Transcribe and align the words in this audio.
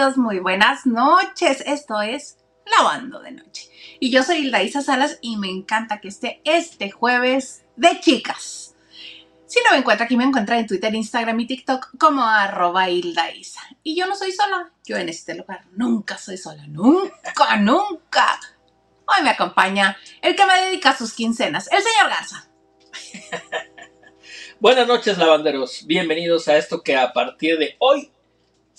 Muy 0.00 0.38
buenas 0.38 0.86
noches. 0.86 1.62
Esto 1.66 2.00
es 2.00 2.38
Lavando 2.64 3.20
de 3.20 3.32
Noche. 3.32 3.68
Y 4.00 4.10
yo 4.10 4.22
soy 4.22 4.38
Hilda 4.38 4.62
Isa 4.62 4.80
Salas 4.80 5.18
y 5.20 5.36
me 5.36 5.50
encanta 5.50 6.00
que 6.00 6.08
esté 6.08 6.40
este 6.44 6.90
jueves 6.90 7.66
de 7.76 8.00
chicas. 8.00 8.74
Si 9.44 9.58
no 9.62 9.72
me 9.72 9.76
encuentra 9.76 10.06
aquí, 10.06 10.16
me 10.16 10.24
encuentra 10.24 10.58
en 10.58 10.66
Twitter, 10.66 10.94
Instagram 10.94 11.38
y 11.40 11.46
TikTok 11.46 11.98
como 11.98 12.24
arroba 12.24 12.88
Hilda 12.88 13.30
Isa. 13.30 13.60
Y 13.82 13.94
yo 13.94 14.06
no 14.06 14.16
soy 14.16 14.32
sola, 14.32 14.72
yo 14.86 14.96
en 14.96 15.10
este 15.10 15.34
lugar 15.34 15.66
nunca 15.72 16.16
soy 16.16 16.38
sola, 16.38 16.66
nunca, 16.66 17.56
nunca. 17.58 18.40
Hoy 19.04 19.22
me 19.22 19.30
acompaña 19.30 19.98
el 20.22 20.34
que 20.34 20.46
me 20.46 20.62
dedica 20.62 20.96
sus 20.96 21.12
quincenas, 21.12 21.68
el 21.70 21.82
señor 21.82 22.08
Garza. 22.08 22.48
Buenas 24.60 24.86
noches, 24.86 25.18
lavanderos. 25.18 25.84
Bienvenidos 25.84 26.48
a 26.48 26.56
esto 26.56 26.82
que 26.82 26.96
a 26.96 27.12
partir 27.12 27.58
de 27.58 27.76
hoy 27.80 28.10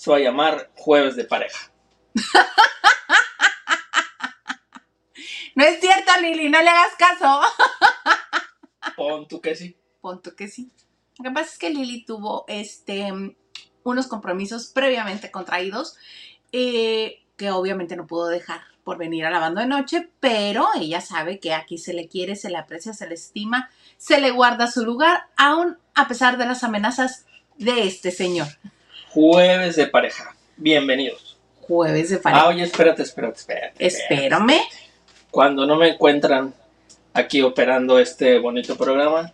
se 0.02 0.10
va 0.10 0.16
a 0.16 0.20
llamar 0.20 0.72
Jueves 0.74 1.14
de 1.14 1.24
Pareja. 1.24 1.70
No 5.54 5.64
es 5.64 5.80
cierto, 5.80 6.10
Lili, 6.22 6.48
no 6.48 6.62
le 6.62 6.70
hagas 6.70 6.94
caso. 6.98 7.42
Pon 8.96 9.28
tú 9.28 9.42
que 9.42 9.54
sí. 9.54 9.76
Pon 10.00 10.22
tú 10.22 10.34
que 10.34 10.48
sí. 10.48 10.72
Lo 11.18 11.24
que 11.24 11.30
pasa 11.30 11.52
es 11.52 11.58
que 11.58 11.68
Lili 11.68 12.06
tuvo 12.06 12.46
este, 12.48 13.12
unos 13.82 14.06
compromisos 14.06 14.68
previamente 14.68 15.30
contraídos 15.30 15.98
eh, 16.52 17.22
que 17.36 17.50
obviamente 17.50 17.96
no 17.96 18.06
pudo 18.06 18.28
dejar 18.28 18.62
por 18.82 18.96
venir 18.96 19.26
a 19.26 19.30
lavando 19.30 19.60
de 19.60 19.66
noche, 19.66 20.08
pero 20.20 20.68
ella 20.74 21.02
sabe 21.02 21.38
que 21.38 21.52
aquí 21.52 21.76
se 21.76 21.92
le 21.92 22.08
quiere, 22.08 22.34
se 22.34 22.48
le 22.48 22.56
aprecia, 22.56 22.94
se 22.94 23.06
le 23.06 23.14
estima, 23.14 23.68
se 23.98 24.22
le 24.22 24.30
guarda 24.30 24.70
su 24.70 24.86
lugar, 24.86 25.26
aún 25.36 25.76
a 25.94 26.08
pesar 26.08 26.38
de 26.38 26.46
las 26.46 26.64
amenazas 26.64 27.26
de 27.58 27.86
este 27.86 28.10
señor. 28.10 28.48
Jueves 29.12 29.76
de 29.76 29.86
Pareja. 29.86 30.34
Bienvenidos. 30.56 31.38
Jueves 31.60 32.10
de 32.10 32.16
Ah, 32.16 32.20
pareja. 32.22 32.46
oye, 32.48 32.62
espérate, 32.64 33.02
espérate, 33.02 33.38
espérate. 33.38 33.86
Espérame. 33.86 34.60
Cuando 35.30 35.66
no 35.66 35.76
me 35.76 35.88
encuentran 35.90 36.54
aquí 37.12 37.42
operando 37.42 37.98
este 37.98 38.38
bonito 38.38 38.76
programa, 38.76 39.32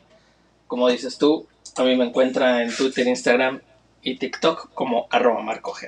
como 0.67 0.89
dices 0.89 1.17
tú, 1.17 1.47
a 1.77 1.85
mí 1.85 1.97
me 1.97 2.05
encuentra 2.07 2.63
en 2.63 2.75
Twitter, 2.75 3.07
Instagram 3.07 3.61
y 4.03 4.17
TikTok 4.19 4.73
como 4.75 5.07
arroba 5.11 5.43
marcogh. 5.43 5.79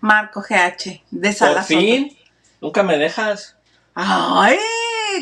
Marco 0.00 0.40
GH, 0.40 1.02
de 1.10 1.28
Por 1.28 1.34
Salas. 1.36 1.66
fin, 1.66 2.16
nunca 2.60 2.82
me 2.82 2.96
dejas. 2.96 3.56
¡Ay! 3.94 4.56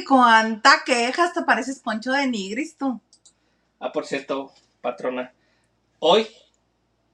¡Cuánta 0.07 0.83
quejas! 0.85 1.33
Te 1.33 1.43
pareces 1.43 1.81
Poncho 1.81 2.13
de 2.13 2.27
Nigris 2.27 2.77
tú. 2.77 3.01
Ah, 3.81 3.91
por 3.93 4.07
cierto, 4.07 4.53
patrona, 4.83 5.33
hoy, 5.99 6.29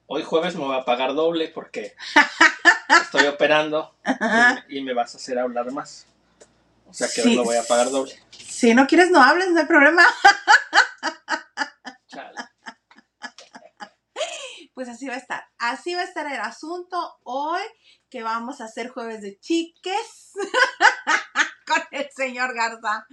hoy 0.06 0.22
jueves 0.22 0.54
me 0.56 0.64
voy 0.64 0.76
a 0.76 0.84
pagar 0.84 1.14
doble 1.14 1.48
porque 1.48 1.94
estoy 3.02 3.26
operando 3.26 3.94
y, 4.68 4.78
y 4.78 4.82
me 4.82 4.94
vas 4.94 5.14
a 5.14 5.18
hacer 5.18 5.38
hablar 5.38 5.70
más. 5.72 6.06
O 6.86 6.92
sea 6.92 7.08
que 7.12 7.22
hoy 7.22 7.36
me 7.36 7.42
voy 7.42 7.56
a 7.56 7.64
pagar 7.64 7.90
doble. 7.90 8.14
Si 8.30 8.74
no 8.74 8.86
quieres, 8.86 9.10
no 9.10 9.20
hables, 9.20 9.50
no 9.50 9.60
hay 9.60 9.66
problema. 9.66 10.04
Chale. 12.06 12.38
Pues 14.74 14.88
así 14.88 15.08
va 15.08 15.14
a 15.14 15.18
estar. 15.18 15.44
Así 15.58 15.94
va 15.94 16.02
a 16.02 16.04
estar 16.04 16.26
el 16.32 16.40
asunto 16.40 17.16
hoy, 17.24 17.62
que 18.10 18.22
vamos 18.22 18.60
a 18.60 18.66
hacer 18.66 18.90
jueves 18.90 19.22
de 19.22 19.38
chiques 19.40 20.32
con 21.66 21.82
el 21.90 22.08
señor 22.14 22.54
Garza. 22.54 23.06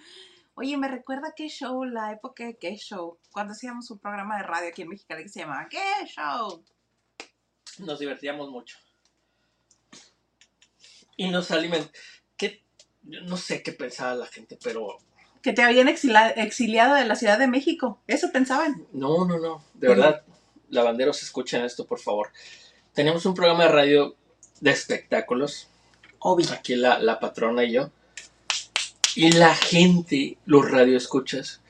Oye, 0.54 0.78
me 0.78 0.88
recuerda 0.88 1.34
qué 1.36 1.48
show, 1.48 1.84
la 1.84 2.12
época 2.12 2.46
de 2.46 2.58
qué 2.58 2.76
show, 2.76 3.18
cuando 3.32 3.54
hacíamos 3.54 3.90
un 3.90 4.00
programa 4.00 4.38
de 4.38 4.44
radio 4.44 4.70
aquí 4.70 4.84
en 4.84 4.90
Mexicali 4.90 5.24
que 5.24 5.30
se 5.30 5.40
llamaba 5.40 5.68
¿Qué 5.70 6.06
show? 6.06 6.64
Nos 7.82 8.00
divertíamos 8.00 8.50
mucho. 8.50 8.78
Y 11.18 11.30
nos 11.30 11.52
alimentamos. 11.52 11.92
No 13.04 13.36
sé 13.36 13.64
qué 13.64 13.72
pensaba 13.72 14.14
la 14.14 14.28
gente, 14.28 14.58
pero 14.64 15.00
Que 15.42 15.54
te 15.54 15.64
habían 15.64 15.88
exiliado 15.88 16.96
de 16.96 17.06
la 17.06 17.16
Ciudad 17.16 17.40
de 17.40 17.48
México. 17.48 18.00
Eso 18.08 18.32
pensaban. 18.32 18.86
no, 18.94 19.26
no, 19.26 19.40
no. 19.40 19.64
De 19.74 19.88
verdad, 19.88 20.24
lavanderos, 20.70 21.24
escuchen 21.24 21.66
esto, 21.66 21.86
por 21.86 22.00
favor. 22.00 22.32
Tenemos 22.94 23.26
un 23.26 23.34
programa 23.34 23.64
de 23.64 23.70
radio 23.70 24.16
de 24.60 24.72
espectáculos. 24.72 25.68
Obvio. 26.20 26.52
aquí 26.54 26.76
la, 26.76 27.00
la 27.00 27.20
patrona 27.20 27.64
y 27.64 27.74
yo. 27.74 27.90
Y 29.16 29.32
la 29.32 29.56
gente, 29.56 30.38
los 30.46 30.70
radioescuchas, 30.70 31.62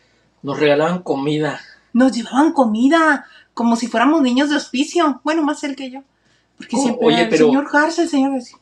nos 0.43 0.59
regalaban 0.59 1.01
comida. 1.01 1.61
Nos 1.93 2.11
llevaban 2.11 2.53
comida 2.53 3.25
como 3.53 3.75
si 3.75 3.87
fuéramos 3.87 4.21
niños 4.21 4.49
de 4.49 4.55
hospicio. 4.55 5.21
Bueno, 5.23 5.43
más 5.43 5.63
él 5.63 5.75
que 5.75 5.89
yo. 5.91 6.03
Porque 6.57 6.75
Oh, 6.77 6.81
siempre 6.81 7.07
oye, 7.07 7.21
el 7.23 7.29
pero- 7.29 7.47
señor 7.47 7.71
Garza, 7.71 8.01
el 8.03 8.09
señor 8.09 8.31
Garza. 8.33 8.57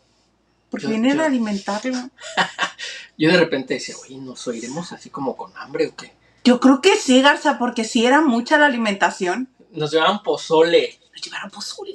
Porque 0.70 0.84
Yo- 0.86 0.90
vienen 0.92 1.18
yo- 1.18 1.24
a 1.24 1.26
alimentarlo. 1.26 1.98
Yo 3.18 3.30
de 3.32 3.38
repente 3.38 3.74
decía, 3.76 3.96
oye, 4.04 4.18
¿nos 4.18 4.48
oiremos 4.48 4.92
así 4.94 5.10
como 5.10 5.36
con 5.36 5.52
hambre 5.58 5.88
o 5.88 5.96
qué? 5.96 6.14
Yo 6.46 6.60
creo 6.62 6.80
que 6.82 6.96
sí, 6.96 7.22
Garza, 7.22 7.58
porque 7.60 7.84
sí 7.84 8.06
era 8.06 8.22
mucha 8.22 8.58
la 8.58 8.68
alimentación. 8.68 9.50
Nos 9.72 9.92
llevaban 9.92 10.24
pozole, 10.24 10.98
Nos 11.14 11.22
llevaron 11.22 11.52
pozole. 11.52 11.94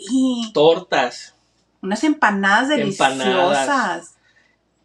tortas 0.53 1.35
Unas 1.81 2.05
empanadas 2.05 2.69
deliciosas. 2.69 3.13
Empanadas. 3.13 4.15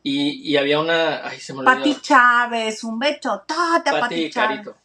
y, 0.02 0.50
y 0.50 0.56
había 0.58 0.80
una, 0.80 1.28
ay, 1.28 1.40
se 1.41 1.53
me. 1.53 1.64
Pati 1.64 1.97
Chávez, 2.02 2.84
un 2.86 3.00
a 3.90 3.91
Pati 3.91 4.00
Pati 4.02 4.30
Chávez. 4.30 4.50
Carito. 4.59 4.76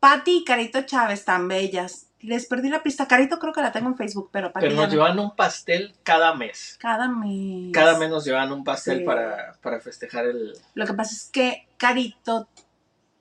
Pati 0.00 0.36
y 0.38 0.44
Carito 0.44 0.82
Chávez, 0.82 1.24
tan 1.24 1.46
bellas. 1.46 2.06
Les 2.22 2.46
perdí 2.46 2.68
la 2.68 2.82
pista. 2.82 3.08
Carito 3.08 3.38
creo 3.38 3.52
que 3.52 3.60
la 3.60 3.72
tengo 3.72 3.88
en 3.88 3.96
Facebook, 3.96 4.30
pero 4.32 4.52
Pati 4.52 4.66
Pero 4.66 4.76
nos 4.76 4.86
no. 4.86 4.92
llevaban 4.92 5.18
un 5.18 5.34
pastel 5.34 5.94
cada 6.02 6.34
mes. 6.34 6.76
Cada 6.80 7.08
mes. 7.08 7.72
Cada 7.72 7.98
mes 7.98 8.10
nos 8.10 8.24
llevaban 8.24 8.52
un 8.52 8.62
pastel 8.64 8.98
Sí. 9.00 9.04
para, 9.04 9.54
para 9.60 9.80
festejar 9.80 10.26
el... 10.26 10.52
Lo 10.74 10.86
que 10.86 10.94
pasa 10.94 11.12
es 11.14 11.28
que 11.32 11.66
Carito 11.76 12.48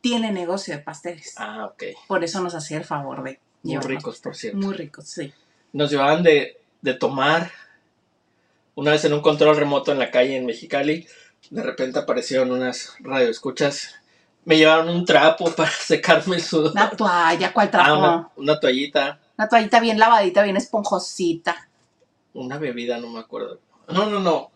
tiene 0.01 0.31
negocio 0.31 0.75
de 0.75 0.81
pasteles. 0.83 1.33
Ah, 1.37 1.65
ok. 1.65 1.83
Por 2.07 2.23
eso 2.23 2.41
nos 2.41 2.53
hacía 2.55 2.77
el 2.77 2.85
favor 2.85 3.23
de 3.23 3.39
Muy 3.63 3.77
ricos, 3.77 4.19
por 4.19 4.35
cierto. 4.35 4.59
Muy 4.59 4.73
ricos, 4.75 5.07
sí. 5.07 5.33
Nos 5.73 5.89
llevaban 5.91 6.21
de, 6.23 6.57
de 6.81 6.93
tomar. 6.93 7.51
Una 8.75 8.91
vez 8.91 9.03
en 9.05 9.13
un 9.13 9.21
control 9.21 9.57
remoto 9.57 9.91
en 9.91 9.99
la 9.99 10.11
calle 10.11 10.37
en 10.37 10.45
Mexicali, 10.45 11.07
de 11.49 11.63
repente 11.63 11.99
aparecieron 11.99 12.51
unas 12.51 12.95
radioescuchas. 12.99 13.95
Me 14.45 14.57
llevaron 14.57 14.89
un 14.89 15.05
trapo 15.05 15.51
para 15.55 15.69
secarme 15.71 16.37
el 16.37 16.41
sudor. 16.43 16.71
Una 16.71 16.89
toalla, 16.89 17.53
¿cuál 17.53 17.67
Ah, 17.67 17.71
trapo? 17.71 17.97
una, 17.99 18.29
una 18.35 18.59
toallita, 18.59 19.19
Una 19.37 19.47
toallita 19.49 19.79
bien 19.79 19.99
lavadita, 19.99 20.43
bien 20.43 20.57
esponjosita. 20.57 21.67
una 22.33 22.57
bebida, 22.57 22.97
no 22.97 23.09
me 23.09 23.19
acuerdo. 23.19 23.59
No, 23.89 24.05
no, 24.07 24.19
no. 24.19 24.49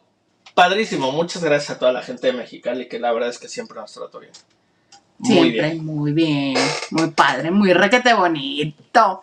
Padrísimo. 0.53 1.11
Muchas 1.11 1.43
gracias 1.43 1.71
a 1.71 1.79
toda 1.79 1.91
la 1.91 2.01
gente 2.01 2.27
de 2.27 2.33
Mexicali, 2.33 2.87
que 2.87 2.99
la 2.99 3.11
verdad 3.11 3.29
es 3.29 3.37
que 3.39 3.49
siempre 3.49 3.77
nos 3.79 3.91
trató 3.91 4.19
bien. 4.19 4.31
Muy 5.17 5.31
Siempre, 5.33 5.69
bien. 5.71 5.85
muy 5.85 6.11
bien, 6.13 6.57
muy 6.91 7.09
padre, 7.11 7.49
muy 7.51 7.71
requete 7.73 8.13
bonito. 8.13 9.21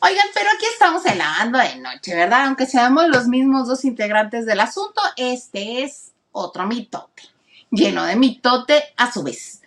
Oigan, 0.00 0.26
pero 0.34 0.50
aquí 0.54 0.66
estamos 0.70 1.02
lavando 1.16 1.58
de 1.58 1.76
noche, 1.76 2.14
¿verdad? 2.14 2.46
Aunque 2.46 2.66
seamos 2.66 3.08
los 3.08 3.28
mismos 3.28 3.66
dos 3.66 3.84
integrantes 3.86 4.44
del 4.46 4.60
asunto, 4.60 5.00
este 5.16 5.84
es 5.84 6.12
otro 6.32 6.66
mitote, 6.66 7.22
lleno 7.70 8.04
de 8.04 8.16
mitote 8.16 8.82
a 8.98 9.10
su 9.10 9.22
vez. 9.22 9.61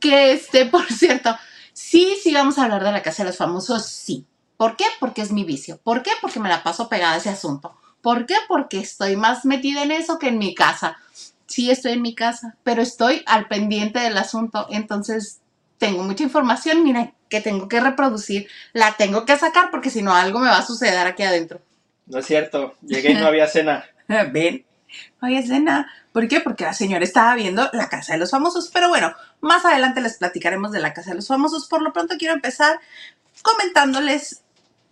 Que 0.00 0.32
este, 0.32 0.66
por 0.70 0.90
cierto, 0.92 1.36
sí, 1.72 2.16
sí 2.22 2.32
vamos 2.32 2.58
a 2.58 2.64
hablar 2.64 2.84
de 2.84 2.92
la 2.92 3.02
casa 3.02 3.22
de 3.22 3.30
los 3.30 3.38
famosos, 3.38 3.86
sí. 3.86 4.24
¿Por 4.56 4.76
qué? 4.76 4.84
Porque 5.00 5.22
es 5.22 5.32
mi 5.32 5.44
vicio. 5.44 5.78
¿Por 5.82 6.02
qué? 6.02 6.12
Porque 6.20 6.40
me 6.40 6.48
la 6.48 6.62
paso 6.62 6.88
pegada 6.88 7.14
a 7.14 7.18
ese 7.18 7.28
asunto. 7.28 7.76
¿Por 8.00 8.24
qué? 8.26 8.36
Porque 8.48 8.78
estoy 8.78 9.16
más 9.16 9.44
metida 9.44 9.82
en 9.82 9.90
eso 9.90 10.18
que 10.18 10.28
en 10.28 10.38
mi 10.38 10.54
casa. 10.54 10.96
Sí, 11.46 11.70
estoy 11.70 11.92
en 11.92 12.02
mi 12.02 12.14
casa, 12.14 12.56
pero 12.62 12.82
estoy 12.82 13.22
al 13.26 13.48
pendiente 13.48 14.00
del 14.00 14.16
asunto. 14.16 14.66
Entonces, 14.70 15.40
tengo 15.78 16.02
mucha 16.02 16.24
información, 16.24 16.82
mira, 16.82 17.12
que 17.28 17.40
tengo 17.40 17.68
que 17.68 17.80
reproducir. 17.80 18.48
La 18.72 18.96
tengo 18.96 19.26
que 19.26 19.36
sacar 19.36 19.70
porque 19.70 19.90
si 19.90 20.02
no, 20.02 20.14
algo 20.14 20.38
me 20.38 20.48
va 20.48 20.58
a 20.58 20.66
suceder 20.66 21.06
aquí 21.06 21.22
adentro. 21.22 21.60
No 22.06 22.18
es 22.18 22.26
cierto. 22.26 22.74
Llegué 22.82 23.12
y 23.12 23.14
no 23.14 23.26
había 23.26 23.46
cena. 23.46 23.84
Ven. 24.32 24.64
No 25.20 25.28
hay 25.28 25.36
escena. 25.36 25.90
¿Por 26.12 26.28
qué? 26.28 26.40
Porque 26.40 26.64
la 26.64 26.72
señora 26.72 27.04
estaba 27.04 27.34
viendo 27.34 27.68
La 27.72 27.88
Casa 27.88 28.14
de 28.14 28.18
los 28.18 28.30
Famosos. 28.30 28.70
Pero 28.72 28.88
bueno, 28.88 29.14
más 29.40 29.64
adelante 29.64 30.00
les 30.00 30.18
platicaremos 30.18 30.72
de 30.72 30.80
La 30.80 30.92
Casa 30.92 31.10
de 31.10 31.16
los 31.16 31.28
Famosos. 31.28 31.66
Por 31.68 31.82
lo 31.82 31.92
pronto 31.92 32.16
quiero 32.18 32.34
empezar 32.34 32.80
comentándoles 33.42 34.42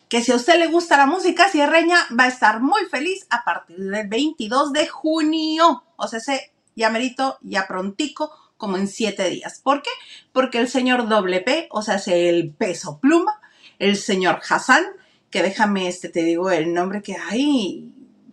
que 0.09 0.23
si 0.23 0.33
a 0.33 0.37
usted 0.37 0.59
le 0.59 0.69
gusta 0.69 0.97
la 0.97 1.07
música 1.07 1.49
sierreña, 1.49 1.97
va 2.19 2.25
a 2.25 2.29
estar 2.29 2.61
muy 2.61 2.85
feliz 2.87 3.27
a 3.31 3.43
partir 3.43 3.77
del 3.77 4.07
22 4.07 4.73
de 4.73 4.87
junio. 4.87 5.85
O 5.97 6.09
sea, 6.09 6.19
ese 6.19 6.53
ya 6.77 6.91
merito, 6.91 7.39
ya 7.43 7.67
prontico, 7.67 8.31
como 8.57 8.77
en 8.77 8.89
siete 8.89 9.29
días. 9.29 9.61
¿Por 9.63 9.83
qué? 9.83 9.91
Porque 10.33 10.59
el 10.59 10.69
señor 10.69 11.09
doble 11.09 11.41
P, 11.41 11.69
o 11.71 11.83
sea, 11.83 11.97
hace 11.97 12.29
el 12.29 12.53
peso 12.53 12.99
pluma, 13.01 13.41
el 13.79 13.97
señor 13.97 14.41
Hassan, 14.49 14.85
que 15.31 15.43
déjame, 15.43 15.89
este, 15.89 16.09
te 16.09 16.23
digo 16.23 16.51
el 16.51 16.73
nombre 16.73 17.03
que 17.03 17.17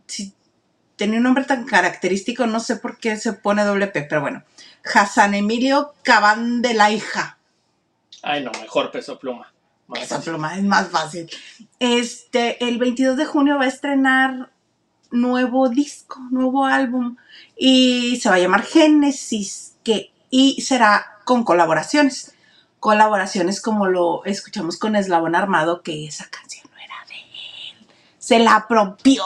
si 0.06 0.34
tenía 1.02 1.18
un 1.18 1.24
nombre 1.24 1.46
tan 1.46 1.66
característico, 1.66 2.46
no 2.46 2.60
sé 2.60 2.76
por 2.76 3.00
qué 3.00 3.18
se 3.18 3.34
pone 3.34 3.64
doble 3.64 3.88
P, 3.88 4.04
pero 4.04 4.22
bueno, 4.22 4.44
Hassan 4.94 5.34
Emilio 5.34 5.96
Cabán 6.04 6.62
de 6.62 6.76
la 6.76 6.92
hija. 6.92 7.40
Ay, 8.22 8.44
no, 8.44 8.52
mejor 8.62 8.92
peso 8.92 9.18
pluma. 9.18 9.52
Más 9.88 10.08
fácil. 10.08 10.32
pluma 10.32 10.56
es 10.56 10.64
más 10.64 10.90
fácil. 10.90 11.28
Este, 11.80 12.64
el 12.64 12.78
22 12.78 13.18
de 13.18 13.26
junio 13.26 13.58
va 13.58 13.64
a 13.64 13.68
estrenar 13.68 14.52
nuevo 15.10 15.70
disco, 15.70 16.20
nuevo 16.30 16.66
álbum 16.66 17.16
y 17.58 18.20
se 18.22 18.30
va 18.30 18.36
a 18.36 18.40
llamar 18.40 18.62
Génesis, 18.62 19.78
que 19.84 20.12
y 20.30 20.62
será 20.62 21.18
con 21.26 21.44
colaboraciones. 21.44 22.36
Colaboraciones 22.80 23.60
como 23.60 23.88
lo 23.88 24.24
escuchamos 24.26 24.78
con 24.78 24.96
Eslabón 24.96 25.34
Armado, 25.34 25.82
que 25.82 26.06
esa 26.06 26.30
canción 26.30 26.68
no 26.72 26.78
era 26.78 26.96
de 27.08 27.16
él. 27.16 27.88
Se 28.22 28.38
la 28.38 28.56
apropió 28.56 29.24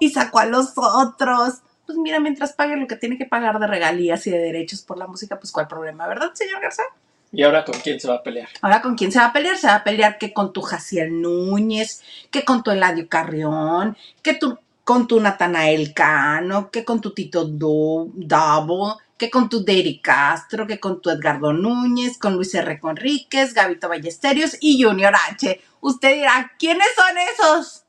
y 0.00 0.08
sacó 0.08 0.38
a 0.38 0.46
los 0.46 0.72
otros. 0.76 1.60
Pues 1.84 1.98
mira, 1.98 2.20
mientras 2.20 2.54
pague 2.54 2.76
lo 2.76 2.86
que 2.86 2.96
tiene 2.96 3.18
que 3.18 3.26
pagar 3.26 3.58
de 3.58 3.66
regalías 3.66 4.26
y 4.26 4.30
de 4.30 4.38
derechos 4.38 4.80
por 4.80 4.96
la 4.96 5.06
música, 5.06 5.38
pues 5.38 5.52
cuál 5.52 5.68
problema, 5.68 6.08
¿verdad, 6.08 6.30
señor 6.32 6.62
Garza? 6.62 6.84
¿Y 7.32 7.42
ahora 7.42 7.64
con 7.64 7.78
quién 7.80 8.00
se 8.00 8.08
va 8.08 8.14
a 8.14 8.22
pelear? 8.22 8.48
Ahora, 8.62 8.80
¿con 8.80 8.96
quién 8.96 9.12
se 9.12 9.18
va 9.18 9.26
a 9.26 9.32
pelear? 9.32 9.56
Se 9.58 9.66
va 9.66 9.76
a 9.76 9.84
pelear 9.84 10.18
que 10.18 10.32
con 10.32 10.52
tu 10.52 10.62
Jaciel 10.62 11.20
Núñez, 11.20 12.02
que 12.30 12.44
con 12.44 12.62
tu 12.62 12.70
Eladio 12.70 13.08
Carrión, 13.08 13.96
que 14.22 14.34
tu, 14.34 14.58
con 14.84 15.06
tu 15.06 15.20
Natanael 15.20 15.92
Cano, 15.92 16.70
que 16.70 16.84
con 16.84 17.00
tu 17.00 17.12
Tito 17.12 17.46
Davo, 18.14 18.98
que 19.20 19.28
con 19.28 19.50
tu 19.50 19.62
Derry 19.62 20.00
Castro, 20.00 20.66
que 20.66 20.80
con 20.80 21.02
tu 21.02 21.10
Edgardo 21.10 21.52
Núñez, 21.52 22.16
con 22.16 22.34
Luis 22.34 22.54
R. 22.54 22.80
Conríquez, 22.80 23.52
Gavito 23.52 23.88
Ballesterios 23.88 24.56
y 24.60 24.82
Junior 24.82 25.12
H. 25.28 25.60
Usted 25.82 26.14
dirá, 26.14 26.52
¿quiénes 26.58 26.88
son 26.96 27.18
esos? 27.34 27.84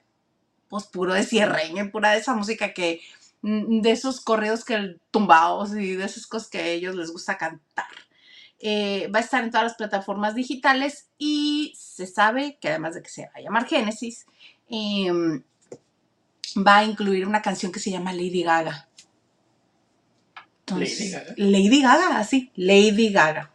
Pues 0.72 0.86
puro 0.86 1.14
de 1.14 1.24
cierreño, 1.24 1.92
pura 1.92 2.12
de 2.12 2.20
esa 2.20 2.34
música 2.34 2.74
que, 2.74 3.02
mm, 3.42 3.82
de 3.82 3.92
esos 3.92 4.22
corridos 4.22 4.64
que 4.64 4.96
tumbados 5.12 5.76
y 5.76 5.96
de 5.96 6.06
esas 6.06 6.26
cosas 6.26 6.50
que 6.50 6.60
a 6.60 6.68
ellos 6.68 6.96
les 6.96 7.12
gusta 7.12 7.38
cantar. 7.38 7.86
Eh, 8.60 9.10
va 9.14 9.20
a 9.20 9.22
estar 9.22 9.44
en 9.44 9.52
todas 9.52 9.66
las 9.66 9.76
plataformas 9.76 10.34
digitales 10.34 11.10
y 11.18 11.74
se 11.78 12.08
sabe 12.08 12.58
que 12.62 12.70
además 12.70 12.96
de 12.96 13.04
que 13.04 13.10
se 13.10 13.26
va 13.26 13.32
a 13.36 13.42
llamar 13.42 13.68
Génesis, 13.68 14.26
em, 14.70 15.44
va 16.58 16.78
a 16.78 16.86
incluir 16.86 17.28
una 17.28 17.42
canción 17.42 17.74
que 17.74 17.82
se 17.82 17.92
llama 17.92 18.14
Lady 18.14 18.44
Gaga. 18.44 18.88
Lady 20.68 21.10
Gaga. 21.10 21.34
Lady 21.36 21.82
Gaga, 21.82 22.18
así, 22.18 22.50
Lady 22.56 23.12
Gaga. 23.12 23.52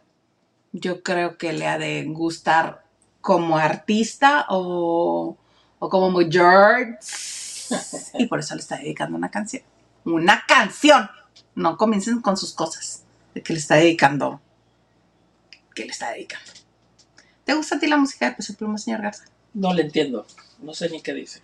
Yo 0.71 1.01
creo 1.01 1.39
que 1.39 1.51
le 1.53 1.65
ha 1.65 1.79
de 1.79 2.03
gustar 2.03 2.85
como 3.21 3.57
artista 3.57 4.45
o, 4.49 5.35
o 5.79 5.89
como 5.89 6.19
George. 6.29 6.97
y 8.17 8.25
por 8.27 8.39
eso 8.39 8.55
le 8.55 8.61
está 8.61 8.77
dedicando 8.77 9.17
una 9.17 9.29
canción. 9.29 9.63
Una 10.05 10.43
canción. 10.47 11.09
No 11.55 11.77
comiencen 11.77 12.21
con 12.21 12.37
sus 12.37 12.53
cosas. 12.53 13.03
De 13.33 13.43
que 13.43 13.53
le 13.53 13.59
está 13.59 13.75
dedicando 13.75 14.41
que 15.77 15.85
le 15.85 15.91
está 15.91 16.11
dedicando. 16.11 16.51
¿Te 17.45 17.53
gusta 17.53 17.75
a 17.75 17.79
ti 17.79 17.87
la 17.87 17.97
música 17.97 18.25
de 18.25 18.35
Peso 18.35 18.55
Pluma, 18.55 18.79
señor 18.79 19.03
Garza? 19.03 19.25
No 19.53 19.73
le 19.73 19.83
entiendo. 19.83 20.25
No 20.59 20.73
sé 20.73 20.89
ni 20.89 21.01
qué 21.01 21.13
dice. 21.13 21.41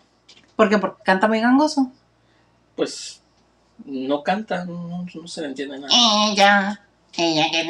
¿Por 0.55 0.69
qué? 0.69 0.79
Porque 0.79 1.03
canta 1.03 1.27
muy 1.27 1.39
gangoso. 1.39 1.91
Pues 2.75 3.21
no 3.85 4.23
canta, 4.23 4.65
no, 4.65 5.05
no 5.13 5.27
se 5.27 5.41
le 5.41 5.47
entiende 5.47 5.79
nada. 5.79 5.93
Ella, 5.93 6.81
ella 7.15 7.45
que. 7.51 7.63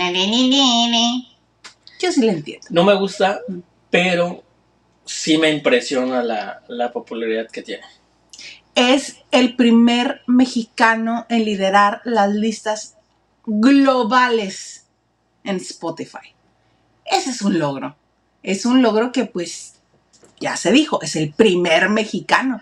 Yo 1.99 2.11
sí 2.11 2.21
le 2.21 2.31
entiendo. 2.31 2.67
No 2.69 2.85
me 2.85 2.95
gusta, 2.95 3.41
pero 3.89 4.42
sí 5.05 5.37
me 5.37 5.51
impresiona 5.51 6.23
la, 6.23 6.63
la 6.67 6.91
popularidad 6.91 7.49
que 7.49 7.61
tiene. 7.61 7.83
Es 8.75 9.17
el 9.31 9.55
primer 9.55 10.21
mexicano 10.25 11.25
en 11.29 11.45
liderar 11.45 12.01
las 12.05 12.31
listas 12.33 12.97
globales 13.45 14.87
en 15.43 15.57
Spotify. 15.57 16.33
Ese 17.05 17.31
es 17.31 17.41
un 17.41 17.59
logro. 17.59 17.95
Es 18.41 18.65
un 18.65 18.81
logro 18.81 19.11
que 19.11 19.25
pues 19.25 19.75
ya 20.39 20.57
se 20.57 20.71
dijo, 20.71 21.01
es 21.01 21.15
el 21.15 21.33
primer 21.33 21.89
mexicano. 21.89 22.61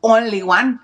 Only 0.00 0.42
one. 0.42 0.78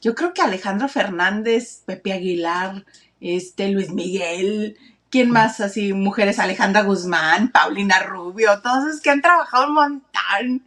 Yo 0.00 0.14
creo 0.14 0.32
que 0.32 0.42
Alejandro 0.42 0.88
Fernández, 0.88 1.82
Pepe 1.84 2.12
Aguilar, 2.12 2.84
este 3.20 3.68
Luis 3.68 3.90
Miguel, 3.90 4.76
¿quién 5.16 5.30
más 5.30 5.62
así? 5.62 5.94
Mujeres, 5.94 6.38
Alejandra 6.38 6.82
Guzmán, 6.82 7.50
Paulina 7.50 8.00
Rubio, 8.00 8.60
todos 8.60 8.86
esos 8.86 9.00
que 9.00 9.08
han 9.08 9.22
trabajado 9.22 9.68
un 9.68 9.72
montón. 9.72 10.66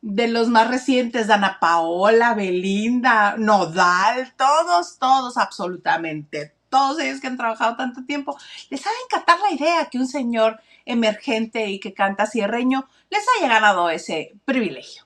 De 0.00 0.28
los 0.28 0.46
más 0.46 0.68
recientes, 0.68 1.26
Dana 1.26 1.58
Paola, 1.58 2.34
Belinda, 2.34 3.34
Nodal, 3.38 4.34
todos, 4.36 4.98
todos, 4.98 5.36
absolutamente 5.36 6.54
todos 6.68 7.00
ellos 7.00 7.20
que 7.20 7.26
han 7.26 7.36
trabajado 7.36 7.76
tanto 7.76 8.04
tiempo, 8.06 8.38
les 8.70 8.86
ha 8.86 8.88
de 8.88 8.96
encantar 9.04 9.38
la 9.40 9.52
idea 9.54 9.90
que 9.90 9.98
un 9.98 10.06
señor 10.06 10.58
emergente 10.86 11.66
y 11.66 11.78
que 11.80 11.92
canta 11.92 12.24
cierreño 12.24 12.88
les 13.10 13.22
haya 13.36 13.52
ganado 13.52 13.90
ese 13.90 14.32
privilegio. 14.46 15.02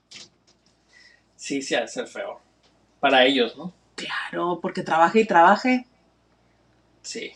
Sí, 1.34 1.62
sí, 1.62 1.74
ha 1.74 1.80
de 1.80 1.88
ser 1.88 2.06
feo. 2.06 2.40
Para 3.00 3.24
ellos, 3.24 3.56
¿no? 3.56 3.72
Claro, 3.96 4.60
porque 4.62 4.82
trabaje 4.82 5.20
y 5.20 5.26
trabaje. 5.26 5.86
Sí. 7.02 7.32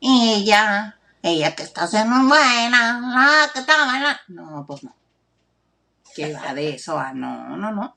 Ella, 0.00 0.98
ella 1.22 1.54
que 1.54 1.62
está 1.62 1.84
haciendo 1.84 2.16
buena, 2.28 3.50
que 3.52 3.60
está 3.60 3.84
buena. 3.84 4.20
No, 4.28 4.64
pues 4.66 4.84
no. 4.84 4.94
¿Qué 6.14 6.32
va 6.32 6.54
de 6.54 6.70
eso 6.74 6.98
a 6.98 7.12
no, 7.12 7.56
no, 7.56 7.72
no? 7.72 7.96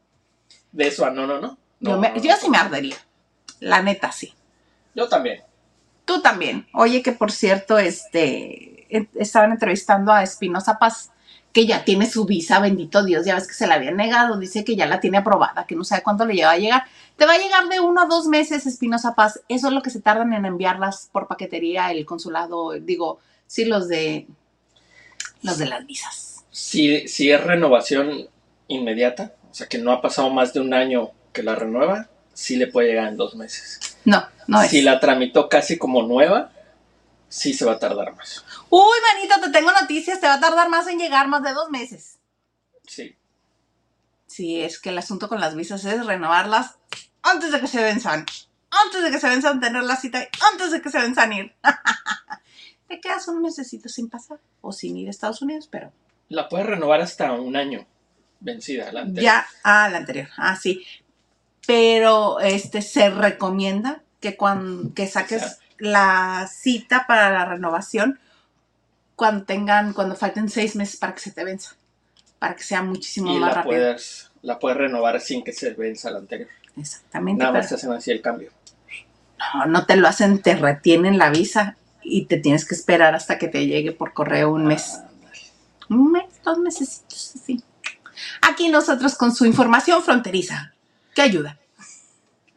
De 0.72 0.88
eso 0.88 1.06
a 1.06 1.12
no, 1.12 1.26
no, 1.28 1.40
no. 1.40 1.58
Yo, 1.80 1.98
me- 1.98 2.14
sí 2.20 2.50
me 2.50 2.58
ardería. 2.58 2.96
La 3.60 3.82
neta, 3.82 4.12
sí. 4.12 4.34
Yo 4.94 5.08
también. 5.10 5.44
Tú 6.06 6.22
también. 6.22 6.68
Oye, 6.74 7.02
que 7.02 7.12
por 7.12 7.32
cierto, 7.32 7.78
este, 7.80 8.88
estaban 9.16 9.52
entrevistando 9.52 10.12
a 10.12 10.24
Espinosa 10.24 10.78
Paz, 10.78 11.12
que 11.54 11.66
ya 11.66 11.84
tiene 11.84 12.10
su 12.10 12.26
visa, 12.26 12.60
bendito 12.60 13.04
Dios, 13.04 13.26
ya 13.26 13.36
ves 13.36 13.48
que 13.48 13.54
se 13.54 13.68
la 13.68 13.76
habían 13.76 13.98
negado, 13.98 14.38
dice 14.38 14.64
que 14.64 14.76
ya 14.76 14.86
la 14.86 15.00
tiene 15.00 15.18
aprobada, 15.18 15.66
que 15.66 15.76
no 15.76 15.84
sabe 15.84 16.04
cuánto 16.04 16.26
le 16.26 16.36
lleva 16.36 16.52
a 16.52 16.58
llegar. 16.58 16.84
Te 17.18 17.26
va 17.26 17.34
a 17.34 17.38
llegar 17.38 17.68
de 17.68 17.80
uno 17.80 18.02
a 18.02 18.06
dos 18.06 18.28
meses, 18.28 18.66
Espinosa 18.66 19.16
Paz. 19.16 19.42
Eso 19.50 19.68
es 19.68 19.74
lo 19.74 19.82
que 19.82 19.90
se 19.90 20.02
tardan 20.02 20.34
en 20.34 20.46
enviarlas 20.46 21.10
por 21.12 21.28
paquetería 21.28 21.92
el 21.92 22.06
consulado, 22.06 22.72
digo, 22.80 23.20
sí, 23.48 23.66
los 23.66 23.88
de 23.88 24.28
los 25.44 25.58
de 25.58 25.66
las 25.66 25.86
visas. 25.86 26.46
Si, 26.52 27.08
si 27.08 27.32
es 27.32 27.44
renovación 27.44 28.28
inmediata, 28.68 29.34
o 29.50 29.54
sea 29.54 29.68
que 29.68 29.78
no 29.78 29.92
ha 29.92 30.02
pasado 30.02 30.30
más 30.30 30.54
de 30.54 30.62
un 30.62 30.74
año 30.74 31.12
que 31.34 31.44
la 31.44 31.56
renueva, 31.56 32.08
sí 32.34 32.56
le 32.56 32.68
puede 32.68 32.90
llegar 32.90 33.10
en 33.10 33.18
dos 33.18 33.36
meses. 33.36 33.80
No, 34.06 34.24
no 34.48 34.62
es. 34.62 34.70
Si 34.70 34.82
la 34.82 35.00
tramitó 35.00 35.50
casi 35.50 35.78
como 35.78 36.04
nueva, 36.04 36.52
sí 37.32 37.54
se 37.54 37.66
va 37.66 37.74
a 37.74 37.80
tardar 37.80 38.16
más. 38.16 38.46
Uy, 38.70 38.98
manito, 39.14 39.40
te 39.42 39.50
tengo 39.50 39.72
noticias, 39.72 40.20
te 40.20 40.28
va 40.28 40.36
a 40.36 40.40
tardar 40.40 40.70
más 40.70 40.86
en 40.88 41.00
llegar, 41.00 41.28
más 41.28 41.42
de 41.42 41.54
dos 41.54 41.70
meses. 41.70 42.20
Sí. 42.86 43.16
Sí, 44.28 44.62
es 44.62 44.80
que 44.80 44.90
el 44.90 44.98
asunto 44.98 45.30
con 45.30 45.40
las 45.40 45.56
visas 45.56 45.84
es 45.86 46.06
renovarlas 46.06 46.76
antes 47.24 47.52
de 47.52 47.60
que 47.62 47.68
se 47.68 47.82
venzan. 47.82 48.26
Antes 48.86 49.04
de 49.04 49.12
que 49.12 49.20
se 49.20 49.30
venzan 49.30 49.60
tener 49.60 49.84
la 49.84 49.96
cita 49.96 50.22
y 50.24 50.28
antes 50.52 50.72
de 50.72 50.82
que 50.82 50.90
se 50.90 51.00
venzan 51.00 51.34
ir. 51.34 51.56
Te 52.88 53.00
quedas 53.00 53.28
un 53.30 53.42
mesecito 53.42 53.88
sin 53.88 54.10
pasar 54.10 54.40
o 54.60 54.74
sin 54.74 54.98
ir 54.98 55.08
a 55.08 55.12
Estados 55.12 55.42
Unidos, 55.42 55.68
pero 55.72 55.94
La 56.28 56.50
puedes 56.50 56.68
renovar 56.68 57.00
hasta 57.00 57.32
un 57.32 57.56
año 57.56 57.88
vencida. 58.42 58.92
La 58.92 59.02
anterior. 59.02 59.24
ya, 59.24 59.48
ah, 59.64 59.90
la 59.90 60.00
anterior, 60.00 60.28
ah, 60.38 60.58
sí. 60.58 60.86
Pero 61.66 62.42
este 62.42 62.82
se 62.82 63.10
recomienda 63.10 64.04
que 64.20 64.36
cuando 64.36 64.94
que 64.94 65.08
saques 65.08 65.44
O 65.44 65.48
sea. 65.48 65.58
La 65.82 66.48
cita 66.52 67.06
para 67.08 67.32
la 67.32 67.46
renovación 67.46 68.20
cuando 69.16 69.46
tengan, 69.46 69.94
cuando 69.94 70.16
falten 70.16 70.48
seis 70.50 70.76
meses 70.76 70.98
para 70.98 71.14
que 71.16 71.20
se 71.22 71.32
te 71.32 71.44
venza, 71.44 71.76
para 72.40 72.56
que 72.56 72.64
sea 72.64 72.82
muchísimo 72.84 73.32
Y 73.36 73.40
más 73.40 73.50
la 73.50 73.56
rápido. 73.56 73.72
puedes, 73.76 74.32
la 74.42 74.60
puedes 74.60 74.78
renovar 74.78 75.20
sin 75.22 75.44
que 75.44 75.54
se 75.54 75.72
venza 75.72 76.12
la 76.12 76.20
anterior. 76.20 76.50
Exactamente. 76.78 77.40
Nada 77.40 77.52
pero- 77.54 77.62
más 77.64 77.70
te 77.70 77.76
hacen 77.76 77.92
así 77.92 78.12
el 78.12 78.22
cambio. 78.22 78.52
No, 79.56 79.66
no 79.66 79.86
te 79.88 79.96
lo 79.96 80.08
hacen, 80.08 80.42
te 80.42 80.56
retienen 80.56 81.18
la 81.18 81.30
visa 81.32 81.76
y 82.04 82.26
te 82.26 82.38
tienes 82.38 82.66
que 82.66 82.76
esperar 82.76 83.16
hasta 83.16 83.38
que 83.40 83.48
te 83.48 83.66
llegue 83.66 83.92
por 83.92 84.14
correo 84.14 84.52
un 84.52 84.66
mes. 84.66 85.00
Ah, 85.00 85.08
Un 85.90 86.12
mes, 86.12 86.26
dos 86.44 86.60
meses, 86.60 87.04
así. 87.10 87.62
Aquí 88.42 88.70
nosotros 88.70 89.16
con 89.16 89.34
su 89.36 89.46
información 89.46 90.02
fronteriza. 90.04 90.74
¿Qué 91.16 91.22
ayuda? 91.24 91.58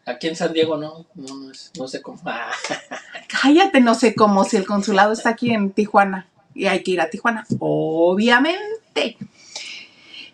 Aquí 0.06 0.28
en 0.28 0.36
San 0.36 0.52
Diego 0.52 0.76
no, 0.76 1.06
no, 1.14 1.50
es- 1.50 1.70
no 1.78 1.88
sé 1.88 2.02
cómo. 2.02 2.20
Cállate, 3.42 3.80
no 3.80 3.94
sé 3.94 4.14
cómo 4.14 4.44
si 4.44 4.56
el 4.56 4.66
consulado 4.66 5.12
está 5.12 5.30
aquí 5.30 5.52
en 5.52 5.70
Tijuana 5.72 6.28
y 6.54 6.66
hay 6.66 6.82
que 6.82 6.92
ir 6.92 7.00
a 7.00 7.10
Tijuana. 7.10 7.46
Obviamente. 7.58 9.16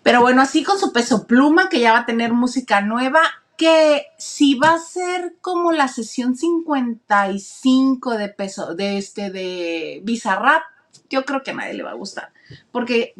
Pero 0.02 0.22
bueno, 0.22 0.42
así 0.42 0.64
con 0.64 0.78
su 0.78 0.92
peso 0.92 1.26
pluma, 1.26 1.68
que 1.68 1.80
ya 1.80 1.92
va 1.92 2.00
a 2.00 2.06
tener 2.06 2.32
música 2.32 2.80
nueva, 2.80 3.20
que 3.56 4.06
si 4.18 4.54
va 4.54 4.72
a 4.74 4.78
ser 4.78 5.36
como 5.42 5.72
la 5.72 5.88
sesión 5.88 6.36
55 6.36 8.16
de 8.16 8.28
peso, 8.30 8.74
de 8.74 8.96
este, 8.98 9.30
de 9.30 10.00
Bizarrap, 10.02 10.62
yo 11.10 11.24
creo 11.24 11.42
que 11.42 11.50
a 11.50 11.54
nadie 11.54 11.74
le 11.74 11.82
va 11.82 11.90
a 11.90 11.94
gustar. 11.94 12.32
Porque 12.72 13.14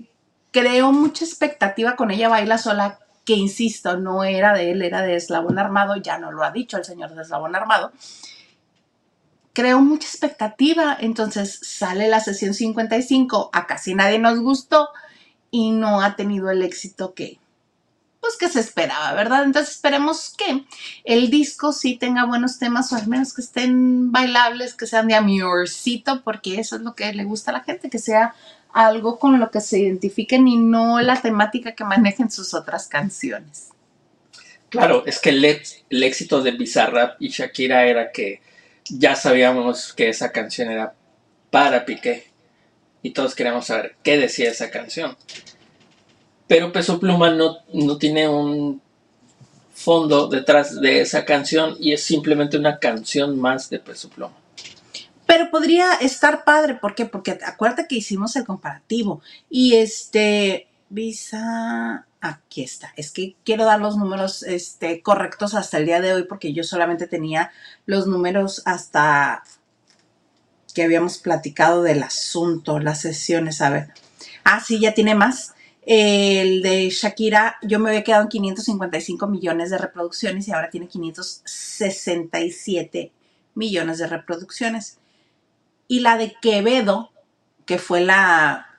creó 0.51 0.91
mucha 0.93 1.25
expectativa 1.25 1.97
con 1.97 2.11
ella 2.11 2.29
baila 2.29 2.57
sola, 2.59 2.99
que 3.31 3.37
insisto, 3.37 3.97
no 3.97 4.25
era 4.25 4.53
de 4.55 4.73
él, 4.73 4.83
era 4.83 5.03
de 5.03 5.15
Eslabón 5.15 5.57
Armado, 5.57 5.95
ya 5.95 6.19
no 6.19 6.33
lo 6.33 6.43
ha 6.43 6.51
dicho 6.51 6.77
el 6.77 6.85
señor 6.85 7.15
de 7.15 7.23
Eslabón 7.23 7.55
Armado 7.55 7.93
creó 9.53 9.81
mucha 9.81 10.09
expectativa. 10.09 10.97
Entonces 10.99 11.61
sale 11.63 12.09
la 12.09 12.21
sesión 12.21 12.55
55, 12.55 13.51
a 13.53 13.67
casi 13.67 13.95
nadie 13.95 14.19
nos 14.19 14.41
gustó 14.41 14.89
y 15.51 15.71
no 15.71 16.01
ha 16.01 16.17
tenido 16.17 16.51
el 16.51 16.63
éxito 16.63 17.15
que, 17.15 17.39
pues 18.21 18.37
que 18.37 18.49
se 18.49 18.61
esperaba, 18.61 19.13
¿verdad? 19.13 19.45
Entonces 19.45 19.75
esperemos 19.75 20.35
que 20.37 20.65
el 21.05 21.31
disco 21.31 21.73
sí 21.73 21.97
tenga 21.97 22.25
buenos 22.25 22.59
temas 22.59 22.93
o 22.93 22.97
al 22.97 23.07
menos 23.07 23.35
que 23.35 23.43
estén 23.43 24.11
bailables, 24.11 24.75
que 24.75 24.87
sean 24.87 25.09
de 25.09 25.15
amorcito, 25.15 26.23
porque 26.23 26.59
eso 26.59 26.77
es 26.77 26.83
lo 26.83 26.95
que 26.95 27.13
le 27.13 27.25
gusta 27.25 27.51
a 27.51 27.55
la 27.55 27.65
gente, 27.65 27.91
que 27.91 27.99
sea 27.99 28.35
algo 28.73 29.19
con 29.19 29.41
lo 29.41 29.51
que 29.51 29.61
se 29.61 29.79
identifiquen 29.79 30.49
y 30.49 30.57
no 30.57 31.01
la 31.01 31.21
temática 31.21 31.75
que 31.75 31.85
manejen 31.85 32.31
sus 32.31 32.55
otras 32.55 32.89
canciones. 32.89 33.69
Claro, 34.69 35.05
es 35.05 35.19
que 35.19 35.31
el, 35.31 35.45
el 35.45 36.03
éxito 36.03 36.43
de 36.43 36.53
Bizarrap 36.53 37.21
y 37.21 37.29
Shakira 37.29 37.87
era 37.87 38.13
que 38.13 38.41
ya 38.89 39.17
sabíamos 39.17 39.93
que 39.93 40.09
esa 40.09 40.31
canción 40.33 40.71
era 40.71 40.95
para 41.51 41.85
Piqué 41.85 42.29
y 43.03 43.11
todos 43.11 43.35
queríamos 43.35 43.67
saber 43.67 43.97
qué 44.03 44.17
decía 44.17 44.51
esa 44.51 44.71
canción. 44.71 45.17
Pero 46.47 46.73
Peso 46.73 46.99
Pluma 46.99 47.31
no, 47.31 47.59
no 47.73 47.99
tiene 47.99 48.29
un 48.29 48.81
fondo 49.73 50.29
detrás 50.29 50.81
de 50.81 51.01
esa 51.01 51.25
canción 51.25 51.77
y 51.81 51.93
es 51.93 52.03
simplemente 52.03 52.57
una 52.57 52.79
canción 52.79 53.39
más 53.39 53.71
de 53.71 53.79
Peso 53.79 54.09
Pluma. 54.11 54.40
Pero 55.31 55.49
podría 55.49 55.95
estar 55.95 56.43
padre, 56.43 56.75
¿por 56.75 56.97
qué? 56.97 57.07
Porque 57.07 57.39
acuérdate 57.47 57.87
que 57.87 57.95
hicimos 57.95 58.35
el 58.35 58.45
comparativo 58.45 59.23
y 59.49 59.77
este 59.77 60.67
Visa 60.89 62.05
aquí 62.21 62.65
está. 62.65 62.93
Es 62.97 63.13
que 63.13 63.37
quiero 63.45 63.65
dar 63.65 63.79
los 63.79 63.97
números 63.97 64.43
este, 64.43 65.03
correctos 65.03 65.55
hasta 65.55 65.79
el 65.79 65.87
día 65.87 66.01
de 66.01 66.15
hoy 66.15 66.25
porque 66.25 66.53
yo 66.53 66.65
solamente 66.65 67.07
tenía 67.07 67.53
los 67.87 68.09
números 68.09 68.63
hasta 68.65 69.45
que 70.75 70.83
habíamos 70.83 71.19
platicado 71.19 71.85
del 71.85 72.03
asunto, 72.03 72.81
las 72.81 73.01
sesiones, 73.01 73.61
a 73.61 73.71
ver. 73.71 73.95
Ah, 74.43 74.59
sí, 74.59 74.81
ya 74.81 74.95
tiene 74.95 75.15
más. 75.15 75.55
El 75.87 76.61
de 76.61 76.91
Shakira, 76.91 77.57
yo 77.63 77.79
me 77.79 77.91
había 77.91 78.03
quedado 78.03 78.25
en 78.25 78.31
555 78.31 79.29
millones 79.29 79.71
de 79.71 79.79
reproducciones 79.79 80.49
y 80.49 80.53
ahora 80.53 80.71
tiene 80.71 80.89
567 80.89 83.13
millones 83.55 83.99
de 83.99 84.09
reproducciones. 84.09 84.97
Y 85.91 86.01
la 86.01 86.17
de 86.17 86.37
Quevedo, 86.41 87.11
que 87.67 87.79
fue 87.79 88.01
la, 88.01 88.79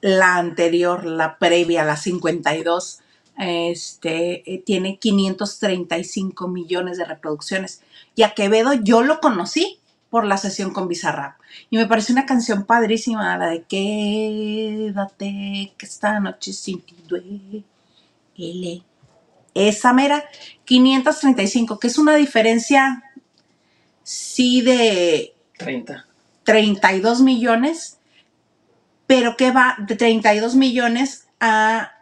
la 0.00 0.36
anterior, 0.36 1.04
la 1.04 1.38
previa, 1.38 1.82
la 1.82 1.96
52, 1.96 3.00
este, 3.36 4.54
eh, 4.54 4.62
tiene 4.64 5.00
535 5.00 6.46
millones 6.46 6.98
de 6.98 7.04
reproducciones. 7.04 7.82
Y 8.14 8.22
a 8.22 8.30
Quevedo 8.30 8.74
yo 8.74 9.02
lo 9.02 9.18
conocí 9.18 9.80
por 10.08 10.24
la 10.24 10.36
sesión 10.36 10.72
con 10.72 10.86
Bizarrap. 10.86 11.34
Y 11.68 11.78
me 11.78 11.88
pareció 11.88 12.12
una 12.12 12.26
canción 12.26 12.64
padrísima, 12.64 13.36
la 13.36 13.48
de 13.48 13.64
Quédate, 13.64 15.74
que 15.76 15.84
esta 15.84 16.20
noche 16.20 16.52
sin 16.52 16.80
ti 16.80 16.94
duele. 17.08 18.84
Esa 19.52 19.92
mera, 19.92 20.24
535, 20.64 21.80
que 21.80 21.88
es 21.88 21.98
una 21.98 22.14
diferencia, 22.14 23.02
sí, 24.04 24.60
de 24.60 25.33
30. 25.58 26.06
32 26.44 27.20
millones, 27.20 27.98
pero 29.06 29.36
que 29.36 29.50
va 29.50 29.76
de 29.78 29.96
32 29.96 30.54
millones 30.54 31.28
a 31.40 31.92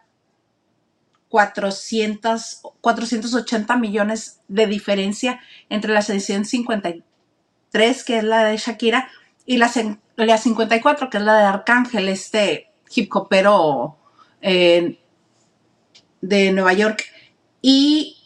400, 1.29 2.61
480 2.81 3.77
millones 3.77 4.41
de 4.47 4.67
diferencia 4.67 5.39
entre 5.69 5.93
la 5.93 6.01
sesión 6.01 6.45
53 6.45 8.03
que 8.05 8.17
es 8.17 8.23
la 8.23 8.45
de 8.45 8.57
Shakira, 8.57 9.09
y 9.45 9.57
la, 9.57 9.71
la 10.15 10.37
54, 10.37 11.09
que 11.09 11.17
es 11.17 11.23
la 11.23 11.37
de 11.37 11.45
Arcángel, 11.45 12.07
este 12.07 12.71
hip 12.93 13.13
hopero 13.15 13.97
eh, 14.41 14.99
de 16.21 16.51
Nueva 16.51 16.73
York. 16.73 17.03
Y, 17.61 18.17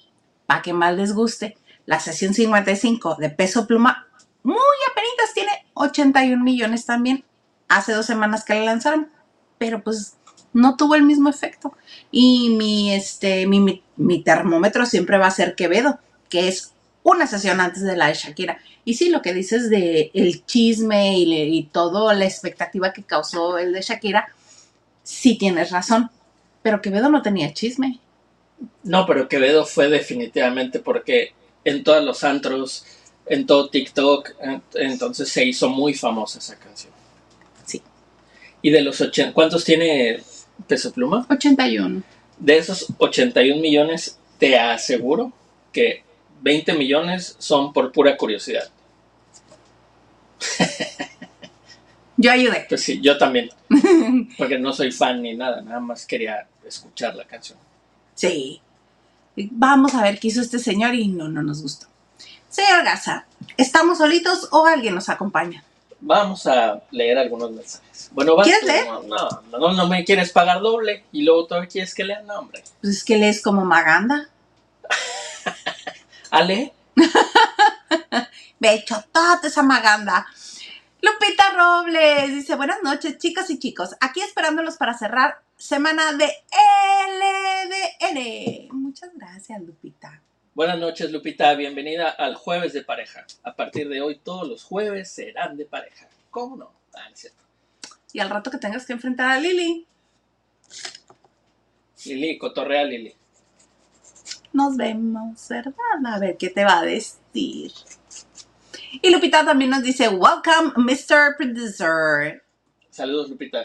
para 0.46 0.62
que 0.62 0.74
más 0.74 0.96
les 0.96 1.14
guste, 1.14 1.58
la 1.86 2.00
sesión 2.00 2.34
55 2.34 3.16
de 3.16 3.30
Peso 3.30 3.66
Pluma, 3.66 4.07
muy 4.44 4.58
apenas 4.92 5.34
tiene 5.34 5.52
81 5.74 6.44
millones 6.44 6.86
también. 6.86 7.24
Hace 7.68 7.94
dos 7.94 8.06
semanas 8.06 8.46
que 8.46 8.54
la 8.54 8.66
lanzaron, 8.66 9.10
pero 9.58 9.84
pues 9.84 10.16
no 10.54 10.78
tuvo 10.78 10.96
el 10.96 11.04
mismo 11.04 11.30
efecto. 11.30 11.76
Y 12.12 12.52
mi, 12.52 12.94
este, 12.94 13.46
mi, 13.48 13.84
mi 13.96 14.24
termómetro 14.24 14.86
siempre 14.86 15.18
va 15.18 15.28
a 15.28 15.32
ser 15.32 15.56
Quevedo, 15.56 16.00
que 16.30 16.48
es 16.48 16.74
una 17.04 17.28
sesión 17.28 17.62
antes 17.62 17.84
de 17.84 17.96
la 17.96 18.08
de 18.08 18.14
Shakira. 18.16 18.60
Y 18.86 18.96
sí, 18.96 19.10
lo 19.10 19.22
que 19.22 19.34
dices 19.34 19.70
de 19.70 20.12
el 20.14 20.46
chisme 20.46 21.18
y, 21.18 21.34
y 21.58 21.64
todo, 21.64 22.12
la 22.14 22.26
expectativa 22.26 22.94
que 22.94 23.04
causó 23.04 23.58
el 23.58 23.74
de 23.74 23.82
Shakira, 23.82 24.30
sí 25.04 25.38
tienes 25.38 25.72
razón. 25.72 26.10
Pero 26.62 26.82
Quevedo 26.82 27.10
no 27.10 27.22
tenía 27.22 27.54
chisme. 27.54 28.00
No, 28.84 29.06
pero 29.06 29.28
Quevedo 29.28 29.66
fue 29.66 29.90
definitivamente 29.90 30.80
porque 30.80 31.34
en 31.64 31.84
todos 31.84 32.04
los 32.04 32.24
antros, 32.24 32.86
en 33.30 33.46
todo 33.46 33.70
TikTok, 33.70 34.32
entonces 34.76 35.30
se 35.30 35.46
hizo 35.46 35.70
muy 35.70 35.94
famosa 35.94 36.40
esa 36.40 36.58
canción. 36.58 36.94
Sí. 37.66 37.82
Y 38.62 38.70
de 38.72 38.82
los 38.82 39.00
80, 39.02 39.34
¿cuántos 39.34 39.64
tiene 39.64 40.22
Peso 40.68 40.92
Pluma? 40.92 41.26
81. 41.30 42.04
De 42.40 42.58
esos 42.58 42.88
81 42.98 43.62
millones, 43.62 44.18
te 44.38 44.58
aseguro 44.58 45.34
que 45.72 46.04
20 46.42 46.74
millones 46.74 47.36
son 47.40 47.74
por 47.74 47.92
pura 47.92 48.16
curiosidad. 48.18 48.70
Yo 52.18 52.32
ayudé. 52.32 52.66
Pues 52.68 52.82
sí, 52.82 53.00
yo 53.00 53.18
también. 53.18 53.50
Porque 54.38 54.58
no 54.58 54.74
soy 54.74 54.92
fan 54.92 55.22
ni 55.22 55.36
nada, 55.36 55.62
nada 55.62 55.80
más 55.80 56.06
quería 56.06 56.48
escuchar 56.66 57.16
la 57.16 57.26
canción. 57.26 57.60
Sí. 58.16 58.60
Vamos 59.36 59.94
a 59.94 60.02
ver 60.02 60.20
qué 60.20 60.30
hizo 60.30 60.42
este 60.42 60.58
señor 60.58 60.96
y 60.96 61.08
no, 61.08 61.28
no 61.30 61.44
nos 61.44 61.62
gustó. 61.62 61.86
Señor 62.58 62.84
Garza, 62.84 63.28
¿estamos 63.56 64.00
solitos 64.00 64.48
o 64.52 64.66
alguien 64.66 64.96
nos 64.96 65.10
acompaña? 65.10 65.64
Vamos 66.00 66.48
a 66.48 66.82
leer 66.90 67.20
algunos 67.20 67.52
mensajes. 67.52 68.10
Bueno, 68.14 68.36
vas 68.36 68.48
¿Quieres 68.48 68.62
tú. 68.62 68.68
leer? 68.68 68.86
No, 68.88 69.04
no, 69.04 69.60
no, 69.60 69.74
no 69.74 69.88
me 69.88 70.04
quieres 70.04 70.32
pagar 70.32 70.60
doble 70.62 71.04
y 71.12 71.22
luego 71.22 71.46
todavía 71.46 71.70
quieres 71.70 71.94
que 71.94 72.04
lea 72.04 72.20
el 72.22 72.26
nombre. 72.26 72.64
Pues 72.82 72.98
es 72.98 73.04
que 73.04 73.16
lees 73.18 73.44
como 73.44 73.64
Maganda. 73.64 74.28
Ale, 76.32 76.74
Ve 78.60 78.84
toda 79.12 79.40
esa 79.44 79.62
Maganda. 79.62 80.26
Lupita 81.00 81.52
Robles 81.56 82.30
dice, 82.30 82.56
buenas 82.56 82.82
noches, 82.82 83.20
chicas 83.20 83.52
y 83.52 83.60
chicos. 83.60 83.96
Aquí 84.02 84.22
esperándolos 84.22 84.78
para 84.78 84.98
cerrar 84.98 85.44
semana 85.58 86.12
de 86.14 86.34
LDN. 88.10 88.76
Muchas 88.76 89.12
gracias, 89.14 89.62
Lupita. 89.62 90.24
Buenas 90.58 90.80
noches 90.80 91.12
Lupita, 91.12 91.54
bienvenida 91.54 92.10
al 92.10 92.34
jueves 92.34 92.74
de 92.74 92.82
pareja. 92.82 93.28
A 93.44 93.56
partir 93.56 93.88
de 93.90 94.02
hoy 94.02 94.18
todos 94.18 94.48
los 94.48 94.64
jueves 94.64 95.12
serán 95.12 95.56
de 95.56 95.66
pareja. 95.66 96.10
¿Cómo 96.32 96.56
no? 96.56 96.74
Ah, 96.96 97.08
no 97.08 97.14
es 97.14 97.20
cierto. 97.20 97.44
Y 98.12 98.20
al 98.20 98.32
rato 98.32 98.50
que 98.50 98.58
tengas 98.58 98.84
que 98.84 98.94
enfrentar 98.94 99.30
a 99.30 99.40
Lili, 99.40 99.86
Lili, 102.06 102.40
cotorrea 102.40 102.84
Lili. 102.86 103.14
nos 104.52 104.76
vemos, 104.76 105.48
¿verdad? 105.48 105.74
A 106.08 106.18
ver 106.18 106.38
qué 106.38 106.50
te 106.50 106.64
va 106.64 106.80
a 106.80 106.84
decir. 106.84 107.72
Y 109.00 109.12
Lupita 109.12 109.46
también 109.46 109.70
nos 109.70 109.84
dice, 109.84 110.10
welcome, 110.10 110.74
Mr. 110.76 111.38
Producer. 111.38 112.44
Saludos 112.90 113.30
Lupita. 113.30 113.64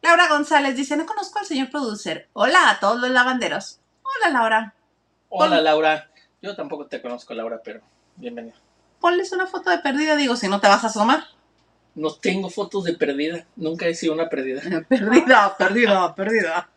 Laura 0.00 0.28
González 0.28 0.76
dice, 0.76 0.96
no 0.96 1.06
conozco 1.06 1.40
al 1.40 1.46
señor 1.46 1.70
producer. 1.70 2.28
Hola 2.34 2.70
a 2.70 2.78
todos 2.78 3.00
los 3.00 3.10
lavanderos. 3.10 3.79
Hola, 4.16 4.32
Laura. 4.32 4.74
Hola 5.28 5.56
Pon- 5.56 5.64
Laura. 5.64 6.10
Yo 6.42 6.54
tampoco 6.56 6.86
te 6.86 7.02
conozco 7.02 7.34
Laura, 7.34 7.60
pero 7.62 7.80
bienvenida. 8.16 8.54
Ponles 9.00 9.32
una 9.32 9.46
foto 9.46 9.70
de 9.70 9.78
perdida, 9.78 10.16
digo, 10.16 10.36
si 10.36 10.48
no 10.48 10.60
te 10.60 10.68
vas 10.68 10.84
a 10.84 10.88
asomar. 10.88 11.24
No 11.94 12.14
tengo 12.14 12.50
fotos 12.50 12.84
de 12.84 12.94
perdida. 12.94 13.46
Nunca 13.56 13.86
he 13.86 13.94
sido 13.94 14.14
una 14.14 14.28
perdida. 14.28 14.62
Perdida, 14.88 15.56
perdida, 15.56 16.14
perdida. 16.14 16.68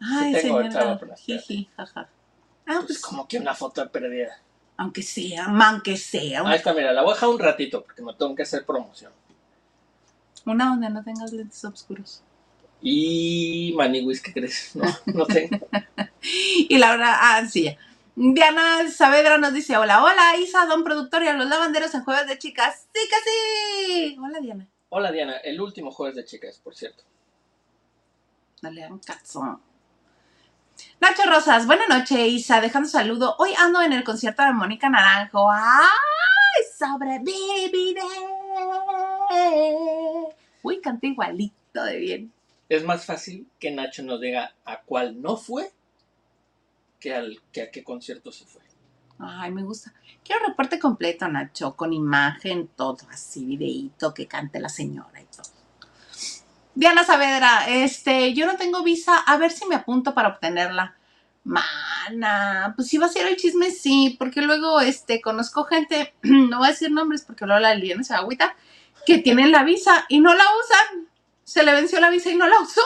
Ay, 0.00 0.34
Sí 0.34 0.42
tengo, 0.42 0.62
señora. 0.62 1.00
Jiji, 1.16 1.70
jaja. 1.76 2.00
Ah, 2.66 2.74
Pues 2.80 2.84
pues, 2.86 3.00
como 3.00 3.26
que 3.26 3.38
una 3.38 3.54
foto 3.54 3.80
de 3.82 3.88
perdida. 3.88 4.38
aunque 4.76 5.02
sea, 5.02 5.46
aunque 5.46 5.96
sea. 5.96 6.42
Ahí 6.46 6.56
está, 6.56 6.72
mira, 6.74 6.92
la 6.92 7.02
voy 7.02 7.12
a 7.12 7.14
dejar 7.14 7.28
un 7.30 7.38
ratito 7.38 7.82
porque 7.82 8.02
me 8.02 8.12
tengo 8.14 8.34
que 8.34 8.42
hacer 8.42 8.64
promoción. 8.66 9.12
Una 10.44 10.66
donde 10.70 10.90
no 10.90 11.02
tengas 11.02 11.32
lentes 11.32 11.64
oscuros. 11.64 12.22
Y 12.80 13.72
Maniwis, 13.76 14.22
¿qué 14.22 14.32
crees? 14.32 14.74
No, 14.74 14.86
no 15.06 15.26
tengo. 15.26 15.66
Y 16.20 16.76
Laura, 16.78 17.16
ah, 17.20 17.46
sí. 17.46 17.74
Diana 18.16 18.90
Saavedra 18.90 19.38
nos 19.38 19.54
dice, 19.54 19.76
hola, 19.76 20.02
hola, 20.02 20.36
Isa, 20.36 20.66
don 20.66 20.82
productor 20.82 21.22
y 21.22 21.28
a 21.28 21.34
los 21.34 21.48
lavanderos 21.48 21.94
en 21.94 22.02
Jueves 22.02 22.26
de 22.26 22.38
Chicas. 22.38 22.88
Sí 22.92 23.08
que 23.08 23.16
sí. 23.30 24.18
Hola, 24.20 24.40
Diana. 24.40 24.68
Hola 24.90 25.12
Diana, 25.12 25.36
el 25.44 25.60
último 25.60 25.92
jueves 25.92 26.16
de 26.16 26.24
chicas, 26.24 26.58
por 26.64 26.74
cierto. 26.74 27.04
No 28.62 28.70
le 28.70 28.84
hagan 28.84 28.98
caso. 29.00 29.60
Nacho 30.98 31.22
Rosas, 31.28 31.66
buenas 31.66 31.90
noches, 31.90 32.18
Isa, 32.18 32.62
dejando 32.62 32.88
saludo. 32.88 33.36
Hoy 33.38 33.52
ando 33.58 33.82
en 33.82 33.92
el 33.92 34.02
concierto 34.02 34.42
de 34.42 34.54
Mónica 34.54 34.88
Naranjo. 34.88 35.50
¡Ay! 35.50 36.64
Sobreviviré. 36.78 38.00
Uy, 40.62 40.80
canta 40.80 41.06
igualito 41.06 41.84
de 41.84 41.96
bien. 41.98 42.32
Es 42.68 42.84
más 42.84 43.06
fácil 43.06 43.48
que 43.58 43.70
Nacho 43.70 44.02
nos 44.02 44.20
diga 44.20 44.54
a 44.64 44.82
cuál 44.82 45.20
no 45.20 45.36
fue 45.36 45.72
que, 47.00 47.14
al, 47.14 47.40
que 47.52 47.62
a 47.62 47.70
qué 47.70 47.82
concierto 47.82 48.32
se 48.32 48.44
fue. 48.44 48.62
Ay, 49.18 49.50
me 49.50 49.62
gusta. 49.62 49.92
Quiero 50.24 50.46
reporte 50.46 50.78
completo, 50.78 51.26
Nacho, 51.28 51.74
con 51.74 51.92
imagen, 51.92 52.68
todo 52.76 52.98
así, 53.10 53.44
videíto, 53.44 54.14
que 54.14 54.26
cante 54.26 54.60
la 54.60 54.68
señora 54.68 55.20
y 55.20 55.24
todo. 55.24 55.50
Diana 56.74 57.02
Saavedra, 57.02 57.68
este, 57.68 58.34
yo 58.34 58.46
no 58.46 58.56
tengo 58.56 58.84
visa, 58.84 59.18
a 59.18 59.36
ver 59.36 59.50
si 59.50 59.66
me 59.66 59.74
apunto 59.74 60.14
para 60.14 60.28
obtenerla. 60.28 60.94
Mana, 61.42 62.74
pues 62.76 62.88
si 62.88 62.98
va 62.98 63.06
a 63.06 63.08
ser 63.08 63.26
el 63.26 63.36
chisme, 63.36 63.70
sí, 63.70 64.14
porque 64.18 64.42
luego, 64.42 64.80
este, 64.80 65.20
conozco 65.20 65.64
gente, 65.64 66.14
no 66.22 66.58
voy 66.58 66.68
a 66.68 66.70
decir 66.70 66.92
nombres 66.92 67.22
porque 67.22 67.46
luego 67.46 67.60
la 67.60 67.74
liana 67.74 68.04
se 68.04 68.14
agüita, 68.14 68.54
que 69.06 69.18
tienen 69.18 69.50
la 69.50 69.64
visa 69.64 70.04
y 70.08 70.20
no 70.20 70.34
la 70.34 70.44
usan. 70.44 71.07
Se 71.48 71.62
le 71.62 71.72
venció 71.72 71.98
la 71.98 72.10
visa 72.10 72.28
y 72.30 72.36
no 72.36 72.46
la 72.46 72.60
usó. 72.60 72.82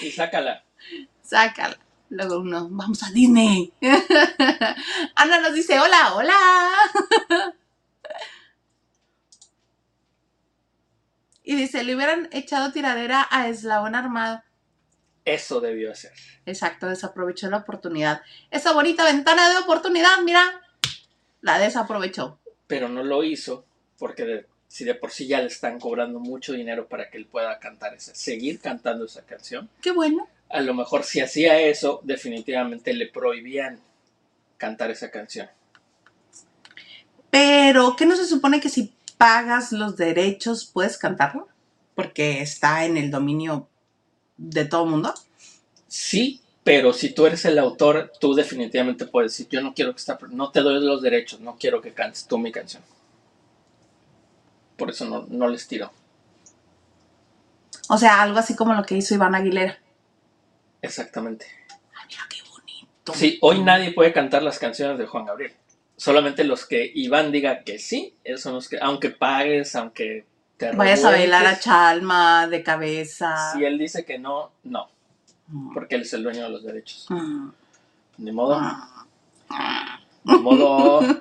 Y 0.00 0.10
sácala. 0.10 0.64
Sácala. 1.20 1.78
Luego 2.08 2.38
uno, 2.38 2.68
vamos 2.70 3.02
a 3.02 3.10
Disney. 3.10 3.74
Ana 5.14 5.40
nos 5.40 5.52
dice, 5.52 5.78
hola, 5.78 6.14
hola. 6.14 6.34
y 11.44 11.54
dice, 11.54 11.84
le 11.84 11.94
hubieran 11.94 12.30
echado 12.32 12.72
tiradera 12.72 13.28
a 13.30 13.48
Eslabón 13.48 13.94
Armado. 13.94 14.42
Eso 15.26 15.60
debió 15.60 15.92
hacer. 15.92 16.12
Exacto, 16.46 16.86
desaprovechó 16.86 17.50
la 17.50 17.58
oportunidad. 17.58 18.22
Esa 18.50 18.72
bonita 18.72 19.04
ventana 19.04 19.50
de 19.50 19.58
oportunidad, 19.58 20.16
mira, 20.24 20.62
la 21.42 21.58
desaprovechó. 21.58 22.38
Pero 22.68 22.88
no 22.88 23.04
lo 23.04 23.22
hizo 23.22 23.66
porque 23.98 24.46
si 24.70 24.84
de 24.84 24.94
por 24.94 25.10
sí 25.10 25.26
ya 25.26 25.40
le 25.40 25.48
están 25.48 25.80
cobrando 25.80 26.20
mucho 26.20 26.52
dinero 26.52 26.86
para 26.86 27.10
que 27.10 27.18
él 27.18 27.26
pueda 27.26 27.58
cantar 27.58 27.92
esa, 27.92 28.14
seguir 28.14 28.60
cantando 28.60 29.04
esa 29.04 29.22
canción, 29.22 29.68
Qué 29.82 29.90
bueno. 29.90 30.28
a 30.48 30.60
lo 30.60 30.74
mejor 30.74 31.02
si 31.02 31.18
hacía 31.20 31.58
eso, 31.58 32.00
definitivamente 32.04 32.92
le 32.92 33.08
prohibían 33.08 33.80
cantar 34.58 34.92
esa 34.92 35.10
canción. 35.10 35.48
Pero, 37.30 37.96
¿qué 37.96 38.06
no 38.06 38.14
se 38.14 38.26
supone 38.26 38.60
que 38.60 38.68
si 38.68 38.92
pagas 39.18 39.72
los 39.72 39.96
derechos 39.96 40.70
puedes 40.72 40.96
cantarlo? 40.98 41.48
Porque 41.96 42.40
está 42.40 42.84
en 42.84 42.96
el 42.96 43.10
dominio 43.10 43.68
de 44.36 44.66
todo 44.66 44.84
el 44.84 44.90
mundo. 44.90 45.12
Sí, 45.88 46.40
pero 46.62 46.92
si 46.92 47.12
tú 47.12 47.26
eres 47.26 47.44
el 47.44 47.58
autor, 47.58 48.12
tú 48.20 48.34
definitivamente 48.34 49.04
puedes 49.04 49.32
decir, 49.32 49.48
yo 49.50 49.62
no 49.62 49.74
quiero 49.74 49.92
que 49.92 49.98
esta, 49.98 50.16
no 50.30 50.52
te 50.52 50.60
doy 50.60 50.80
los 50.80 51.02
derechos, 51.02 51.40
no 51.40 51.56
quiero 51.58 51.80
que 51.80 51.92
cantes 51.92 52.24
tú 52.28 52.38
mi 52.38 52.52
canción. 52.52 52.84
Por 54.90 54.94
eso 54.96 55.04
no, 55.04 55.24
no 55.28 55.46
les 55.46 55.68
tiró. 55.68 55.92
O 57.88 57.96
sea, 57.96 58.22
algo 58.22 58.40
así 58.40 58.56
como 58.56 58.74
lo 58.74 58.82
que 58.82 58.96
hizo 58.96 59.14
Iván 59.14 59.36
Aguilera. 59.36 59.78
Exactamente. 60.82 61.46
Ay, 61.96 62.06
mira 62.08 62.22
qué 62.28 62.38
bonito. 62.50 63.12
Sí, 63.14 63.38
hoy 63.40 63.62
nadie 63.62 63.92
puede 63.92 64.12
cantar 64.12 64.42
las 64.42 64.58
canciones 64.58 64.98
de 64.98 65.06
Juan 65.06 65.26
Gabriel. 65.26 65.52
Solamente 65.96 66.42
los 66.42 66.66
que 66.66 66.90
Iván 66.92 67.30
diga 67.30 67.62
que 67.62 67.78
sí, 67.78 68.16
esos 68.24 68.40
son 68.42 68.54
los 68.54 68.68
que, 68.68 68.78
aunque 68.80 69.10
pagues, 69.10 69.76
aunque 69.76 70.24
te 70.56 70.72
Vayas 70.72 71.04
a 71.04 71.10
bailar 71.10 71.46
a 71.46 71.60
Chalma 71.60 72.48
de 72.48 72.64
cabeza. 72.64 73.52
Si 73.52 73.64
él 73.64 73.78
dice 73.78 74.04
que 74.04 74.18
no, 74.18 74.50
no, 74.64 74.88
Mm. 75.46 75.72
porque 75.74 75.94
él 75.94 76.02
es 76.02 76.12
el 76.14 76.24
dueño 76.24 76.42
de 76.44 76.48
los 76.50 76.64
derechos. 76.64 77.06
Mm. 77.10 77.48
Ni 78.18 78.32
modo, 78.32 78.58
Mm. 78.60 78.82
ni 80.24 80.38
modo. 80.40 81.00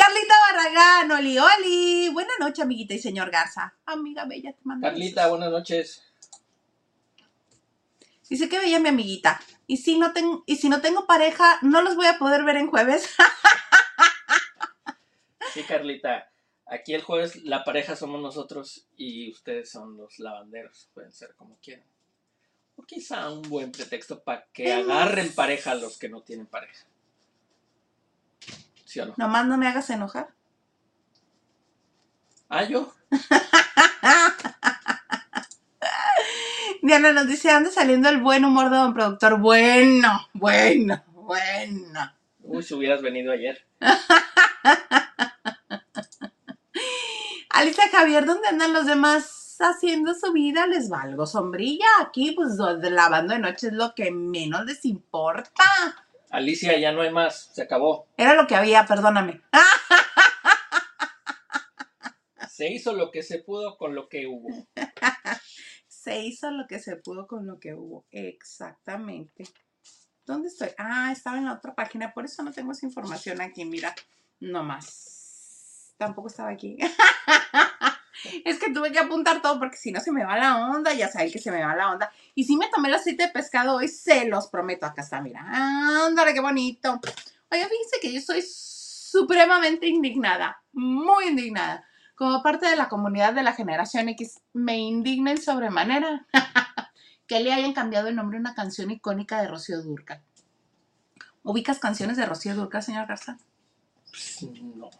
Carlita 0.00 0.34
Barragán, 0.52 1.10
Oli, 1.12 1.38
Oli. 1.38 2.08
Buenas 2.12 2.36
noches, 2.40 2.60
amiguita 2.64 2.94
y 2.94 2.98
señor 2.98 3.30
Garza. 3.30 3.74
Amiga 3.84 4.24
bella, 4.24 4.52
te 4.52 4.60
mando 4.64 4.86
Carlita, 4.86 5.22
besos. 5.22 5.30
buenas 5.30 5.50
noches. 5.50 6.02
Dice 8.28 8.48
que 8.48 8.58
bella 8.60 8.78
mi 8.78 8.88
amiguita. 8.88 9.40
Y 9.66 9.76
si 9.78 9.98
no 9.98 10.12
tengo, 10.12 10.42
y 10.46 10.56
si 10.56 10.68
no 10.68 10.80
tengo 10.80 11.06
pareja, 11.06 11.58
no 11.62 11.82
los 11.82 11.96
voy 11.96 12.06
a 12.06 12.18
poder 12.18 12.44
ver 12.44 12.56
en 12.56 12.68
jueves. 12.68 13.14
Sí, 15.52 15.64
Carlita. 15.64 16.30
Aquí 16.66 16.94
el 16.94 17.02
jueves 17.02 17.42
la 17.42 17.64
pareja 17.64 17.96
somos 17.96 18.22
nosotros 18.22 18.86
y 18.96 19.32
ustedes 19.32 19.68
son 19.68 19.96
los 19.96 20.20
lavanderos. 20.20 20.88
Pueden 20.94 21.10
ser 21.12 21.34
como 21.34 21.56
quieran. 21.58 21.84
O 22.76 22.84
quizá 22.84 23.28
un 23.32 23.42
buen 23.42 23.72
pretexto 23.72 24.22
para 24.22 24.46
que 24.52 24.72
Hemos- 24.72 24.92
agarren 24.94 25.34
pareja 25.34 25.72
a 25.72 25.74
los 25.74 25.98
que 25.98 26.08
no 26.08 26.22
tienen 26.22 26.46
pareja. 26.46 26.86
¿Sí 28.90 28.98
o 28.98 29.06
no? 29.06 29.14
Nomás 29.16 29.46
no 29.46 29.56
me 29.56 29.68
hagas 29.68 29.88
enojar. 29.90 30.30
Ah, 32.48 32.64
yo. 32.64 32.92
Diana 36.82 37.12
nos 37.12 37.28
dice, 37.28 37.52
anda 37.52 37.70
saliendo 37.70 38.08
el 38.08 38.20
buen 38.20 38.44
humor 38.44 38.68
de 38.68 38.78
don 38.78 38.92
productor. 38.92 39.38
Bueno, 39.38 40.26
bueno, 40.32 41.04
bueno. 41.12 42.12
Uy, 42.42 42.64
si 42.64 42.74
hubieras 42.74 43.00
venido 43.00 43.30
ayer. 43.30 43.64
Alicia 47.50 47.84
Javier, 47.92 48.26
¿dónde 48.26 48.48
andan 48.48 48.72
los 48.72 48.86
demás 48.86 49.56
haciendo 49.60 50.14
su 50.14 50.32
vida? 50.32 50.66
Les 50.66 50.88
valgo 50.88 51.26
sombrilla. 51.26 51.86
Aquí, 52.00 52.32
pues, 52.32 52.56
lavando 52.56 53.34
de 53.34 53.38
noche 53.38 53.68
es 53.68 53.72
lo 53.72 53.94
que 53.94 54.10
menos 54.10 54.66
les 54.66 54.84
importa. 54.84 55.62
Alicia, 56.30 56.78
ya 56.78 56.92
no 56.92 57.02
hay 57.02 57.10
más. 57.10 57.50
Se 57.52 57.62
acabó. 57.62 58.06
Era 58.16 58.34
lo 58.34 58.46
que 58.46 58.54
había, 58.54 58.86
perdóname. 58.86 59.42
Se 62.48 62.68
hizo 62.68 62.92
lo 62.92 63.10
que 63.10 63.22
se 63.22 63.38
pudo 63.38 63.78
con 63.78 63.94
lo 63.94 64.08
que 64.08 64.26
hubo. 64.26 64.48
Se 65.88 66.20
hizo 66.20 66.50
lo 66.50 66.66
que 66.66 66.78
se 66.78 66.96
pudo 66.96 67.26
con 67.26 67.46
lo 67.46 67.58
que 67.58 67.74
hubo. 67.74 68.04
Exactamente. 68.10 69.44
¿Dónde 70.26 70.48
estoy? 70.48 70.68
Ah, 70.78 71.10
estaba 71.10 71.38
en 71.38 71.46
la 71.46 71.54
otra 71.54 71.74
página, 71.74 72.12
por 72.12 72.24
eso 72.24 72.42
no 72.42 72.52
tengo 72.52 72.72
esa 72.72 72.86
información 72.86 73.40
aquí, 73.40 73.64
mira. 73.64 73.94
No 74.40 74.62
más. 74.62 75.94
Tampoco 75.96 76.28
estaba 76.28 76.50
aquí. 76.50 76.76
es 78.44 78.58
que 78.58 78.72
tuve 78.72 78.92
que 78.92 78.98
apuntar 78.98 79.42
todo 79.42 79.58
porque 79.58 79.76
si 79.76 79.92
no 79.92 80.00
se 80.00 80.12
me 80.12 80.24
va 80.24 80.36
la 80.36 80.68
onda, 80.68 80.92
ya 80.92 81.08
saben 81.08 81.30
que 81.30 81.38
se 81.38 81.50
me 81.50 81.64
va 81.64 81.74
la 81.74 81.90
onda. 81.90 82.12
Y 82.34 82.44
si 82.44 82.56
me 82.56 82.68
tomé 82.68 82.88
el 82.88 82.94
aceite 82.94 83.26
de 83.26 83.32
pescado 83.32 83.76
hoy, 83.76 83.88
se 83.88 84.26
los 84.26 84.48
prometo. 84.48 84.86
Acá 84.86 85.02
está, 85.02 85.20
mira. 85.20 85.44
Ándale, 86.06 86.34
qué 86.34 86.40
bonito. 86.40 87.00
Oiga, 87.50 87.66
fíjense 87.68 87.96
que 88.00 88.12
yo 88.12 88.20
soy 88.20 88.42
supremamente 88.42 89.86
indignada, 89.88 90.62
muy 90.72 91.26
indignada. 91.28 91.84
Como 92.14 92.42
parte 92.42 92.68
de 92.68 92.76
la 92.76 92.88
comunidad 92.88 93.32
de 93.32 93.42
la 93.42 93.54
generación 93.54 94.08
X, 94.10 94.40
me 94.52 94.78
indigna 94.78 95.30
en 95.30 95.40
sobremanera 95.40 96.26
que 97.26 97.40
le 97.40 97.52
hayan 97.52 97.72
cambiado 97.72 98.08
el 98.08 98.16
nombre 98.16 98.36
a 98.36 98.40
una 98.40 98.54
canción 98.54 98.90
icónica 98.90 99.40
de 99.40 99.48
Rocío 99.48 99.82
Durcal. 99.82 100.22
¿Ubicas 101.42 101.78
canciones 101.78 102.18
de 102.18 102.26
Rocío 102.26 102.54
Durcal, 102.54 102.82
señor 102.82 103.06
Garza? 103.06 103.38
Pues, 104.10 104.42
no. 104.42 104.90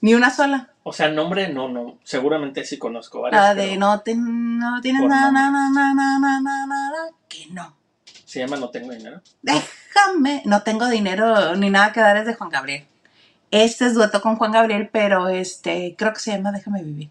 Ni 0.00 0.14
una 0.14 0.30
sola. 0.30 0.70
O 0.82 0.92
sea, 0.92 1.08
nombre 1.08 1.48
no, 1.48 1.68
no. 1.68 1.98
Seguramente 2.04 2.64
sí 2.64 2.78
conozco 2.78 3.20
varios. 3.20 3.42
La 3.42 3.54
de 3.54 3.68
pero 3.68 3.80
no, 3.80 4.00
te, 4.00 4.14
no 4.14 4.80
tienes 4.80 5.02
nada, 5.02 5.30
nada, 5.30 5.68
nada, 5.70 5.94
nada, 5.94 6.40
nada, 6.40 6.66
nada, 6.66 7.10
que 7.28 7.46
no. 7.50 7.76
Se 8.24 8.40
llama 8.40 8.56
No 8.56 8.70
Tengo 8.70 8.92
Dinero. 8.92 9.20
Déjame. 9.42 10.42
No 10.44 10.62
tengo 10.62 10.86
dinero 10.86 11.56
ni 11.56 11.70
nada 11.70 11.92
que 11.92 12.00
dar 12.00 12.16
es 12.16 12.26
de 12.26 12.34
Juan 12.34 12.50
Gabriel. 12.50 12.86
Este 13.50 13.86
es 13.86 13.94
dueto 13.94 14.20
con 14.20 14.36
Juan 14.36 14.52
Gabriel, 14.52 14.90
pero 14.92 15.28
este 15.28 15.94
creo 15.98 16.12
que 16.12 16.20
se 16.20 16.32
llama 16.32 16.52
Déjame 16.52 16.82
vivir. 16.82 17.10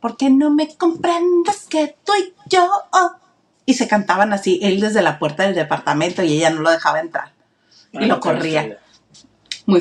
Porque 0.00 0.30
no 0.30 0.50
me 0.50 0.74
comprendes 0.76 1.66
que 1.68 1.96
tú 2.04 2.12
y 2.18 2.32
yo. 2.48 2.70
oh? 2.92 3.12
Y 3.66 3.74
se 3.74 3.86
cantaban 3.88 4.32
así, 4.32 4.58
él 4.62 4.80
desde 4.80 5.02
la 5.02 5.18
puerta 5.18 5.42
del 5.42 5.54
departamento 5.54 6.22
y 6.22 6.38
ella 6.38 6.50
no 6.50 6.62
lo 6.62 6.70
dejaba 6.70 7.00
entrar. 7.00 7.32
Y 7.92 7.98
lo 7.98 8.06
no 8.06 8.20
tengo 8.20 8.36
corría. 8.36 8.64
idea. 8.64 8.78
Muy 9.66 9.80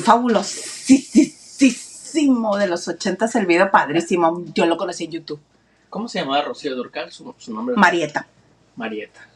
de 2.14 2.68
los 2.68 2.88
ochentas, 2.88 3.36
el 3.36 3.46
video 3.46 3.72
padrísimo. 3.72 4.44
Yo 4.54 4.66
lo 4.66 4.78
conocí 4.78 5.06
en 5.06 5.12
YouTube. 5.12 5.40
¿Cómo 5.90 6.08
se 6.08 6.20
llamaba 6.20 6.44
Rocío 6.44 6.76
Durcal? 6.76 7.12
Su, 7.12 7.34
su 7.38 7.54
nombre. 7.54 7.76
Marieta. 7.76 8.28
Marieta. 8.76 9.28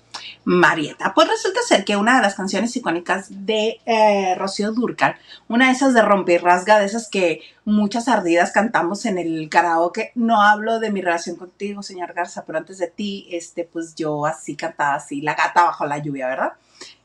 Marieta. 0.46 1.14
Pues 1.14 1.28
resulta 1.28 1.62
ser 1.62 1.86
que 1.86 1.96
una 1.96 2.18
de 2.18 2.22
las 2.22 2.36
canciones 2.36 2.76
icónicas 2.76 3.28
de 3.30 3.80
eh, 3.86 4.36
Rocío 4.38 4.72
Durcal, 4.72 5.16
una 5.48 5.68
de 5.68 5.74
esas 5.74 5.94
de 5.94 6.02
rompe 6.02 6.34
y 6.34 6.38
rasga, 6.38 6.80
de 6.80 6.86
esas 6.86 7.10
que 7.10 7.42
muchas 7.66 8.08
ardidas 8.08 8.52
cantamos 8.52 9.06
en 9.06 9.18
el 9.18 9.50
karaoke. 9.50 10.12
No 10.16 10.42
hablo 10.42 10.80
de 10.80 10.92
mi 10.92 11.02
relación 11.02 11.36
contigo, 11.36 11.82
señor 11.82 12.14
Garza, 12.14 12.46
pero 12.46 12.58
antes 12.58 12.78
de 12.78 12.88
ti, 12.88 13.28
este, 13.32 13.64
pues 13.64 13.96
yo 13.96 14.26
así 14.26 14.56
cantaba 14.56 14.96
así, 14.96 15.22
la 15.22 15.36
gata 15.36 15.64
bajo 15.64 15.86
la 15.86 15.98
lluvia, 16.00 16.28
¿verdad? 16.28 16.54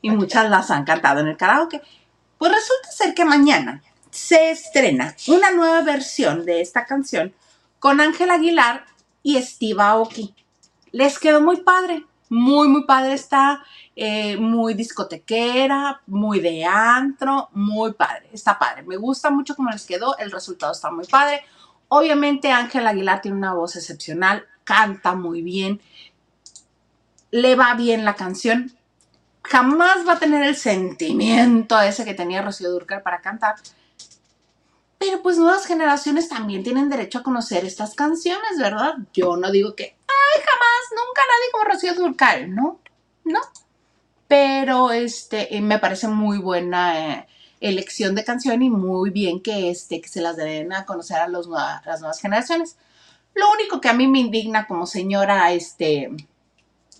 Y 0.01 0.11
muchas 0.11 0.49
las 0.49 0.69
han 0.71 0.83
cantado 0.83 1.21
en 1.21 1.27
el 1.27 1.37
karaoke. 1.37 1.81
Pues 2.37 2.51
resulta 2.51 2.91
ser 2.91 3.13
que 3.13 3.25
mañana 3.25 3.81
se 4.11 4.51
estrena 4.51 5.15
una 5.27 5.51
nueva 5.51 5.81
versión 5.81 6.45
de 6.45 6.61
esta 6.61 6.85
canción 6.85 7.33
con 7.79 8.01
Ángel 8.01 8.31
Aguilar 8.31 8.85
y 9.23 9.41
Steve 9.41 9.81
Aoki. 9.81 10.35
Les 10.91 11.19
quedó 11.19 11.41
muy 11.41 11.61
padre, 11.61 12.05
muy, 12.29 12.67
muy 12.67 12.85
padre 12.85 13.13
está, 13.13 13.63
eh, 13.95 14.37
muy 14.37 14.73
discotequera, 14.73 16.01
muy 16.07 16.39
de 16.39 16.65
antro, 16.65 17.49
muy 17.53 17.93
padre, 17.93 18.29
está 18.31 18.57
padre. 18.57 18.83
Me 18.83 18.97
gusta 18.97 19.29
mucho 19.29 19.55
cómo 19.55 19.69
les 19.69 19.85
quedó, 19.85 20.17
el 20.17 20.31
resultado 20.31 20.71
está 20.71 20.91
muy 20.91 21.05
padre. 21.05 21.43
Obviamente 21.87 22.51
Ángel 22.51 22.87
Aguilar 22.87 23.21
tiene 23.21 23.37
una 23.37 23.53
voz 23.53 23.75
excepcional, 23.75 24.45
canta 24.63 25.15
muy 25.15 25.41
bien, 25.41 25.81
le 27.31 27.55
va 27.55 27.73
bien 27.75 28.05
la 28.05 28.15
canción, 28.15 28.71
jamás 29.43 30.07
va 30.07 30.13
a 30.13 30.19
tener 30.19 30.43
el 30.43 30.55
sentimiento 30.55 31.79
ese 31.81 32.05
que 32.05 32.13
tenía 32.13 32.41
Rocío 32.41 32.71
Durcal 32.71 33.01
para 33.01 33.21
cantar. 33.21 33.55
Pero 34.99 35.21
pues 35.21 35.37
nuevas 35.37 35.65
generaciones 35.65 36.27
también 36.27 36.61
tienen 36.61 36.89
derecho 36.89 37.19
a 37.19 37.23
conocer 37.23 37.63
estas 37.65 37.95
canciones, 37.95 38.59
¿verdad? 38.59 38.95
Yo 39.13 39.37
no 39.37 39.49
digo 39.49 39.73
que, 39.73 39.83
ay, 39.85 40.41
jamás, 40.41 40.89
nunca 40.91 41.21
nadie 41.21 41.51
como 41.53 41.63
Rocío 41.63 41.95
Durcal, 41.95 42.53
¿no? 42.53 42.79
No. 43.23 43.39
Pero 44.27 44.91
este, 44.91 45.59
me 45.61 45.79
parece 45.79 46.09
muy 46.09 46.37
buena 46.37 47.17
eh, 47.17 47.27
elección 47.61 48.13
de 48.13 48.25
canción 48.25 48.61
y 48.61 48.69
muy 48.69 49.09
bien 49.09 49.41
que, 49.41 49.69
este, 49.69 50.01
que 50.01 50.09
se 50.09 50.21
las 50.21 50.35
den 50.35 50.73
a 50.73 50.85
conocer 50.85 51.17
a, 51.17 51.29
los, 51.29 51.47
a 51.55 51.81
las 51.85 52.01
nuevas 52.01 52.19
generaciones. 52.19 52.75
Lo 53.35 53.49
único 53.53 53.79
que 53.79 53.87
a 53.87 53.93
mí 53.93 54.05
me 54.07 54.19
indigna 54.19 54.67
como 54.67 54.85
señora, 54.85 55.53
este, 55.53 56.11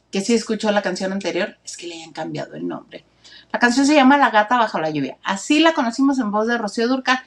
que 0.10 0.22
sí 0.22 0.34
escuchó 0.34 0.72
la 0.72 0.82
canción 0.82 1.12
anterior, 1.12 1.58
es 1.66 1.76
que 1.76 1.88
le 1.88 1.96
hayan 1.96 2.14
cambiado 2.14 2.56
el 2.56 2.66
nombre. 2.66 3.04
La 3.52 3.60
canción 3.60 3.86
se 3.86 3.96
llama 3.96 4.18
La 4.18 4.30
gata 4.30 4.58
bajo 4.58 4.80
la 4.80 4.90
lluvia. 4.90 5.18
Así 5.24 5.60
la 5.60 5.74
conocimos 5.74 6.18
en 6.20 6.32
voz 6.32 6.48
de 6.48 6.58
Rocío 6.58 6.88
Durcal. 6.88 7.20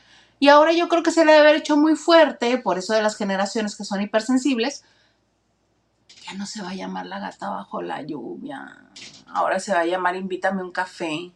Y 0.42 0.48
ahora 0.48 0.72
yo 0.72 0.88
creo 0.88 1.05
que 1.05 1.12
se 1.12 1.24
le 1.24 1.31
debe 1.31 1.44
haber 1.50 1.61
hecho 1.61 1.76
muy 1.76 1.94
fuerte, 1.94 2.59
por 2.59 2.76
eso 2.76 2.94
de 2.94 3.00
las 3.00 3.14
generaciones 3.16 3.76
que 3.76 3.85
son 3.85 4.02
hipersensibles. 4.02 4.83
Ya 6.26 6.35
no 6.35 6.46
se 6.46 6.62
va 6.62 6.70
a 6.70 6.74
llamar 6.74 7.07
La 7.07 7.20
gata 7.20 7.48
bajo 7.48 7.81
la 7.81 8.02
lluvia. 8.02 8.88
Ahora 9.28 9.61
se 9.61 9.72
va 9.72 9.78
a 9.83 9.87
llamar 9.87 10.16
Invítame 10.16 10.61
un 10.64 10.72
café. 10.72 11.31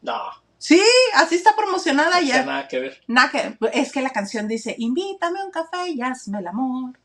No. 0.00 0.18
Sí, 0.56 0.80
así 1.16 1.34
está 1.34 1.54
promocionada 1.54 2.18
No 2.18 2.26
ya. 2.26 2.32
tiene 2.36 2.46
nada 2.46 2.66
que 2.68 2.80
ver. 2.80 3.02
Nada 3.08 3.30
que- 3.30 3.58
es 3.74 3.92
que 3.92 4.00
la 4.00 4.08
canción 4.08 4.48
dice, 4.48 4.74
invítame 4.78 5.44
un 5.44 5.50
café 5.50 5.90
y 5.90 6.00
hazme 6.00 6.38
el 6.38 6.46
amor. 6.46 6.98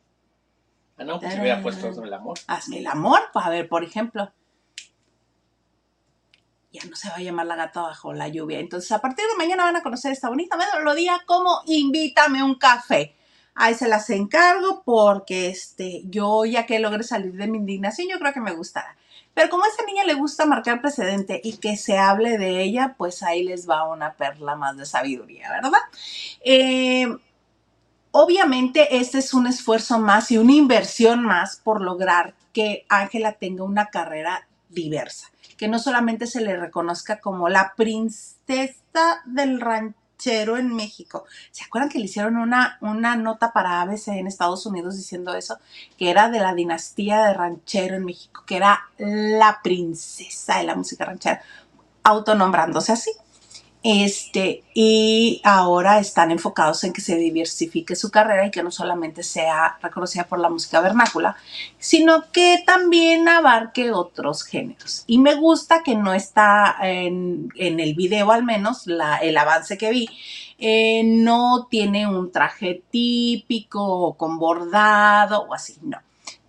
Ah, 0.98 1.04
no, 1.04 1.20
pues 1.20 1.34
si 1.34 1.40
hubiera 1.42 1.62
puesto 1.62 2.02
el 2.02 2.14
amor. 2.14 2.40
Hazme 2.48 2.80
el 2.80 2.88
amor. 2.88 3.24
Pues 3.34 3.46
a 3.46 3.50
ver, 3.50 3.68
por 3.68 3.84
ejemplo. 3.84 4.32
Ya 6.82 6.90
no 6.90 6.96
se 6.96 7.10
va 7.10 7.16
a 7.16 7.22
llamar 7.22 7.46
la 7.46 7.56
gata 7.56 7.82
bajo 7.82 8.14
la 8.14 8.28
lluvia. 8.28 8.60
Entonces, 8.60 8.92
a 8.92 9.00
partir 9.00 9.26
de 9.26 9.38
mañana 9.38 9.64
van 9.64 9.76
a 9.76 9.84
conocer 9.84 10.12
esta 10.12 10.30
bonita 10.30 10.58
melodía 10.58 11.22
como 11.26 11.62
Invítame 11.66 12.44
un 12.44 12.56
café. 12.56 13.16
Ahí 13.56 13.74
se 13.74 13.88
las 13.88 14.10
encargo 14.10 14.84
porque 14.86 15.48
este, 15.48 16.04
yo 16.06 16.46
ya 16.46 16.66
que 16.66 16.80
logre 16.80 17.04
salir 17.04 17.34
de 17.34 17.48
mi 17.48 17.58
indignación, 17.58 18.08
yo 18.08 18.20
creo 18.20 18.34
que 18.34 18.40
me 18.40 18.54
gustará. 18.54 18.96
Pero 19.34 19.50
como 19.50 19.66
a 19.66 19.68
esa 19.68 19.86
niña 19.86 20.04
le 20.04 20.16
gusta 20.16 20.46
marcar 20.46 20.82
precedente 20.82 21.40
y 21.44 21.58
que 21.58 21.78
se 21.78 21.98
hable 21.98 22.38
de 22.38 22.62
ella, 22.64 22.96
pues 22.98 23.22
ahí 23.22 23.44
les 23.44 23.70
va 23.70 23.88
una 23.88 24.14
perla 24.14 24.56
más 24.56 24.78
de 24.78 24.86
sabiduría, 24.86 25.50
¿verdad? 25.50 25.80
Eh, 26.44 27.08
obviamente 28.12 28.98
este 28.98 29.20
es 29.20 29.36
un 29.36 29.46
esfuerzo 29.46 30.00
más 30.00 30.32
y 30.32 30.40
una 30.40 30.54
inversión 30.54 31.24
más 31.24 31.62
por 31.64 31.82
lograr 31.82 32.34
que 32.52 32.86
Ángela 32.90 33.34
tenga 33.34 33.64
una 33.64 33.88
carrera 33.88 34.48
diversa, 34.70 35.28
que 35.58 35.68
no 35.68 35.80
solamente 35.80 36.28
se 36.28 36.42
le 36.42 36.56
reconozca 36.56 37.20
como 37.20 37.50
la 37.50 37.74
princesa 37.76 39.24
del 39.26 39.60
ranchero 39.60 40.58
en 40.58 40.76
México. 40.76 41.26
¿Se 41.52 41.64
acuerdan 41.64 41.90
que 41.90 42.00
le 42.00 42.06
hicieron 42.06 42.38
una, 42.38 42.78
una 42.82 43.16
nota 43.16 43.54
para 43.54 43.82
ABC 43.82 44.10
en 44.10 44.28
Estados 44.28 44.66
Unidos 44.66 44.96
diciendo 44.96 45.34
eso? 45.36 45.60
Que 45.98 46.10
era 46.10 46.30
de 46.30 46.40
la 46.40 46.54
dinastía 46.54 47.26
de 47.26 47.34
ranchero 47.34 47.96
en 47.96 48.06
México, 48.06 48.44
que 48.46 48.58
era 48.58 48.90
la 48.98 49.60
princesa 49.64 50.58
de 50.58 50.64
la 50.64 50.76
música 50.76 51.06
ranchera, 51.06 51.42
autonombrándose 52.04 52.94
así. 52.94 53.12
Este, 53.90 54.66
y 54.74 55.40
ahora 55.46 56.00
están 56.00 56.32
enfocados 56.32 56.84
en 56.84 56.92
que 56.92 57.00
se 57.00 57.16
diversifique 57.16 57.96
su 57.96 58.12
carrera 58.12 58.46
y 58.46 58.52
que 58.52 58.62
no 58.62 58.70
solamente 58.70 59.24
sea 59.24 59.78
reconocida 59.82 60.26
por 60.26 60.40
la 60.40 60.50
música 60.50 60.82
vernácula, 60.82 61.38
sino 61.80 62.30
que 62.34 62.62
también 62.66 63.30
abarque 63.30 63.94
otros 63.94 64.44
géneros. 64.44 65.06
Y 65.08 65.20
me 65.20 65.36
gusta 65.36 65.84
que 65.84 65.96
no 65.96 66.14
está 66.14 66.76
en, 66.82 67.48
el 67.56 67.96
video, 67.96 68.34
al 68.34 68.44
menos, 68.44 68.88
el 68.88 69.38
avance 69.38 69.78
que 69.78 69.90
vi, 69.92 70.10
eh, 70.58 71.04
no 71.06 71.68
tiene 71.72 72.08
un 72.08 72.30
traje 72.30 72.84
típico 72.92 73.82
o 73.82 74.18
con 74.18 74.38
bordado 74.38 75.44
o 75.44 75.54
así, 75.54 75.78
no. 75.82 76.00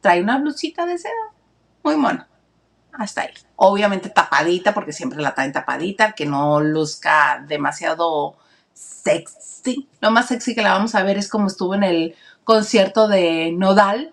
Trae 0.01 0.20
una 0.20 0.38
blusita 0.38 0.87
de 0.87 0.98
seda, 0.98 1.12
muy 1.85 1.94
mono. 1.94 2.27
Hasta 2.92 3.22
ahí. 3.22 3.31
Obviamente 3.57 4.11
tapadita, 4.11 4.74
porque 4.74 4.92
siempre 4.92 5.20
la 5.20 5.35
traen 5.35 5.53
tapadita, 5.53 6.12
que 6.12 6.27
no 6.27 6.61
luzca 6.61 7.44
demasiado 7.46 8.37
sexy. 8.72 9.88
Lo 10.01 10.11
más 10.11 10.27
sexy 10.27 10.55
que 10.55 10.62
la 10.62 10.72
vamos 10.72 10.94
a 10.94 11.03
ver 11.03 11.18
es 11.18 11.29
como 11.29 11.46
estuvo 11.46 11.74
en 11.74 11.85
el 11.85 12.16
concierto 12.44 13.09
de 13.09 13.53
Nodal. 13.53 14.12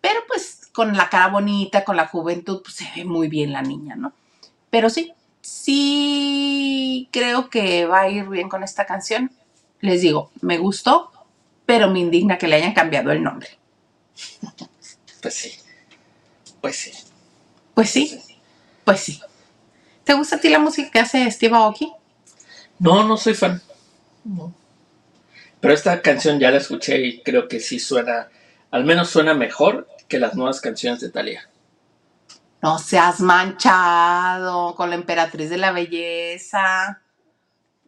Pero 0.00 0.20
pues 0.26 0.68
con 0.72 0.96
la 0.96 1.08
cara 1.08 1.28
bonita, 1.28 1.84
con 1.84 1.96
la 1.96 2.08
juventud, 2.08 2.62
pues 2.62 2.76
se 2.76 2.90
ve 2.96 3.04
muy 3.04 3.28
bien 3.28 3.52
la 3.52 3.62
niña, 3.62 3.94
¿no? 3.94 4.12
Pero 4.70 4.90
sí, 4.90 5.12
sí 5.40 7.08
creo 7.12 7.50
que 7.50 7.86
va 7.86 8.00
a 8.00 8.08
ir 8.08 8.28
bien 8.28 8.48
con 8.48 8.62
esta 8.62 8.86
canción. 8.86 9.30
Les 9.80 10.00
digo, 10.00 10.30
me 10.40 10.58
gustó, 10.58 11.10
pero 11.66 11.90
me 11.90 12.00
indigna 12.00 12.38
que 12.38 12.48
le 12.48 12.56
hayan 12.56 12.72
cambiado 12.72 13.12
el 13.12 13.22
nombre. 13.22 13.48
Pues 15.20 15.34
sí. 15.34 15.52
Pues 16.60 16.76
sí. 16.76 16.92
Pues 17.74 17.90
sí, 17.90 18.20
pues 18.84 19.00
sí. 19.00 19.20
¿Te 20.04 20.14
gusta 20.14 20.36
a 20.36 20.40
ti 20.40 20.48
la 20.48 20.58
música 20.58 20.90
que 20.90 20.98
hace 20.98 21.30
Steve 21.30 21.56
Aoki? 21.56 21.92
No, 22.78 23.06
no 23.06 23.16
soy 23.16 23.34
fan. 23.34 23.62
No. 24.24 24.52
Pero 25.60 25.74
esta 25.74 26.02
canción 26.02 26.40
ya 26.40 26.50
la 26.50 26.58
escuché 26.58 27.00
y 27.06 27.22
creo 27.22 27.46
que 27.48 27.60
sí 27.60 27.78
suena, 27.78 28.28
al 28.70 28.84
menos 28.84 29.10
suena 29.10 29.32
mejor 29.34 29.88
que 30.08 30.18
las 30.18 30.34
nuevas 30.34 30.60
canciones 30.60 31.00
de 31.00 31.10
Thalía. 31.10 31.48
No 32.60 32.78
seas 32.78 33.20
manchado 33.20 34.74
con 34.74 34.90
la 34.90 34.96
emperatriz 34.96 35.50
de 35.50 35.58
la 35.58 35.72
belleza. 35.72 37.00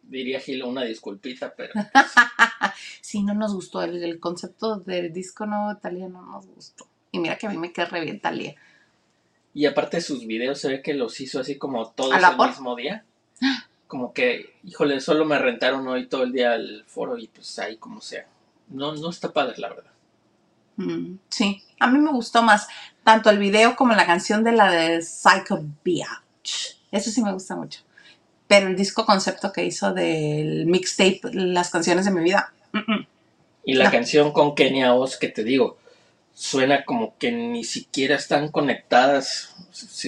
Diría 0.03 0.39
Gil 0.39 0.63
una 0.63 0.83
disculpita, 0.83 1.53
pero 1.55 1.73
Sí, 3.01 3.23
no 3.23 3.33
nos 3.33 3.53
gustó. 3.53 3.83
El, 3.83 4.03
el 4.03 4.19
concepto 4.19 4.77
del 4.77 5.13
disco 5.13 5.45
nuevo 5.45 5.69
de 5.69 5.79
Thalía 5.79 6.07
no 6.07 6.21
nos 6.21 6.47
gustó. 6.47 6.87
Y 7.11 7.19
mira 7.19 7.37
que 7.37 7.47
a 7.47 7.49
mí 7.49 7.57
me 7.57 7.71
queda 7.71 7.85
re 7.85 8.01
bien 8.01 8.19
Thalía. 8.19 8.55
Y 9.55 9.65
aparte 9.65 10.01
sus 10.01 10.27
videos 10.27 10.59
se 10.59 10.69
ve 10.69 10.81
que 10.83 10.93
los 10.93 11.19
hizo 11.21 11.39
así 11.39 11.57
como 11.57 11.89
todos 11.89 12.13
¿A 12.13 12.19
la 12.19 12.29
el 12.29 12.35
por? 12.35 12.49
mismo 12.49 12.75
día. 12.75 13.03
Como 13.87 14.13
que, 14.13 14.53
híjole, 14.65 14.99
solo 14.99 15.25
me 15.25 15.39
rentaron 15.39 15.87
hoy 15.87 16.07
todo 16.07 16.23
el 16.23 16.31
día 16.33 16.55
el 16.55 16.83
foro 16.85 17.17
y 17.17 17.27
pues 17.27 17.57
ahí 17.59 17.77
como 17.77 18.01
sea. 18.01 18.27
No, 18.69 18.93
no 18.95 19.09
está 19.09 19.31
padre, 19.31 19.55
la 19.57 19.69
verdad. 19.69 19.91
Mm, 20.77 21.15
sí, 21.29 21.63
a 21.79 21.87
mí 21.87 21.99
me 21.99 22.11
gustó 22.11 22.43
más 22.43 22.67
tanto 23.03 23.29
el 23.29 23.37
video 23.39 23.75
como 23.75 23.93
la 23.93 24.05
canción 24.05 24.43
de 24.43 24.51
la 24.51 24.69
de 24.71 25.01
Psycho 25.01 25.63
Biatch. 25.83 26.75
Eso 26.91 27.09
sí 27.11 27.21
me 27.23 27.31
gusta 27.31 27.55
mucho. 27.55 27.81
Pero 28.47 28.67
el 28.67 28.75
disco 28.75 29.05
concepto 29.05 29.51
que 29.53 29.63
hizo 29.65 29.93
del 29.93 30.65
mixtape, 30.65 31.21
las 31.33 31.69
canciones 31.69 32.05
de 32.05 32.11
mi 32.11 32.23
vida, 32.23 32.53
mm, 32.73 32.79
mm. 32.91 33.07
Y 33.67 33.73
la 33.73 33.85
No. 33.85 33.91
canción 33.91 34.31
con 34.31 34.53
Kenia 34.53 34.93
Oz, 34.93 35.17
que 35.17 35.27
te 35.29 35.43
digo, 35.43 35.77
suena 36.35 36.83
como 36.85 37.17
que 37.17 37.31
ni 37.31 37.63
siquiera 37.63 38.15
están 38.15 38.49
conectadas, 38.51 39.55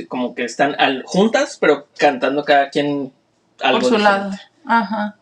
como 0.08 0.36
que 0.36 0.44
están 0.44 0.76
al- 0.80 1.04
juntas, 1.08 1.58
pero 1.60 1.88
cantando 1.98 2.44
cada 2.44 2.70
quien 2.70 3.12
algo 3.62 3.80
por 3.80 3.90
su 3.90 3.96
diferente. 3.98 4.04
lado. 4.04 4.32
Ajá. 4.66 5.16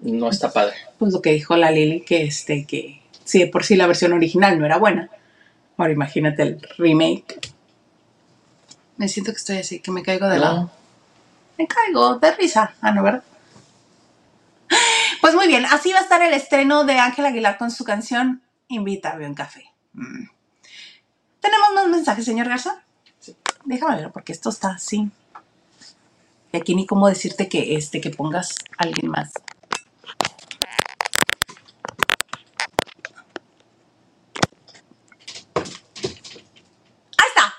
No 0.00 0.28
está 0.30 0.52
padre. 0.52 0.74
Pues 0.98 1.12
lo 1.12 1.22
que 1.22 1.30
dijo 1.32 1.54
la 1.56 1.70
Lili, 1.70 2.00
que 2.00 2.24
este, 2.24 2.64
que 2.66 3.00
si 3.24 3.38
de 3.38 3.46
por 3.46 3.64
sí 3.64 3.76
la 3.76 3.86
versión 3.86 4.12
original 4.14 4.58
no 4.58 4.66
era 4.66 4.78
buena. 4.78 5.10
Ahora 5.76 5.92
imagínate 5.92 6.42
el 6.42 6.68
remake. 6.78 7.38
Me 8.96 9.08
siento 9.08 9.32
que 9.32 9.38
estoy 9.38 9.58
así, 9.58 9.80
que 9.80 9.90
me 9.90 10.02
caigo 10.02 10.28
de 10.28 10.38
lado. 10.38 10.70
Me 11.58 11.66
caigo 11.66 12.16
de 12.18 12.32
risa. 12.36 12.74
Ah, 12.80 12.90
no, 12.92 13.02
¿verdad? 13.02 13.22
Pues 15.20 15.34
muy 15.34 15.46
bien, 15.46 15.64
así 15.66 15.92
va 15.92 15.98
a 16.00 16.02
estar 16.02 16.20
el 16.22 16.32
estreno 16.34 16.84
de 16.84 16.94
Ángel 16.98 17.26
Aguilar 17.26 17.58
con 17.58 17.70
su 17.70 17.84
canción 17.84 18.42
Invítame 18.68 19.26
a 19.26 19.28
un 19.28 19.34
café. 19.34 19.66
Mm. 19.94 20.28
¿Tenemos 21.40 21.72
más 21.74 21.88
mensajes, 21.88 22.24
señor 22.24 22.48
Garza? 22.48 22.84
Sí. 23.18 23.36
Déjame 23.64 23.96
ver, 23.96 24.12
porque 24.12 24.32
esto 24.32 24.48
está 24.50 24.70
así. 24.70 25.10
Y 26.52 26.56
aquí 26.56 26.74
ni 26.74 26.86
cómo 26.86 27.08
decirte 27.08 27.48
que 27.48 27.76
este, 27.76 28.00
que 28.00 28.10
pongas 28.10 28.56
a 28.78 28.84
alguien 28.84 29.10
más. 29.10 29.32
Ahí 37.16 37.28
está. 37.28 37.54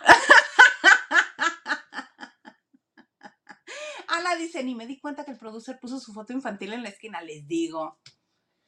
Ana 4.08 4.36
dice, 4.36 4.64
ni 4.64 4.76
me 4.76 4.88
di 4.88 5.00
cuenta 5.00 5.26
que 5.26 5.32
el 5.32 5.38
producer 5.38 5.80
puso 5.80 6.00
su 6.00 6.14
foto 6.14 6.34
infantil 6.34 6.74
en 6.74 6.84
la 6.84 6.90
esquina. 6.90 7.22
Les 7.22 7.48
digo. 7.48 8.00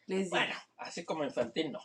Les 0.07 0.25
digo. 0.25 0.37
Bueno, 0.37 0.55
así 0.77 1.05
como 1.05 1.23
infantil, 1.23 1.71
no. 1.71 1.79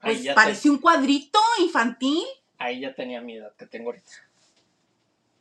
Pues 0.00 0.22
ya 0.22 0.32
te- 0.32 0.36
parecía 0.36 0.70
un 0.70 0.78
cuadrito 0.78 1.38
infantil. 1.60 2.24
ahí 2.58 2.80
ya 2.80 2.94
tenía 2.94 3.20
mi 3.20 3.36
edad 3.36 3.52
que 3.56 3.66
tengo 3.66 3.90
ahorita. 3.90 4.10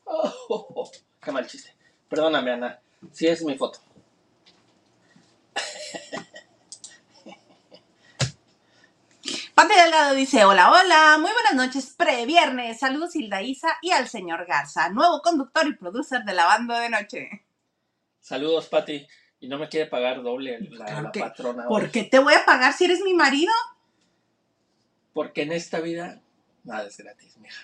Oh, 0.06 0.34
oh, 0.50 0.67
oh, 0.76 0.91
qué 1.22 1.32
mal 1.32 1.46
chiste. 1.48 1.74
Perdóname, 2.10 2.52
Ana. 2.54 2.80
Sí 3.12 3.28
es 3.28 3.43
mi 3.43 3.58
foto. 3.58 3.80
Pati 9.54 9.74
Delgado 9.74 10.13
dice, 10.15 10.46
hola, 10.46 10.72
hola, 10.72 11.17
muy 11.20 11.32
buenas 11.32 11.56
noches, 11.56 11.93
pre-viernes, 11.98 12.80
saludos 12.80 13.15
Hilda 13.15 13.41
Isa 13.41 13.67
y 13.82 13.91
al 13.91 14.08
señor 14.08 14.46
Garza, 14.46 14.89
nuevo 14.89 15.22
conductor 15.22 15.67
y 15.67 15.74
producer 15.76 16.24
de 16.24 16.34
la 16.34 16.46
banda 16.46 16.80
de 16.80 16.89
noche. 16.89 17.30
Saludos, 18.22 18.67
Pati. 18.67 19.08
Y 19.39 19.48
no 19.48 19.58
me 19.58 19.67
quiere 19.70 19.88
pagar 19.89 20.22
doble 20.24 20.60
la, 20.72 20.86
Claro 20.86 21.02
la 21.04 21.12
que- 21.12 21.20
patrona. 21.20 21.63
hoy. 21.63 21.70
¿Por 21.70 21.91
qué 21.91 22.04
te 22.04 22.20
voy 22.20 22.34
a 22.36 22.46
pagar 22.46 22.74
si 22.74 22.86
eres 22.86 23.02
mi 23.02 23.13
marido? 23.13 23.52
Porque 25.17 25.41
en 25.41 25.51
esta 25.51 25.80
vida 25.80 26.21
nada 26.63 26.86
es 26.86 26.95
gratis, 26.95 27.38
mija. 27.38 27.63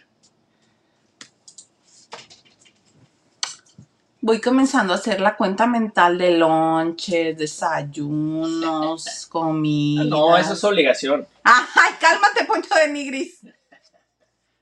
Voy 4.22 4.42
comenzando 4.42 4.92
a 4.92 4.96
hacer 4.96 5.22
la 5.22 5.38
cuenta 5.38 5.68
mental 5.68 6.18
de 6.18 6.32
lonches, 6.32 7.38
desayunos, 7.38 9.28
comidas. 9.30 10.08
Ah, 10.08 10.10
No, 10.10 10.36
eso 10.36 10.54
es 10.54 10.64
obligación. 10.64 11.28
Ay, 11.44 11.94
cálmate, 12.00 12.44
Poncho 12.46 12.74
de 12.74 12.88
Nigris. 12.92 13.42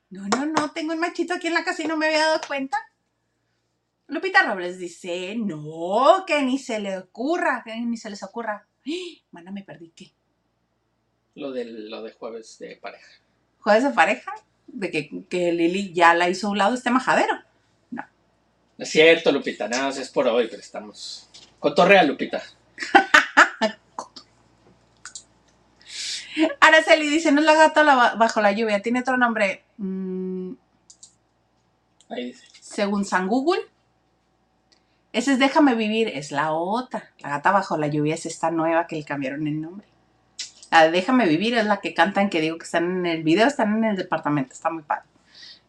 No, 0.09 0.27
no, 0.27 0.45
no, 0.47 0.71
tengo 0.71 0.91
un 0.91 0.99
machito 0.99 1.33
aquí 1.33 1.47
en 1.47 1.53
la 1.53 1.63
casa 1.63 1.83
y 1.83 1.87
no 1.87 1.95
me 1.95 2.07
había 2.07 2.25
dado 2.25 2.41
cuenta. 2.45 2.77
Lupita 4.07 4.43
Robles 4.43 4.79
dice, 4.79 5.35
no, 5.37 6.25
que 6.27 6.41
ni 6.41 6.59
se 6.59 6.81
le 6.81 6.97
ocurra, 6.97 7.61
que 7.63 7.73
ni 7.79 7.95
se 7.95 8.09
les 8.09 8.21
ocurra. 8.21 8.67
¡Ah! 8.85 9.21
Mana, 9.31 9.51
me 9.51 9.63
perdí, 9.63 9.93
¿qué? 9.95 10.11
Lo, 11.35 11.51
del, 11.51 11.89
lo 11.89 12.03
de 12.03 12.11
jueves 12.13 12.57
de 12.59 12.75
pareja. 12.77 13.07
¿Jueves 13.61 13.83
de 13.83 13.89
pareja? 13.91 14.33
De 14.67 14.89
que, 14.91 15.23
que 15.29 15.51
Lili 15.51 15.93
ya 15.93 16.13
la 16.13 16.29
hizo 16.29 16.47
a 16.47 16.51
un 16.51 16.57
lado 16.57 16.75
este 16.75 16.89
majadero. 16.91 17.35
No 17.91 18.03
es 18.85 18.89
cierto, 18.89 19.31
Lupita, 19.31 19.67
nada 19.67 19.83
más 19.83 19.97
es 19.97 20.09
por 20.09 20.27
hoy, 20.27 20.47
pero 20.49 20.59
estamos. 20.61 21.29
Cotorrea, 21.59 22.01
Lupita. 22.03 22.41
Araceli 26.59 27.07
dice, 27.09 27.31
no 27.31 27.41
es 27.41 27.45
la 27.45 27.53
gata 27.55 27.83
la- 27.83 28.15
bajo 28.15 28.41
la 28.41 28.51
lluvia, 28.53 28.81
tiene 28.81 29.01
otro 29.01 29.17
nombre. 29.17 29.63
Mm, 29.77 30.53
Ahí 32.09 32.25
dice. 32.27 32.47
según 32.59 33.05
San 33.05 33.27
Google. 33.27 33.61
Ese 35.13 35.33
es 35.33 35.39
Déjame 35.39 35.75
vivir, 35.75 36.07
es 36.07 36.31
la 36.31 36.53
otra. 36.53 37.11
La 37.19 37.29
gata 37.29 37.51
bajo 37.51 37.77
la 37.77 37.87
lluvia 37.87 38.15
es 38.15 38.25
esta 38.25 38.49
nueva 38.49 38.87
que 38.87 38.95
le 38.95 39.03
cambiaron 39.03 39.45
el 39.47 39.61
nombre. 39.61 39.85
La 40.71 40.85
de 40.85 40.91
Déjame 40.91 41.27
vivir 41.27 41.53
es 41.55 41.65
la 41.65 41.81
que 41.81 41.93
cantan, 41.93 42.29
que 42.29 42.39
digo 42.41 42.57
que 42.57 42.63
están 42.63 42.99
en 42.99 43.05
el 43.05 43.23
video, 43.23 43.45
están 43.45 43.77
en 43.77 43.83
el 43.83 43.97
departamento, 43.97 44.53
está 44.53 44.69
muy 44.69 44.83
padre. 44.83 45.03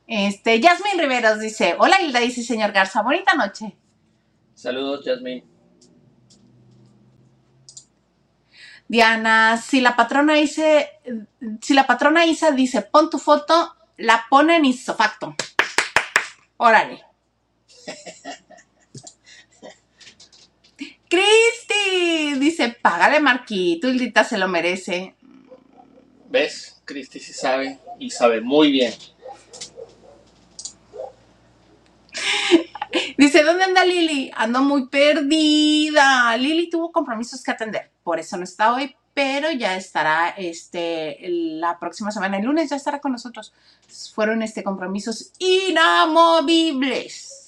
Este, 0.06 0.60
Yasmin 0.60 0.98
Riveros 0.98 1.40
dice, 1.40 1.74
hola 1.78 2.00
Hilda, 2.00 2.20
dice 2.20 2.42
señor 2.44 2.72
Garza, 2.72 3.02
bonita 3.02 3.34
noche. 3.34 3.76
Saludos, 4.54 5.04
Jasmine. 5.04 5.44
Diana, 8.86 9.56
si 9.56 9.80
la 9.80 9.96
patrona 9.96 10.34
dice, 10.34 10.90
si 11.60 11.74
la 11.74 11.86
patrona 11.86 12.26
Isa 12.26 12.52
dice, 12.52 12.82
pon 12.82 13.10
tu 13.10 13.18
foto, 13.18 13.74
la 13.96 14.26
pone 14.28 14.56
en 14.56 14.66
isofacto. 14.66 15.34
Órale. 16.58 17.02
Cristi 21.12 22.38
dice, 22.38 22.75
págale 22.81 23.20
Marquito, 23.20 23.87
Hildita 23.87 24.25
se 24.25 24.38
lo 24.38 24.48
merece. 24.48 25.14
¿Ves? 26.31 26.81
Cristi 26.87 27.20
sí 27.20 27.35
sabe 27.35 27.79
y 27.98 28.09
sabe 28.09 28.40
muy 28.40 28.72
bien. 28.72 28.94
Dice, 33.18 33.42
¿dónde 33.42 33.64
anda 33.64 33.85
Lili? 33.85 34.31
Ando 34.35 34.62
muy 34.62 34.88
perdida. 34.88 36.35
Lili 36.38 36.70
tuvo 36.70 36.90
compromisos 36.90 37.42
que 37.42 37.51
atender, 37.51 37.90
por 38.03 38.18
eso 38.18 38.38
no 38.38 38.44
está 38.44 38.72
hoy, 38.72 38.96
pero 39.12 39.51
ya 39.51 39.77
estará 39.77 40.31
este, 40.31 41.18
la 41.29 41.79
próxima 41.79 42.11
semana, 42.11 42.38
el 42.38 42.46
lunes 42.46 42.70
ya 42.70 42.77
estará 42.77 43.03
con 43.03 43.12
nosotros. 43.12 43.53
Fueron 44.14 44.40
este, 44.40 44.64
compromisos 44.64 45.33
inamovibles. 45.38 47.41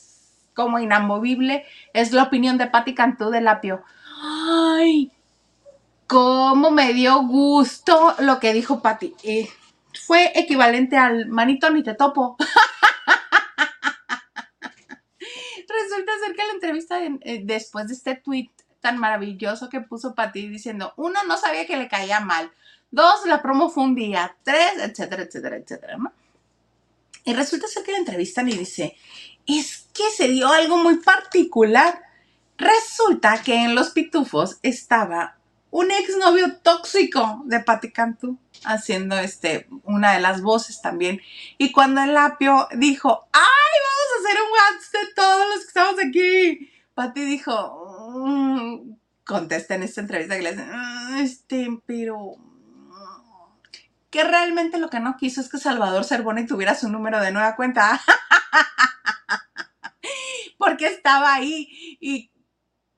Como 0.54 0.78
inamovible 0.78 1.64
es 1.92 2.12
la 2.12 2.24
opinión 2.24 2.58
de 2.58 2.66
Patti 2.68 2.94
Cantú 2.94 3.30
del 3.30 3.48
Apio. 3.48 3.82
¡Ay! 4.22 5.10
¿Cómo 6.06 6.70
me 6.70 6.92
dio 6.92 7.22
gusto 7.22 8.14
lo 8.20 8.38
que 8.40 8.52
dijo 8.52 8.80
Patti? 8.82 9.14
Eh, 9.24 9.48
fue 10.06 10.32
equivalente 10.38 10.96
al 10.96 11.26
manito 11.28 11.70
ni 11.70 11.82
te 11.82 11.94
topo. 11.94 12.36
Resulta 15.68 16.12
ser 16.24 16.36
que 16.36 16.46
la 16.46 16.52
entrevista 16.52 17.04
en- 17.04 17.20
eh, 17.24 17.40
después 17.44 17.88
de 17.88 17.94
este 17.94 18.16
tweet 18.16 18.50
tan 18.80 18.98
maravilloso 18.98 19.68
que 19.68 19.80
puso 19.80 20.14
Pati 20.14 20.48
diciendo, 20.48 20.92
uno, 20.96 21.24
no 21.24 21.36
sabía 21.38 21.66
que 21.66 21.76
le 21.76 21.88
caía 21.88 22.20
mal, 22.20 22.52
dos, 22.90 23.24
la 23.26 23.40
promo 23.42 23.70
fue 23.70 23.84
un 23.84 23.94
día, 23.94 24.36
tres, 24.42 24.74
etcétera, 24.78 25.22
etcétera, 25.22 25.56
etcétera. 25.56 25.96
Y 27.24 27.32
resulta 27.32 27.66
ser 27.66 27.82
que 27.84 27.92
la 27.92 27.98
entrevistan 27.98 28.48
y 28.48 28.52
dice, 28.52 28.96
es 29.46 29.83
que 29.94 30.10
se 30.10 30.28
dio 30.28 30.48
algo 30.48 30.76
muy 30.76 30.96
particular. 30.98 32.02
Resulta 32.58 33.42
que 33.42 33.54
en 33.64 33.74
Los 33.74 33.90
Pitufos 33.90 34.58
estaba 34.62 35.36
un 35.70 35.90
exnovio 35.90 36.56
tóxico 36.58 37.42
de 37.46 37.60
Patti 37.60 37.90
Cantú 37.90 38.38
haciendo 38.64 39.18
este, 39.18 39.66
una 39.84 40.12
de 40.12 40.20
las 40.20 40.40
voces 40.42 40.80
también. 40.80 41.20
Y 41.58 41.72
cuando 41.72 42.00
el 42.02 42.16
apio 42.16 42.68
dijo, 42.76 43.26
¡ay, 43.32 43.40
vamos 43.42 44.08
a 44.12 44.20
hacer 44.28 44.42
un 44.42 44.50
WhatsApp 44.52 45.02
de 45.02 45.14
todos 45.14 45.48
los 45.48 45.58
que 45.60 45.66
estamos 45.66 45.94
aquí! 46.06 46.70
Patti 46.94 47.24
dijo, 47.24 48.12
"Mm", 48.24 48.94
contesta 49.24 49.74
en 49.74 49.82
esta 49.82 50.00
entrevista 50.00 50.36
que 50.36 50.42
le 50.42 50.52
dicen, 50.52 50.70
"Ah, 50.72 51.18
este, 51.20 51.68
pero... 51.86 52.36
mm", 52.36 53.74
Que 54.10 54.22
realmente 54.22 54.78
lo 54.78 54.90
que 54.90 55.00
no 55.00 55.16
quiso 55.16 55.40
es 55.40 55.48
que 55.48 55.58
Salvador 55.58 56.04
Cervoni 56.04 56.46
tuviera 56.46 56.76
su 56.76 56.88
número 56.88 57.20
de 57.20 57.32
nueva 57.32 57.56
cuenta. 57.56 58.00
Porque 60.64 60.86
estaba 60.86 61.34
ahí 61.34 61.68
y 62.00 62.30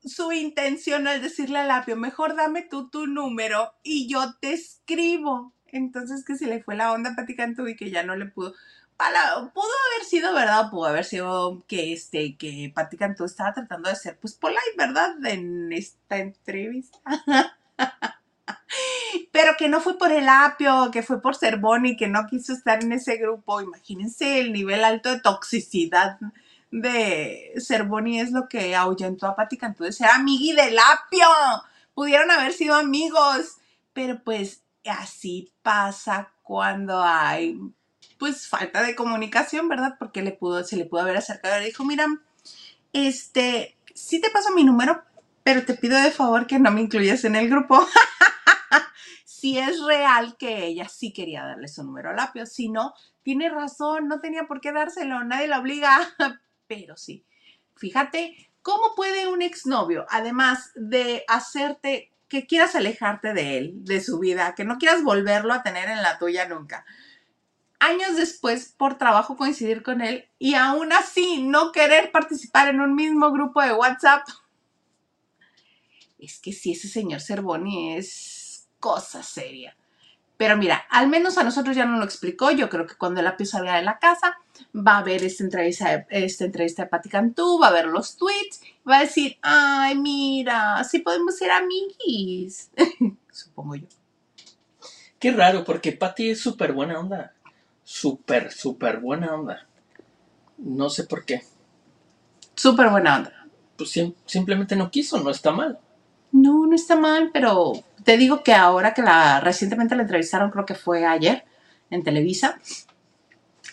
su 0.05 0.31
intención 0.33 1.09
al 1.09 1.21
decirle 1.21 1.59
al 1.59 1.71
apio, 1.71 1.97
mejor 1.97 2.37
dame 2.37 2.63
tú 2.63 2.89
tu 2.91 3.07
número 3.09 3.75
y 3.83 4.09
yo 4.09 4.35
te 4.41 4.53
escribo. 4.53 5.53
Entonces 5.67 6.25
que 6.25 6.37
se 6.37 6.47
le 6.47 6.63
fue 6.63 6.77
la 6.77 6.93
onda 6.93 7.17
a 7.17 7.69
y 7.69 7.77
que 7.77 7.91
ya 7.91 8.05
no 8.05 8.15
le 8.15 8.27
pudo. 8.27 8.55
Para, 8.97 9.51
pudo 9.53 9.67
haber 9.93 10.07
sido 10.07 10.33
verdad, 10.33 10.71
pudo 10.71 10.87
haber 10.87 11.05
sido 11.05 11.65
que 11.67 11.93
este, 11.93 12.37
que 12.37 12.73
Pati 12.75 12.97
Cantú 12.97 13.25
estaba 13.25 13.53
tratando 13.53 13.91
de 13.91 13.97
ser 13.97 14.17
pues 14.19 14.35
polite, 14.35 14.61
¿verdad? 14.79 15.13
En 15.27 15.73
esta 15.73 16.19
entrevista. 16.19 16.99
Pero 19.33 19.57
que 19.59 19.69
no 19.69 19.81
fue 19.81 19.99
por 19.99 20.13
el 20.13 20.29
apio, 20.29 20.91
que 20.93 21.03
fue 21.03 21.21
por 21.21 21.35
ser 21.35 21.59
Bonnie, 21.59 21.97
que 21.97 22.09
no 22.09 22.27
quiso 22.27 22.53
estar 22.53 22.83
en 22.83 22.93
ese 22.93 23.17
grupo. 23.17 23.61
Imagínense 23.61 24.41
el 24.41 24.53
nivel 24.53 24.85
alto 24.85 25.11
de 25.11 25.21
toxicidad 25.21 26.19
de 26.81 27.55
ser 27.57 27.85
Bonnie 27.85 28.21
es 28.21 28.33
lo 28.33 28.49
que 28.49 28.77
ahuyentó 28.77 29.27
a 29.27 29.35
Pati 29.35 29.57
Cantú 29.57 29.85
de 29.85 29.93
ser 29.93 30.11
amigui 30.11 30.53
del 30.53 30.79
apio. 30.79 31.27
Pudieron 31.95 32.31
haber 32.31 32.53
sido 32.53 32.75
amigos, 32.75 33.57
pero 33.95 34.23
pues 34.23 34.62
así 34.85 35.51
pasa 35.62 36.33
cuando 36.43 37.03
hay 37.03 37.59
pues 38.19 38.47
falta 38.47 38.83
de 38.83 38.95
comunicación, 38.95 39.69
¿verdad? 39.69 39.97
Porque 39.99 40.21
se 40.21 40.77
le 40.77 40.85
pudo 40.85 41.01
haber 41.01 41.17
acercado 41.17 41.57
y 41.57 41.61
le 41.61 41.67
dijo, 41.67 41.85
mira, 41.85 42.07
este, 42.93 43.77
sí 43.95 44.21
te 44.21 44.31
paso 44.31 44.53
mi 44.53 44.65
número, 44.65 45.03
pero 45.43 45.65
te 45.65 45.75
pido 45.75 45.99
de 45.99 46.11
favor 46.11 46.47
que 46.47 46.59
no 46.59 46.71
me 46.71 46.83
incluyas 46.83 47.25
en 47.25 47.37
el 47.37 47.49
grupo. 47.49 47.87
si 49.25 49.59
es 49.59 49.83
real 49.83 50.37
que 50.39 50.67
ella 50.67 50.89
sí 50.89 51.12
quería 51.12 51.45
darle 51.45 51.69
su 51.69 51.83
número 51.85 52.11
al 52.11 52.19
apio, 52.19 52.45
si 52.45 52.69
no, 52.69 52.93
tiene 53.23 53.49
razón, 53.49 54.09
no 54.09 54.21
tenía 54.21 54.45
por 54.47 54.61
qué 54.61 54.73
dárselo, 54.73 55.25
nadie 55.25 55.49
la 55.49 55.61
obliga, 55.61 55.99
pero 56.67 56.97
sí. 56.97 57.25
Fíjate, 57.77 58.51
¿cómo 58.63 58.95
puede 58.95 59.29
un 59.29 59.43
exnovio, 59.43 60.07
además 60.09 60.73
de 60.75 61.25
hacerte 61.29 62.13
que 62.29 62.47
quieras 62.47 62.75
alejarte 62.75 63.35
de 63.35 63.59
él, 63.59 63.85
de 63.85 64.01
su 64.01 64.19
vida, 64.19 64.55
que 64.55 64.65
no 64.65 64.79
quieras 64.79 65.03
volverlo 65.03 65.53
a 65.53 65.63
tener 65.63 65.89
en 65.89 66.03
la 66.03 66.19
tuya 66.19 66.49
nunca? 66.49 66.85
Años 67.79 68.17
después, 68.17 68.75
por 68.77 68.97
trabajo, 68.97 69.37
coincidir 69.37 69.83
con 69.83 70.01
él 70.01 70.29
y 70.39 70.55
aún 70.55 70.93
así 70.93 71.43
no 71.43 71.73
querer 71.73 72.11
participar 72.11 72.69
en 72.69 72.81
un 72.81 72.95
mismo 72.95 73.31
grupo 73.33 73.61
de 73.61 73.75
WhatsApp. 73.75 74.27
Es 76.19 76.41
que 76.41 76.53
si 76.53 76.73
ese 76.73 76.89
señor 76.89 77.21
Cervoni 77.21 77.97
es 77.97 78.67
cosa 78.81 79.23
seria. 79.23 79.77
Pero 80.38 80.57
mira, 80.57 80.85
al 80.90 81.09
menos 81.09 81.38
a 81.38 81.44
nosotros 81.44 81.75
ya 81.75 81.87
no 81.87 81.96
lo 81.99 82.05
explicó. 82.05 82.51
Yo 82.51 82.68
creo 82.68 82.87
que 82.87 82.94
cuando 82.96 83.20
el 83.20 83.27
apio 83.27 83.46
salga 83.46 83.77
de 83.77 83.83
la 83.83 83.99
casa, 83.99 84.37
va 84.75 84.99
a 84.99 85.03
ver 85.03 85.25
esta 85.25 85.42
entrevista, 85.44 85.90
de- 85.90 86.07
esta 86.11 86.44
entrevista 86.44 86.83
de 86.83 86.88
Pati 86.90 87.09
Cantú, 87.09 87.59
va 87.59 87.68
a 87.68 87.72
ver 87.72 87.87
los 87.87 88.16
tweets, 88.16 88.61
va 88.88 88.99
a 88.99 89.01
decir, 89.01 89.38
ay, 89.40 89.96
mira, 89.96 90.85
sí 90.85 90.99
podemos 90.99 91.37
ser 91.38 91.51
amiguis. 91.53 92.70
Supongo 93.33 93.77
yo. 93.77 93.87
Qué 95.18 95.31
raro, 95.33 95.64
porque 95.64 95.92
Patty 95.92 96.31
es 96.31 96.40
súper 96.40 96.72
buena 96.75 97.01
onda. 97.01 97.33
Súper, 97.83 98.53
súper 98.53 99.01
buena 99.01 99.35
onda. 99.35 99.66
No 100.59 100.90
sé 100.90 101.05
por 101.05 101.25
qué. 101.25 101.42
Súper 102.55 102.90
buena 102.90 103.16
onda. 103.16 103.46
Pues 103.77 103.90
sim- 103.90 104.14
simplemente 104.27 104.77
no 104.77 104.90
quiso, 104.90 105.18
no 105.20 105.31
está 105.31 105.51
mal. 105.53 105.79
No, 106.33 106.66
no 106.66 106.75
está 106.75 106.96
mal, 106.96 107.31
pero 107.33 107.72
te 108.07 108.16
digo 108.16 108.45
que 108.45 108.55
ahora 108.55 108.95
que 108.95 109.03
la 109.03 109.40
recientemente 109.40 109.97
la 109.97 110.03
entrevistaron, 110.03 110.53
creo 110.53 110.64
que 110.64 110.77
fue 110.77 111.05
ayer 111.05 111.45
en 111.90 112.05
Televisa, 112.05 112.57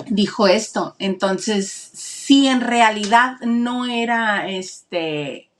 dijo 0.08 0.48
esto. 0.48 0.96
Entonces, 0.98 1.70
si 1.70 2.48
en 2.48 2.62
realidad 2.62 3.38
no 3.42 3.86
era 3.86 4.50
este 4.50 5.52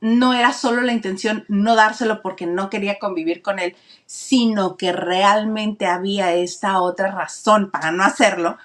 no 0.00 0.34
era 0.34 0.52
solo 0.52 0.82
la 0.82 0.92
intención 0.92 1.44
no 1.48 1.74
dárselo 1.74 2.22
porque 2.22 2.46
no 2.46 2.70
quería 2.70 2.98
convivir 3.00 3.42
con 3.42 3.58
él, 3.58 3.74
sino 4.06 4.76
que 4.76 4.92
realmente 4.92 5.86
había 5.86 6.34
esta 6.34 6.80
otra 6.80 7.10
razón 7.10 7.70
para 7.70 7.90
no 7.90 8.04
hacerlo, 8.04 8.58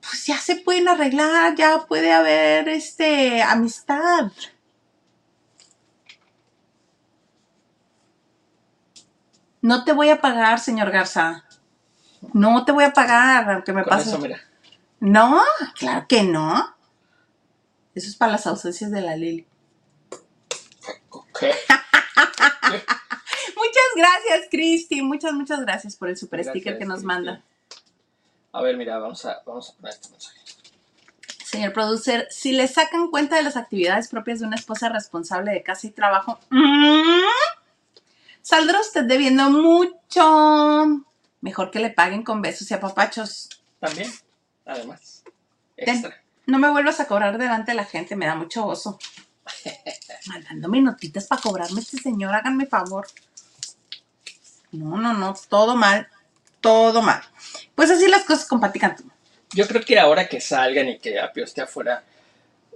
pues 0.00 0.26
ya 0.26 0.36
se 0.38 0.56
pueden 0.56 0.88
arreglar, 0.88 1.56
ya 1.56 1.86
puede 1.88 2.12
haber 2.12 2.68
este 2.68 3.42
amistad. 3.42 4.30
No 9.62 9.84
te 9.84 9.92
voy 9.92 10.08
a 10.10 10.20
pagar, 10.20 10.58
señor 10.60 10.90
Garza. 10.90 11.44
No 12.32 12.64
te 12.64 12.72
voy 12.72 12.84
a 12.84 12.92
pagar, 12.92 13.50
aunque 13.50 13.72
me 13.72 13.82
Con 13.82 13.90
pase. 13.90 14.10
eso, 14.10 14.18
mira. 14.18 14.40
No, 15.00 15.40
claro 15.78 16.06
que 16.08 16.22
no. 16.22 16.74
Eso 17.94 18.08
es 18.08 18.16
para 18.16 18.32
las 18.32 18.46
ausencias 18.46 18.90
de 18.90 19.00
la 19.00 19.16
Lili. 19.16 19.46
Ok. 21.10 21.42
Muchas 23.56 23.90
gracias, 23.96 24.48
Cristi. 24.50 25.02
Muchas, 25.02 25.32
muchas 25.32 25.60
gracias 25.60 25.96
por 25.96 26.08
el 26.08 26.16
super 26.16 26.44
sticker 26.44 26.78
que 26.78 26.84
nos 26.84 26.98
Cristi. 26.98 27.06
manda. 27.06 27.42
A 28.52 28.62
ver, 28.62 28.76
mira, 28.76 28.98
vamos 28.98 29.24
a, 29.24 29.42
vamos 29.46 29.70
a 29.70 29.74
poner 29.76 29.94
este 29.94 30.08
mensaje. 30.10 30.38
Señor 31.44 31.72
producer, 31.72 32.28
si 32.30 32.52
le 32.52 32.68
sacan 32.68 33.10
cuenta 33.10 33.36
de 33.36 33.42
las 33.42 33.56
actividades 33.56 34.08
propias 34.08 34.38
de 34.40 34.46
una 34.46 34.54
esposa 34.56 34.88
responsable 34.88 35.50
de 35.50 35.62
casa 35.64 35.86
y 35.88 35.90
trabajo, 35.90 36.38
¿mm? 36.50 37.22
Saldrá 38.50 38.80
usted 38.80 39.04
debiendo 39.04 39.48
mucho. 39.48 41.06
Mejor 41.40 41.70
que 41.70 41.78
le 41.78 41.90
paguen 41.90 42.22
con 42.22 42.42
besos 42.42 42.70
y 42.70 42.74
apapachos. 42.74 43.48
También, 43.78 44.12
además. 44.66 45.22
Extra. 45.76 46.20
No 46.46 46.58
me 46.58 46.68
vuelvas 46.68 47.00
a 47.00 47.06
cobrar 47.06 47.38
delante 47.38 47.70
de 47.70 47.76
la 47.76 47.84
gente, 47.84 48.16
me 48.16 48.26
da 48.26 48.34
mucho 48.34 48.66
oso. 48.66 48.98
Mandándome 50.26 50.82
notitas 50.82 51.26
para 51.26 51.40
cobrarme 51.40 51.80
este 51.80 51.96
señor, 51.98 52.34
háganme 52.34 52.66
favor. 52.66 53.06
No, 54.72 54.98
no, 54.98 55.14
no, 55.14 55.34
todo 55.48 55.76
mal, 55.76 56.08
todo 56.60 57.02
mal. 57.02 57.22
Pues 57.74 57.90
así 57.90 58.08
las 58.08 58.24
cosas 58.24 58.46
con 58.46 58.60
Pati 58.60 58.78
Cantú. 58.78 59.04
Yo 59.52 59.66
creo 59.66 59.82
que 59.82 59.98
ahora 59.98 60.28
que 60.28 60.40
salgan 60.40 60.88
y 60.88 60.98
que 60.98 61.18
Apio 61.18 61.44
esté 61.44 61.62
afuera, 61.62 62.04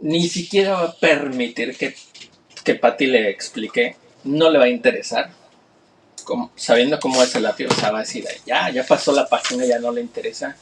ni 0.00 0.28
siquiera 0.28 0.74
va 0.74 0.84
a 0.84 0.96
permitir 0.96 1.76
que, 1.76 1.94
que 2.64 2.74
Patty 2.74 3.06
le 3.06 3.30
explique. 3.30 3.96
No 4.24 4.50
le 4.50 4.58
va 4.58 4.64
a 4.64 4.68
interesar. 4.68 5.30
Como- 6.24 6.50
sabiendo 6.56 6.98
cómo 6.98 7.22
es 7.22 7.34
el 7.34 7.46
Apio, 7.46 7.68
o 7.70 7.74
sea, 7.74 7.90
va 7.90 7.98
a 7.98 8.02
decir, 8.02 8.26
ya, 8.46 8.70
ya 8.70 8.84
pasó 8.84 9.12
la 9.12 9.28
página, 9.28 9.64
ya 9.64 9.78
no 9.78 9.92
le 9.92 10.00
interesa. 10.00 10.56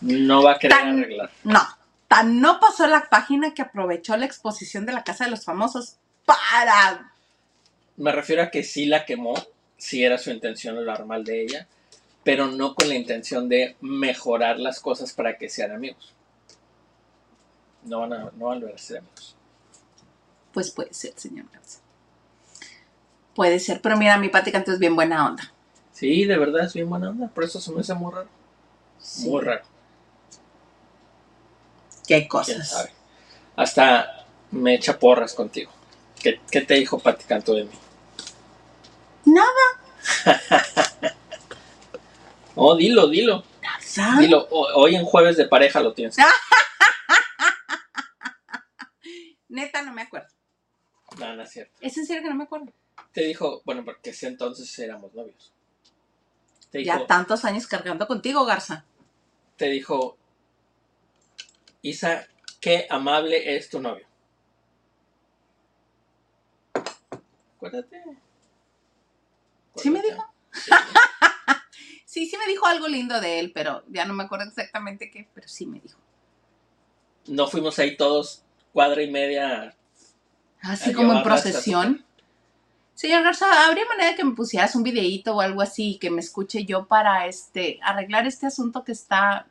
No 0.00 0.42
va 0.42 0.52
a 0.52 0.58
querer 0.58 0.76
Tan- 0.78 0.98
arreglar. 0.98 1.30
No, 1.44 1.60
tan 2.08 2.40
no 2.40 2.60
pasó 2.60 2.86
la 2.86 3.08
página 3.08 3.54
que 3.54 3.62
aprovechó 3.62 4.16
la 4.16 4.26
exposición 4.26 4.84
de 4.86 4.92
la 4.92 5.04
Casa 5.04 5.24
de 5.24 5.30
los 5.30 5.44
Famosos 5.44 5.96
para... 6.24 7.12
Me 7.96 8.12
refiero 8.12 8.42
a 8.42 8.50
que 8.50 8.62
sí 8.62 8.84
la 8.86 9.04
quemó, 9.06 9.34
sí 9.78 10.04
era 10.04 10.18
su 10.18 10.30
intención 10.30 10.76
hablar 10.76 11.06
mal 11.06 11.24
de 11.24 11.42
ella, 11.42 11.66
pero 12.24 12.46
no 12.48 12.74
con 12.74 12.88
la 12.88 12.94
intención 12.94 13.48
de 13.48 13.76
mejorar 13.80 14.58
las 14.58 14.80
cosas 14.80 15.12
para 15.12 15.38
que 15.38 15.48
sean 15.48 15.70
amigos. 15.72 16.12
No 17.84 18.00
van 18.00 18.12
a, 18.12 18.18
no 18.18 18.46
van 18.46 18.58
a 18.58 18.60
volver 18.60 18.74
a 18.74 18.78
ser 18.78 18.98
amigos. 18.98 19.34
Pues 20.52 20.70
puede 20.70 20.92
ser, 20.92 21.12
señor 21.16 21.46
Garza. 21.52 21.78
Puede 23.36 23.60
ser, 23.60 23.80
pero 23.82 23.96
mira, 23.96 24.16
mi 24.18 24.30
Pati 24.30 24.50
Cantú 24.50 24.72
es 24.72 24.78
bien 24.80 24.96
buena 24.96 25.26
onda. 25.26 25.52
Sí, 25.92 26.24
de 26.24 26.38
verdad 26.38 26.64
es 26.64 26.72
bien 26.74 26.88
buena 26.88 27.10
onda, 27.10 27.28
por 27.28 27.44
eso 27.44 27.60
se 27.60 27.70
me 27.70 27.80
hace 27.82 27.94
muy 27.94 28.12
raro. 28.12 28.28
Sí, 28.98 29.28
Muy 29.28 29.44
raro, 29.44 29.62
quién 32.06 32.26
cosas. 32.28 32.68
sabe. 32.70 32.90
Hasta 33.56 34.24
me 34.50 34.74
echa 34.74 34.98
porras 34.98 35.34
contigo. 35.34 35.70
¿Qué, 36.20 36.40
qué 36.50 36.62
te 36.62 36.74
dijo 36.74 36.98
Pati 36.98 37.24
Canto 37.24 37.54
de 37.54 37.64
mí? 37.64 37.78
Nada. 39.26 40.24
Oh, 42.58 42.74
dilo, 42.74 43.06
dilo. 43.08 43.44
Nada. 43.98 44.18
Dilo, 44.18 44.48
ho- 44.50 44.68
hoy 44.80 44.96
en 44.96 45.04
jueves 45.04 45.36
de 45.36 45.46
pareja 45.46 45.78
lo 45.80 45.92
tienes. 45.92 46.16
Neta, 49.48 49.82
no 49.82 49.92
me 49.92 50.00
acuerdo. 50.02 50.28
No, 51.18 51.34
no 51.36 51.42
es 51.42 51.50
cierto. 51.50 51.74
Es 51.82 51.96
en 51.98 52.06
serio 52.06 52.22
que 52.22 52.30
no 52.30 52.34
me 52.34 52.44
acuerdo. 52.44 52.72
Te 53.12 53.22
dijo, 53.22 53.62
bueno, 53.64 53.84
porque 53.84 54.10
ese 54.10 54.26
entonces 54.26 54.78
éramos 54.78 55.14
novios. 55.14 55.52
Te 56.70 56.78
dijo, 56.78 56.98
Ya 56.98 57.06
tantos 57.06 57.44
años 57.44 57.66
cargando 57.66 58.06
contigo, 58.06 58.44
Garza. 58.44 58.84
te 59.56 59.66
dijo, 59.66 60.18
Isa, 61.82 62.26
qué 62.60 62.86
amable 62.90 63.56
es 63.56 63.70
tu 63.70 63.80
novio. 63.80 64.06
Acuérdate. 67.56 68.02
¿Sí 69.76 69.90
me 69.90 70.02
dijo? 70.02 70.24
Sí, 72.06 72.24
sí 72.24 72.38
me 72.38 72.46
dijo 72.46 72.64
algo 72.64 72.88
lindo 72.88 73.20
de 73.20 73.40
él, 73.40 73.52
pero 73.52 73.82
ya 73.88 74.06
no 74.06 74.14
me 74.14 74.24
acuerdo 74.24 74.46
exactamente 74.46 75.10
qué, 75.10 75.28
pero 75.34 75.46
sí 75.48 75.66
me 75.66 75.80
dijo. 75.80 76.00
No 77.26 77.46
fuimos 77.46 77.78
ahí 77.78 77.94
todos 77.94 78.42
cuadra 78.72 79.02
y 79.02 79.10
media. 79.10 79.76
Así 80.62 80.94
como 80.94 81.12
en 81.12 81.22
procesión. 81.22 82.05
Señor 82.96 83.22
Garza, 83.22 83.46
¿habría 83.66 83.84
manera 83.84 84.10
de 84.10 84.16
que 84.16 84.24
me 84.24 84.34
pusieras 84.34 84.74
un 84.74 84.82
videíto 84.82 85.36
o 85.36 85.40
algo 85.42 85.60
así 85.60 85.90
y 85.92 85.98
que 85.98 86.10
me 86.10 86.20
escuche 86.20 86.64
yo 86.64 86.86
para 86.86 87.26
este 87.26 87.78
arreglar 87.82 88.26
este 88.26 88.46
asunto 88.46 88.82
que 88.84 88.92
está 88.92 89.46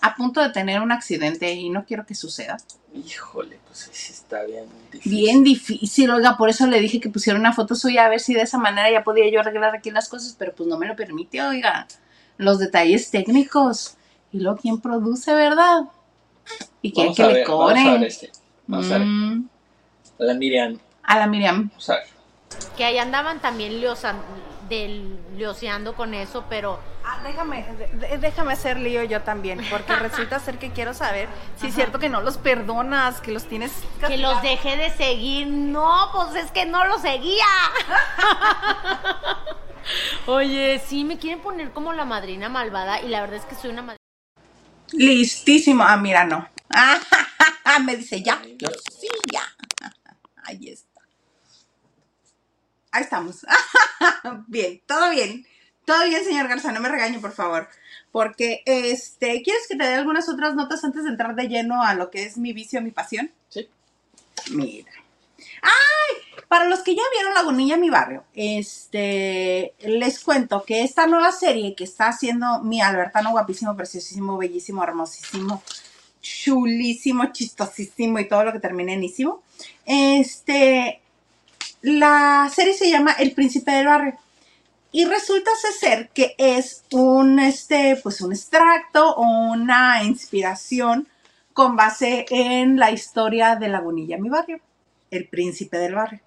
a 0.00 0.14
punto 0.16 0.40
de 0.40 0.50
tener 0.50 0.80
un 0.80 0.90
accidente 0.92 1.52
y 1.52 1.68
no 1.68 1.84
quiero 1.84 2.06
que 2.06 2.14
suceda? 2.14 2.56
Híjole, 2.94 3.58
pues 3.66 3.88
sí 3.92 4.12
está 4.12 4.44
bien 4.44 4.66
difícil. 4.92 5.12
Bien 5.12 5.44
difícil, 5.44 6.10
oiga, 6.10 6.36
por 6.36 6.48
eso 6.48 6.66
le 6.68 6.80
dije 6.80 7.00
que 7.00 7.10
pusiera 7.10 7.38
una 7.38 7.52
foto 7.52 7.74
suya 7.74 8.04
a 8.06 8.08
ver 8.08 8.20
si 8.20 8.34
de 8.34 8.42
esa 8.42 8.58
manera 8.58 8.90
ya 8.90 9.04
podía 9.04 9.28
yo 9.30 9.40
arreglar 9.40 9.74
aquí 9.74 9.90
las 9.90 10.08
cosas, 10.08 10.34
pero 10.38 10.54
pues 10.54 10.68
no 10.68 10.78
me 10.78 10.86
lo 10.86 10.94
permite, 10.96 11.42
oiga. 11.42 11.86
Los 12.36 12.60
detalles 12.60 13.10
técnicos. 13.10 13.96
Y 14.30 14.38
luego, 14.40 14.58
¿quién 14.58 14.80
produce, 14.80 15.34
verdad? 15.34 15.82
Y 16.82 16.92
quiere 16.92 17.08
Vamos 17.08 17.16
que 17.16 17.22
a 17.22 17.26
le 17.26 17.34
ver, 17.34 17.46
vamos 17.48 17.70
a 17.70 17.74
ver 17.74 17.84
cobren. 17.84 18.04
este. 18.04 18.30
Vamos 18.66 18.86
a 18.92 18.98
ver. 18.98 19.06
Mm, 19.06 19.48
La 20.18 20.34
Miriam. 20.34 20.78
a 21.02 21.18
la 21.18 21.26
Miriam. 21.26 21.68
Vamos 21.68 21.90
a 21.90 21.94
ver. 21.96 22.17
Que 22.76 22.84
ahí 22.84 22.98
andaban 22.98 23.40
también 23.40 23.80
del- 24.68 25.18
leoseando 25.36 25.94
con 25.94 26.14
eso, 26.14 26.44
pero 26.48 26.78
Ah, 27.10 27.20
déjame, 27.24 27.64
de- 27.94 28.18
déjame 28.18 28.52
hacer 28.52 28.76
lío 28.78 29.02
yo 29.02 29.22
también, 29.22 29.64
porque 29.70 29.96
resulta 29.96 30.38
ser 30.40 30.58
que 30.58 30.72
quiero 30.72 30.92
saber 30.92 31.26
si 31.58 31.68
es 31.68 31.74
cierto 31.74 31.98
que 31.98 32.10
no 32.10 32.20
los 32.20 32.36
perdonas, 32.36 33.22
que 33.22 33.32
los 33.32 33.46
tienes 33.46 33.72
que 34.06 34.18
los 34.18 34.42
dejé 34.42 34.76
de 34.76 34.90
seguir. 34.90 35.46
No, 35.46 36.10
pues 36.12 36.44
es 36.44 36.50
que 36.50 36.66
no 36.66 36.84
los 36.84 37.00
seguía. 37.00 37.46
Oye, 40.26 40.82
sí, 40.86 41.04
me 41.04 41.18
quieren 41.18 41.40
poner 41.40 41.70
como 41.72 41.94
la 41.94 42.04
madrina 42.04 42.48
malvada 42.50 43.00
y 43.00 43.08
la 43.08 43.22
verdad 43.22 43.36
es 43.36 43.44
que 43.46 43.54
soy 43.54 43.70
una 43.70 43.80
madrina. 43.82 43.98
Listísimo. 44.92 45.84
Ah, 45.84 45.96
mira, 45.96 46.24
no. 46.24 46.46
Ah, 46.74 46.98
me 47.84 47.96
dice 47.96 48.22
ya. 48.22 48.42
Yo, 48.58 48.68
sí, 49.00 49.08
ya. 49.32 49.42
Ahí 50.44 50.68
está. 50.68 50.87
Ahí 52.98 53.04
estamos. 53.04 53.46
bien, 54.48 54.82
todo 54.86 55.10
bien. 55.10 55.46
Todo 55.84 56.04
bien, 56.04 56.24
señor 56.24 56.48
Garza, 56.48 56.72
no 56.72 56.80
me 56.80 56.88
regañe, 56.88 57.20
por 57.20 57.30
favor. 57.30 57.68
Porque, 58.10 58.62
este, 58.66 59.40
¿quieres 59.42 59.68
que 59.68 59.76
te 59.76 59.84
dé 59.84 59.94
algunas 59.94 60.28
otras 60.28 60.56
notas 60.56 60.82
antes 60.82 61.04
de 61.04 61.10
entrar 61.10 61.36
de 61.36 61.46
lleno 61.46 61.80
a 61.80 61.94
lo 61.94 62.10
que 62.10 62.24
es 62.24 62.36
mi 62.36 62.52
vicio, 62.52 62.82
mi 62.82 62.90
pasión? 62.90 63.30
Sí. 63.50 63.68
Mira. 64.50 64.90
¡Ay! 65.62 66.42
Para 66.48 66.64
los 66.64 66.80
que 66.80 66.96
ya 66.96 67.02
vieron 67.12 67.34
Lagunilla, 67.34 67.76
mi 67.76 67.88
barrio, 67.88 68.24
este, 68.34 69.74
les 69.78 70.18
cuento 70.18 70.64
que 70.64 70.82
esta 70.82 71.06
nueva 71.06 71.30
serie 71.30 71.76
que 71.76 71.84
está 71.84 72.08
haciendo 72.08 72.64
mi 72.64 72.80
Albertano 72.80 73.30
guapísimo, 73.30 73.76
preciosísimo, 73.76 74.36
bellísimo, 74.38 74.82
hermosísimo, 74.82 75.62
chulísimo, 76.20 77.30
chistosísimo 77.32 78.18
y 78.18 78.28
todo 78.28 78.42
lo 78.42 78.52
que 78.52 78.58
termine 78.58 78.94
en 78.94 79.04
ísimo, 79.04 79.44
este, 79.86 81.00
la 81.82 82.50
serie 82.54 82.74
se 82.74 82.90
llama 82.90 83.12
El 83.12 83.32
Príncipe 83.32 83.70
del 83.70 83.86
Barrio. 83.86 84.18
Y 84.90 85.04
resulta 85.04 85.50
ser 85.78 86.08
que 86.10 86.34
es 86.38 86.84
un, 86.92 87.38
este, 87.38 88.00
pues 88.02 88.20
un 88.20 88.32
extracto 88.32 89.14
o 89.16 89.22
una 89.52 90.02
inspiración 90.02 91.06
con 91.52 91.76
base 91.76 92.24
en 92.30 92.78
la 92.78 92.90
historia 92.90 93.56
de 93.56 93.68
Lagunilla, 93.68 94.16
mi 94.16 94.28
barrio, 94.28 94.60
el 95.10 95.28
príncipe 95.28 95.76
del 95.76 95.94
barrio. 95.94 96.20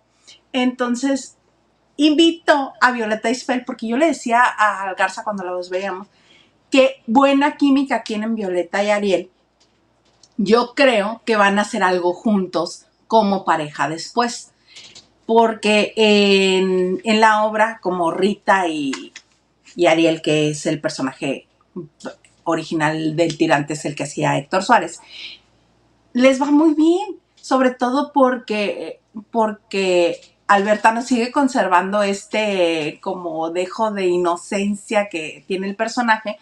Entonces, 0.54 1.38
invito 1.98 2.74
a 2.80 2.92
Violeta 2.92 3.30
Isfel, 3.30 3.66
porque 3.66 3.88
yo 3.88 3.98
le 3.98 4.08
decía 4.08 4.44
a 4.44 4.94
Garza 4.94 5.24
cuando 5.24 5.44
los 5.44 5.70
veíamos, 5.70 6.08
que 6.70 7.02
buena 7.08 7.58
química 7.58 8.04
tienen 8.04 8.36
Violeta 8.36 8.84
y 8.84 8.90
Ariel. 8.90 9.32
Yo 10.38 10.74
creo 10.76 11.22
que 11.26 11.36
van 11.36 11.60
a 11.60 11.64
hacer 11.64 11.82
algo 11.82 12.14
juntos 12.14 12.86
como 13.08 13.46
pareja 13.46 13.90
después. 13.90 14.51
Porque 15.26 15.94
en, 15.96 17.20
la 17.20 17.44
obra, 17.44 17.80
como 17.82 18.12
Rita 18.12 18.68
y, 18.68 19.14
y 19.76 19.86
Ariel, 19.86 20.22
que 20.22 20.50
es 20.50 20.66
el 20.66 20.82
personaje 20.82 21.48
original 22.44 23.16
del 23.16 23.38
tirante, 23.38 23.74
es 23.74 23.86
el 23.86 23.96
que 23.96 24.04
hacía 24.04 24.38
Héctor 24.38 24.64
Suárez, 24.64 25.00
les 26.14 26.42
va 26.42 26.52
muy 26.52 26.74
bien, 26.74 27.18
sobre 27.36 27.72
todo 27.72 28.12
porque, 28.14 29.00
porque 29.32 30.20
Albertano 30.48 31.02
sigue 31.02 31.32
conservando 31.32 32.04
este 32.04 33.00
como 33.02 33.52
dejo 33.52 33.92
de 33.92 34.08
inocencia 34.08 35.08
que 35.10 35.46
tiene 35.48 35.68
el 35.68 35.76
personaje 35.76 36.38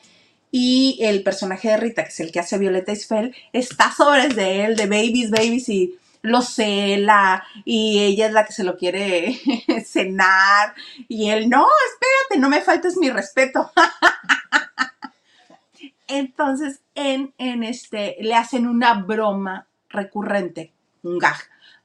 y 0.52 0.98
el 1.02 1.22
personaje 1.22 1.70
de 1.70 1.78
Rita, 1.78 2.04
que 2.04 2.10
es 2.10 2.20
el 2.20 2.32
que 2.32 2.40
hace 2.40 2.58
Violeta 2.58 2.92
Isfel, 2.92 3.36
está 3.54 3.94
sobre 3.96 4.30
de 4.30 4.66
él, 4.66 4.76
de 4.76 4.88
babies, 4.88 5.30
babies 5.30 5.70
y 5.70 5.96
lo 6.22 6.42
cela 6.42 7.44
y 7.66 8.04
ella 8.04 8.28
es 8.28 8.34
la 8.34 8.46
que 8.46 8.54
se 8.54 8.64
lo 8.64 8.78
quiere 8.78 9.40
cenar 9.86 10.74
y 11.08 11.30
él, 11.30 11.50
no, 11.50 11.68
espérate, 11.92 12.40
no 12.40 12.50
me 12.50 12.62
faltes 12.62 12.98
mi 12.98 13.10
respeto. 13.10 13.72
Entonces, 16.08 16.82
en, 16.96 17.34
en 17.38 17.64
este, 17.64 18.18
le 18.20 18.34
hacen 18.34 18.68
una 18.68 18.96
broma 18.96 19.68
recurrente, 19.90 20.74
un 21.04 21.20
gag, 21.20 21.38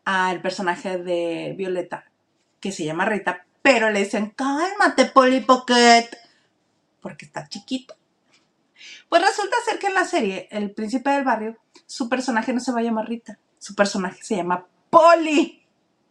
al 0.05 0.41
personaje 0.41 0.99
de 0.99 1.55
Violeta, 1.57 2.05
que 2.61 2.72
se 2.72 2.85
llama 2.85 3.05
Rita, 3.05 3.47
pero 3.62 3.91
le 3.91 4.01
dicen, 4.01 4.30
cálmate, 4.30 5.07
Polly 5.07 5.41
Pocket, 5.41 6.09
porque 7.01 7.26
está 7.26 7.49
chiquito. 7.49 7.95
Pues 9.09 9.22
resulta 9.22 9.57
ser 9.64 9.78
que 9.78 9.87
en 9.87 9.95
la 9.95 10.05
serie, 10.05 10.49
El 10.51 10.72
Príncipe 10.72 11.11
del 11.11 11.24
Barrio, 11.24 11.57
su 11.87 12.09
personaje 12.09 12.53
no 12.53 12.61
se 12.61 12.72
va 12.72 12.80
a 12.80 12.82
llamar 12.82 13.09
Rita, 13.09 13.39
su 13.64 13.74
personaje 13.74 14.22
se 14.22 14.36
llama 14.36 14.66
Polly. 14.90 15.66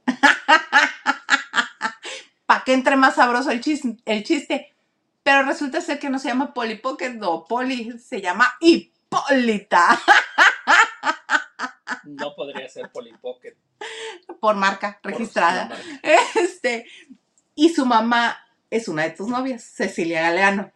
Para 2.47 2.63
que 2.63 2.73
entre 2.73 2.95
más 2.95 3.13
sabroso 3.15 3.51
el 3.51 3.61
chiste, 3.61 3.95
el 4.05 4.23
chiste. 4.23 4.73
Pero 5.21 5.43
resulta 5.43 5.79
ser 5.79 5.99
que 5.99 6.09
no 6.09 6.17
se 6.17 6.29
llama 6.29 6.51
Polly 6.51 6.79
Pocket, 6.79 7.11
no, 7.11 7.45
Polly 7.45 7.99
se 7.99 8.21
llama 8.21 8.55
Hipólita. 8.59 9.99
No 12.05 12.35
podría 12.35 12.67
ser 12.67 12.91
Polly 12.91 13.13
Pocket. 13.21 13.55
por 14.41 14.55
marca 14.55 14.99
por 15.01 15.11
registrada. 15.11 15.67
marca. 15.67 15.83
Este, 16.35 16.85
y 17.55 17.69
su 17.69 17.85
mamá 17.85 18.37
es 18.69 18.87
una 18.87 19.03
de 19.03 19.11
tus 19.11 19.29
novias, 19.29 19.63
Cecilia 19.63 20.23
Galeano. 20.23 20.71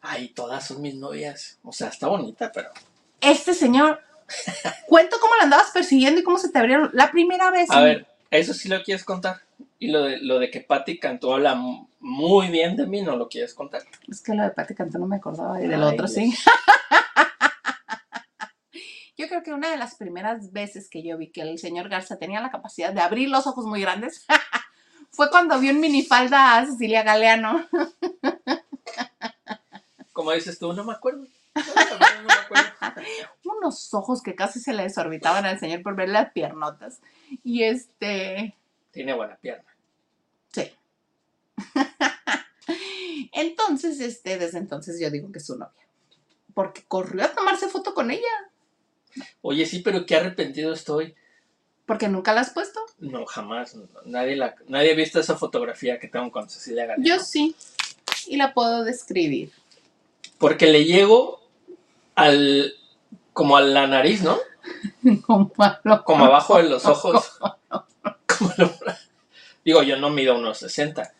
Ay, 0.00 0.28
todas 0.28 0.66
son 0.66 0.82
mis 0.82 0.94
novias. 0.94 1.58
O 1.64 1.72
sea, 1.72 1.88
está 1.88 2.06
bonita, 2.06 2.52
pero. 2.52 2.70
Este 3.20 3.54
señor, 3.54 4.00
cuento 4.86 5.16
cómo 5.20 5.34
lo 5.36 5.42
andabas 5.42 5.70
persiguiendo 5.72 6.20
y 6.20 6.24
cómo 6.24 6.38
se 6.38 6.50
te 6.50 6.58
abrieron 6.58 6.90
la 6.92 7.10
primera 7.10 7.50
vez. 7.50 7.70
A 7.70 7.82
ver, 7.82 8.06
eso 8.30 8.54
sí 8.54 8.68
lo 8.68 8.82
quieres 8.82 9.04
contar. 9.04 9.40
Y 9.78 9.88
lo 9.88 10.04
de, 10.04 10.18
lo 10.18 10.38
de 10.38 10.50
que 10.50 10.60
Patty 10.60 10.98
cantó 10.98 11.34
habla 11.34 11.54
muy 12.00 12.48
bien 12.48 12.76
de 12.76 12.86
mí, 12.86 13.02
no 13.02 13.16
lo 13.16 13.28
quieres 13.28 13.54
contar. 13.54 13.82
Es 14.08 14.22
que 14.22 14.34
lo 14.34 14.42
de 14.42 14.50
Pati 14.50 14.74
Cantó 14.74 14.98
no 14.98 15.06
me 15.06 15.16
acordaba 15.16 15.62
y 15.62 15.68
del 15.68 15.82
Ay, 15.82 15.92
otro 15.92 16.06
Dios. 16.06 16.14
sí. 16.14 16.34
Yo 19.16 19.28
creo 19.28 19.42
que 19.42 19.52
una 19.52 19.70
de 19.70 19.76
las 19.76 19.96
primeras 19.96 20.50
veces 20.50 20.88
que 20.88 21.02
yo 21.02 21.18
vi 21.18 21.30
que 21.30 21.42
el 21.42 21.58
señor 21.58 21.90
Garza 21.90 22.18
tenía 22.18 22.40
la 22.40 22.50
capacidad 22.50 22.90
de 22.90 23.02
abrir 23.02 23.28
los 23.28 23.46
ojos 23.46 23.66
muy 23.66 23.82
grandes 23.82 24.24
fue 25.10 25.28
cuando 25.28 25.60
vi 25.60 25.68
en 25.68 25.78
minifalda 25.78 26.56
a 26.56 26.64
Cecilia 26.64 27.02
Galeano. 27.02 27.68
Como 30.14 30.32
dices 30.32 30.58
tú, 30.58 30.72
no 30.72 30.84
me 30.84 30.94
acuerdo. 30.94 31.26
No, 31.54 31.62
la 31.74 31.84
verdad, 31.84 32.22
no 32.22 32.28
me 32.28 32.32
acuerdo. 32.32 32.64
Unos 33.60 33.92
ojos 33.92 34.22
que 34.22 34.34
casi 34.34 34.58
se 34.58 34.72
le 34.72 34.84
desorbitaban 34.84 35.44
al 35.44 35.60
señor 35.60 35.82
por 35.82 35.94
ver 35.94 36.08
las 36.08 36.32
piernotas. 36.32 37.00
Y 37.44 37.62
este, 37.64 38.56
Tiene 38.90 39.12
buena 39.12 39.36
pierna. 39.36 39.70
Sí. 40.52 40.72
entonces, 43.32 44.00
este, 44.00 44.38
desde 44.38 44.58
entonces 44.58 44.98
yo 45.00 45.10
digo 45.10 45.30
que 45.30 45.38
es 45.38 45.46
su 45.46 45.58
novia. 45.58 45.86
Porque 46.54 46.84
corrió 46.88 47.24
a 47.24 47.32
tomarse 47.32 47.68
foto 47.68 47.94
con 47.94 48.10
ella. 48.10 48.22
Oye, 49.42 49.66
sí, 49.66 49.80
pero 49.80 50.06
qué 50.06 50.16
arrepentido 50.16 50.72
estoy. 50.72 51.14
Porque 51.86 52.08
nunca 52.08 52.32
la 52.32 52.42
has 52.42 52.50
puesto. 52.50 52.80
No, 52.98 53.26
jamás. 53.26 53.76
Nadie, 54.04 54.36
la, 54.36 54.54
nadie 54.68 54.92
ha 54.92 54.96
visto 54.96 55.20
esa 55.20 55.36
fotografía 55.36 55.98
que 55.98 56.08
tengo 56.08 56.30
con 56.30 56.48
Cecilia 56.48 56.86
Galeano. 56.86 57.04
Yo 57.04 57.22
sí. 57.22 57.54
Y 58.26 58.36
la 58.36 58.54
puedo 58.54 58.84
describir. 58.84 59.52
Porque 60.38 60.66
le 60.66 60.84
llego 60.84 61.40
al. 62.14 62.74
Como 63.32 63.56
a 63.56 63.60
la 63.60 63.86
nariz, 63.86 64.22
¿no? 64.22 64.38
Como, 65.26 65.50
a 65.58 65.80
lo- 65.84 66.04
Como 66.04 66.26
abajo 66.26 66.58
de 66.58 66.64
los 66.64 66.84
ojos. 66.86 67.38
Como 67.68 68.52
lo- 68.56 68.74
Digo, 69.64 69.82
yo 69.82 69.96
no 69.96 70.10
mido 70.10 70.36
unos 70.38 70.58
60, 70.58 71.12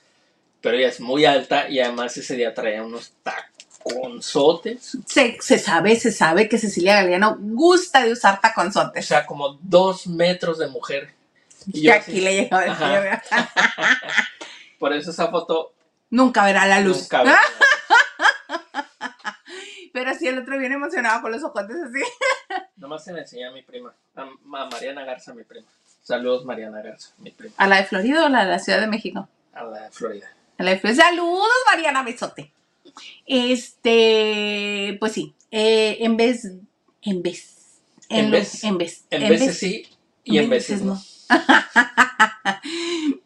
pero 0.61 0.77
ella 0.77 0.89
es 0.89 1.01
muy 1.01 1.25
alta 1.25 1.69
y 1.69 1.81
además 1.81 2.17
ese 2.17 2.37
día 2.37 2.55
traía 2.55 2.83
unos 2.83 3.13
taconzotes. 3.23 4.97
Se, 5.07 5.37
se 5.41 5.59
sabe, 5.59 5.97
se 5.97 6.11
sabe 6.13 6.49
que 6.49 6.59
Cecilia 6.59 6.97
Galeano 6.97 7.37
gusta 7.39 8.03
de 8.05 8.13
usar 8.13 8.37
O 8.37 8.41
taconzotes. 8.41 9.07
sea, 9.07 9.27
como 9.27 9.59
dos 9.63 10.07
metros 10.07 10.59
de 10.59 10.69
mujer. 10.69 11.15
Y 11.67 11.81
Y 11.81 11.83
yo 11.85 11.93
aquí 11.93 12.13
así, 12.13 12.21
le 12.21 12.35
llegó 12.35 12.59
el 12.61 12.73
por 14.79 14.93
eso 14.95 15.11
esa 15.11 15.29
foto 15.29 15.73
Nunca 16.11 16.45
verá 16.45 16.67
la 16.67 16.81
luz. 16.81 17.03
nunca 17.03 17.23
vi. 17.23 17.31
Pero 20.03 20.15
sí, 20.15 20.27
el 20.29 20.39
otro 20.39 20.57
viene 20.59 20.77
emocionado 20.77 21.21
con 21.21 21.31
los 21.31 21.45
ojotes 21.45 21.77
así. 21.77 22.01
Nomás 22.77 23.05
se 23.05 23.13
me 23.13 23.21
enseñé 23.21 23.45
a 23.45 23.51
mi 23.51 23.61
prima, 23.61 23.93
a, 24.17 24.23
a 24.23 24.67
Mariana 24.71 25.05
Garza, 25.05 25.35
mi 25.35 25.45
prima. 25.45 25.67
Saludos, 26.03 26.47
Mariana 26.47 26.81
Garza, 26.81 27.11
mi 27.19 27.31
prima, 27.33 27.53
¿A 27.59 27.67
la 27.67 27.77
de 27.77 27.85
Florida 27.85 28.25
o 28.25 28.31
la 28.31 28.45
de 28.47 28.51
la 28.51 28.59
Ciudad 28.59 28.81
de 28.81 28.87
México? 28.87 29.29
a 29.53 29.63
la 29.65 29.83
de 29.83 29.91
Florida. 29.91 30.27
A 30.57 30.63
la 30.63 30.71
de 30.71 30.79
Florida. 30.79 31.05
Saludos, 31.05 31.51
Mariana 31.71 32.03
Besote. 32.03 32.51
Este, 33.27 34.97
pues 34.99 35.13
sí, 35.13 35.35
eh, 35.51 35.99
en 36.01 36.17
vez, 36.17 36.47
en 37.03 37.23
vez, 37.23 37.79
En 38.09 38.31
lo- 38.31 38.39
vez. 38.39 38.65
en 38.65 38.79
vez, 38.79 39.05
En 39.11 39.29
veces 39.29 39.59
sí 39.59 39.87
y 40.25 40.39
en 40.39 40.49
veces 40.49 40.81
no. 40.81 40.99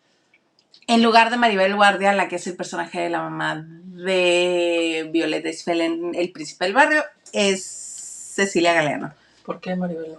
en 0.86 1.02
lugar 1.02 1.30
de 1.30 1.36
Maribel 1.36 1.74
Guardia, 1.76 2.12
la 2.12 2.28
que 2.28 2.36
es 2.36 2.46
el 2.46 2.56
personaje 2.56 3.00
de 3.00 3.10
la 3.10 3.22
mamá 3.22 3.64
de 3.66 5.08
Violeta 5.12 5.48
Isfel 5.48 5.80
en 5.80 6.14
El 6.14 6.30
Príncipe 6.32 6.64
del 6.64 6.74
Barrio, 6.74 7.02
es 7.32 7.64
Cecilia 7.64 8.72
Galeano. 8.74 9.12
¿Por 9.44 9.60
qué, 9.60 9.76
Maribel? 9.76 10.16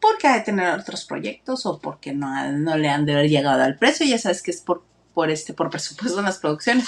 Porque 0.00 0.26
ha 0.26 0.34
de 0.34 0.40
tener 0.40 0.68
otros 0.78 1.04
proyectos 1.04 1.64
o 1.66 1.78
porque 1.78 2.12
no, 2.12 2.26
ha- 2.26 2.50
no 2.50 2.76
le 2.76 2.88
han 2.88 3.06
de 3.06 3.12
haber 3.12 3.28
llegado 3.28 3.62
al 3.62 3.76
precio. 3.78 4.04
Ya 4.06 4.18
sabes 4.18 4.42
que 4.42 4.50
es 4.50 4.60
por, 4.60 4.82
por, 5.14 5.30
este, 5.30 5.54
por 5.54 5.70
presupuesto 5.70 6.18
en 6.18 6.24
las 6.24 6.38
producciones. 6.38 6.86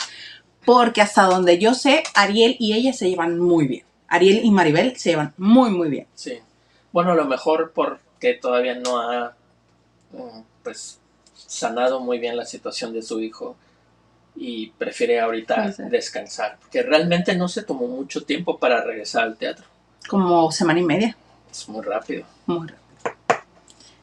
Porque 0.64 1.00
hasta 1.02 1.24
donde 1.24 1.58
yo 1.58 1.74
sé, 1.74 2.02
Ariel 2.14 2.56
y 2.58 2.72
ella 2.72 2.92
se 2.92 3.08
llevan 3.08 3.38
muy 3.38 3.68
bien. 3.68 3.84
Ariel 4.08 4.40
y 4.44 4.50
Maribel 4.50 4.96
se 4.96 5.10
llevan 5.10 5.32
muy, 5.36 5.70
muy 5.70 5.90
bien. 5.90 6.06
Sí. 6.14 6.38
Bueno, 6.92 7.12
a 7.12 7.14
lo 7.14 7.26
mejor 7.26 7.72
porque 7.74 8.34
todavía 8.34 8.74
no 8.76 8.98
ha 9.00 9.36
mm, 10.12 10.40
pues 10.62 10.98
sanado 11.46 12.00
muy 12.00 12.18
bien 12.18 12.36
la 12.36 12.44
situación 12.44 12.92
de 12.92 13.02
su 13.02 13.20
hijo 13.20 13.56
y 14.36 14.68
prefiere 14.70 15.20
ahorita 15.20 15.54
Puede 15.54 15.72
ser. 15.72 15.90
descansar. 15.90 16.58
Porque 16.60 16.82
realmente 16.82 17.36
no 17.36 17.48
se 17.48 17.62
tomó 17.62 17.86
mucho 17.86 18.24
tiempo 18.24 18.58
para 18.58 18.82
regresar 18.82 19.22
al 19.24 19.36
teatro. 19.36 19.64
Como 20.08 20.50
semana 20.50 20.80
y 20.80 20.84
media. 20.84 21.16
Es 21.50 21.68
muy 21.68 21.82
rápido. 21.84 22.24
Muy 22.46 22.66
rápido. 22.68 22.84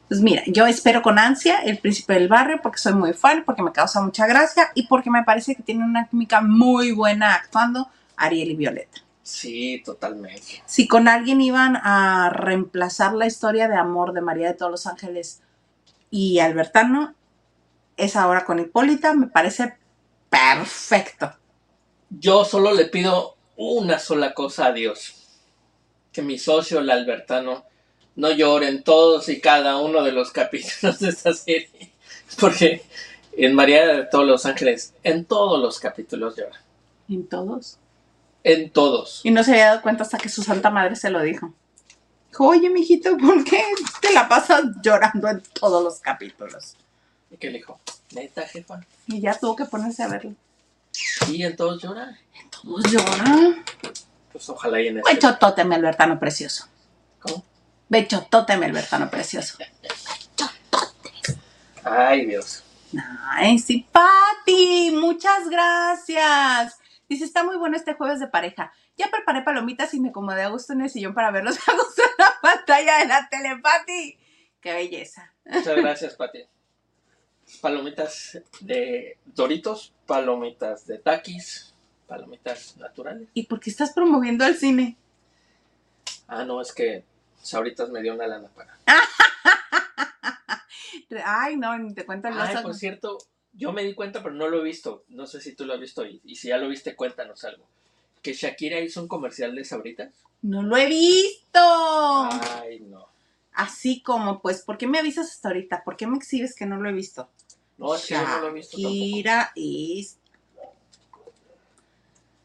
Pues 0.08 0.20
mira, 0.22 0.44
yo 0.48 0.66
espero 0.68 1.02
con 1.02 1.18
ansia 1.18 1.60
El 1.60 1.78
Príncipe 1.78 2.14
del 2.14 2.28
Barrio 2.28 2.60
porque 2.62 2.80
soy 2.80 2.94
muy 2.94 3.14
fan, 3.14 3.44
porque 3.46 3.62
me 3.64 3.72
causa 3.72 4.02
mucha 4.02 4.28
gracia 4.28 4.70
y 4.76 4.88
porque 4.88 5.10
me 5.10 5.24
parece 5.24 5.56
que 5.56 5.64
tiene 5.64 5.86
una 5.86 6.08
química 6.08 6.42
muy 6.42 6.92
buena 6.92 7.34
actuando 7.34 7.88
Ariel 8.18 8.52
y 8.52 8.56
Violeta. 8.56 9.00
Sí, 9.24 9.82
totalmente. 9.86 10.64
Si 10.66 10.86
con 10.88 11.08
alguien 11.08 11.40
iban 11.40 11.78
a 11.78 12.30
reemplazar 12.30 13.14
la 13.14 13.26
historia 13.26 13.70
de 13.70 13.76
amor 13.78 14.12
de 14.12 14.20
María 14.20 14.48
de 14.48 14.54
todos 14.56 14.72
los 14.72 14.86
Ángeles 14.88 15.40
y 16.10 16.40
Albertano, 16.40 17.14
es 18.02 18.16
ahora 18.16 18.46
con 18.46 18.60
Hipólita, 18.60 19.14
me 19.14 19.28
parece 19.28 19.78
perfecto. 20.30 21.32
Yo 22.10 22.44
solo 22.44 22.74
le 22.74 22.86
pido 22.86 23.38
una 23.56 24.00
sola 24.00 24.34
cosa 24.34 24.68
a 24.68 24.74
Dios. 24.74 25.16
Que 26.12 26.24
mi 26.24 26.40
socio, 26.40 26.80
el 26.80 26.90
Albertano, 26.90 27.64
no 28.16 28.32
llore 28.32 28.70
en 28.70 28.84
todos 28.84 29.30
y 29.30 29.40
cada 29.40 29.78
uno 29.78 30.04
de 30.04 30.12
los 30.12 30.32
capítulos 30.32 31.00
de 31.00 31.10
esta 31.10 31.34
serie. 31.34 31.94
Porque 32.40 32.82
en 33.34 33.54
María 33.54 33.86
de 33.86 34.06
todos 34.06 34.26
los 34.26 34.46
ángeles, 34.48 34.96
en 35.04 35.26
todos 35.26 35.62
los 35.62 35.80
capítulos 35.80 36.36
llora. 36.36 36.60
En 37.08 37.28
todos. 37.28 37.78
En 38.44 38.72
todos. 38.72 39.22
Y 39.24 39.30
no 39.30 39.44
se 39.44 39.52
había 39.52 39.68
dado 39.68 39.84
cuenta 39.84 40.02
hasta 40.04 40.18
que 40.18 40.30
su 40.30 40.42
santa 40.42 40.72
madre 40.72 40.96
se 40.96 41.12
lo 41.12 41.22
dijo. 41.22 41.54
Dijo, 42.30 42.48
oye, 42.48 42.70
mijito, 42.72 43.16
¿por 43.18 43.44
qué 43.44 43.64
te 44.02 44.12
la 44.12 44.28
pasas 44.28 44.64
llorando 44.82 45.28
en 45.28 45.44
todos 45.54 45.84
los 45.84 46.00
capítulos? 46.00 46.76
¿Y 47.32 47.38
qué 47.38 47.50
le 47.50 47.60
dijo? 47.60 47.80
Neta, 48.14 48.48
jefa. 48.48 48.82
Y 49.08 49.22
ya 49.22 49.40
tuvo 49.40 49.56
que 49.56 49.66
ponerse 49.66 50.04
a 50.04 50.10
verlo. 50.10 50.36
Sí, 50.92 51.42
en 51.42 51.56
todos 51.56 51.82
llora. 51.82 52.20
Todos 52.50 52.84
lloran. 52.92 53.64
Pues 54.32 54.50
ojalá 54.50 54.82
y 54.82 54.88
en 54.88 54.98
este. 54.98 55.14
Bechotóteme, 55.14 55.76
Albertano 55.76 56.20
precioso. 56.20 56.68
¿Cómo? 57.20 57.44
Bechotóteme, 57.90 58.66
Albertano 58.66 59.10
precioso. 59.10 59.58
Ay, 61.84 62.26
Dios. 62.26 62.64
Ay, 63.32 63.58
sí, 63.60 63.88
Pati, 63.92 64.92
muchas 64.92 65.50
gracias. 65.50 66.78
Dice, 67.08 67.24
está 67.24 67.44
muy 67.44 67.58
bueno 67.58 67.78
este 67.78 67.94
jueves 67.94 68.20
de 68.20 68.28
pareja. 68.28 68.74
Ya 68.98 69.10
preparé 69.10 69.42
palomitas 69.42 69.94
y 69.94 70.00
me 70.00 70.10
acomodé 70.10 70.44
a 70.44 70.50
gusto 70.50 70.74
en 70.74 70.82
el 70.82 70.90
sillón 70.90 71.14
para 71.14 71.32
verlos 71.32 71.58
a 71.68 71.72
gusto 71.72 72.04
en 72.04 72.12
la 72.18 72.34
pantalla 72.42 73.00
de 73.00 73.08
la 73.08 73.30
tele, 73.30 73.58
Pati. 73.62 74.20
Qué 74.60 74.74
belleza. 74.74 75.34
Muchas 75.46 75.76
gracias, 75.76 76.16
Pati. 76.16 76.46
Palomitas 77.60 78.42
de 78.62 79.18
Doritos, 79.26 79.94
palomitas 80.06 80.88
de 80.88 80.98
Takis, 80.98 81.74
palomitas 82.08 82.78
naturales. 82.78 83.28
¿Y 83.34 83.48
por 83.48 83.60
qué 83.60 83.70
estás 83.70 83.94
promoviendo 83.94 84.46
al 84.46 84.56
cine? 84.56 84.98
Ah, 86.28 86.46
no, 86.46 86.62
es 86.62 86.74
que 86.74 87.04
Sabritas 87.42 87.90
me 87.90 88.02
dio 88.02 88.14
una 88.14 88.28
lana 88.28 88.50
para. 88.50 88.78
Ay, 91.26 91.58
no, 91.58 91.78
ni 91.78 91.94
te 91.94 92.06
cuento 92.06 92.30
el 92.30 92.40
Ay, 92.40 92.56
por 92.64 92.74
cierto, 92.74 93.18
yo 93.54 93.74
me 93.74 93.84
di 93.84 93.94
cuenta, 93.94 94.24
pero 94.24 94.34
no 94.34 94.48
lo 94.48 94.62
he 94.62 94.64
visto. 94.64 95.04
No 95.10 95.28
sé 95.28 95.42
si 95.42 95.56
tú 95.56 95.66
lo 95.66 95.74
has 95.74 95.80
visto 95.80 96.06
y, 96.06 96.22
y 96.24 96.36
si 96.36 96.50
ya 96.50 96.58
lo 96.58 96.70
viste, 96.70 96.96
cuéntanos 96.96 97.44
algo. 97.44 97.66
Que 98.22 98.34
Shakira 98.34 98.80
hizo 98.80 99.02
un 99.02 99.08
comercial 99.08 99.56
de 99.56 99.66
Sabritas. 99.66 100.14
No 100.42 100.64
lo 100.64 100.78
he 100.78 100.86
visto. 100.86 101.60
Ay, 101.60 102.80
no. 102.80 103.08
Así 103.54 104.02
como, 104.02 104.42
pues, 104.42 104.62
¿por 104.62 104.78
qué 104.78 104.88
me 104.88 105.00
avisas 105.00 105.30
hasta 105.30 105.50
ahorita? 105.50 105.84
¿Por 105.84 105.98
qué 105.98 106.08
me 106.08 106.18
exhibes 106.18 106.56
que 106.56 106.66
no 106.66 106.78
lo 106.78 106.90
he 106.90 106.94
visto? 106.94 107.30
No, 107.82 107.96
es 107.96 108.06
que 108.06 108.14
yo 108.14 108.22
no 108.22 108.40
lo 108.42 108.48
he 108.50 108.54
visto. 108.54 108.78
Shakira 108.78 109.52
es... 109.56 110.18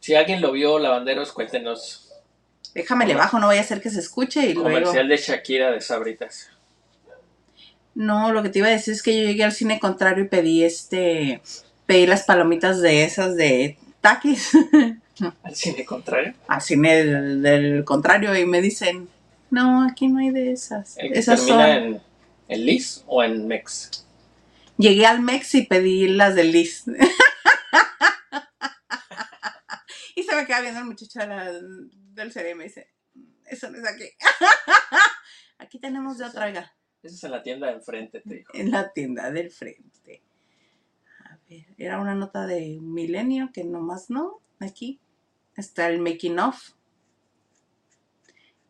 Si 0.01 0.15
alguien 0.15 0.41
lo 0.41 0.53
vio, 0.53 0.79
lavanderos, 0.79 1.31
cuéntenos. 1.33 2.11
Déjame 2.75 3.07
le 3.07 3.15
bajo, 3.15 3.39
no 3.39 3.49
vaya 3.49 3.61
a 3.61 3.65
ser 3.65 3.83
que 3.83 3.91
se 3.91 4.01
escuche 4.01 4.47
y 4.47 4.55
luego... 4.55 4.71
Comercial 4.71 5.09
de 5.09 5.17
Shakira 5.19 5.71
de 5.73 5.81
Sabritas. 5.83 6.49
No, 7.95 8.33
lo 8.33 8.43
que 8.43 8.49
te 8.49 8.61
iba 8.61 8.69
a 8.69 8.71
decir 8.71 8.95
es 8.95 9.03
que 9.03 9.15
yo 9.15 9.27
llegué 9.27 9.45
al 9.45 9.53
cine 9.53 9.79
contrario 9.79 10.25
y 10.25 10.29
pedí 10.29 10.65
este... 10.65 11.43
Pedí 11.85 12.07
las 12.07 12.25
palomitas 12.25 12.81
de 12.81 13.05
esas 13.05 13.37
de 13.37 13.79
Takis 14.01 14.53
Al 15.43 15.55
cine 15.55 15.85
contrario. 15.85 16.35
al 16.49 16.61
cine 16.61 17.05
del, 17.05 17.43
del 17.43 17.85
contrario 17.85 18.37
y 18.37 18.45
me 18.45 18.61
dicen, 18.61 19.09
no, 19.51 19.87
aquí 19.87 20.09
no 20.09 20.19
hay 20.19 20.31
de 20.31 20.53
esas. 20.53 20.97
El 20.99 21.13
que 21.13 21.19
Esas 21.19 21.45
termina 21.45 21.67
son... 21.75 21.85
en, 21.85 22.01
en 22.49 22.67
Liz 22.67 23.05
o 23.07 23.23
en 23.23 23.47
Mex. 23.47 24.06
Llegué 24.79 25.07
al 25.07 25.21
Mex 25.23 25.55
y 25.55 25.63
pedí 25.67 26.09
las 26.09 26.35
de 26.35 26.45
Liz. 26.45 26.85
y 30.15 30.23
se 30.23 30.37
me 30.37 30.47
queda 30.47 30.61
viendo 30.61 30.81
el 30.81 30.87
muchacho 30.87 31.19
de 31.21 31.27
la- 31.27 31.53
del 31.53 32.33
CD 32.33 32.51
y 32.51 32.55
me 32.55 32.65
dice, 32.65 32.89
eso 33.47 33.71
no 33.71 33.79
es 33.79 33.87
aquí. 33.87 34.05
aquí 35.59 35.79
tenemos 35.79 36.19
de 36.19 36.25
otra, 36.25 36.49
Esa 36.49 36.71
es 37.03 37.25
en 37.25 37.31
la 37.31 37.43
tienda 37.43 37.67
de 37.69 37.73
enfrente, 37.75 38.21
te 38.21 38.35
dijo. 38.37 38.53
en 38.55 38.71
la 38.71 38.93
tienda 38.93 39.31
del 39.31 39.51
frente. 39.51 40.23
A 41.25 41.39
ver, 41.49 41.67
era 41.79 42.01
una 42.01 42.15
nota 42.15 42.47
de 42.47 42.79
Milenio 42.81 43.51
que 43.53 43.65
nomás 43.65 44.11
no, 44.11 44.41
aquí. 44.61 45.01
Está 45.57 45.89
el 45.89 46.01
making 46.01 46.39
of. 46.39 46.73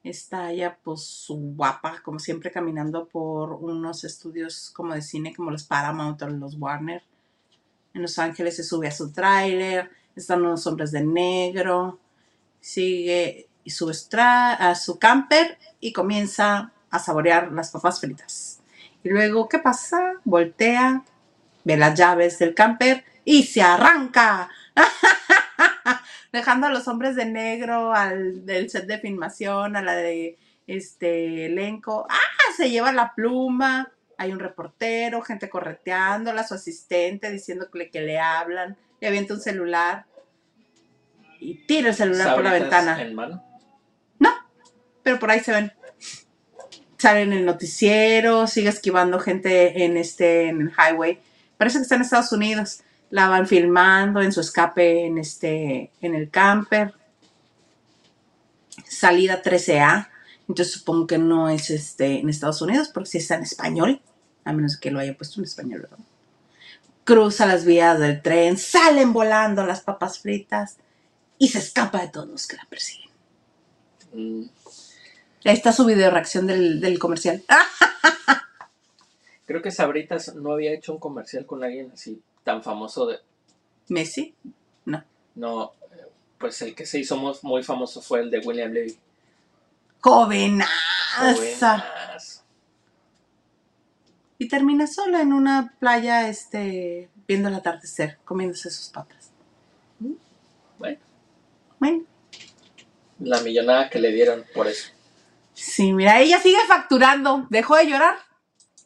Está 0.09 0.52
ella, 0.52 0.78
pues, 0.84 1.26
guapa, 1.28 2.00
como 2.04 2.20
siempre, 2.20 2.52
caminando 2.52 3.09
por 3.09 3.54
unos 3.54 4.04
estudios 4.04 4.70
como 4.70 4.94
de 4.94 5.02
cine, 5.02 5.34
como 5.34 5.50
los 5.50 5.64
Paramount 5.64 6.22
o 6.22 6.28
los 6.28 6.54
Warner. 6.57 7.02
En 7.92 8.02
Los 8.02 8.16
Ángeles 8.20 8.54
se 8.54 8.62
sube 8.62 8.86
a 8.86 8.92
su 8.92 9.11
tráiler. 9.11 9.90
Están 10.14 10.42
unos 10.42 10.64
hombres 10.68 10.92
de 10.92 11.02
negro. 11.02 11.98
Sigue 12.61 13.48
y 13.64 13.70
tra- 13.70 14.57
a 14.61 14.76
su 14.76 14.96
camper 15.00 15.59
y 15.80 15.92
comienza 15.92 16.72
a 16.88 16.98
saborear 17.00 17.50
las 17.50 17.72
papas 17.72 18.00
fritas. 18.00 18.61
Y 19.02 19.09
luego, 19.09 19.48
¿qué 19.48 19.59
pasa? 19.59 20.20
Voltea, 20.24 21.02
ve 21.64 21.76
las 21.76 21.98
llaves 21.98 22.38
del 22.38 22.54
camper 22.54 23.04
y 23.24 23.42
se 23.42 23.61
arranca. 23.61 24.50
Dejando 26.33 26.66
a 26.66 26.70
los 26.70 26.87
hombres 26.89 27.16
de 27.16 27.24
negro, 27.24 27.95
al 27.95 28.45
del 28.45 28.68
set 28.70 28.87
de 28.87 28.99
filmación, 28.99 29.77
a 29.77 29.83
la 29.83 29.95
de 29.97 30.39
este 30.66 31.47
elenco. 31.47 32.07
¡Ah! 32.09 32.53
Se 32.57 32.70
lleva 32.70 32.93
la 32.93 33.14
pluma. 33.14 33.93
Hay 34.18 34.33
un 34.33 34.41
reportero, 34.41 35.22
gente 35.22 35.49
correteándola, 35.49 36.47
su 36.47 36.55
asistente 36.55 37.31
diciéndole 37.31 37.91
que 37.91 38.01
le 38.01 38.18
hablan. 38.18 38.77
Le 39.01 39.09
avienta 39.09 39.35
un 39.35 39.41
celular 39.41 40.07
y 41.41 41.66
tira 41.66 41.89
el 41.89 41.95
celular 41.95 42.35
por 42.35 42.45
la 42.45 42.53
ventana. 42.53 43.01
En 43.01 43.14
mano. 43.14 43.47
Pero 45.07 45.20
por 45.20 45.31
ahí 45.31 45.39
se 45.39 45.53
ven. 45.53 45.72
Sale 46.99 47.22
en 47.22 47.33
el 47.33 47.45
noticiero, 47.45 48.49
sigue 48.49 48.70
esquivando 48.70 49.20
gente 49.20 49.85
en 49.85 49.97
este, 49.97 50.49
en 50.49 50.62
el 50.62 50.72
highway. 50.72 51.20
Parece 51.57 51.79
que 51.79 51.83
está 51.83 51.95
en 51.95 52.01
Estados 52.01 52.33
Unidos. 52.33 52.81
La 53.11 53.28
van 53.28 53.46
filmando 53.46 54.20
en 54.20 54.32
su 54.32 54.40
escape 54.40 55.07
en 55.07 55.18
este, 55.18 55.90
en 56.00 56.14
el 56.14 56.30
camper. 56.30 56.94
Salida 58.88 59.42
13A. 59.42 60.09
Entonces 60.48 60.74
supongo 60.74 61.07
que 61.07 61.18
no 61.18 61.48
es 61.48 61.70
este 61.70 62.20
en 62.20 62.28
Estados 62.28 62.62
Unidos, 62.62 62.90
porque 62.92 63.11
si 63.11 63.18
está 63.18 63.36
en 63.36 63.42
español, 63.42 64.00
a 64.44 64.52
menos 64.52 64.76
que 64.76 64.90
lo 64.90 65.00
haya 65.00 65.16
puesto 65.16 65.40
en 65.40 65.44
español, 65.44 65.82
¿verdad? 65.82 65.98
Cruza 67.04 67.46
las 67.46 67.64
vías 67.64 67.98
del 67.98 68.22
tren, 68.22 68.57
salen 68.57 69.12
volando 69.12 69.64
las 69.66 69.80
papas 69.80 70.20
fritas 70.20 70.76
y 71.38 71.48
se 71.48 71.59
escapa 71.59 72.00
de 72.00 72.09
todos 72.09 72.28
los 72.28 72.46
que 72.46 72.57
la 72.57 72.66
persiguen. 72.68 73.11
Mm, 74.12 74.44
Ahí 75.46 75.54
está 75.54 75.72
su 75.72 75.84
video 75.84 76.11
reacción 76.11 76.48
del, 76.48 76.80
del 76.80 76.98
comercial. 76.98 77.44
Creo 79.46 79.62
que 79.62 79.70
Sabritas 79.70 80.34
no 80.34 80.52
había 80.52 80.72
hecho 80.72 80.92
un 80.92 80.98
comercial 80.98 81.46
con 81.46 81.62
alguien 81.62 81.92
así 81.94 82.20
tan 82.47 82.62
famoso 82.62 83.07
de. 83.07 83.18
Messi. 83.88 84.34
No, 85.34 85.72
eh, 85.92 86.07
pues 86.38 86.62
el 86.62 86.74
que 86.74 86.86
se 86.86 86.99
hizo 86.99 87.16
mu- 87.18 87.34
muy 87.42 87.62
famoso 87.62 88.01
fue 88.01 88.20
el 88.20 88.30
de 88.30 88.38
William 88.38 88.72
Levy. 88.72 88.99
Jovenaza. 90.01 91.84
Y 94.38 94.49
termina 94.49 94.86
sola 94.86 95.20
en 95.20 95.32
una 95.34 95.74
playa, 95.78 96.28
este, 96.28 97.11
viendo 97.28 97.49
el 97.51 97.55
atardecer, 97.57 98.18
comiéndose 98.24 98.70
sus 98.70 98.88
papas. 98.88 99.30
Bueno, 100.78 100.99
Bueno, 101.78 102.05
la 103.18 103.40
millonada 103.40 103.90
que 103.90 103.99
le 103.99 104.12
dieron 104.12 104.44
por 104.55 104.68
eso. 104.68 104.88
sí, 105.53 105.92
mira, 105.92 106.20
ella 106.20 106.40
sigue 106.40 106.64
facturando, 106.66 107.47
dejó 107.51 107.76
de 107.76 107.86
llorar 107.88 108.16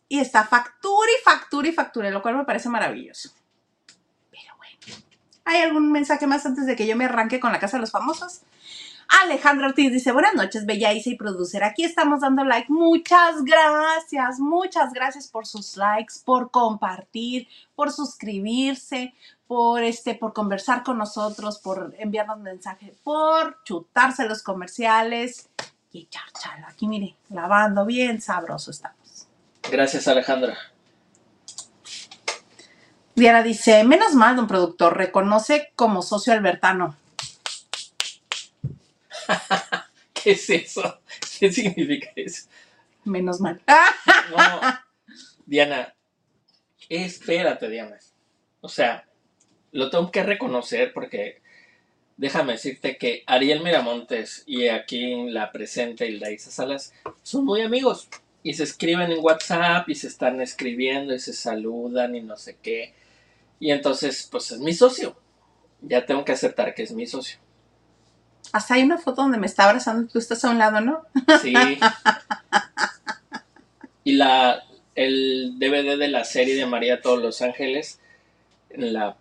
y 0.09 0.19
está 0.19 0.45
factura 0.45 1.11
y 1.17 1.23
factura 1.25 1.69
y 1.69 1.73
factura, 1.73 2.11
lo 2.11 2.23
cual 2.23 2.37
me 2.37 2.45
parece 2.45 2.69
maravilloso. 2.69 3.31
¿Hay 5.45 5.63
algún 5.63 5.93
mensaje 5.93 6.27
más 6.27 6.47
antes 6.47 6.67
de 6.67 6.77
que 6.77 6.87
yo 6.87 6.97
me 6.97 7.07
arranque 7.07 7.41
con 7.41 7.53
la 7.53 7.59
casa 7.59 7.77
de 7.77 7.83
los 7.83 7.91
famosos? 7.91 8.43
Alejandro 9.25 9.67
Ortiz 9.67 9.91
dice, 9.93 10.13
buenas 10.13 10.35
noches, 10.35 10.67
Bella 10.67 10.93
Isa 10.93 11.11
y 11.11 11.17
producer. 11.17 11.65
Aquí 11.65 11.83
estamos 11.83 12.21
dando 12.21 12.45
like. 12.45 12.73
Muchas 12.73 13.43
gracias, 13.43 14.39
muchas 14.39 14.93
gracias 14.93 15.27
por 15.27 15.47
sus 15.47 15.77
likes, 15.77 16.15
por 16.25 16.53
compartir, 16.53 17.49
por 17.75 17.91
suscribirse, 17.91 19.13
por 19.49 19.83
este, 19.83 20.15
por 20.15 20.33
conversar 20.33 20.85
con 20.85 20.97
nosotros, 20.97 21.59
por 21.59 21.93
enviarnos 21.99 22.39
mensajes, 22.39 22.97
por 23.03 23.59
chutarse 23.65 24.29
los 24.29 24.45
comerciales 24.45 25.49
y 25.93 26.03
echar. 26.03 26.25
Aquí 26.69 26.87
mire, 26.87 27.17
lavando 27.31 27.85
bien 27.85 28.21
sabroso 28.21 28.71
estamos. 28.71 29.27
Gracias, 29.71 30.07
Alejandra. 30.07 30.57
Diana 33.21 33.43
dice, 33.43 33.85
menos 33.85 34.15
mal, 34.15 34.35
don 34.35 34.47
productor, 34.47 34.97
reconoce 34.97 35.73
como 35.77 36.01
socio 36.01 36.33
albertano. 36.33 36.97
¿Qué 40.15 40.31
es 40.31 40.49
eso? 40.49 41.01
¿Qué 41.39 41.53
significa 41.53 42.11
eso? 42.17 42.49
Menos 43.05 43.39
mal. 43.43 43.61
No, 44.31 44.61
Diana, 45.47 45.95
espérate, 46.89 47.69
Diana. 47.69 47.99
O 48.63 48.71
sea, 48.71 49.07
lo 49.73 49.91
tengo 49.91 50.11
que 50.11 50.23
reconocer 50.23 50.95
porque 50.95 51.43
déjame 52.17 52.53
decirte 52.53 52.97
que 52.97 53.23
Ariel 53.27 53.63
Miramontes 53.63 54.45
y 54.47 54.69
aquí 54.69 55.29
la 55.29 55.53
presente 55.53 56.07
Hilda 56.09 56.29
Salas 56.39 56.95
son 57.23 57.45
muy 57.45 57.61
amigos 57.61 58.09
y 58.43 58.55
se 58.55 58.65
escriben 58.65 59.13
en 59.13 59.23
WhatsApp 59.23 59.87
y 59.91 59.95
se 59.95 60.07
están 60.07 60.41
escribiendo 60.41 61.15
y 61.15 61.19
se 61.19 61.35
saludan 61.35 62.15
y 62.15 62.23
no 62.23 62.39
sé 62.39 62.57
qué. 62.63 62.95
Y 63.61 63.71
entonces, 63.71 64.27
pues 64.31 64.51
es 64.51 64.59
mi 64.59 64.73
socio. 64.75 65.17
Ya 65.83 66.05
tengo 66.05 66.25
que 66.25 66.33
aceptar 66.33 66.75
que 66.75 66.83
es 66.83 66.93
mi 66.93 67.07
socio. 67.07 67.39
Hasta 68.53 68.75
hay 68.75 68.83
una 68.83 68.99
foto 68.99 69.23
donde 69.23 69.39
me 69.39 69.47
está 69.47 69.65
abrazando 69.69 70.03
y 70.03 70.09
tú 70.09 70.19
estás 70.19 70.45
a 70.45 70.51
un 70.51 70.59
lado, 70.59 70.81
¿no? 70.81 71.03
Sí. 71.41 71.55
Y 74.03 74.13
la 74.13 74.65
el 74.95 75.59
DVD 75.59 75.99
de 75.99 76.09
la 76.09 76.25
serie 76.25 76.57
de 76.57 76.67
María 76.67 77.01
Todos 77.01 77.23
los 77.23 77.43
Ángeles, 77.43 78.01
en 78.71 78.93
la 78.93 79.17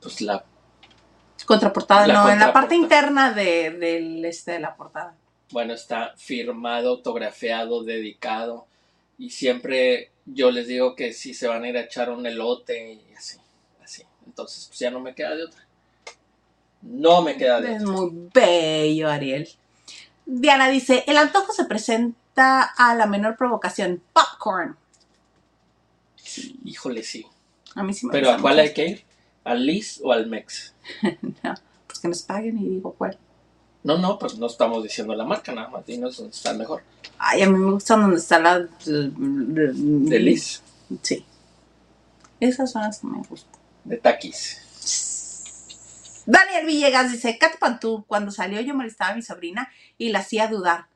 pues 0.00 0.20
la 0.20 0.44
Contraportada, 1.44 2.06
La 2.06 2.14
no, 2.14 2.30
en 2.30 2.38
la 2.38 2.52
parte 2.52 2.74
interna 2.74 3.32
de, 3.32 3.70
del, 3.70 4.24
este, 4.24 4.52
de 4.52 4.60
la 4.60 4.76
portada. 4.76 5.14
bueno, 5.50 5.72
está 5.72 6.12
firmado, 6.16 6.90
autografiado, 6.90 7.84
dedicado 7.84 8.66
y 9.16 9.30
siempre 9.30 10.10
yo 10.26 10.50
les 10.50 10.66
digo 10.66 10.94
que 10.94 11.12
si 11.14 11.32
se 11.32 11.48
van 11.48 11.64
a 11.64 11.68
ir 11.68 11.78
a 11.78 11.82
echar 11.82 12.10
un 12.10 12.26
elote 12.26 12.92
y 12.92 13.14
así. 13.14 13.38
Entonces, 14.38 14.66
pues 14.68 14.78
ya 14.78 14.90
no 14.92 15.00
me 15.00 15.16
queda 15.16 15.34
de 15.34 15.44
otra. 15.44 15.66
No 16.82 17.22
me 17.22 17.36
queda 17.36 17.60
de 17.60 17.74
Es 17.74 17.82
otra. 17.82 17.92
muy 17.92 18.30
bello, 18.32 19.10
Ariel. 19.10 19.48
Diana 20.26 20.68
dice, 20.68 21.02
el 21.08 21.16
antojo 21.16 21.52
se 21.52 21.64
presenta 21.64 22.62
a 22.62 22.94
la 22.94 23.06
menor 23.06 23.36
provocación. 23.36 24.00
Popcorn. 24.12 24.76
Híjole, 26.64 27.02
sí. 27.02 27.26
A 27.74 27.82
mí 27.82 27.92
sí 27.92 28.06
me 28.06 28.12
Pero 28.12 28.26
gusta 28.28 28.38
¿a 28.38 28.42
cuál 28.42 28.58
hay 28.60 28.72
que 28.72 28.86
ir? 28.86 29.04
¿Al 29.42 29.66
Liz 29.66 30.00
o 30.04 30.12
al 30.12 30.26
Mex? 30.26 30.72
No, 31.42 31.54
pues 31.88 31.98
que 31.98 32.06
nos 32.06 32.22
paguen 32.22 32.58
y 32.58 32.68
digo 32.68 32.94
cuál. 32.96 33.18
No, 33.82 33.98
no, 33.98 34.20
pues 34.20 34.38
no 34.38 34.46
estamos 34.46 34.84
diciendo 34.84 35.16
la 35.16 35.24
marca 35.24 35.52
nada 35.52 35.68
más. 35.68 35.84
Dinos 35.84 36.16
dónde 36.16 36.32
está 36.36 36.52
el 36.52 36.58
mejor. 36.58 36.84
Ay, 37.18 37.42
a 37.42 37.50
mí 37.50 37.58
me 37.58 37.72
gustan 37.72 38.02
donde 38.02 38.18
está 38.18 38.38
la... 38.38 38.60
De 38.86 40.18
Liz, 40.20 40.62
Sí. 41.02 41.24
Esas 42.38 42.70
son 42.70 42.82
las 42.82 43.00
que 43.00 43.06
me 43.08 43.18
gustan. 43.28 43.58
De 43.88 43.96
Takis. 43.96 44.62
Daniel 46.26 46.66
Villegas 46.66 47.10
dice, 47.10 47.38
Katy 47.38 47.56
Pantú, 47.58 48.04
cuando 48.06 48.30
salió 48.30 48.60
yo 48.60 48.74
molestaba 48.74 49.12
a 49.12 49.16
mi 49.16 49.22
sobrina 49.22 49.72
y 49.96 50.10
la 50.10 50.18
hacía 50.18 50.46
dudar 50.46 50.88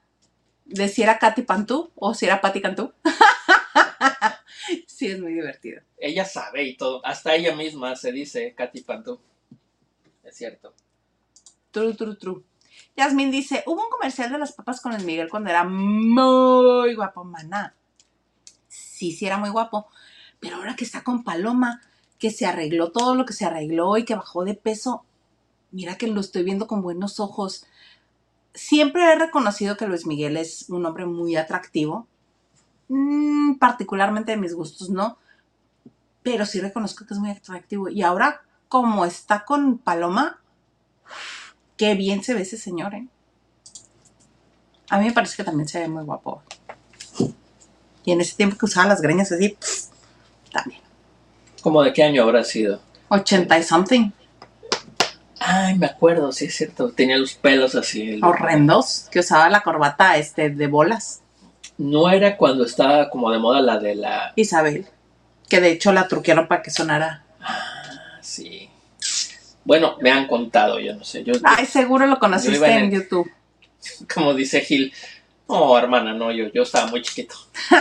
de 0.66 0.88
si 0.88 1.02
era 1.02 1.18
Katy 1.18 1.42
Pantú 1.42 1.90
o 1.94 2.12
si 2.12 2.26
era 2.26 2.42
Patti 2.42 2.60
Cantú. 2.60 2.92
sí, 4.86 5.06
es 5.08 5.18
muy 5.18 5.32
divertido. 5.32 5.80
Ella 5.96 6.26
sabe 6.26 6.64
y 6.64 6.76
todo. 6.76 7.04
Hasta 7.04 7.34
ella 7.34 7.56
misma 7.56 7.96
se 7.96 8.12
dice 8.12 8.54
Katy 8.54 8.82
Pantú. 8.82 9.20
Es 10.22 10.36
cierto. 10.36 10.74
True, 11.70 11.94
true, 11.94 12.16
true. 12.16 12.42
Yasmin 12.94 13.30
dice, 13.30 13.62
hubo 13.66 13.82
un 13.82 13.90
comercial 13.90 14.30
de 14.30 14.38
las 14.38 14.52
papas 14.52 14.82
con 14.82 14.92
el 14.92 15.04
Miguel 15.04 15.30
cuando 15.30 15.48
era 15.48 15.64
muy 15.64 16.94
guapo, 16.94 17.24
maná. 17.24 17.74
Sí, 18.68 19.12
sí 19.12 19.24
era 19.24 19.38
muy 19.38 19.48
guapo. 19.48 19.88
Pero 20.40 20.56
ahora 20.56 20.76
que 20.76 20.84
está 20.84 21.02
con 21.02 21.24
Paloma, 21.24 21.80
que 22.22 22.30
se 22.30 22.46
arregló 22.46 22.92
todo 22.92 23.16
lo 23.16 23.26
que 23.26 23.32
se 23.32 23.44
arregló 23.44 23.96
y 23.96 24.04
que 24.04 24.14
bajó 24.14 24.44
de 24.44 24.54
peso, 24.54 25.04
mira 25.72 25.96
que 25.96 26.06
lo 26.06 26.20
estoy 26.20 26.44
viendo 26.44 26.68
con 26.68 26.80
buenos 26.80 27.18
ojos. 27.18 27.66
Siempre 28.54 29.12
he 29.12 29.18
reconocido 29.18 29.76
que 29.76 29.88
Luis 29.88 30.06
Miguel 30.06 30.36
es 30.36 30.70
un 30.70 30.86
hombre 30.86 31.04
muy 31.04 31.34
atractivo. 31.34 32.06
Mm, 32.86 33.54
particularmente 33.56 34.30
de 34.30 34.38
mis 34.38 34.54
gustos, 34.54 34.88
no. 34.88 35.18
Pero 36.22 36.46
sí 36.46 36.60
reconozco 36.60 37.04
que 37.06 37.14
es 37.14 37.18
muy 37.18 37.30
atractivo. 37.30 37.88
Y 37.88 38.02
ahora, 38.02 38.42
como 38.68 39.04
está 39.04 39.44
con 39.44 39.78
Paloma, 39.78 40.38
Qué 41.76 41.96
bien 41.96 42.22
se 42.22 42.34
ve 42.34 42.42
ese 42.42 42.56
señor, 42.56 42.94
¿eh? 42.94 43.08
A 44.90 44.98
mí 44.98 45.06
me 45.06 45.12
parece 45.12 45.36
que 45.36 45.42
también 45.42 45.66
se 45.66 45.80
ve 45.80 45.88
muy 45.88 46.04
guapo. 46.04 46.40
Y 48.04 48.12
en 48.12 48.20
ese 48.20 48.36
tiempo 48.36 48.56
que 48.56 48.66
usaba 48.66 48.86
las 48.86 49.00
greñas 49.00 49.32
así, 49.32 49.56
también. 50.52 50.80
¿Cómo 51.62 51.82
de 51.82 51.92
qué 51.92 52.02
año 52.02 52.22
habrá 52.24 52.44
sido? 52.44 52.80
80 53.08 53.58
y 53.58 53.62
something. 53.62 54.10
Ay, 55.38 55.76
me 55.76 55.86
acuerdo, 55.86 56.30
sí 56.32 56.44
es 56.46 56.56
cierto. 56.56 56.90
Tenía 56.90 57.16
los 57.16 57.34
pelos 57.34 57.74
así. 57.74 58.10
el- 58.10 58.24
Horrendos. 58.24 59.08
Que 59.10 59.20
usaba 59.20 59.48
la 59.48 59.62
corbata 59.62 60.16
este, 60.16 60.50
de 60.50 60.66
bolas. 60.66 61.22
No 61.78 62.10
era 62.10 62.36
cuando 62.36 62.64
estaba 62.64 63.10
como 63.10 63.30
de 63.30 63.38
moda 63.38 63.60
la 63.60 63.78
de 63.78 63.94
la... 63.94 64.32
Isabel. 64.36 64.86
Que 65.48 65.60
de 65.60 65.72
hecho 65.72 65.92
la 65.92 66.06
truquearon 66.06 66.46
para 66.46 66.62
que 66.62 66.70
sonara. 66.70 67.24
Ah, 67.40 68.18
sí. 68.20 68.68
Bueno, 69.64 69.96
me 70.00 70.10
han 70.10 70.26
contado, 70.26 70.78
yo 70.80 70.94
no 70.94 71.04
sé. 71.04 71.24
Yo, 71.24 71.32
Ay, 71.44 71.66
seguro 71.66 72.06
lo 72.06 72.18
conociste 72.18 72.66
en 72.70 72.90
YouTube. 72.90 73.30
como 74.14 74.34
dice 74.34 74.60
Gil, 74.60 74.92
no, 75.48 75.78
hermana, 75.78 76.14
no, 76.14 76.32
yo, 76.32 76.46
yo 76.52 76.62
estaba 76.62 76.86
muy 76.86 77.02
chiquito. 77.02 77.34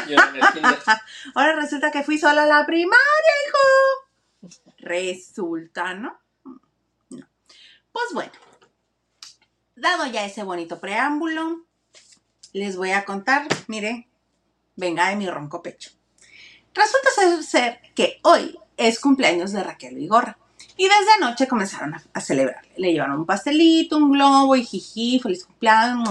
Yo. 0.07 0.17
Ahora 1.35 1.55
resulta 1.55 1.91
que 1.91 2.03
fui 2.03 2.17
sola 2.17 2.43
a 2.43 2.47
la 2.47 2.65
primaria, 2.65 2.99
hijo. 3.47 4.57
Resulta, 4.79 5.93
¿no? 5.93 6.19
No. 7.09 7.27
Pues 7.91 8.07
bueno, 8.13 8.31
dado 9.75 10.05
ya 10.07 10.25
ese 10.25 10.43
bonito 10.43 10.79
preámbulo, 10.79 11.65
les 12.53 12.75
voy 12.75 12.91
a 12.91 13.05
contar, 13.05 13.47
mire, 13.67 14.07
venga 14.75 15.09
de 15.09 15.15
mi 15.15 15.29
ronco 15.29 15.61
pecho. 15.61 15.91
Resulta 16.73 17.09
ser 17.43 17.79
que 17.95 18.19
hoy 18.23 18.57
es 18.77 18.99
cumpleaños 18.99 19.51
de 19.51 19.63
Raquel 19.63 19.95
Vigorra. 19.95 20.37
Y 20.81 20.85
desde 20.85 21.11
anoche 21.19 21.47
comenzaron 21.47 21.93
a, 21.93 22.01
a 22.11 22.21
celebrar. 22.21 22.63
Le 22.75 22.91
llevaron 22.91 23.19
un 23.19 23.25
pastelito, 23.27 23.97
un 23.97 24.13
globo 24.13 24.55
y 24.55 24.65
jiji, 24.65 25.19
feliz 25.19 25.45
cumpleaños, 25.45 26.09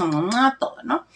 todo, 0.61 0.77
¿no? 0.85 1.07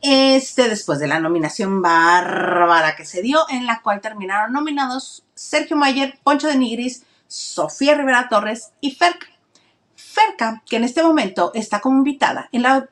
Este, 0.00 0.70
después 0.70 0.98
de 0.98 1.08
la 1.08 1.20
nominación 1.20 1.82
bárbara 1.82 2.96
que 2.96 3.04
se 3.04 3.20
dio, 3.20 3.44
en 3.50 3.66
la 3.66 3.82
cual 3.82 4.00
terminaron 4.00 4.54
nominados 4.54 5.24
Sergio 5.34 5.76
Mayer, 5.76 6.20
Poncho 6.24 6.48
de 6.48 6.56
Nigris, 6.56 7.04
Sofía 7.28 7.96
Rivera 7.96 8.30
Torres 8.30 8.70
y 8.80 8.92
Ferca. 8.92 9.26
Ferca, 9.94 10.62
que 10.66 10.76
en 10.76 10.84
este 10.84 11.02
momento 11.02 11.50
está 11.52 11.82
como 11.82 11.98
invitada 11.98 12.48
en 12.50 12.62
la 12.62 12.88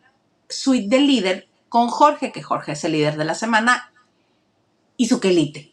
suite 0.50 0.94
del 0.94 1.06
líder 1.06 1.48
con 1.70 1.88
Jorge, 1.88 2.30
que 2.30 2.42
Jorge 2.42 2.72
es 2.72 2.84
el 2.84 2.92
líder 2.92 3.16
de 3.16 3.24
la 3.24 3.34
semana, 3.34 3.90
y 4.98 5.06
su 5.06 5.18
quelite. 5.18 5.69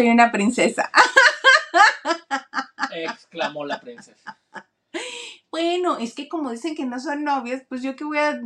Soy 0.00 0.08
una 0.08 0.32
princesa. 0.32 0.90
Exclamó 2.94 3.66
la 3.66 3.78
princesa. 3.80 4.40
Bueno, 5.50 5.98
es 5.98 6.14
que 6.14 6.26
como 6.26 6.50
dicen 6.52 6.74
que 6.74 6.86
no 6.86 6.98
son 6.98 7.22
novios, 7.22 7.60
pues 7.68 7.82
yo 7.82 7.94
qué 7.96 8.04
voy 8.04 8.16
a, 8.16 8.40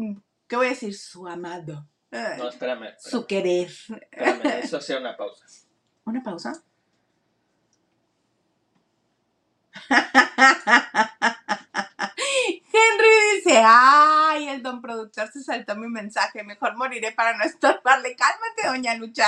qué 0.48 0.57
voy 0.57 0.66
a 0.66 0.70
decir, 0.70 0.96
su 0.96 1.28
amado, 1.28 1.86
No, 2.11 2.18
espérame. 2.48 2.48
espérame, 2.48 2.94
su 2.98 3.24
querer. 3.28 3.70
espérame, 4.11 4.46
eso 4.64 4.78
hacía 4.78 4.98
una 4.98 5.16
pausa. 5.16 5.46
¿Una 6.05 6.24
pausa? 6.24 6.61
Henry 12.72 13.36
dice, 13.36 13.62
ay, 13.64 14.03
el 14.55 14.62
don 14.62 14.80
productor 14.80 15.30
se 15.32 15.42
saltó 15.42 15.76
mi 15.76 15.88
mensaje, 15.88 16.42
mejor 16.44 16.76
moriré 16.76 17.12
para 17.12 17.36
no 17.36 17.44
estorbarle. 17.44 18.16
Cálmate, 18.16 18.66
doña 18.68 18.94
Lucha. 18.96 19.26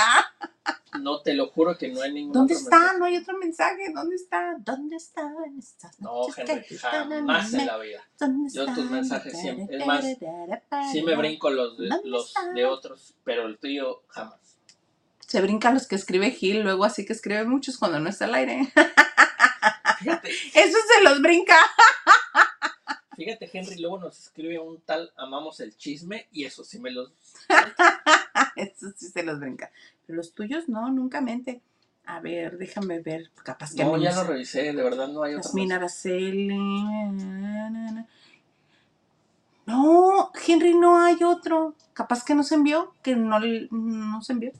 No, 0.99 1.21
te 1.21 1.33
lo 1.33 1.47
juro 1.49 1.77
que 1.77 1.89
no 1.89 2.01
hay 2.01 2.13
ningún 2.13 2.33
¿Dónde 2.33 2.55
otro 2.55 2.63
está? 2.63 2.77
mensaje. 2.77 2.99
No 2.99 3.05
hay 3.05 3.17
otro 3.17 3.37
mensaje. 3.37 3.91
¿Dónde 3.93 4.15
está? 4.15 4.55
¿Dónde 4.59 4.95
estas 4.95 5.99
No, 5.99 6.25
Henry, 6.35 6.77
jamás 6.77 7.53
en 7.53 7.65
la 7.67 7.77
vida. 7.77 8.01
¿Dónde 8.19 8.49
Yo 8.51 8.65
tus 8.73 8.89
mensajes 8.89 9.39
siempre- 9.39 9.77
es 9.77 9.85
más, 9.85 10.03
Sí 10.91 11.01
me 11.03 11.15
brinco 11.15 11.49
los 11.49 11.77
de, 11.77 11.89
¿Dónde 11.89 12.09
los 12.09 12.27
está? 12.27 12.51
de 12.53 12.65
otros, 12.65 13.13
pero 13.23 13.45
el 13.45 13.57
tuyo 13.59 14.03
jamás. 14.07 14.39
Se 15.19 15.41
brincan 15.41 15.73
los 15.73 15.87
que 15.87 15.95
escribe 15.95 16.31
Gil, 16.31 16.61
luego 16.63 16.85
así 16.85 17.05
que 17.05 17.11
escribe 17.13 17.43
muchos 17.43 17.77
cuando 17.77 17.99
no 17.99 18.09
está 18.09 18.25
al 18.25 18.35
aire. 18.35 18.71
Fíjate, 19.99 20.29
Eso 20.53 20.77
se 20.95 21.03
los 21.03 21.21
brinca. 21.21 21.57
fíjate, 23.17 23.49
Henry, 23.51 23.79
luego 23.79 23.97
nos 23.99 24.17
escribe 24.19 24.59
un 24.59 24.79
tal 24.81 25.11
amamos 25.17 25.59
el 25.59 25.75
chisme 25.75 26.27
y 26.31 26.45
eso 26.45 26.63
sí 26.63 26.79
me 26.79 26.91
los... 26.91 27.11
Eso 28.55 28.91
sí 28.95 29.07
se 29.07 29.23
los 29.23 29.39
brinca. 29.39 29.71
Pero 30.05 30.17
los 30.17 30.33
tuyos 30.33 30.69
no, 30.69 30.89
nunca 30.89 31.21
mente. 31.21 31.61
A 32.05 32.19
ver, 32.19 32.57
déjame 32.57 32.99
ver. 32.99 33.31
Capaz 33.43 33.73
que 33.75 33.83
No, 33.83 33.97
ya 33.97 34.15
lo 34.15 34.23
revisé, 34.23 34.73
de 34.73 34.83
verdad 34.83 35.07
no 35.07 35.23
hay 35.23 35.33
otro. 35.33 35.43
Yasmín 35.43 35.71
Araceli. 35.73 36.47
No, 39.65 40.31
Henry, 40.47 40.75
no 40.75 41.03
hay 41.03 41.23
otro. 41.23 41.75
Capaz 41.93 42.23
que 42.23 42.35
no 42.35 42.43
se 42.43 42.55
envió, 42.55 42.93
que 43.03 43.15
no, 43.15 43.39
no 43.39 44.21
se 44.21 44.33
envió. 44.33 44.51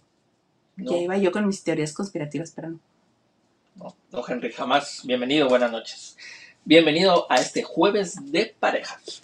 No, 0.76 0.92
Ya 0.92 0.98
iba 0.98 1.18
yo 1.18 1.32
con 1.32 1.48
mis 1.48 1.64
teorías 1.64 1.94
conspirativas, 1.94 2.52
pero 2.56 2.70
no. 2.72 2.80
no, 3.76 3.96
no, 4.12 4.28
Henry, 4.28 4.52
jamás. 4.52 5.02
Bienvenido, 5.06 5.48
buenas 5.48 5.72
noches. 5.72 6.18
Bienvenido 6.68 7.32
a 7.32 7.36
este 7.36 7.64
jueves 7.64 8.30
de 8.30 8.54
parejas. 8.60 9.22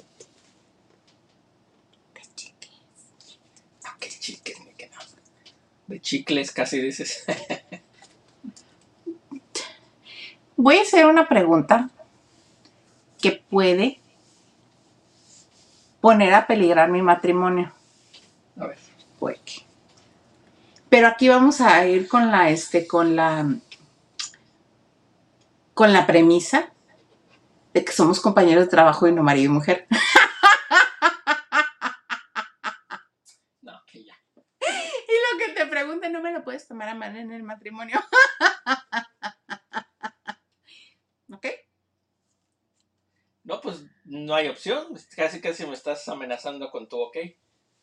Ah, 3.84 3.98
qué 4.00 4.08
chicles 4.08 4.62
me 4.62 4.72
quedan. 4.72 5.02
De 5.88 6.00
chicles 6.00 6.54
casi 6.54 6.80
dices. 6.80 7.26
Voy 10.56 10.78
a 10.78 10.84
hacer 10.84 11.06
una 11.06 11.28
pregunta 11.28 11.90
que 13.22 13.44
puede 13.50 14.00
poner 16.00 16.34
a 16.36 16.48
peligrar 16.48 16.90
mi 16.90 17.02
matrimonio. 17.02 17.74
A 18.58 18.68
ver. 18.68 18.78
Puede 19.20 19.42
que. 19.44 19.64
Pero 20.88 21.08
aquí 21.08 21.28
vamos 21.28 21.60
a 21.60 21.86
ir 21.86 22.08
con 22.08 22.32
la, 22.32 22.52
este, 22.52 22.88
con 22.88 23.18
la, 23.18 23.54
con 25.74 25.92
la 25.92 26.08
premisa 26.08 26.73
de 27.74 27.84
que 27.86 27.92
somos 27.92 28.20
compañeros 28.20 28.66
de 28.66 28.70
trabajo 28.70 29.08
y 29.08 29.12
no 29.12 29.24
marido 29.24 29.52
y 29.52 29.54
mujer. 29.56 29.88
No, 33.62 33.74
que 33.88 34.04
ya. 34.04 34.14
Y 34.62 35.16
lo 35.34 35.40
que 35.40 35.54
te 35.54 35.66
pregunte 35.68 36.10
no 36.10 36.22
me 36.22 36.32
lo 36.32 36.44
puedes 36.44 36.68
tomar 36.68 36.90
a 36.90 36.96
mal 36.96 37.16
en 37.16 37.32
el 37.32 37.44
matrimonio. 37.44 38.00
¿Ok? 41.32 41.48
No, 43.44 43.60
pues 43.62 43.84
no 44.06 44.36
hay 44.36 44.48
opción. 44.48 44.88
Casi 45.16 45.42
casi 45.42 45.66
me 45.66 45.74
estás 45.74 46.08
amenazando 46.08 46.70
con 46.72 46.88
tu 46.88 47.00
ok. 47.02 47.18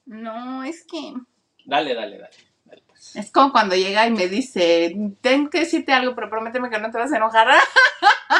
No, 0.06 0.62
es 0.64 0.84
que 0.84 1.14
Dale, 1.64 1.94
dale, 1.94 2.18
dale. 2.18 2.36
dale, 2.64 2.82
pues. 2.86 3.14
Es 3.16 3.30
como 3.30 3.52
cuando 3.52 3.76
llega 3.76 4.06
y 4.06 4.10
me 4.10 4.28
dice, 4.28 4.94
tengo 5.20 5.50
que 5.50 5.60
decirte 5.60 5.92
algo, 5.92 6.14
pero 6.14 6.30
prométeme 6.30 6.70
que 6.70 6.78
no 6.78 6.90
te 6.90 6.98
vas 6.98 7.12
a 7.12 7.16
enojar. 7.16 7.48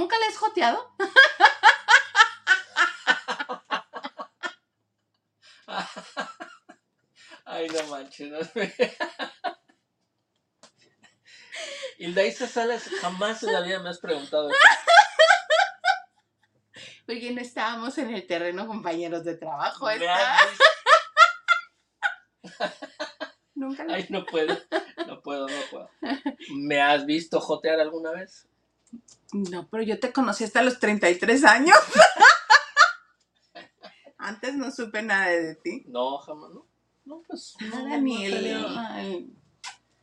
¿Nunca 0.00 0.18
le 0.18 0.26
has 0.28 0.38
joteado? 0.38 0.94
Ay, 7.44 7.68
no 7.68 7.86
manches. 7.88 8.30
No. 8.30 8.38
Hilda 11.98 12.24
Isa 12.24 12.46
Salas, 12.46 12.88
jamás 13.02 13.42
en 13.42 13.52
la 13.52 13.60
vida 13.60 13.78
me 13.80 13.90
has 13.90 13.98
preguntado 13.98 14.48
eso. 14.48 14.56
Porque 17.04 17.30
no 17.32 17.42
estábamos 17.42 17.98
en 17.98 18.14
el 18.14 18.26
terreno 18.26 18.66
compañeros 18.66 19.22
de 19.24 19.36
trabajo. 19.36 19.86
Nunca 23.54 23.84
le... 23.84 23.96
Ay, 23.96 24.06
no 24.08 24.24
puedo, 24.24 24.56
no 25.06 25.20
puedo, 25.20 25.46
no 25.46 25.60
puedo. 25.70 25.90
¿Me 26.54 26.80
has 26.80 27.04
visto 27.04 27.38
jotear 27.38 27.80
alguna 27.80 28.12
vez? 28.12 28.48
No, 29.32 29.68
pero 29.70 29.82
yo 29.82 29.98
te 30.00 30.12
conocí 30.12 30.44
hasta 30.44 30.62
los 30.62 30.78
33 30.80 31.44
años. 31.44 31.76
Antes 34.18 34.54
no 34.54 34.70
supe 34.70 35.02
nada 35.02 35.28
de 35.30 35.54
ti. 35.56 35.84
No, 35.86 36.18
jamás, 36.18 36.50
¿no? 36.50 36.66
No, 37.04 37.22
pues. 37.26 37.54
Nada, 37.60 37.96
no 37.96 38.00
ni 38.02 38.26
el... 38.26 38.34
tenido- 38.34 38.68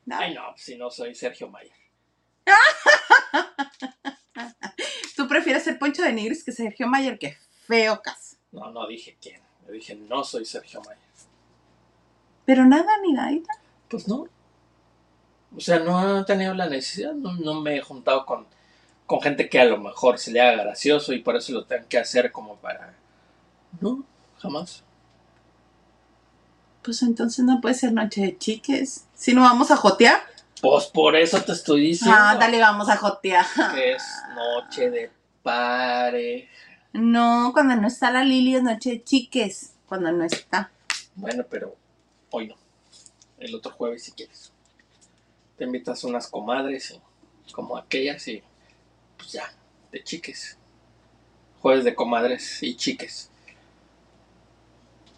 ay, 0.09 0.34
no, 0.34 0.41
pues, 0.51 0.63
si 0.63 0.78
no 0.78 0.89
soy 0.89 1.13
Sergio 1.13 1.49
Mayer. 1.49 1.73
Tú 5.15 5.28
prefieres 5.28 5.63
ser 5.63 5.78
Poncho 5.80 6.03
de 6.03 6.13
Nigris 6.13 6.43
que 6.43 6.51
Sergio 6.51 6.88
Mayer, 6.88 7.17
que 7.19 7.38
feo 7.65 8.01
caso. 8.01 8.38
No, 8.51 8.71
no 8.71 8.88
dije 8.88 9.17
quién. 9.21 9.41
Yo 9.65 9.73
dije, 9.73 9.95
no 9.95 10.23
soy 10.23 10.45
Sergio 10.45 10.82
Mayer. 10.82 11.03
Pero 12.45 12.65
nada, 12.65 12.97
ni 13.01 13.11
nadita. 13.13 13.51
Pues 13.89 14.07
no. 14.07 14.28
O 15.55 15.59
sea, 15.59 15.80
no 15.80 16.19
he 16.21 16.25
tenido 16.25 16.53
la 16.53 16.67
necesidad, 16.69 17.13
no, 17.13 17.34
no 17.34 17.61
me 17.61 17.78
he 17.78 17.82
juntado 17.82 18.25
con, 18.25 18.47
con 19.08 19.22
gente 19.22 19.49
que 19.49 19.60
a 19.60 19.66
lo 19.66 19.78
mejor 19.80 20.20
se 20.20 20.32
le 20.32 20.41
haga 20.41 20.64
gracioso 20.64 21.14
y 21.14 21.20
por 21.20 21.36
eso 21.36 21.51
lo 21.53 21.66
tengan 21.66 21.88
que 21.88 21.97
hacer 21.97 22.32
como 22.32 22.58
para... 22.58 22.93
No, 23.82 24.03
jamás. 24.38 24.84
Pues 26.84 27.01
entonces 27.01 27.43
no 27.43 27.60
puede 27.62 27.76
ser 27.76 27.91
noche 27.93 28.22
de 28.22 28.38
chiques. 28.38 29.05
Si 29.14 29.34
no 29.34 29.41
vamos 29.41 29.72
a 29.72 29.78
jotear. 29.78 30.22
Pues 30.62 30.86
por 30.86 31.16
eso 31.16 31.41
te 31.43 31.51
estoy 31.51 31.82
diciendo 31.82 32.18
Ah, 32.20 32.36
dale, 32.39 32.60
vamos 32.60 32.89
a 32.89 32.97
jotear. 32.97 33.45
que 33.76 33.93
es 33.93 34.03
noche 34.36 34.89
de 34.89 35.12
pare. 35.43 36.49
No, 36.93 37.51
cuando 37.53 37.76
no 37.76 37.88
está 37.88 38.10
la 38.12 38.24
Lili 38.24 38.55
es 38.55 38.64
noche 38.64 38.91
de 38.91 39.03
chiques. 39.03 39.74
Cuando 39.88 40.12
no 40.12 40.24
está. 40.24 40.72
Bueno, 41.16 41.45
pero 41.49 41.76
hoy 42.32 42.47
no. 42.47 42.55
El 43.39 43.53
otro 43.55 43.72
jueves 43.72 44.03
si 44.03 44.12
quieres. 44.14 44.51
Te 45.58 45.66
invitas 45.66 46.03
unas 46.03 46.28
comadres 46.28 46.91
y- 46.91 47.51
como 47.51 47.78
aquellas 47.78 48.28
y 48.28 48.43
pues 49.18 49.32
ya, 49.32 49.51
de 49.91 50.03
chiques. 50.03 50.57
Jueves 51.61 51.84
de 51.84 51.95
comadres 51.95 52.61
y 52.63 52.76
chiques. 52.76 53.30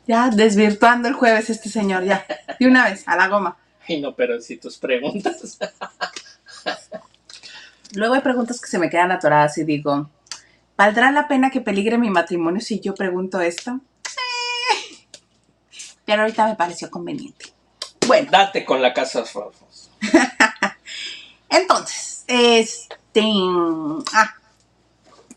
Ya, 0.07 0.29
desvirtuando 0.29 1.07
el 1.07 1.13
jueves 1.13 1.49
este 1.49 1.69
señor, 1.69 2.03
ya. 2.03 2.25
De 2.59 2.67
una 2.67 2.85
vez, 2.89 3.03
a 3.07 3.15
la 3.15 3.27
goma. 3.27 3.57
Ay, 3.87 4.01
no, 4.01 4.15
pero 4.15 4.41
si 4.41 4.57
tus 4.57 4.77
preguntas. 4.77 5.59
Luego 7.93 8.13
hay 8.13 8.21
preguntas 8.21 8.61
que 8.61 8.67
se 8.67 8.79
me 8.79 8.89
quedan 8.89 9.11
atoradas 9.11 9.57
y 9.57 9.63
digo, 9.63 10.09
¿valdrá 10.77 11.11
la 11.11 11.27
pena 11.27 11.49
que 11.49 11.61
peligre 11.61 11.97
mi 11.97 12.09
matrimonio 12.09 12.61
si 12.61 12.79
yo 12.79 12.93
pregunto 12.95 13.41
esto? 13.41 13.79
Eh. 14.05 15.07
Pero 16.05 16.21
ahorita 16.21 16.47
me 16.47 16.55
pareció 16.55 16.89
conveniente. 16.89 17.53
Bueno, 18.07 18.31
Date 18.31 18.65
con 18.65 18.81
la 18.81 18.93
casa 18.93 19.23
entonces, 21.49 22.23
este... 22.27 22.98
Ah, 24.13 24.35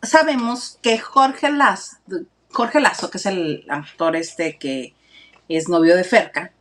sabemos 0.03 0.79
que 0.83 0.99
Jorge 0.99 1.51
Lazo, 1.51 1.97
Jorge 2.51 2.81
Lazo, 2.81 3.11
que 3.11 3.19
es 3.19 3.27
el 3.27 3.65
actor 3.69 4.17
este 4.17 4.59
que 4.59 4.95
es 5.49 5.69
novio 5.69 5.97
de 5.97 6.05
Ferca, 6.05 6.53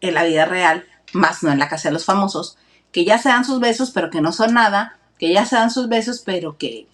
en 0.00 0.14
la 0.14 0.24
vida 0.24 0.44
real, 0.44 0.86
más 1.12 1.42
no 1.42 1.50
en 1.50 1.58
la 1.58 1.68
casa 1.68 1.88
de 1.88 1.92
los 1.94 2.04
famosos, 2.04 2.56
que 2.92 3.04
ya 3.04 3.18
se 3.18 3.28
dan 3.28 3.44
sus 3.44 3.60
besos, 3.60 3.90
pero 3.90 4.10
que 4.10 4.20
no 4.20 4.32
son 4.32 4.54
nada, 4.54 4.98
que 5.18 5.32
ya 5.32 5.44
se 5.44 5.56
dan 5.56 5.70
sus 5.70 5.88
besos, 5.88 6.22
pero 6.24 6.56
que 6.56 6.88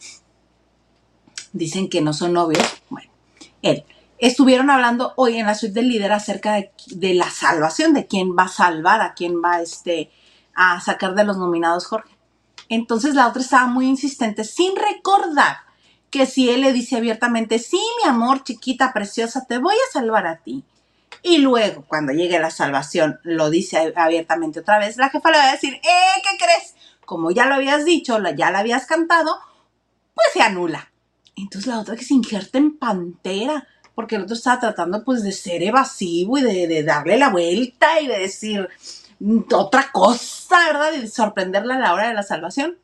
dicen 1.52 1.88
que 1.88 2.00
no 2.00 2.12
son 2.12 2.32
novios. 2.32 2.64
Bueno, 2.88 3.10
él. 3.62 3.84
Estuvieron 4.18 4.70
hablando 4.70 5.12
hoy 5.16 5.36
en 5.36 5.46
la 5.46 5.54
suite 5.54 5.74
del 5.74 5.88
líder 5.88 6.12
acerca 6.12 6.54
de, 6.54 6.72
de 6.86 7.14
la 7.14 7.30
salvación, 7.30 7.92
de 7.92 8.06
quién 8.06 8.36
va 8.38 8.44
a 8.44 8.48
salvar, 8.48 9.00
a 9.02 9.12
quién 9.12 9.42
va 9.44 9.60
este, 9.60 10.10
a 10.54 10.80
sacar 10.80 11.14
de 11.14 11.24
los 11.24 11.36
nominados 11.36 11.86
Jorge. 11.86 12.13
Entonces 12.74 13.14
la 13.14 13.28
otra 13.28 13.40
estaba 13.40 13.66
muy 13.66 13.86
insistente, 13.86 14.42
sin 14.42 14.74
recordar 14.74 15.58
que 16.10 16.26
si 16.26 16.50
él 16.50 16.62
le 16.62 16.72
dice 16.72 16.96
abiertamente, 16.96 17.58
sí, 17.58 17.80
mi 18.02 18.08
amor, 18.08 18.42
chiquita, 18.42 18.92
preciosa, 18.92 19.46
te 19.46 19.58
voy 19.58 19.74
a 19.74 19.92
salvar 19.92 20.26
a 20.26 20.38
ti. 20.38 20.64
Y 21.22 21.38
luego, 21.38 21.84
cuando 21.86 22.12
llegue 22.12 22.38
la 22.40 22.50
salvación, 22.50 23.20
lo 23.22 23.48
dice 23.48 23.92
abiertamente 23.96 24.60
otra 24.60 24.78
vez, 24.78 24.96
la 24.96 25.08
jefa 25.08 25.30
le 25.30 25.38
va 25.38 25.48
a 25.48 25.52
decir, 25.52 25.74
eh, 25.74 26.20
¿qué 26.22 26.36
crees? 26.36 26.74
Como 27.04 27.30
ya 27.30 27.46
lo 27.46 27.54
habías 27.54 27.84
dicho, 27.84 28.18
ya 28.36 28.50
la 28.50 28.58
habías 28.58 28.86
cantado, 28.86 29.38
pues 30.14 30.28
se 30.32 30.42
anula. 30.42 30.90
Entonces 31.36 31.66
la 31.68 31.78
otra 31.78 31.96
que 31.96 32.04
se 32.04 32.14
injerta 32.14 32.58
en 32.58 32.76
pantera, 32.76 33.68
porque 33.94 34.16
el 34.16 34.22
otro 34.22 34.34
estaba 34.34 34.60
tratando 34.60 35.04
pues 35.04 35.22
de 35.22 35.32
ser 35.32 35.62
evasivo 35.62 36.38
y 36.38 36.42
de, 36.42 36.82
darle 36.82 37.18
la 37.18 37.30
vuelta 37.30 38.00
y 38.00 38.08
de 38.08 38.18
decir 38.18 38.68
otra 39.52 39.90
cosa, 39.92 40.58
¿verdad? 40.66 40.92
Y 40.94 41.00
de 41.02 41.08
sorprenderla 41.08 41.76
a 41.76 41.78
la 41.78 41.94
hora 41.94 42.08
de 42.08 42.14
la 42.14 42.22
salvación. 42.22 42.78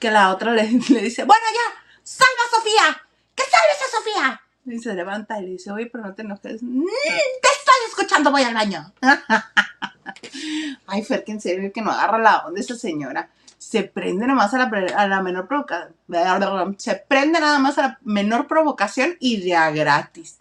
Que 0.00 0.10
la 0.10 0.30
otra 0.32 0.52
le, 0.54 0.66
dice, 0.66 1.24
bueno 1.24 1.44
ya, 1.52 1.82
salva 2.02 2.42
a 2.46 2.56
Sofía, 2.56 3.02
que 3.34 3.42
salves 3.44 3.82
a 3.82 3.96
Sofía. 3.96 4.42
Y 4.66 4.78
se 4.80 4.94
levanta 4.94 5.38
y 5.38 5.42
le 5.42 5.48
dice, 5.52 5.70
oye, 5.70 5.86
pero 5.86 6.04
no 6.04 6.14
te 6.14 6.22
enojes. 6.22 6.62
"Mm, 6.62 6.84
te 6.84 7.48
estoy 7.48 7.74
escuchando, 7.88 8.30
voy 8.30 8.42
al 8.42 8.54
baño. 8.54 8.92
Ay, 10.86 11.04
Fer, 11.04 11.24
que 11.24 11.32
en 11.32 11.40
serio 11.40 11.72
que 11.72 11.82
no 11.82 11.90
agarra 11.90 12.18
la 12.18 12.38
onda 12.46 12.60
esa 12.60 12.76
señora. 12.76 13.30
Se 13.58 13.82
prende 13.84 14.26
nada 14.26 14.36
más 14.36 14.54
a 14.54 14.58
la, 14.58 14.64
a 14.96 15.08
la 15.08 15.22
menor 15.22 15.48
provocación. 15.48 15.94
Se 16.78 16.96
prende 16.96 17.40
nada 17.40 17.58
más 17.58 17.78
a 17.78 17.82
la 17.82 17.98
menor 18.02 18.46
provocación 18.46 19.16
y 19.18 19.40
de 19.42 19.56
a 19.56 19.70
gratis. 19.70 20.38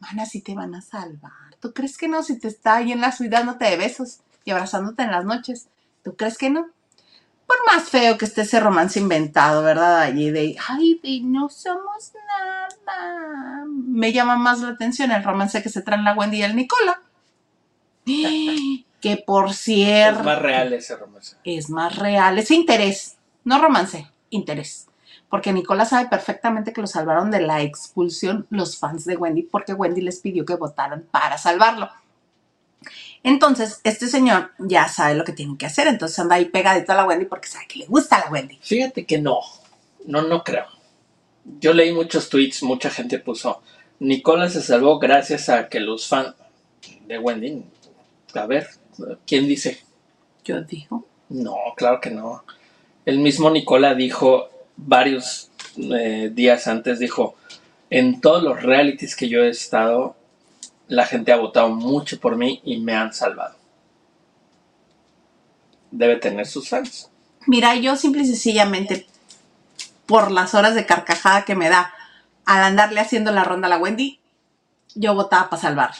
Mana, 0.00 0.26
si 0.26 0.40
te 0.40 0.54
van 0.54 0.74
a 0.74 0.80
salvar. 0.82 1.32
¿Tú 1.60 1.72
crees 1.72 1.96
que 1.98 2.08
no? 2.08 2.22
Si 2.22 2.38
te 2.38 2.48
está 2.48 2.76
ahí 2.76 2.92
en 2.92 3.00
la 3.00 3.12
suite 3.12 3.36
dándote 3.36 3.66
de 3.66 3.76
besos 3.76 4.20
y 4.44 4.50
abrazándote 4.50 5.02
en 5.02 5.10
las 5.10 5.24
noches. 5.24 5.68
¿Tú 6.02 6.16
crees 6.16 6.38
que 6.38 6.50
no? 6.50 6.68
Por 7.46 7.56
más 7.66 7.88
feo 7.88 8.16
que 8.16 8.24
esté 8.24 8.42
ese 8.42 8.60
romance 8.60 8.98
inventado, 8.98 9.62
¿verdad? 9.62 10.00
Allí 10.00 10.30
de, 10.30 10.56
ay, 10.68 11.00
de 11.02 11.20
no 11.22 11.48
somos 11.48 12.12
nada. 12.26 13.64
Me 13.66 14.12
llama 14.12 14.36
más 14.36 14.60
la 14.60 14.68
atención 14.70 15.10
el 15.10 15.24
romance 15.24 15.62
que 15.62 15.68
se 15.68 15.82
traen 15.82 16.04
la 16.04 16.14
Wendy 16.14 16.38
y 16.38 16.42
el 16.42 16.56
Nicola. 16.56 17.02
Que 18.04 19.16
por 19.16 19.52
cierto 19.54 20.20
Es 20.20 20.24
más 20.26 20.38
real 20.42 20.72
ese 20.72 20.96
romance. 20.96 21.36
es 21.44 21.70
más 21.70 21.96
real, 21.96 22.38
es 22.38 22.50
interés, 22.50 23.16
no 23.44 23.60
romance, 23.60 24.10
interés. 24.30 24.86
Porque 25.30 25.52
Nicola 25.52 25.84
sabe 25.84 26.08
perfectamente 26.08 26.72
que 26.72 26.80
lo 26.80 26.88
salvaron 26.88 27.30
de 27.30 27.40
la 27.40 27.62
expulsión 27.62 28.46
los 28.50 28.76
fans 28.76 29.04
de 29.04 29.16
Wendy 29.16 29.44
porque 29.44 29.72
Wendy 29.72 30.00
les 30.00 30.18
pidió 30.18 30.44
que 30.44 30.56
votaran 30.56 31.06
para 31.10 31.38
salvarlo. 31.38 31.88
Entonces, 33.22 33.80
este 33.84 34.08
señor 34.08 34.50
ya 34.58 34.88
sabe 34.88 35.14
lo 35.14 35.24
que 35.24 35.32
tiene 35.32 35.56
que 35.56 35.66
hacer, 35.66 35.86
entonces 35.86 36.18
anda 36.18 36.36
ahí 36.36 36.46
pegadito 36.46 36.92
a 36.92 36.96
la 36.96 37.06
Wendy 37.06 37.26
porque 37.26 37.48
sabe 37.48 37.66
que 37.68 37.78
le 37.78 37.86
gusta 37.86 38.16
a 38.16 38.24
la 38.24 38.30
Wendy. 38.30 38.58
Fíjate 38.60 39.06
que 39.06 39.18
no. 39.18 39.40
No, 40.06 40.22
no 40.22 40.42
creo. 40.42 40.66
Yo 41.44 41.72
leí 41.74 41.92
muchos 41.92 42.28
tweets, 42.28 42.62
mucha 42.62 42.90
gente 42.90 43.18
puso. 43.18 43.62
Nicola 44.00 44.48
se 44.48 44.62
salvó 44.62 44.98
gracias 44.98 45.48
a 45.48 45.68
que 45.68 45.78
los 45.78 46.08
fans 46.08 46.34
de 47.06 47.18
Wendy. 47.18 47.62
A 48.34 48.46
ver, 48.46 48.68
¿quién 49.26 49.46
dice? 49.46 49.80
Yo 50.44 50.62
digo, 50.62 51.06
No, 51.28 51.54
claro 51.76 52.00
que 52.00 52.10
no. 52.10 52.44
El 53.04 53.18
mismo 53.18 53.50
Nicola 53.50 53.94
dijo 53.94 54.48
varios 54.86 55.50
eh, 55.76 56.30
días 56.32 56.66
antes, 56.66 56.98
dijo, 56.98 57.36
en 57.90 58.20
todos 58.20 58.42
los 58.42 58.62
realities 58.62 59.16
que 59.16 59.28
yo 59.28 59.42
he 59.42 59.50
estado, 59.50 60.16
la 60.88 61.06
gente 61.06 61.32
ha 61.32 61.36
votado 61.36 61.68
mucho 61.70 62.18
por 62.20 62.36
mí 62.36 62.60
y 62.64 62.78
me 62.78 62.94
han 62.94 63.12
salvado. 63.12 63.56
Debe 65.90 66.16
tener 66.16 66.46
sus 66.46 66.68
fans. 66.68 67.10
mira, 67.46 67.74
yo 67.76 67.96
simple 67.96 68.22
y 68.22 68.26
sencillamente, 68.26 69.06
por 70.06 70.30
las 70.30 70.54
horas 70.54 70.74
de 70.74 70.86
carcajada 70.86 71.44
que 71.44 71.54
me 71.54 71.68
da 71.68 71.92
al 72.44 72.62
andarle 72.62 73.00
haciendo 73.00 73.32
la 73.32 73.44
ronda 73.44 73.66
a 73.66 73.70
la 73.70 73.78
Wendy, 73.78 74.18
yo 74.94 75.14
votaba 75.14 75.50
para 75.50 75.62
salvar. 75.62 75.90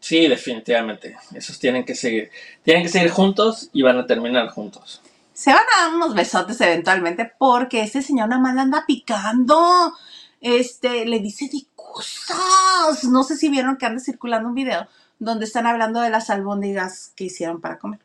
Sí, 0.00 0.26
definitivamente. 0.26 1.16
Esos 1.34 1.58
tienen 1.58 1.84
que 1.84 1.94
seguir. 1.94 2.30
Tienen 2.64 2.82
que 2.82 2.88
seguir 2.88 3.10
juntos 3.10 3.68
y 3.72 3.82
van 3.82 3.98
a 3.98 4.06
terminar 4.06 4.48
juntos. 4.48 5.02
Se 5.40 5.50
van 5.50 5.62
a 5.74 5.86
dar 5.86 5.94
unos 5.94 6.14
besotes 6.14 6.60
eventualmente 6.60 7.32
porque 7.38 7.80
este 7.80 8.02
señor 8.02 8.28
nada 8.28 8.42
más 8.42 8.58
anda 8.58 8.84
picando. 8.86 9.94
este, 10.42 11.06
le 11.06 11.18
dice 11.20 11.48
de 11.50 11.66
cosas. 11.74 13.04
No 13.04 13.22
sé 13.22 13.38
si 13.38 13.48
vieron 13.48 13.78
que 13.78 13.86
anda 13.86 14.02
circulando 14.02 14.50
un 14.50 14.54
video 14.54 14.86
donde 15.18 15.46
están 15.46 15.66
hablando 15.66 16.02
de 16.02 16.10
las 16.10 16.28
albóndigas 16.28 17.14
que 17.16 17.24
hicieron 17.24 17.62
para 17.62 17.78
comer. 17.78 18.00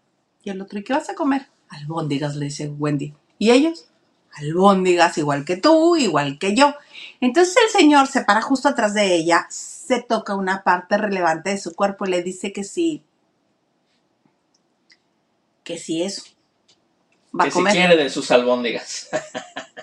Y 0.46 0.50
el 0.50 0.62
otro, 0.62 0.80
¿y 0.80 0.86
qué 0.86 0.94
vas 0.94 1.10
a 1.10 1.16
comer? 1.16 1.50
Albóndigas, 1.68 2.38
le 2.38 2.46
dice 2.46 2.70
Wendy. 2.70 3.14
¿Y 3.38 3.52
ellos? 3.52 3.90
Albóndigas, 4.32 5.18
igual 5.18 5.44
que 5.44 5.58
tú, 5.58 5.98
igual 5.98 6.40
que 6.40 6.56
yo. 6.56 6.74
Entonces 7.20 7.58
el 7.66 7.70
señor 7.70 8.08
se 8.08 8.24
para 8.24 8.42
justo 8.42 8.70
atrás 8.70 8.94
de 8.94 9.14
ella, 9.14 9.46
se 9.50 10.02
toca 10.02 10.36
una 10.36 10.64
parte 10.64 10.98
relevante 10.98 11.50
de 11.50 11.58
su 11.58 11.76
cuerpo 11.76 12.06
y 12.06 12.12
le 12.12 12.24
dice 12.24 12.54
que 12.54 12.64
sí. 12.64 13.04
Que 15.66 15.78
sí 15.78 16.02
eso. 16.02 16.35
Va 17.40 17.44
que 17.46 17.50
a 17.50 17.52
si 17.52 17.64
quiere 17.64 17.96
de 17.98 18.10
sus 18.10 18.30
albóndigas. 18.32 19.10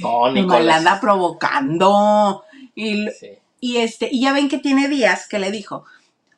no, 0.00 0.26
Nomás 0.28 0.34
la 0.34 0.40
Nicolás. 0.42 0.76
anda 0.78 1.00
provocando. 1.00 2.44
Y, 2.74 3.08
Sí. 3.10 3.30
y 3.60 3.76
este, 3.78 4.08
y 4.12 4.22
ya 4.22 4.32
ven 4.32 4.48
que 4.48 4.58
tiene 4.58 4.88
días 4.88 5.28
que 5.28 5.38
le 5.38 5.50
dijo, 5.50 5.84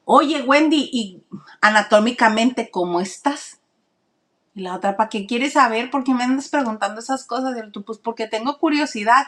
oye 0.05 0.43
Wendy, 0.43 0.89
y 0.93 1.23
anatómicamente, 1.61 2.71
¿cómo 2.71 3.01
estás? 3.01 3.59
Y 4.55 4.63
la 4.63 4.75
otra, 4.75 4.97
¿para 4.97 5.09
qué 5.09 5.27
quieres 5.27 5.53
saber? 5.55 5.91
¿Por 5.91 6.05
qué 6.05 6.13
me 6.15 6.25
andas 6.25 6.49
preguntando 6.49 7.01
esas 7.01 7.25
cosas? 7.25 7.57
Y 7.57 7.61
el 7.61 7.73
tú, 7.73 7.85
pues 7.85 7.99
porque 7.99 8.27
tengo 8.27 8.59
curiosidad. 8.59 9.27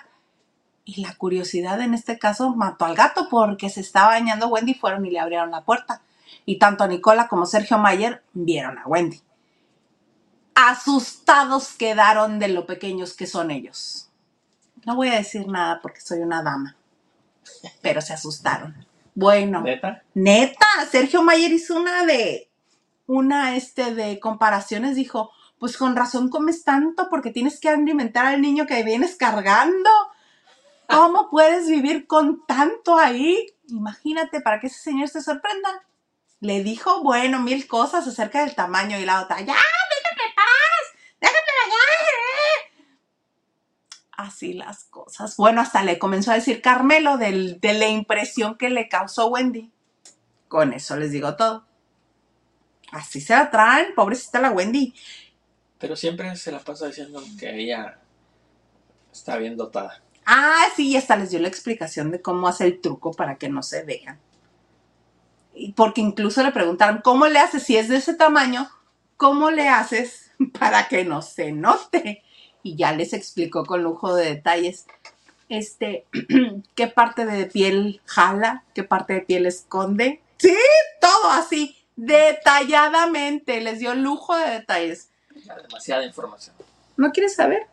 Y 0.84 1.00
la 1.00 1.14
curiosidad 1.14 1.80
en 1.80 1.94
este 1.94 2.18
caso 2.18 2.56
mató 2.56 2.86
al 2.86 2.96
gato 2.96 3.28
porque 3.30 3.70
se 3.70 3.80
estaba 3.80 4.08
bañando 4.08 4.48
Wendy 4.48 4.72
y 4.72 4.74
fueron 4.74 5.06
y 5.06 5.10
le 5.10 5.20
abrieron 5.20 5.52
la 5.52 5.64
puerta. 5.64 6.02
Y 6.44 6.58
tanto 6.58 6.88
Nicola 6.88 7.28
como 7.28 7.46
Sergio 7.46 7.78
Mayer 7.78 8.24
vieron 8.32 8.78
a 8.78 8.86
Wendy. 8.86 9.20
Asustados 10.54 11.72
quedaron 11.72 12.38
de 12.38 12.48
lo 12.48 12.66
pequeños 12.66 13.14
que 13.14 13.26
son 13.26 13.50
ellos. 13.50 14.08
No 14.84 14.96
voy 14.96 15.08
a 15.08 15.16
decir 15.16 15.46
nada 15.46 15.80
porque 15.80 16.00
soy 16.00 16.20
una 16.20 16.42
dama, 16.42 16.76
pero 17.80 18.00
se 18.00 18.12
asustaron. 18.12 18.86
Bueno, 19.14 19.60
¿Neta? 19.60 20.02
neta, 20.14 20.66
Sergio 20.90 21.22
Mayer 21.22 21.52
hizo 21.52 21.76
una 21.76 22.04
de, 22.06 22.50
una 23.06 23.56
este 23.56 23.94
de 23.94 24.18
comparaciones, 24.18 24.96
dijo, 24.96 25.30
pues 25.58 25.76
con 25.76 25.94
razón 25.94 26.28
comes 26.28 26.64
tanto 26.64 27.08
porque 27.08 27.30
tienes 27.30 27.60
que 27.60 27.68
alimentar 27.68 28.26
al 28.26 28.40
niño 28.40 28.66
que 28.66 28.82
vienes 28.82 29.14
cargando. 29.16 29.90
¿Cómo 30.88 31.30
puedes 31.30 31.68
vivir 31.68 32.06
con 32.06 32.44
tanto 32.46 32.98
ahí? 32.98 33.54
Imagínate 33.68 34.40
para 34.40 34.58
que 34.60 34.66
ese 34.66 34.80
señor 34.80 35.08
se 35.08 35.22
sorprenda. 35.22 35.84
Le 36.40 36.64
dijo, 36.64 37.02
bueno, 37.04 37.38
mil 37.40 37.68
cosas 37.68 38.06
acerca 38.08 38.44
del 38.44 38.56
tamaño 38.56 38.98
y 38.98 39.04
la 39.04 39.22
otra, 39.22 39.38
ya, 39.40 39.54
déjame 39.54 40.22
en 40.28 40.34
paz, 40.34 41.00
déjame 41.20 41.38
bañar. 41.62 41.82
Así 44.16 44.52
las 44.52 44.84
cosas. 44.84 45.36
Bueno, 45.36 45.60
hasta 45.60 45.82
le 45.84 45.98
comenzó 45.98 46.32
a 46.32 46.34
decir 46.34 46.60
Carmelo 46.62 47.16
del- 47.16 47.60
de 47.60 47.72
la 47.74 47.88
impresión 47.88 48.56
que 48.56 48.70
le 48.70 48.88
causó 48.88 49.28
Wendy. 49.28 49.72
Con 50.48 50.72
eso 50.72 50.96
les 50.96 51.12
digo 51.12 51.34
todo. 51.36 51.64
Así 52.92 53.20
se 53.22 53.32
la 53.34 53.50
traen, 53.50 53.94
pobrecita 53.94 54.38
la 54.40 54.50
Wendy. 54.50 54.94
Pero 55.78 55.96
siempre 55.96 56.36
se 56.36 56.52
la 56.52 56.58
pasa 56.60 56.86
diciendo 56.86 57.22
que 57.38 57.58
ella 57.58 57.98
está 59.10 59.36
bien 59.38 59.56
dotada. 59.56 60.02
Ah, 60.26 60.64
sí, 60.76 60.90
y 60.90 60.96
hasta 60.96 61.16
les 61.16 61.30
dio 61.30 61.40
la 61.40 61.48
explicación 61.48 62.10
de 62.10 62.20
cómo 62.22 62.46
hace 62.48 62.64
el 62.66 62.80
truco 62.80 63.12
para 63.12 63.36
que 63.38 63.48
no 63.48 63.62
se 63.62 63.82
vean. 63.82 64.20
Y 65.54 65.72
porque 65.72 66.00
incluso 66.00 66.42
le 66.42 66.52
preguntaron, 66.52 67.00
¿cómo 67.02 67.26
le 67.26 67.38
haces 67.38 67.62
si 67.64 67.76
es 67.76 67.88
de 67.88 67.96
ese 67.96 68.14
tamaño? 68.14 68.70
¿Cómo 69.16 69.50
le 69.50 69.68
haces 69.68 70.30
para 70.58 70.86
que 70.88 71.04
no 71.04 71.22
se 71.22 71.52
note? 71.52 72.22
Y 72.62 72.76
ya 72.76 72.92
les 72.92 73.12
explicó 73.12 73.64
con 73.64 73.82
lujo 73.82 74.14
de 74.14 74.26
detalles 74.26 74.86
este 75.48 76.06
qué 76.74 76.86
parte 76.86 77.26
de 77.26 77.46
piel 77.46 78.00
jala, 78.06 78.64
qué 78.74 78.84
parte 78.84 79.14
de 79.14 79.20
piel 79.20 79.46
esconde. 79.46 80.22
Sí, 80.38 80.56
todo 81.00 81.30
así, 81.30 81.76
detalladamente. 81.96 83.60
Les 83.60 83.78
dio 83.78 83.94
lujo 83.94 84.36
de 84.36 84.50
detalles. 84.50 85.10
Ya, 85.44 85.56
demasiada 85.56 86.04
información. 86.04 86.54
¿No 86.96 87.10
quieres 87.10 87.34
saber? 87.34 87.66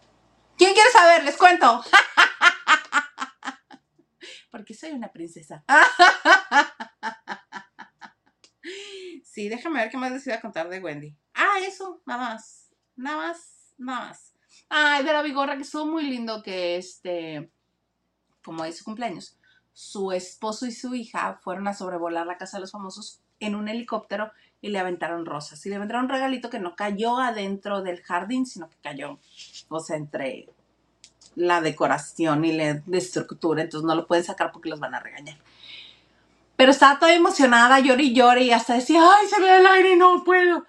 ¿Quién 0.57 0.73
quiere 0.73 0.89
saber? 0.91 1.23
Les 1.23 1.37
cuento. 1.37 1.83
Porque 4.51 4.73
soy 4.73 4.91
una 4.91 5.11
princesa. 5.11 5.63
Sí, 9.23 9.47
déjame 9.47 9.79
ver 9.79 9.89
qué 9.89 9.97
más 9.97 10.11
les 10.11 10.27
iba 10.27 10.35
a 10.35 10.41
contar 10.41 10.67
de 10.67 10.79
Wendy. 10.79 11.15
Ah, 11.33 11.59
eso, 11.61 12.01
nada 12.05 12.31
más. 12.31 12.69
Nada 12.95 13.17
más, 13.17 13.73
nada 13.77 14.07
más. 14.07 14.33
Ay, 14.67 15.03
de 15.03 15.13
la 15.13 15.21
Vigorra, 15.21 15.55
que 15.55 15.63
estuvo 15.63 15.85
muy 15.85 16.03
lindo 16.03 16.43
que 16.43 16.77
este, 16.77 17.49
como 18.43 18.65
es 18.65 18.77
su 18.77 18.83
cumpleaños, 18.83 19.37
su 19.73 20.11
esposo 20.11 20.65
y 20.65 20.71
su 20.71 20.93
hija 20.93 21.39
fueron 21.41 21.67
a 21.67 21.73
sobrevolar 21.73 22.27
la 22.27 22.37
casa 22.37 22.57
de 22.57 22.61
los 22.61 22.71
famosos 22.71 23.21
en 23.39 23.55
un 23.55 23.69
helicóptero 23.69 24.31
y 24.61 24.69
le 24.69 24.79
aventaron 24.79 25.25
rosas. 25.25 25.65
Y 25.65 25.69
le 25.69 25.75
aventaron 25.75 26.05
un 26.05 26.09
regalito 26.09 26.49
que 26.49 26.59
no 26.59 26.75
cayó 26.75 27.17
adentro 27.17 27.81
del 27.81 28.01
jardín, 28.01 28.45
sino 28.45 28.69
que 28.69 28.75
cayó, 28.81 29.19
o 29.69 29.79
sea, 29.79 29.95
entre 29.95 30.49
la 31.35 31.61
decoración 31.61 32.43
y 32.43 32.51
la 32.51 32.81
estructura. 32.91 33.61
Entonces 33.61 33.87
no 33.87 33.95
lo 33.95 34.07
pueden 34.07 34.25
sacar 34.25 34.51
porque 34.51 34.69
los 34.69 34.79
van 34.79 34.95
a 34.95 34.99
regañar. 34.99 35.37
Pero 36.57 36.71
estaba 36.71 36.99
toda 36.99 37.13
emocionada, 37.13 37.79
lloré 37.79 38.03
y 38.03 38.13
lloré 38.13 38.43
y 38.43 38.51
hasta 38.51 38.73
decía, 38.73 39.01
ay, 39.01 39.27
se 39.27 39.39
ve 39.39 39.59
el 39.59 39.65
aire 39.65 39.93
y 39.93 39.95
no 39.95 40.23
puedo. 40.25 40.65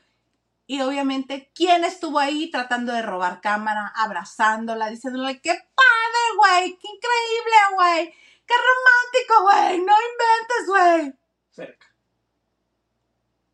Y 0.71 0.81
obviamente, 0.83 1.51
¿quién 1.53 1.83
estuvo 1.83 2.21
ahí 2.21 2.49
tratando 2.49 2.93
de 2.93 3.03
robar 3.03 3.41
cámara, 3.41 3.93
abrazándola, 3.97 4.89
diciéndole, 4.89 5.41
qué 5.41 5.51
padre, 5.51 6.37
güey, 6.37 6.79
qué 6.79 6.87
increíble, 6.87 7.57
güey, 7.75 8.15
qué 8.47 8.55
romántico, 8.55 9.43
güey, 9.43 9.81
no 9.81 9.93
inventes, 10.13 10.69
güey? 10.69 11.13
Cerca. 11.51 11.93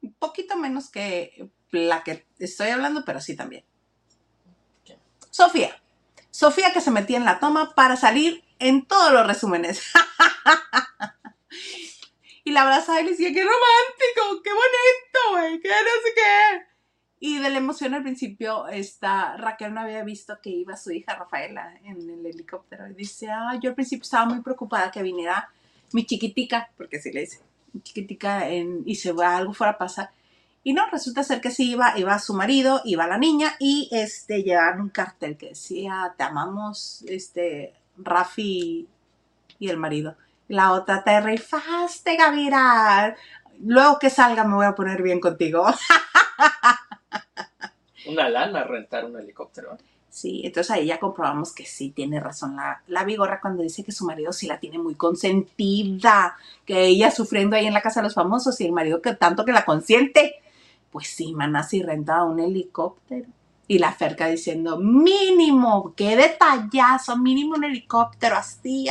Un 0.02 0.12
poquito 0.12 0.58
menos 0.58 0.90
que 0.90 1.48
la 1.70 2.04
que 2.04 2.26
estoy 2.38 2.68
hablando, 2.68 3.02
pero 3.06 3.22
sí 3.22 3.34
también. 3.34 3.64
Sofía. 5.30 5.74
Sofía 6.30 6.74
que 6.74 6.82
se 6.82 6.90
metía 6.90 7.16
en 7.16 7.24
la 7.24 7.40
toma 7.40 7.74
para 7.74 7.96
salir 7.96 8.44
en 8.58 8.86
todos 8.86 9.10
los 9.10 9.26
resúmenes. 9.26 9.80
y 12.44 12.52
la 12.52 12.60
abrazaba 12.60 13.00
y 13.00 13.04
le 13.04 13.12
decía, 13.12 13.32
qué 13.32 13.42
romántico, 13.42 14.42
qué 14.44 14.50
bonito, 14.50 15.30
güey, 15.30 15.58
qué 15.62 15.68
no 15.68 15.74
sé 15.74 16.14
qué. 16.14 16.75
Y 17.26 17.38
de 17.40 17.50
la 17.50 17.58
emoción 17.58 17.92
al 17.92 18.04
principio, 18.04 18.68
esta 18.68 19.36
Raquel 19.36 19.74
no 19.74 19.80
había 19.80 20.04
visto 20.04 20.38
que 20.40 20.50
iba 20.50 20.76
su 20.76 20.92
hija 20.92 21.16
Rafaela 21.16 21.74
en 21.82 22.08
el 22.08 22.24
helicóptero. 22.24 22.86
Y 22.86 22.94
dice, 22.94 23.28
ah, 23.28 23.58
yo 23.60 23.70
al 23.70 23.74
principio 23.74 24.04
estaba 24.04 24.26
muy 24.26 24.42
preocupada 24.42 24.92
que 24.92 25.02
viniera 25.02 25.50
mi 25.92 26.06
chiquitica, 26.06 26.70
porque 26.76 26.98
así 26.98 27.10
le 27.10 27.22
dice, 27.22 27.40
mi 27.72 27.80
chiquitica, 27.80 28.48
y 28.48 28.94
se 28.94 29.10
va, 29.10 29.36
algo 29.36 29.52
fuera 29.54 29.76
a. 29.76 30.10
Y 30.62 30.72
no, 30.72 30.86
resulta 30.86 31.24
ser 31.24 31.40
que 31.40 31.50
sí 31.50 31.72
iba, 31.72 31.98
iba 31.98 32.16
su 32.20 32.32
marido, 32.32 32.80
iba 32.84 33.08
la 33.08 33.18
niña, 33.18 33.56
y 33.58 33.88
este, 33.90 34.44
llevaron 34.44 34.82
un 34.82 34.90
cartel 34.90 35.36
que 35.36 35.48
decía, 35.48 36.14
te 36.16 36.22
amamos, 36.22 37.04
este, 37.08 37.74
Rafi 37.96 38.86
y 39.58 39.68
el 39.68 39.78
marido. 39.78 40.14
La 40.46 40.70
otra, 40.70 41.02
te 41.02 41.20
rifaste, 41.20 42.14
Gaviral. 42.14 43.16
Luego 43.64 43.98
que 43.98 44.10
salga 44.10 44.44
me 44.44 44.54
voy 44.54 44.66
a 44.66 44.76
poner 44.76 45.02
bien 45.02 45.18
contigo. 45.18 45.66
Una 48.08 48.28
lana 48.28 48.64
rentar 48.64 49.04
un 49.04 49.18
helicóptero. 49.18 49.76
Sí, 50.16 50.40
entonces 50.44 50.70
ahí 50.70 50.86
ya 50.86 50.98
comprobamos 50.98 51.52
que 51.52 51.66
sí 51.66 51.90
tiene 51.90 52.20
razón 52.20 52.56
la, 52.56 52.80
la 52.86 53.04
Vigorra 53.04 53.38
cuando 53.38 53.62
dice 53.62 53.84
que 53.84 53.92
su 53.92 54.06
marido 54.06 54.32
sí 54.32 54.46
la 54.46 54.58
tiene 54.58 54.78
muy 54.78 54.94
consentida, 54.94 56.36
que 56.64 56.86
ella 56.86 57.10
sufriendo 57.10 57.54
ahí 57.54 57.66
en 57.66 57.74
la 57.74 57.82
casa 57.82 58.00
de 58.00 58.04
los 58.04 58.14
famosos 58.14 58.58
y 58.60 58.64
el 58.64 58.72
marido 58.72 59.02
que 59.02 59.14
tanto 59.14 59.44
que 59.44 59.52
la 59.52 59.66
consiente. 59.66 60.36
Pues 60.90 61.08
sí, 61.08 61.34
maná, 61.34 61.62
sí 61.64 61.82
renta 61.82 62.24
un 62.24 62.40
helicóptero. 62.40 63.26
Y 63.68 63.78
la 63.78 63.92
Ferca 63.92 64.28
diciendo, 64.28 64.78
mínimo, 64.78 65.92
qué 65.96 66.16
detallazo, 66.16 67.18
mínimo 67.18 67.56
un 67.56 67.64
helicóptero, 67.64 68.36
así, 68.36 68.86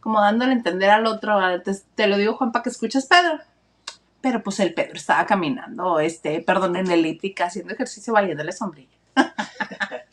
como 0.00 0.20
dándole 0.20 0.52
a 0.52 0.54
entender 0.54 0.88
al 0.88 1.06
otro, 1.06 1.38
te, 1.62 1.72
te 1.94 2.06
lo 2.06 2.16
digo 2.16 2.36
Juan 2.36 2.52
para 2.52 2.62
que 2.62 2.70
escuches 2.70 3.06
Pedro. 3.06 3.40
Pero 4.20 4.42
pues 4.42 4.60
el 4.60 4.74
Pedro 4.74 4.94
estaba 4.94 5.24
caminando, 5.26 5.98
este, 6.00 6.40
perdón, 6.40 6.76
en 6.76 6.90
elíptica, 6.90 7.46
haciendo 7.46 7.72
ejercicio 7.72 8.12
valiéndole 8.12 8.52
sombrilla. 8.52 8.90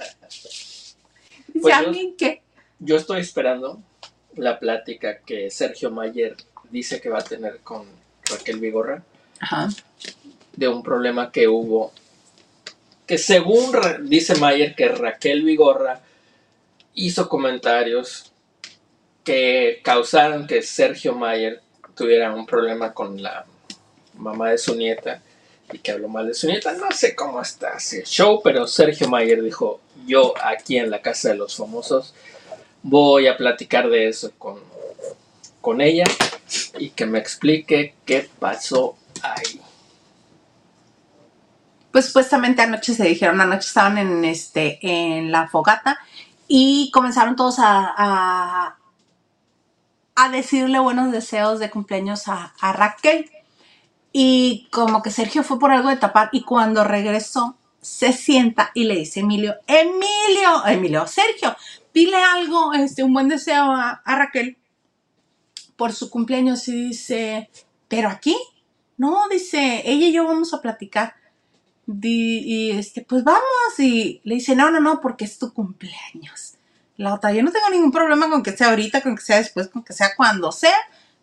Dice, 1.48 1.60
Pues 1.62 1.74
¿a 1.74 1.84
yo- 1.84 1.92
mí 1.92 2.16
qué? 2.18 2.42
Yo 2.80 2.96
estoy 2.98 3.22
esperando 3.22 3.82
la 4.36 4.60
plática 4.60 5.20
que 5.20 5.50
Sergio 5.50 5.90
Mayer 5.92 6.36
dice 6.70 7.02
que 7.02 7.10
va 7.10 7.20
a 7.20 7.24
tener 7.24 7.60
con 7.62 7.88
Raquel 8.30 8.60
Vigorra 8.60 9.04
Ajá. 9.40 9.70
de 10.56 10.68
un 10.68 10.84
problema 10.84 11.32
que 11.32 11.48
hubo. 11.48 11.92
Que 13.08 13.18
según 13.18 13.72
dice 14.04 14.36
Mayer 14.36 14.76
que 14.76 14.90
Raquel 14.90 15.42
Vigorra 15.44 16.02
hizo 16.94 17.28
comentarios 17.30 18.32
que 19.24 19.82
causaron 19.84 20.46
que 20.46 20.62
Sergio 20.62 21.16
Mayer 21.16 21.62
tuviera 21.96 22.34
un 22.34 22.46
problema 22.46 22.94
con 22.94 23.22
la 23.24 23.46
mamá 24.18 24.52
de 24.52 24.58
su 24.58 24.76
nieta 24.76 25.22
y 25.72 25.80
que 25.80 25.92
habló 25.92 26.08
mal 26.08 26.28
de 26.28 26.34
su 26.34 26.48
nieta. 26.48 26.74
No 26.74 26.92
sé 26.92 27.16
cómo 27.16 27.42
está 27.42 27.76
ese 27.78 28.04
show, 28.04 28.42
pero 28.44 28.68
Sergio 28.68 29.10
Mayer 29.10 29.42
dijo, 29.42 29.82
yo 30.06 30.34
aquí 30.44 30.78
en 30.78 30.90
la 30.90 31.02
casa 31.02 31.30
de 31.30 31.36
los 31.36 31.56
famosos 31.56 32.14
Voy 32.84 33.28
a 33.28 33.36
platicar 33.36 33.90
de 33.90 34.08
eso 34.08 34.32
con, 34.38 34.60
con 35.60 35.82
ella 35.82 36.06
y 36.78 36.92
que 36.92 37.06
me 37.06 37.20
explique 37.20 37.96
qué 38.06 38.30
pasó 38.40 38.96
ahí. 39.22 39.62
Pues 41.92 42.06
supuestamente 42.06 42.62
anoche 42.62 42.94
se 42.94 43.04
dijeron, 43.04 43.42
anoche 43.42 43.68
estaban 43.68 43.98
en 43.98 44.24
este, 44.24 44.80
en 44.82 45.32
la 45.32 45.50
fogata 45.50 45.98
y 46.48 46.92
comenzaron 46.94 47.36
todos 47.36 47.58
a, 47.60 48.78
a, 50.16 50.30
decirle 50.30 50.80
buenos 50.80 51.12
deseos 51.12 51.60
de 51.60 51.70
cumpleaños 51.70 52.24
a 52.28 52.54
Raquel. 52.74 53.30
Y 54.20 54.68
como 54.72 55.04
que 55.04 55.12
Sergio 55.12 55.44
fue 55.44 55.60
por 55.60 55.70
algo 55.70 55.90
de 55.90 55.98
tapar 55.98 56.30
y 56.32 56.42
cuando 56.42 56.84
regresó 56.84 57.56
se 57.82 58.12
sienta 58.14 58.72
y 58.74 58.86
le 58.86 58.96
dice 58.96 59.20
Emilio, 59.20 59.58
Emilio, 59.68 60.66
Emilio, 60.66 61.06
Sergio, 61.06 61.56
dile 61.94 62.18
algo, 62.18 62.74
este, 62.74 63.04
un 63.04 63.14
buen 63.14 63.28
deseo 63.28 63.66
a, 63.72 64.02
a 64.04 64.16
Raquel 64.16 64.58
por 65.76 65.94
su 65.94 66.10
cumpleaños 66.10 66.68
y 66.68 66.88
dice, 66.88 67.52
pero 67.88 68.10
aquí, 68.10 68.36
no, 68.98 69.28
dice, 69.30 69.84
ella 69.86 70.08
y 70.08 70.12
yo 70.14 70.26
vamos 70.26 70.52
a 70.56 70.62
platicar. 70.62 71.14
Di- 71.86 72.40
y 72.44 72.72
este, 72.72 73.04
pues 73.04 73.24
vamos, 73.24 73.44
y 73.78 74.20
le 74.24 74.34
dice, 74.36 74.56
no, 74.56 74.72
no, 74.72 74.80
no, 74.80 75.00
porque 75.00 75.26
es 75.26 75.38
tu 75.38 75.54
cumpleaños. 75.54 76.56
La 76.98 77.14
otra, 77.14 77.32
yo 77.34 77.44
no 77.44 77.52
tengo 77.52 77.70
ningún 77.70 77.92
problema 77.92 78.28
con 78.32 78.42
que 78.42 78.58
sea 78.58 78.70
ahorita, 78.70 79.02
con 79.02 79.16
que 79.16 79.22
sea 79.22 79.38
después, 79.38 79.68
con 79.68 79.84
que 79.84 79.94
sea 79.94 80.16
cuando 80.18 80.52
sea. 80.52 80.76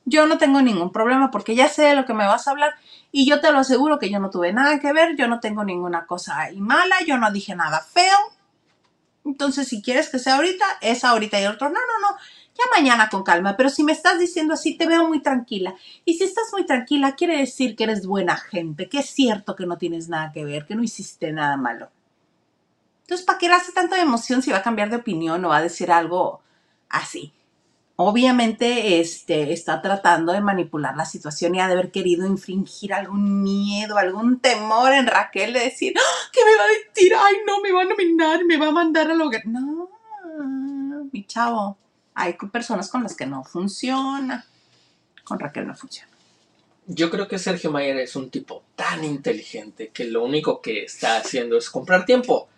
Yo 0.05 0.27
no 0.27 0.39
tengo 0.39 0.61
ningún 0.61 0.93
problema 0.93 1.31
porque 1.31 1.55
ya 1.55 1.69
sé 1.69 1.83
de 1.83 1.95
lo 1.95 2.05
que 2.05 2.15
me 2.15 2.27
vas 2.27 2.47
a 2.47 2.51
hablar 2.51 2.75
y 3.11 3.27
yo 3.27 3.41
te 3.41 3.51
lo 3.53 3.59
aseguro 3.59 3.99
que 3.99 4.11
yo 4.11 4.19
no 4.19 4.31
tuve 4.31 4.53
nada 4.53 4.79
que 4.79 4.93
ver, 4.93 5.17
yo 5.17 5.29
no 5.29 5.41
tengo 5.41 5.65
ninguna 5.65 6.07
cosa 6.07 6.41
ahí 6.41 6.61
mala, 6.61 6.97
yo 7.07 7.17
no 7.17 7.31
dije 7.31 7.55
nada 7.55 7.81
feo. 7.81 8.19
Entonces, 9.25 9.69
si 9.69 9.81
quieres 9.81 10.11
que 10.11 10.19
sea 10.19 10.37
ahorita, 10.37 10.65
es 10.83 11.05
ahorita 11.05 11.41
y 11.41 11.47
otro, 11.47 11.69
no, 11.71 11.81
no, 11.81 12.09
no, 12.09 12.17
ya 12.55 12.65
mañana 12.77 13.09
con 13.09 13.25
calma, 13.25 13.57
pero 13.57 13.69
si 13.69 13.83
me 13.83 13.93
estás 13.93 14.19
diciendo 14.19 14.55
así, 14.55 14.77
te 14.77 14.87
veo 14.87 15.09
muy 15.09 15.21
tranquila. 15.21 15.75
Y 16.05 16.15
si 16.15 16.25
estás 16.25 16.45
muy 16.53 16.67
tranquila, 16.67 17.17
quiere 17.17 17.39
decir 17.39 17.75
que 17.75 17.85
eres 17.85 18.07
buena 18.07 18.37
gente, 18.37 18.89
que 18.89 18.99
es 18.99 19.07
cierto 19.07 19.57
que 19.57 19.67
no 19.67 19.77
tienes 19.79 20.09
nada 20.09 20.31
que 20.33 20.45
ver, 20.45 20.67
que 20.67 20.75
no 20.75 20.83
hiciste 20.83 21.33
nada 21.33 21.57
malo. 21.57 21.89
Entonces, 23.03 23.27
¿para 23.27 23.39
qué 23.39 23.49
le 23.49 23.55
hace 23.55 23.73
tanta 23.73 24.01
emoción 24.01 24.41
si 24.41 24.51
va 24.51 24.59
a 24.59 24.63
cambiar 24.63 24.89
de 24.91 24.97
opinión 24.97 25.45
o 25.45 25.49
va 25.49 25.59
a 25.59 25.63
decir 25.63 25.91
algo 25.91 26.41
así? 26.89 27.33
Obviamente, 27.97 29.01
este, 29.01 29.53
está 29.53 29.81
tratando 29.81 30.33
de 30.33 30.41
manipular 30.41 30.97
la 30.97 31.05
situación 31.05 31.55
y 31.55 31.61
ha 31.61 31.69
de 31.69 31.75
haber 31.75 31.93
querido 31.93 32.27
infringir 32.27 32.93
algún 32.93 33.43
miedo, 33.43 33.99
algún 33.99 34.41
temor 34.41 34.93
en 34.93 35.07
Raquel 35.07 35.53
de 35.53 35.61
decir, 35.61 35.95
¡Ah! 35.97 36.29
¿qué 36.33 36.41
me 36.45 36.57
va 36.57 36.65
a 36.65 36.89
decir? 36.89 37.13
Ay, 37.17 37.37
no, 37.47 37.61
me 37.61 37.71
va 37.71 37.83
a 37.83 37.85
nominar, 37.85 38.45
me 38.45 38.57
va 38.57 38.69
a 38.69 38.73
mandar 38.73 39.11
al 39.11 39.21
hogar. 39.21 39.47
No, 39.47 39.89
mi 41.13 41.25
chavo, 41.25 41.77
hay 42.15 42.35
personas 42.53 42.89
con 42.89 43.05
las 43.05 43.15
que 43.15 43.27
no 43.27 43.45
funciona. 43.45 44.45
Con 45.23 45.39
Raquel 45.39 45.67
no 45.67 45.77
funciona. 45.77 46.11
Yo 46.87 47.11
creo 47.11 47.29
que 47.29 47.39
Sergio 47.39 47.71
Mayer 47.71 47.99
es 47.99 48.17
un 48.17 48.29
tipo 48.29 48.65
tan 48.75 49.05
inteligente 49.05 49.91
que 49.95 50.05
lo 50.05 50.25
único 50.25 50.61
que 50.61 50.83
está 50.83 51.17
haciendo 51.17 51.57
es 51.57 51.71
comprar 51.71 52.05
tiempo. 52.05 52.49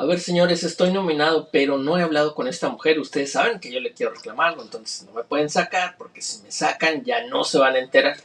A 0.00 0.06
ver, 0.06 0.18
señores, 0.18 0.62
estoy 0.62 0.94
nominado, 0.94 1.50
pero 1.52 1.76
no 1.76 1.98
he 1.98 2.02
hablado 2.02 2.34
con 2.34 2.48
esta 2.48 2.70
mujer. 2.70 2.98
Ustedes 2.98 3.32
saben 3.32 3.60
que 3.60 3.70
yo 3.70 3.80
le 3.80 3.92
quiero 3.92 4.14
reclamar 4.14 4.48
algo, 4.48 4.62
entonces 4.62 5.06
no 5.06 5.12
me 5.12 5.24
pueden 5.24 5.50
sacar, 5.50 5.98
porque 5.98 6.22
si 6.22 6.42
me 6.42 6.50
sacan 6.50 7.04
ya 7.04 7.26
no 7.26 7.44
se 7.44 7.58
van 7.58 7.74
a 7.74 7.80
enterar. 7.80 8.16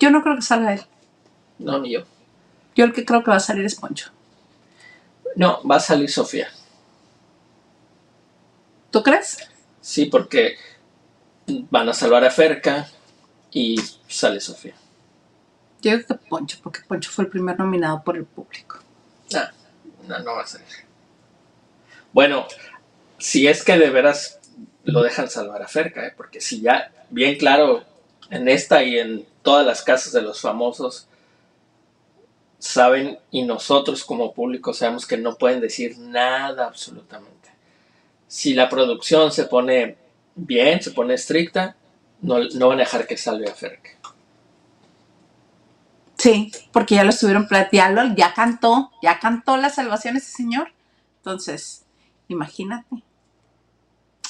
Yo 0.00 0.10
no 0.10 0.22
creo 0.22 0.36
que 0.36 0.40
salga 0.40 0.72
él. 0.72 0.80
No, 1.58 1.78
ni 1.80 1.92
yo. 1.92 2.04
Yo 2.74 2.86
el 2.86 2.94
que 2.94 3.04
creo 3.04 3.22
que 3.22 3.30
va 3.30 3.36
a 3.36 3.40
salir 3.40 3.66
es 3.66 3.74
Poncho. 3.74 4.10
No, 5.36 5.62
va 5.68 5.76
a 5.76 5.80
salir 5.80 6.10
Sofía. 6.10 6.48
¿Tú 8.90 9.02
crees? 9.02 9.36
Sí, 9.82 10.06
porque 10.06 10.56
van 11.46 11.90
a 11.90 11.92
salvar 11.92 12.24
a 12.24 12.30
Ferca 12.30 12.88
y 13.50 13.78
sale 14.08 14.40
Sofía. 14.40 14.76
Yo 15.82 15.92
creo 15.92 16.06
que 16.06 16.14
Poncho, 16.14 16.58
porque 16.62 16.80
Poncho 16.88 17.10
fue 17.10 17.24
el 17.24 17.30
primer 17.30 17.58
nominado 17.58 18.02
por 18.02 18.16
el 18.16 18.24
público. 18.24 18.78
Ah, 19.34 19.50
no, 20.20 20.34
va 20.34 20.42
a 20.42 20.46
salir. 20.46 20.66
Bueno, 22.12 22.46
si 23.18 23.46
es 23.46 23.64
que 23.64 23.78
de 23.78 23.90
veras 23.90 24.40
lo 24.84 25.02
dejan 25.02 25.30
salvar 25.30 25.62
a 25.62 25.68
Ferca, 25.68 26.06
¿eh? 26.06 26.12
porque 26.16 26.40
si 26.40 26.60
ya, 26.60 26.92
bien 27.10 27.36
claro, 27.36 27.84
en 28.30 28.48
esta 28.48 28.82
y 28.82 28.98
en 28.98 29.26
todas 29.42 29.66
las 29.66 29.82
casas 29.82 30.12
de 30.12 30.22
los 30.22 30.40
famosos, 30.40 31.08
saben 32.58 33.18
y 33.30 33.42
nosotros 33.42 34.04
como 34.04 34.32
público 34.32 34.72
sabemos 34.72 35.06
que 35.06 35.16
no 35.16 35.36
pueden 35.36 35.60
decir 35.60 35.98
nada 35.98 36.66
absolutamente. 36.66 37.50
Si 38.28 38.54
la 38.54 38.68
producción 38.68 39.32
se 39.32 39.44
pone 39.44 39.96
bien, 40.34 40.80
se 40.80 40.92
pone 40.92 41.14
estricta, 41.14 41.76
no, 42.20 42.38
no 42.38 42.68
van 42.68 42.78
a 42.78 42.84
dejar 42.84 43.06
que 43.06 43.16
salve 43.16 43.48
a 43.48 43.54
Ferca. 43.54 43.90
Sí, 46.22 46.52
porque 46.72 46.94
ya 46.94 47.02
lo 47.04 47.10
estuvieron 47.10 47.48
plateando, 47.48 48.14
ya 48.14 48.32
cantó, 48.32 48.92
ya 49.02 49.18
cantó 49.18 49.56
la 49.56 49.70
salvación 49.70 50.16
ese 50.16 50.30
señor. 50.30 50.72
Entonces, 51.16 51.84
imagínate. 52.28 53.02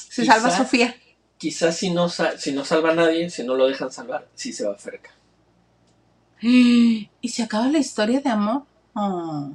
Se 0.08 0.22
Quizá- 0.22 0.34
salva 0.34 0.56
Sofía. 0.56 0.96
Quizás 1.36 1.76
si 1.76 1.90
no, 1.90 2.08
si 2.08 2.52
no 2.52 2.64
salva 2.64 2.90
a 2.92 2.94
nadie, 2.94 3.28
si 3.28 3.42
no 3.44 3.54
lo 3.56 3.66
dejan 3.66 3.90
salvar, 3.92 4.26
sí 4.34 4.52
se 4.52 4.64
va 4.66 4.72
a 4.72 4.78
Ferca. 4.78 5.10
Y 6.40 7.08
se 7.28 7.42
acaba 7.42 7.66
la 7.68 7.78
historia 7.78 8.20
de 8.20 8.30
amor. 8.30 8.62
Oh, 8.94 9.50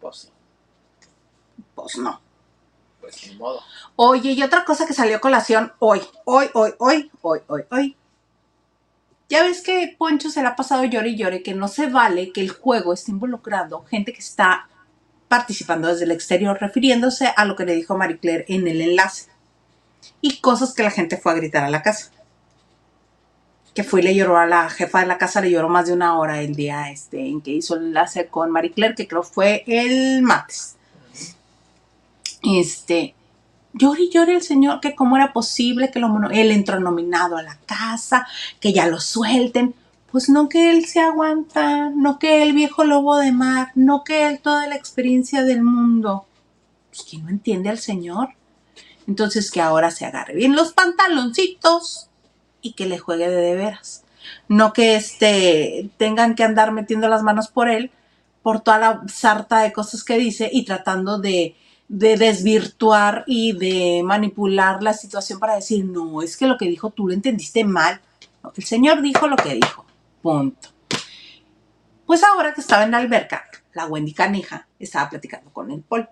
Pues 0.00 0.16
sí, 0.16 0.28
pues 1.74 1.96
no. 1.98 2.20
pues 3.00 3.26
ni 3.28 3.36
modo. 3.36 3.60
Oye, 3.96 4.32
y 4.32 4.42
otra 4.42 4.64
cosa 4.64 4.86
que 4.86 4.92
salió 4.94 5.16
a 5.16 5.20
colación 5.20 5.72
hoy, 5.78 6.00
hoy, 6.24 6.48
hoy, 6.54 6.74
hoy, 6.78 7.10
hoy, 7.22 7.40
hoy, 7.48 7.62
hoy. 7.70 7.96
Ya 9.28 9.42
ves 9.42 9.60
que 9.60 9.94
Poncho 9.98 10.30
se 10.30 10.40
le 10.40 10.48
ha 10.48 10.56
pasado 10.56 10.84
llore 10.84 11.10
y 11.10 11.16
llore 11.16 11.42
que 11.42 11.54
no 11.54 11.66
se 11.66 11.86
vale 11.86 12.32
que 12.32 12.40
el 12.40 12.50
juego 12.50 12.92
esté 12.92 13.10
involucrando 13.10 13.84
gente 13.84 14.12
que 14.12 14.20
está 14.20 14.68
participando 15.28 15.88
desde 15.88 16.04
el 16.04 16.12
exterior, 16.12 16.56
refiriéndose 16.60 17.32
a 17.36 17.44
lo 17.44 17.56
que 17.56 17.64
le 17.64 17.74
dijo 17.74 17.96
Marie 17.96 18.18
Claire 18.18 18.44
en 18.48 18.68
el 18.68 18.80
enlace. 18.80 19.28
Y 20.20 20.40
cosas 20.40 20.72
que 20.74 20.84
la 20.84 20.92
gente 20.92 21.16
fue 21.16 21.32
a 21.32 21.34
gritar 21.34 21.64
a 21.64 21.70
la 21.70 21.82
casa. 21.82 22.12
Que 23.74 23.82
fue 23.82 24.00
y 24.00 24.04
le 24.04 24.14
lloró 24.14 24.38
a 24.38 24.46
la 24.46 24.70
jefa 24.70 25.00
de 25.00 25.06
la 25.06 25.18
casa, 25.18 25.40
le 25.40 25.50
lloró 25.50 25.68
más 25.68 25.86
de 25.86 25.92
una 25.92 26.16
hora 26.18 26.40
el 26.40 26.54
día 26.54 26.90
este, 26.90 27.26
en 27.26 27.40
que 27.40 27.50
hizo 27.50 27.74
el 27.74 27.86
enlace 27.86 28.28
con 28.28 28.52
Marie 28.52 28.72
Claire, 28.72 28.94
que 28.94 29.08
creo 29.08 29.24
fue 29.24 29.64
el 29.66 30.22
martes. 30.22 30.76
Este, 32.42 33.15
llore 33.78 34.08
llore 34.08 34.34
el 34.34 34.42
señor 34.42 34.80
que 34.80 34.94
cómo 34.94 35.16
era 35.16 35.32
posible 35.32 35.90
que 35.90 36.00
lo 36.00 36.30
él 36.30 36.50
entró 36.50 36.80
nominado 36.80 37.36
a 37.36 37.42
la 37.42 37.58
casa, 37.66 38.26
que 38.60 38.72
ya 38.72 38.86
lo 38.86 39.00
suelten. 39.00 39.74
Pues 40.10 40.28
no 40.28 40.48
que 40.48 40.70
él 40.70 40.86
se 40.86 41.00
aguanta, 41.00 41.90
no 41.90 42.18
que 42.18 42.42
el 42.42 42.52
viejo 42.52 42.84
lobo 42.84 43.16
de 43.16 43.32
mar, 43.32 43.72
no 43.74 44.04
que 44.04 44.26
él 44.26 44.40
toda 44.40 44.66
la 44.66 44.76
experiencia 44.76 45.42
del 45.42 45.62
mundo. 45.62 46.26
Pues 46.90 47.02
que 47.02 47.18
no 47.18 47.28
entiende 47.28 47.68
al 47.68 47.78
señor. 47.78 48.30
Entonces 49.06 49.50
que 49.50 49.60
ahora 49.60 49.90
se 49.90 50.06
agarre 50.06 50.34
bien 50.34 50.56
los 50.56 50.72
pantaloncitos 50.72 52.08
y 52.62 52.72
que 52.72 52.86
le 52.86 52.98
juegue 52.98 53.28
de 53.28 53.36
de 53.36 53.54
veras. 53.54 54.04
No 54.48 54.72
que 54.72 54.96
este 54.96 55.90
tengan 55.98 56.34
que 56.34 56.44
andar 56.44 56.72
metiendo 56.72 57.08
las 57.08 57.22
manos 57.22 57.48
por 57.48 57.68
él 57.68 57.90
por 58.42 58.60
toda 58.60 58.78
la 58.78 59.02
sarta 59.08 59.60
de 59.60 59.72
cosas 59.72 60.04
que 60.04 60.18
dice 60.18 60.48
y 60.52 60.64
tratando 60.64 61.18
de, 61.18 61.56
de 61.88 62.16
desvirtuar 62.16 63.24
y 63.26 63.52
de 63.52 64.02
manipular 64.04 64.82
la 64.82 64.92
situación 64.92 65.38
para 65.38 65.54
decir, 65.54 65.84
no, 65.84 66.22
es 66.22 66.36
que 66.36 66.46
lo 66.46 66.56
que 66.56 66.66
dijo 66.66 66.90
tú 66.90 67.08
lo 67.08 67.14
entendiste 67.14 67.64
mal. 67.64 68.00
El 68.56 68.64
señor 68.64 69.02
dijo 69.02 69.26
lo 69.28 69.36
que 69.36 69.54
dijo. 69.54 69.84
Punto. 70.22 70.68
Pues 72.06 72.22
ahora 72.22 72.54
que 72.54 72.60
estaba 72.60 72.84
en 72.84 72.92
la 72.92 72.98
alberca, 72.98 73.44
la 73.74 73.86
Wendy 73.86 74.12
Canija 74.12 74.66
estaba 74.78 75.10
platicando 75.10 75.50
con 75.52 75.70
el 75.70 75.80
Paul 75.82 76.08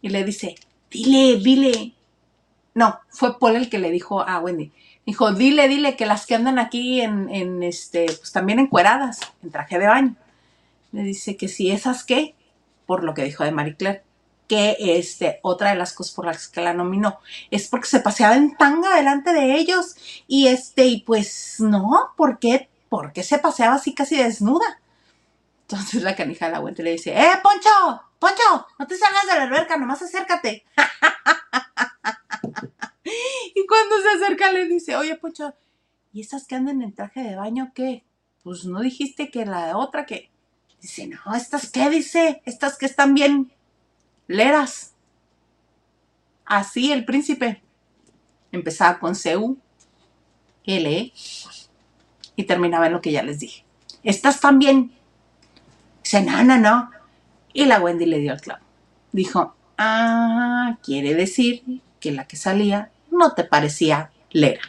y 0.00 0.08
le 0.08 0.24
dice, 0.24 0.54
dile, 0.90 1.36
dile. 1.40 1.92
No, 2.74 3.00
fue 3.08 3.38
Paul 3.38 3.56
el 3.56 3.70
que 3.70 3.78
le 3.78 3.90
dijo 3.90 4.22
a 4.22 4.38
Wendy. 4.40 4.72
Dijo, 5.06 5.32
dile, 5.32 5.68
dile 5.68 5.96
que 5.96 6.06
las 6.06 6.26
que 6.26 6.34
andan 6.34 6.58
aquí 6.58 7.00
en, 7.00 7.62
este, 7.62 8.06
pues 8.06 8.32
también 8.32 8.58
encueradas, 8.58 9.20
en 9.42 9.50
traje 9.50 9.78
de 9.78 9.86
baño. 9.86 10.16
Le 10.92 11.02
dice 11.02 11.36
que 11.36 11.48
si 11.48 11.70
esas 11.70 12.04
qué, 12.04 12.34
por 12.86 13.04
lo 13.04 13.14
que 13.14 13.24
dijo 13.24 13.44
de 13.44 13.50
Marie 13.50 13.76
Claire, 13.76 14.02
que 14.48 14.76
este, 14.78 15.40
otra 15.42 15.70
de 15.70 15.76
las 15.76 15.92
cosas 15.92 16.14
por 16.14 16.26
las 16.26 16.48
que 16.48 16.60
la 16.60 16.74
nominó 16.74 17.18
es 17.50 17.68
porque 17.68 17.88
se 17.88 18.00
paseaba 18.00 18.36
en 18.36 18.56
tanga 18.56 18.96
delante 18.96 19.32
de 19.32 19.56
ellos 19.56 19.96
y 20.26 20.48
este, 20.48 20.86
y 20.86 21.00
pues 21.00 21.56
no, 21.60 22.12
¿por 22.16 22.38
qué? 22.38 22.68
¿Por 22.88 23.12
qué 23.12 23.22
se 23.22 23.38
paseaba 23.38 23.76
así 23.76 23.94
casi 23.94 24.16
desnuda? 24.16 24.80
Entonces 25.62 26.02
la 26.02 26.14
canija 26.14 26.46
de 26.46 26.52
la 26.52 26.60
Wendy 26.60 26.82
le 26.82 26.92
dice, 26.92 27.18
¡eh, 27.18 27.32
Poncho! 27.42 28.02
¡Poncho! 28.18 28.66
No 28.78 28.86
te 28.86 28.96
salgas 28.96 29.26
de 29.26 29.34
la 29.34 29.42
alberca, 29.44 29.76
nomás 29.76 30.02
acércate. 30.02 30.64
y 33.54 33.66
cuando 33.66 34.00
se 34.02 34.10
acerca 34.10 34.52
le 34.52 34.66
dice, 34.66 34.96
oye, 34.96 35.16
Poncho, 35.16 35.54
¿y 36.12 36.20
esas 36.20 36.46
que 36.46 36.54
andan 36.54 36.82
en 36.82 36.94
traje 36.94 37.22
de 37.22 37.34
baño 37.34 37.72
qué? 37.74 38.04
Pues 38.42 38.66
no 38.66 38.80
dijiste 38.80 39.30
que 39.30 39.46
la 39.46 39.76
otra 39.78 40.04
que... 40.04 40.30
Dice, 40.82 41.06
no, 41.06 41.34
¿estas 41.34 41.70
qué? 41.70 41.88
Dice, 41.88 42.42
estas 42.44 42.76
que 42.76 42.84
están 42.84 43.14
bien 43.14 43.53
leras. 44.26 44.92
Así 46.44 46.92
el 46.92 47.04
príncipe. 47.04 47.62
Empezaba 48.52 48.98
con 48.98 49.14
CU, 49.14 49.58
L, 50.64 51.12
y 52.36 52.44
terminaba 52.44 52.86
en 52.86 52.92
lo 52.92 53.00
que 53.00 53.12
ya 53.12 53.22
les 53.22 53.40
dije. 53.40 53.64
¿Estás 54.02 54.40
también? 54.40 54.92
Dice, 56.02 56.22
no, 56.22 56.44
no, 56.44 56.58
no. 56.58 56.90
Y 57.52 57.64
la 57.64 57.80
Wendy 57.80 58.06
le 58.06 58.18
dio 58.18 58.32
el 58.32 58.40
clavo. 58.40 58.62
Dijo, 59.12 59.54
ah, 59.78 60.76
quiere 60.82 61.14
decir 61.14 61.62
que 62.00 62.12
la 62.12 62.26
que 62.26 62.36
salía 62.36 62.90
no 63.10 63.32
te 63.32 63.44
parecía 63.44 64.10
Lera. 64.30 64.62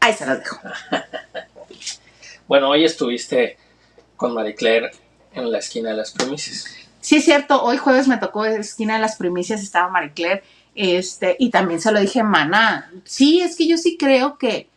Ahí 0.00 0.14
se 0.14 0.26
las 0.26 0.38
dejo. 0.38 0.58
Bueno, 2.48 2.68
hoy 2.70 2.84
estuviste 2.84 3.58
con 4.16 4.34
Marie 4.34 4.56
Claire 4.56 4.90
en 5.32 5.50
la 5.50 5.58
esquina 5.58 5.90
de 5.90 5.96
las 5.96 6.12
primicias. 6.12 6.66
Sí, 7.00 7.16
es 7.16 7.24
cierto, 7.24 7.62
hoy 7.62 7.78
jueves 7.78 8.08
me 8.08 8.18
tocó 8.18 8.44
esquina 8.44 8.94
de 8.94 9.00
las 9.00 9.16
primicias, 9.16 9.62
estaba 9.62 9.88
Marie 9.88 10.12
Claire, 10.12 10.42
este, 10.74 11.36
y 11.38 11.50
también 11.50 11.80
se 11.80 11.92
lo 11.92 12.00
dije, 12.00 12.22
mana, 12.22 12.92
sí, 13.04 13.40
es 13.40 13.56
que 13.56 13.66
yo 13.66 13.78
sí 13.78 13.96
creo 13.98 14.38
que 14.38 14.68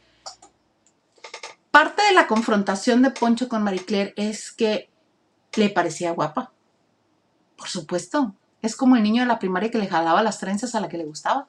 parte 1.72 2.04
de 2.04 2.14
la 2.14 2.28
confrontación 2.28 3.01
de 3.01 3.12
Poncho 3.12 3.49
con 3.49 3.64
Marie 3.64 3.84
Claire 3.84 4.14
es 4.16 4.51
que 4.51 4.89
le 5.56 5.70
parecía 5.70 6.12
guapa. 6.12 6.51
Por 7.58 7.68
supuesto, 7.68 8.34
es 8.62 8.76
como 8.76 8.95
el 8.95 9.04
niño 9.04 9.24
de 9.24 9.28
la 9.28 9.39
primaria 9.39 9.72
que 9.72 9.78
le 9.78 9.88
jalaba 9.88 10.24
las 10.24 10.39
trenzas 10.39 10.76
a 10.76 10.80
la 10.80 10.88
que 10.88 10.97
le 10.97 11.06
gustaba. 11.06 11.47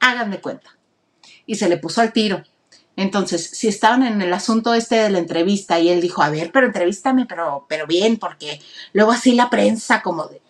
Hagan 0.00 0.30
de 0.30 0.40
cuenta. 0.40 0.76
Y 1.46 1.56
se 1.56 1.68
le 1.68 1.76
puso 1.76 2.00
al 2.00 2.12
tiro. 2.12 2.42
Entonces, 2.96 3.50
si 3.50 3.66
estaban 3.66 4.04
en 4.04 4.22
el 4.22 4.32
asunto 4.32 4.72
este 4.72 4.96
de 4.96 5.10
la 5.10 5.18
entrevista 5.18 5.80
y 5.80 5.88
él 5.88 6.00
dijo, 6.00 6.22
a 6.22 6.30
ver, 6.30 6.52
pero 6.52 6.66
entrevístame, 6.66 7.26
pero, 7.26 7.66
pero 7.68 7.86
bien, 7.86 8.18
porque 8.18 8.60
luego 8.92 9.12
así 9.12 9.34
la 9.34 9.50
prensa 9.50 10.00
como 10.02 10.26
de... 10.26 10.40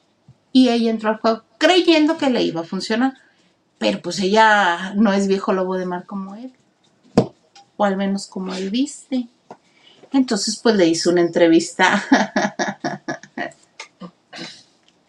Y 0.53 0.69
ella 0.69 0.91
entró 0.91 1.09
al 1.09 1.19
juego 1.19 1.43
creyendo 1.59 2.17
que 2.17 2.31
le 2.31 2.43
iba 2.43 2.61
a 2.61 2.65
funcionar. 2.65 3.15
Pero 3.79 4.01
pues 4.01 4.21
ella 4.21 4.93
no 4.95 5.13
es 5.13 5.27
viejo 5.27 5.53
lobo 5.53 5.77
de 5.77 5.87
mar 5.87 6.07
como 6.07 6.37
él. 6.37 6.53
O 7.77 7.85
al 7.85 7.97
menos 7.97 8.27
como 8.27 8.55
él 8.55 8.71
viste. 8.71 9.27
Entonces, 10.13 10.61
pues 10.63 10.77
le 10.77 10.87
hizo 10.87 11.11
una 11.11 11.23
entrevista. 11.23 12.05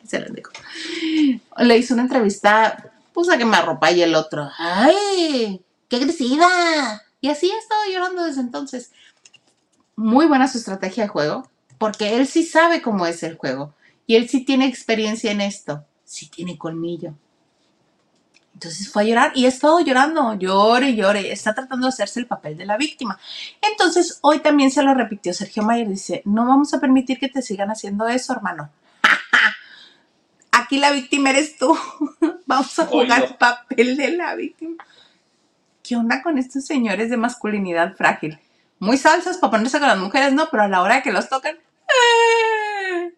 Se 0.04 0.20
lo 0.20 0.34
digo. 0.34 0.50
Le 1.60 1.78
hizo 1.78 1.94
una 1.94 2.04
entrevista, 2.04 2.92
pues 3.14 3.30
a 3.30 3.38
que 3.38 3.46
me 3.46 3.58
arropa 3.58 3.92
y 3.92 4.02
el 4.02 4.16
otro. 4.16 4.50
¡Ay! 4.58 5.62
¡Qué 5.88 5.98
agresiva! 5.98 7.05
Y 7.26 7.30
así 7.30 7.50
he 7.50 7.58
estado 7.58 7.82
llorando 7.92 8.24
desde 8.24 8.42
entonces. 8.42 8.92
Muy 9.96 10.28
buena 10.28 10.48
su 10.48 10.60
estrategia 10.60 11.06
de 11.06 11.10
juego, 11.10 11.50
porque 11.80 12.18
él 12.18 12.28
sí 12.28 12.44
sabe 12.46 12.84
cómo 12.84 13.08
es 13.08 13.24
el 13.24 13.36
juego. 13.36 13.74
Y 14.06 14.14
él 14.14 14.30
sí 14.30 14.46
tiene 14.46 14.68
experiencia 14.68 15.32
en 15.32 15.42
esto. 15.42 15.84
Sí 16.04 16.30
tiene 16.30 16.56
colmillo. 16.56 17.16
Entonces 18.54 18.92
fue 18.92 19.02
a 19.02 19.06
llorar 19.06 19.32
y 19.34 19.46
ha 19.46 19.50
estado 19.50 19.80
llorando, 19.80 20.36
llore, 20.36 20.92
y 20.92 20.98
llore, 20.98 21.32
está 21.32 21.56
tratando 21.56 21.88
de 21.88 21.90
hacerse 21.90 22.20
el 22.20 22.28
papel 22.28 22.58
de 22.58 22.68
la 22.68 22.78
víctima. 22.78 23.20
Entonces 23.60 24.20
hoy 24.22 24.38
también 24.42 24.70
se 24.70 24.84
lo 24.84 24.94
repitió 24.94 25.34
Sergio 25.34 25.64
Mayer, 25.64 25.90
dice, 25.90 26.22
no 26.26 26.46
vamos 26.46 26.76
a 26.76 26.80
permitir 26.80 27.18
que 27.18 27.30
te 27.30 27.42
sigan 27.42 27.72
haciendo 27.72 28.08
eso, 28.08 28.34
hermano. 28.34 28.70
Aquí 30.52 30.78
la 30.78 30.92
víctima 30.92 31.32
eres 31.32 31.58
tú. 31.58 31.76
vamos 32.46 32.78
a 32.78 32.86
jugar 32.86 33.24
Oilo. 33.24 33.38
papel 33.40 33.98
de 33.98 34.12
la 34.12 34.36
víctima. 34.36 34.86
¿Qué 35.86 35.96
onda 35.96 36.24
con 36.24 36.40
estos 36.40 36.66
señores 36.66 37.12
de 37.12 37.18
masculinidad 37.18 37.96
frágil? 37.96 38.40
Muy 38.80 38.98
salsas 38.98 39.38
para 39.38 39.52
ponerse 39.52 39.78
con 39.78 39.88
las 39.88 40.00
mujeres, 40.00 40.34
no, 40.34 40.50
pero 40.50 40.64
a 40.64 40.68
la 40.68 40.82
hora 40.82 41.04
que 41.04 41.12
los 41.12 41.30
tocan, 41.30 41.56
¡eh! 41.56 43.14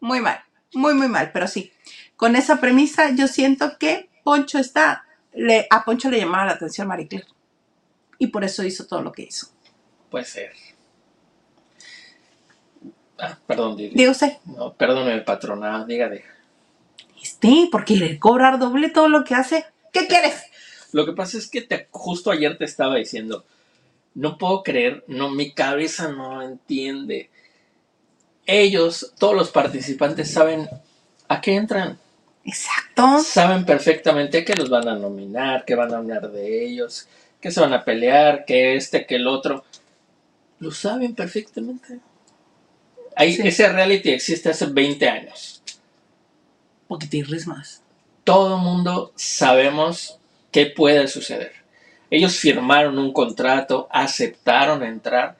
muy 0.00 0.20
mal, 0.20 0.40
muy, 0.74 0.94
muy 0.94 1.06
mal, 1.06 1.30
pero 1.32 1.46
sí. 1.46 1.72
Con 2.16 2.34
esa 2.34 2.60
premisa, 2.60 3.10
yo 3.10 3.28
siento 3.28 3.78
que 3.78 4.10
Poncho 4.24 4.58
está, 4.58 5.04
le, 5.32 5.68
a 5.70 5.84
Poncho 5.84 6.10
le 6.10 6.18
llamaba 6.18 6.46
la 6.46 6.52
atención 6.52 6.88
Marie 6.88 7.06
Claire. 7.06 7.28
Y 8.18 8.28
por 8.28 8.42
eso 8.42 8.64
hizo 8.64 8.86
todo 8.86 9.02
lo 9.02 9.12
que 9.12 9.22
hizo. 9.22 9.48
Puede 10.10 10.24
ser. 10.24 10.52
Ah, 13.18 13.38
perdón, 13.46 13.76
Didi. 13.76 13.94
Digo 13.94 14.10
usted, 14.10 14.38
No, 14.44 14.72
perdón 14.72 15.08
el 15.08 15.24
patronado, 15.24 15.86
diga, 15.86 16.08
diga. 16.08 16.26
este, 17.22 17.68
porque 17.70 17.96
le 17.96 18.18
cobrar 18.18 18.58
doble 18.58 18.90
todo 18.90 19.08
lo 19.08 19.22
que 19.24 19.34
hace. 19.34 19.64
¿Qué 19.92 20.06
quieres? 20.06 20.42
Lo 20.96 21.04
que 21.04 21.12
pasa 21.12 21.36
es 21.36 21.50
que 21.50 21.60
te- 21.60 21.88
justo 21.90 22.30
ayer 22.30 22.56
te 22.56 22.64
estaba 22.64 22.96
diciendo, 22.96 23.44
no 24.14 24.38
puedo 24.38 24.62
creer, 24.62 25.04
no, 25.08 25.28
mi 25.30 25.52
cabeza 25.52 26.08
no 26.08 26.40
entiende. 26.40 27.28
Ellos, 28.46 29.12
todos 29.18 29.34
los 29.34 29.50
participantes 29.50 30.30
saben 30.32 30.66
a 31.28 31.40
qué 31.42 31.54
entran. 31.54 31.98
Exacto. 32.46 33.18
Saben 33.22 33.66
perfectamente 33.66 34.42
que 34.42 34.54
los 34.54 34.70
van 34.70 34.88
a 34.88 34.94
nominar, 34.96 35.66
que 35.66 35.74
van 35.74 35.92
a 35.92 35.98
hablar 35.98 36.30
de 36.30 36.64
ellos, 36.64 37.06
que 37.42 37.50
se 37.50 37.60
van 37.60 37.74
a 37.74 37.84
pelear, 37.84 38.46
que 38.46 38.76
este, 38.76 39.04
que 39.04 39.16
el 39.16 39.26
otro. 39.26 39.64
Lo 40.60 40.70
saben 40.70 41.14
perfectamente. 41.14 42.00
Ahí, 43.16 43.34
Sí. 43.34 43.46
Ese 43.46 43.68
reality 43.70 44.12
existe 44.12 44.48
hace 44.48 44.64
20 44.64 45.06
años. 45.10 45.62
Porque 46.88 47.06
te 47.06 47.22
más. 47.46 47.82
todo 48.24 48.56
mundo 48.56 49.12
sabemos 49.14 50.18
qué 50.50 50.66
puede 50.66 51.08
suceder. 51.08 51.52
Ellos 52.10 52.36
firmaron 52.36 52.98
un 52.98 53.12
contrato, 53.12 53.88
aceptaron 53.90 54.82
entrar, 54.82 55.36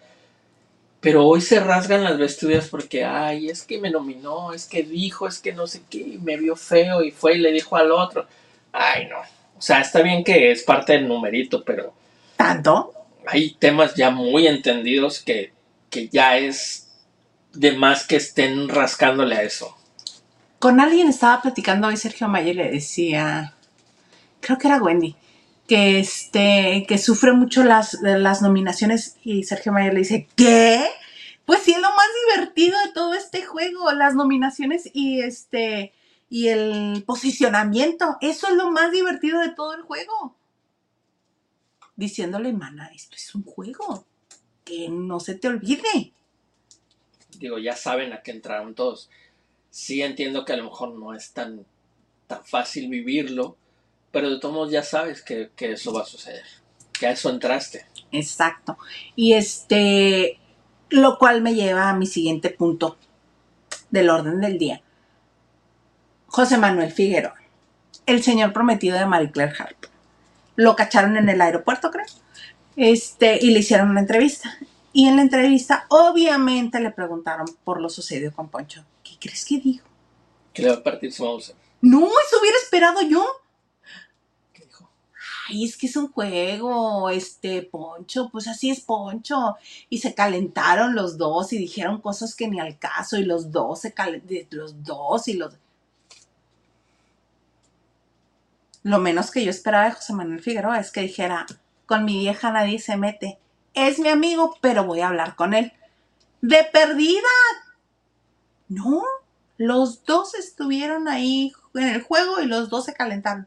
pero 1.00 1.24
hoy 1.24 1.40
se 1.40 1.60
rasgan 1.60 2.02
las 2.02 2.18
vestiduras 2.18 2.68
porque, 2.68 3.04
ay, 3.04 3.48
es 3.48 3.62
que 3.62 3.78
me 3.78 3.90
nominó, 3.90 4.52
es 4.52 4.66
que 4.66 4.82
dijo, 4.82 5.28
es 5.28 5.38
que 5.38 5.52
no 5.52 5.66
sé 5.66 5.82
qué, 5.88 5.98
y 5.98 6.18
me 6.18 6.36
vio 6.36 6.56
feo 6.56 7.02
y 7.02 7.12
fue 7.12 7.36
y 7.36 7.38
le 7.38 7.52
dijo 7.52 7.76
al 7.76 7.92
otro. 7.92 8.26
Ay, 8.72 9.06
no. 9.06 9.18
O 9.56 9.62
sea, 9.62 9.80
está 9.80 10.02
bien 10.02 10.24
que 10.24 10.50
es 10.50 10.64
parte 10.64 10.94
del 10.94 11.08
numerito, 11.08 11.62
pero 11.64 11.94
¿Tanto? 12.36 12.92
hay 13.26 13.54
temas 13.54 13.94
ya 13.94 14.10
muy 14.10 14.46
entendidos 14.46 15.20
que, 15.20 15.52
que 15.90 16.08
ya 16.08 16.36
es 16.38 16.88
de 17.52 17.72
más 17.72 18.06
que 18.06 18.16
estén 18.16 18.68
rascándole 18.68 19.36
a 19.36 19.42
eso. 19.42 19.76
Con 20.58 20.80
alguien 20.80 21.08
estaba 21.08 21.42
platicando 21.42 21.88
hoy 21.88 21.96
Sergio 21.96 22.28
Mayer 22.28 22.56
le 22.56 22.70
decía, 22.70 23.54
creo 24.46 24.58
que 24.58 24.68
era 24.68 24.80
Wendy, 24.80 25.16
que 25.66 25.98
este, 25.98 26.84
que 26.86 26.98
sufre 26.98 27.32
mucho 27.32 27.64
las, 27.64 27.94
las 28.00 28.42
nominaciones 28.42 29.16
y 29.24 29.42
Sergio 29.42 29.72
Mayer 29.72 29.92
le 29.92 30.00
dice, 30.00 30.28
¿qué? 30.36 30.86
Pues 31.44 31.62
sí 31.62 31.72
es 31.72 31.80
lo 31.80 31.88
más 31.88 32.06
divertido 32.34 32.78
de 32.86 32.92
todo 32.92 33.14
este 33.14 33.42
juego, 33.42 33.92
las 33.92 34.14
nominaciones 34.14 34.88
y 34.92 35.20
este 35.20 35.92
y 36.28 36.48
el 36.48 37.04
posicionamiento, 37.06 38.16
eso 38.20 38.48
es 38.48 38.54
lo 38.54 38.70
más 38.70 38.90
divertido 38.90 39.40
de 39.40 39.50
todo 39.50 39.74
el 39.74 39.82
juego. 39.82 40.36
Diciéndole, 41.94 42.52
mana, 42.52 42.90
esto 42.94 43.16
es 43.16 43.34
un 43.34 43.44
juego, 43.44 44.04
que 44.64 44.88
no 44.88 45.20
se 45.20 45.36
te 45.36 45.48
olvide. 45.48 46.12
digo, 47.38 47.58
ya 47.58 47.76
saben 47.76 48.12
a 48.12 48.22
qué 48.22 48.32
entraron 48.32 48.74
todos. 48.74 49.08
Sí 49.70 50.02
entiendo 50.02 50.44
que 50.44 50.52
a 50.52 50.56
lo 50.56 50.64
mejor 50.64 50.94
no 50.94 51.14
es 51.14 51.32
tan, 51.32 51.64
tan 52.26 52.44
fácil 52.44 52.88
vivirlo, 52.88 53.56
pero 54.16 54.30
de 54.30 54.40
todos 54.40 54.54
modos 54.54 54.70
ya 54.70 54.82
sabes 54.82 55.20
que, 55.20 55.50
que 55.54 55.72
eso 55.72 55.92
va 55.92 56.00
a 56.00 56.06
suceder, 56.06 56.42
que 56.98 57.06
a 57.06 57.10
eso 57.10 57.28
entraste. 57.28 57.84
Exacto. 58.12 58.78
Y 59.14 59.34
este, 59.34 60.40
lo 60.88 61.18
cual 61.18 61.42
me 61.42 61.54
lleva 61.54 61.90
a 61.90 61.94
mi 61.94 62.06
siguiente 62.06 62.48
punto 62.48 62.96
del 63.90 64.08
orden 64.08 64.40
del 64.40 64.56
día. 64.56 64.80
José 66.28 66.56
Manuel 66.56 66.92
Figueroa, 66.92 67.34
el 68.06 68.22
señor 68.22 68.54
prometido 68.54 68.98
de 68.98 69.04
Marie 69.04 69.30
Claire 69.30 69.52
Harp. 69.58 69.84
Lo 70.54 70.76
cacharon 70.76 71.18
en 71.18 71.28
el 71.28 71.42
aeropuerto, 71.42 71.90
creo. 71.90 72.06
Este, 72.74 73.38
y 73.38 73.50
le 73.50 73.58
hicieron 73.58 73.90
una 73.90 74.00
entrevista. 74.00 74.56
Y 74.94 75.08
en 75.08 75.16
la 75.16 75.22
entrevista, 75.24 75.84
obviamente, 75.90 76.80
le 76.80 76.90
preguntaron 76.90 77.44
por 77.64 77.82
lo 77.82 77.90
sucedido 77.90 78.32
con 78.32 78.48
Poncho. 78.48 78.82
¿Qué 79.04 79.18
crees 79.20 79.44
que 79.44 79.60
dijo? 79.60 79.86
Que 80.54 80.62
le 80.62 80.70
va 80.70 80.76
a 80.76 80.82
partir 80.82 81.12
su 81.12 81.22
mouse. 81.22 81.54
No, 81.82 82.06
eso 82.06 82.40
hubiera 82.40 82.56
esperado 82.56 83.02
yo. 83.02 83.42
Ay, 85.48 85.64
es 85.64 85.76
que 85.76 85.86
es 85.86 85.96
un 85.96 86.10
juego, 86.10 87.08
este, 87.10 87.62
Poncho, 87.62 88.28
pues 88.30 88.48
así 88.48 88.70
es 88.70 88.80
Poncho. 88.80 89.56
Y 89.88 89.98
se 89.98 90.14
calentaron 90.14 90.94
los 90.94 91.18
dos 91.18 91.52
y 91.52 91.58
dijeron 91.58 92.00
cosas 92.00 92.34
que 92.34 92.48
ni 92.48 92.60
al 92.60 92.78
caso, 92.78 93.16
y 93.16 93.24
los 93.24 93.50
dos 93.52 93.80
se 93.80 93.92
calentaron, 93.94 94.46
los 94.50 94.82
dos 94.82 95.28
y 95.28 95.34
los... 95.34 95.54
Lo 98.82 98.98
menos 98.98 99.30
que 99.30 99.44
yo 99.44 99.50
esperaba 99.50 99.86
de 99.86 99.92
José 99.92 100.12
Manuel 100.12 100.40
Figueroa 100.40 100.78
es 100.78 100.92
que 100.92 101.02
dijera, 101.02 101.46
con 101.86 102.04
mi 102.04 102.18
vieja 102.20 102.52
nadie 102.52 102.78
se 102.78 102.96
mete. 102.96 103.38
Es 103.74 103.98
mi 103.98 104.08
amigo, 104.08 104.56
pero 104.60 104.84
voy 104.84 105.00
a 105.00 105.08
hablar 105.08 105.36
con 105.36 105.54
él. 105.54 105.72
De 106.40 106.64
perdida. 106.72 107.20
No, 108.68 109.02
los 109.58 110.04
dos 110.04 110.34
estuvieron 110.34 111.08
ahí 111.08 111.52
en 111.74 111.88
el 111.88 112.02
juego 112.02 112.40
y 112.40 112.46
los 112.46 112.68
dos 112.68 112.84
se 112.84 112.94
calentaron. 112.94 113.44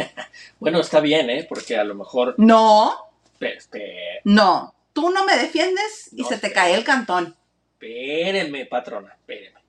Bueno, 0.60 0.80
está 0.80 1.00
bien, 1.00 1.30
¿eh? 1.30 1.46
Porque 1.48 1.76
a 1.76 1.84
lo 1.84 1.94
mejor, 1.94 2.34
No, 2.36 2.94
este, 3.40 4.20
no. 4.24 4.74
Tú 4.92 5.10
no 5.10 5.24
me 5.24 5.36
defiendes 5.36 6.10
y 6.12 6.22
No 6.22 6.28
se 6.28 6.38
te 6.38 6.52
cae 6.52 6.74
el 6.74 6.84
cantón. 6.84 7.36
espéreme, 7.72 8.66
patrona, 8.66 9.12
espéreme. 9.14 9.60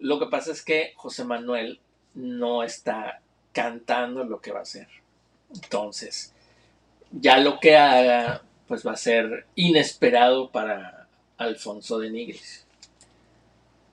Lo 0.00 0.18
que 0.18 0.26
pasa 0.26 0.52
es 0.52 0.62
que 0.62 0.92
José 0.96 1.24
Manuel 1.24 1.80
no 2.14 2.62
está 2.62 3.20
cantando 3.52 4.24
lo 4.24 4.40
que 4.40 4.52
va 4.52 4.58
a 4.60 4.62
hacer. 4.62 4.88
Entonces, 5.54 6.32
ya 7.12 7.38
lo 7.38 7.60
que 7.60 7.76
haga, 7.76 8.42
pues 8.66 8.86
va 8.86 8.92
a 8.92 8.96
ser 8.96 9.46
inesperado 9.54 10.50
para 10.50 11.06
Alfonso 11.38 11.98
de 11.98 12.10
Nigris. 12.10 12.66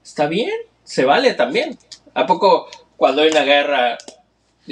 Está 0.04 0.28
bien, 0.28 0.52
se 0.84 1.06
vale 1.06 1.34
también. 1.36 1.78
¿A 2.16 2.26
poco 2.26 2.68
cuando 2.98 3.22
hay 3.22 3.30
una 3.30 3.44
guerra 3.44 3.98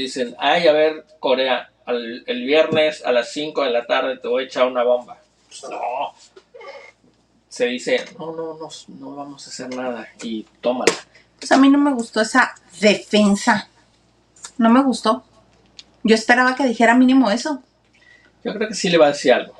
dicen, 0.01 0.35
ay, 0.39 0.67
a 0.67 0.71
ver, 0.73 1.05
Corea, 1.19 1.69
al- 1.85 2.23
el 2.27 2.45
viernes 2.45 3.03
a 3.05 3.11
las 3.11 3.31
5 3.31 3.63
de 3.63 3.71
la 3.71 3.85
tarde 3.85 4.17
te 4.17 4.27
voy 4.27 4.43
a 4.43 4.45
echar 4.47 4.67
una 4.67 4.83
bomba? 4.83 5.17
Pues 5.47 5.63
no. 5.71 6.13
Se 7.49 7.65
dice, 7.65 8.05
no, 8.19 8.33
no, 8.33 8.53
no, 8.57 8.69
no 8.99 9.15
vamos 9.15 9.45
a 9.47 9.49
hacer 9.49 9.73
nada 9.73 10.07
y 10.21 10.43
tómala. 10.61 10.93
Pues 11.39 11.51
a 11.51 11.57
mí 11.57 11.69
no 11.69 11.77
me 11.77 11.93
gustó 11.93 12.21
esa 12.21 12.53
defensa. 12.79 13.67
No 14.57 14.69
me 14.69 14.83
gustó. 14.83 15.23
Yo 16.03 16.15
esperaba 16.15 16.55
que 16.55 16.65
dijera 16.65 16.93
mínimo 16.95 17.31
eso. 17.31 17.61
Yo 18.43 18.53
creo 18.53 18.67
que 18.69 18.75
sí 18.75 18.89
le 18.89 18.97
va 18.97 19.07
a 19.07 19.09
decir 19.09 19.33
algo. 19.33 19.55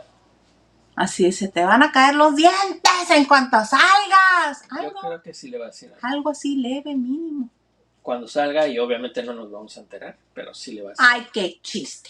Así 0.95 1.31
se 1.31 1.47
te 1.47 1.64
van 1.64 1.84
a 1.84 1.91
caer 1.91 2.15
los 2.15 2.35
dientes 2.35 3.09
en 3.11 3.26
cuanto 3.26 3.57
salgas. 3.64 4.64
Yo 4.84 4.93
creo 4.99 5.22
que 5.22 5.34
sí 5.34 5.49
le 5.49 5.57
va 5.59 5.65
a 5.65 5.68
decir 5.69 5.89
algo. 5.93 6.07
algo 6.07 6.30
así 6.31 6.55
leve, 6.57 6.95
mínimo. 6.95 7.49
Cuando 8.07 8.23
salga 8.25 8.65
y 8.69 8.79
obviamente 8.79 9.21
no 9.21 9.34
nos 9.34 9.51
vamos 9.51 9.75
a 9.75 9.81
enterar, 9.81 10.17
pero 10.34 10.53
sí 10.53 10.71
le 10.71 10.81
va 10.81 10.91
a 10.91 10.93
decir. 10.93 11.05
Ay, 11.05 11.27
qué 11.34 11.59
chiste. 11.61 12.09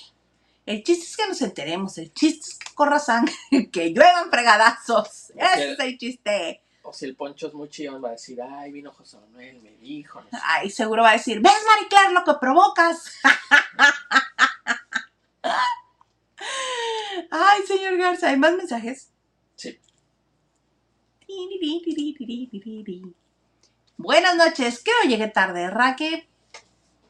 El 0.64 0.84
chiste 0.84 1.06
es 1.06 1.18
que 1.18 1.28
nos 1.28 1.42
enteremos. 1.42 1.98
El 1.98 2.14
chiste 2.14 2.52
es 2.52 2.60
que 2.60 2.72
corra 2.76 3.00
sangre, 3.00 3.34
que 3.72 3.92
lluevan 3.92 4.30
fregadazos. 4.30 5.32
Ese 5.36 5.72
es 5.72 5.80
el 5.80 5.98
chiste. 5.98 6.62
O 6.84 6.94
si 6.94 7.06
el 7.06 7.16
poncho 7.16 7.48
es 7.48 7.56
muy 7.56 7.68
chillón, 7.70 8.04
va 8.04 8.10
a 8.10 8.12
decir, 8.12 8.40
ay, 8.40 8.72
vino 8.72 8.92
José 8.92 9.18
Manuel, 9.18 9.60
me 9.64 9.72
dijo. 9.78 10.22
No 10.22 10.30
sé. 10.30 10.38
Ay, 10.44 10.70
seguro 10.70 11.02
va 11.02 11.10
a 11.10 11.14
decir, 11.14 11.42
¿ves, 11.42 11.52
Marie 11.66 11.88
Claire, 11.88 12.14
lo 12.14 12.24
que 12.24 12.34
provocas? 12.40 13.16
Ay, 17.32 17.64
señor 17.66 17.98
Garza, 17.98 18.30
¿hay 18.30 18.38
más 18.38 18.54
mensajes? 18.54 19.10
Sí. 19.56 19.80
Buenas 24.08 24.38
noches, 24.38 24.82
que 24.82 24.92
llegué 25.06 25.28
tarde, 25.28 25.70
Raque. 25.70 26.30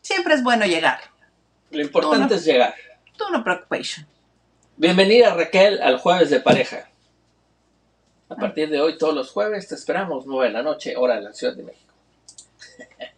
Siempre 0.02 0.34
es 0.34 0.41
bueno 0.41 0.65
llegar. 0.65 0.99
Lo 1.69 1.84
importante 1.84 2.34
No, 2.34 2.36
es 2.40 2.44
llegar. 2.44 2.74
Tú 3.15 3.26
no 3.32 3.44
preocupation. 3.44 4.07
Bienvenida 4.78 5.36
Raquel 5.36 5.80
al 5.80 5.99
jueves 5.99 6.32
de 6.32 6.40
pareja. 6.40 6.90
A 8.30 8.36
partir 8.36 8.72
de 8.72 8.82
hoy, 8.82 8.98
todos 8.98 9.14
los 9.14 9.30
jueves, 9.30 9.68
te 9.68 9.76
esperamos 9.76 10.26
9 10.26 10.48
de 10.48 10.53
la 10.53 10.64
noche, 10.64 10.95
hora 10.98 11.18
de 11.18 11.22
la 11.22 11.34
Ciudad 11.34 11.56
de 11.56 11.61
México. 11.61 11.94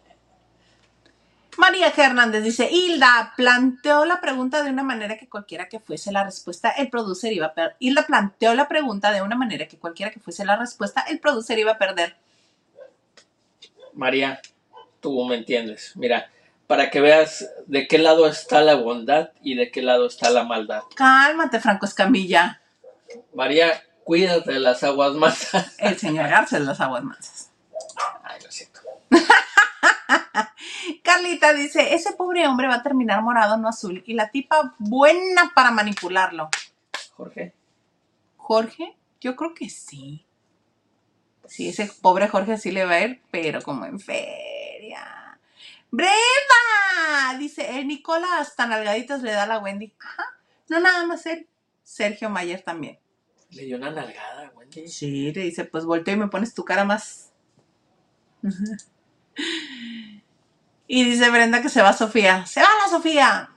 María. 1.56 1.90
Hernández 1.96 2.44
dice, 2.44 2.68
Hilda 2.70 3.32
planteó 3.34 4.04
la 4.04 4.20
pregunta 4.20 4.62
de 4.62 4.68
una 4.68 4.82
manera 4.82 5.16
que 5.16 5.26
cualquiera 5.26 5.70
que 5.70 5.80
fuese 5.80 6.12
la 6.12 6.24
respuesta, 6.24 6.68
el 6.68 6.90
producer 6.90 7.32
iba 7.32 7.46
a 7.46 7.54
perder. 7.54 7.76
Hilda 7.78 8.04
planteó 8.06 8.54
la 8.54 8.68
pregunta 8.68 9.10
de 9.10 9.22
una 9.22 9.36
manera 9.36 9.66
que 9.68 9.78
cualquiera 9.78 10.12
que 10.12 10.20
fuese 10.20 10.44
la 10.44 10.56
respuesta, 10.56 11.00
el 11.08 11.18
producer 11.18 11.58
iba 11.58 11.72
a 11.72 11.78
perder. 11.78 12.14
María, 13.94 14.40
tú 15.00 15.24
me 15.24 15.36
entiendes. 15.36 15.92
Mira, 15.96 16.30
para 16.66 16.90
que 16.90 17.00
veas 17.00 17.50
de 17.66 17.88
qué 17.88 17.98
lado 17.98 18.28
está 18.28 18.60
la 18.60 18.76
bondad 18.76 19.30
y 19.42 19.56
de 19.56 19.70
qué 19.70 19.82
lado 19.82 20.06
está 20.06 20.30
la 20.30 20.44
maldad. 20.44 20.82
Cálmate, 20.94 21.58
Franco 21.60 21.86
Escamilla. 21.86 22.60
María, 23.34 23.82
cuídate 24.04 24.52
de 24.52 24.60
las 24.60 24.84
aguas 24.84 25.14
mansas. 25.14 25.74
El 25.78 25.98
señor 25.98 26.28
Garza 26.28 26.58
de 26.58 26.64
las 26.64 26.80
aguas 26.80 27.02
mansas. 27.02 27.50
Ay, 28.22 28.40
lo 28.44 28.50
siento. 28.52 28.80
Carlita 31.02 31.52
dice, 31.52 31.94
ese 31.94 32.12
pobre 32.12 32.46
hombre 32.46 32.68
va 32.68 32.76
a 32.76 32.82
terminar 32.82 33.22
morado, 33.22 33.56
no 33.56 33.68
azul. 33.68 34.02
Y 34.06 34.14
la 34.14 34.30
tipa 34.30 34.74
buena 34.78 35.52
para 35.54 35.70
manipularlo. 35.72 36.50
Jorge, 37.16 37.52
Jorge, 38.36 38.96
yo 39.20 39.36
creo 39.36 39.54
que 39.54 39.68
sí. 39.68 40.24
Sí, 41.50 41.68
ese 41.68 41.90
pobre 42.00 42.28
Jorge 42.28 42.58
sí 42.58 42.70
le 42.70 42.84
va 42.84 42.92
a 42.92 43.00
ir, 43.00 43.20
pero 43.32 43.60
como 43.60 43.84
en 43.84 43.98
feria. 43.98 45.36
¡Breva! 45.90 46.14
Dice, 47.40 47.80
el 47.80 47.88
Nicola 47.88 48.38
hasta 48.38 48.68
nalgaditas 48.68 49.22
le 49.22 49.32
da 49.32 49.42
a 49.42 49.46
la 49.48 49.58
Wendy. 49.58 49.92
Ajá. 49.98 50.22
No 50.68 50.78
nada 50.78 51.04
más 51.06 51.26
él. 51.26 51.48
Sergio 51.82 52.30
Mayer 52.30 52.62
también. 52.62 53.00
le 53.50 53.64
dio 53.64 53.78
una 53.78 53.90
nalgada, 53.90 54.52
Wendy. 54.54 54.86
Sí, 54.86 55.32
le 55.32 55.42
dice, 55.42 55.64
pues 55.64 55.84
volteo 55.84 56.14
y 56.14 56.18
me 56.18 56.28
pones 56.28 56.54
tu 56.54 56.64
cara 56.64 56.84
más. 56.84 57.32
y 60.86 61.04
dice 61.04 61.30
Brenda 61.30 61.62
que 61.62 61.68
se 61.68 61.82
va 61.82 61.92
Sofía. 61.92 62.46
¡Se 62.46 62.60
va 62.60 62.68
la 62.84 62.88
Sofía! 62.88 63.50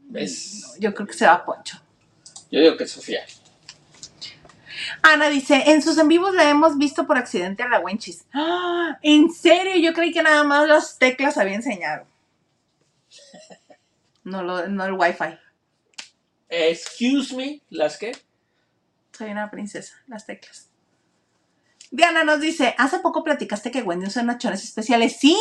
¿Ves? 0.00 0.76
Yo 0.78 0.92
creo 0.92 1.06
que 1.06 1.14
se 1.14 1.24
va 1.24 1.46
Poncho. 1.46 1.80
Yo 2.50 2.60
digo 2.60 2.76
que 2.76 2.86
Sofía. 2.86 3.24
Ana 5.02 5.28
dice, 5.28 5.64
en 5.66 5.82
sus 5.82 5.98
en 5.98 6.08
vivos 6.08 6.34
la 6.34 6.48
hemos 6.48 6.78
visto 6.78 7.06
por 7.06 7.18
accidente 7.18 7.62
a 7.62 7.68
la 7.68 7.80
Wenchis. 7.80 8.24
¡Ah! 8.32 8.98
¿En 9.02 9.30
serio? 9.32 9.76
Yo 9.76 9.92
creí 9.92 10.12
que 10.12 10.22
nada 10.22 10.44
más 10.44 10.68
las 10.68 10.98
teclas 10.98 11.38
había 11.38 11.54
enseñado. 11.54 12.06
No, 14.24 14.42
lo, 14.42 14.68
no 14.68 14.84
el 14.84 14.92
wifi. 14.92 15.38
Excuse 16.50 17.34
me, 17.34 17.62
¿las 17.70 17.96
qué? 17.96 18.12
Soy 19.16 19.30
una 19.30 19.50
princesa, 19.50 19.94
las 20.06 20.26
teclas. 20.26 20.68
Diana 21.90 22.24
nos 22.24 22.40
dice, 22.40 22.74
hace 22.76 22.98
poco 22.98 23.24
platicaste 23.24 23.70
que 23.70 23.82
Wendy 23.82 24.06
usa 24.06 24.22
unos 24.22 24.38
chones 24.38 24.62
especiales. 24.62 25.16
Sí, 25.18 25.38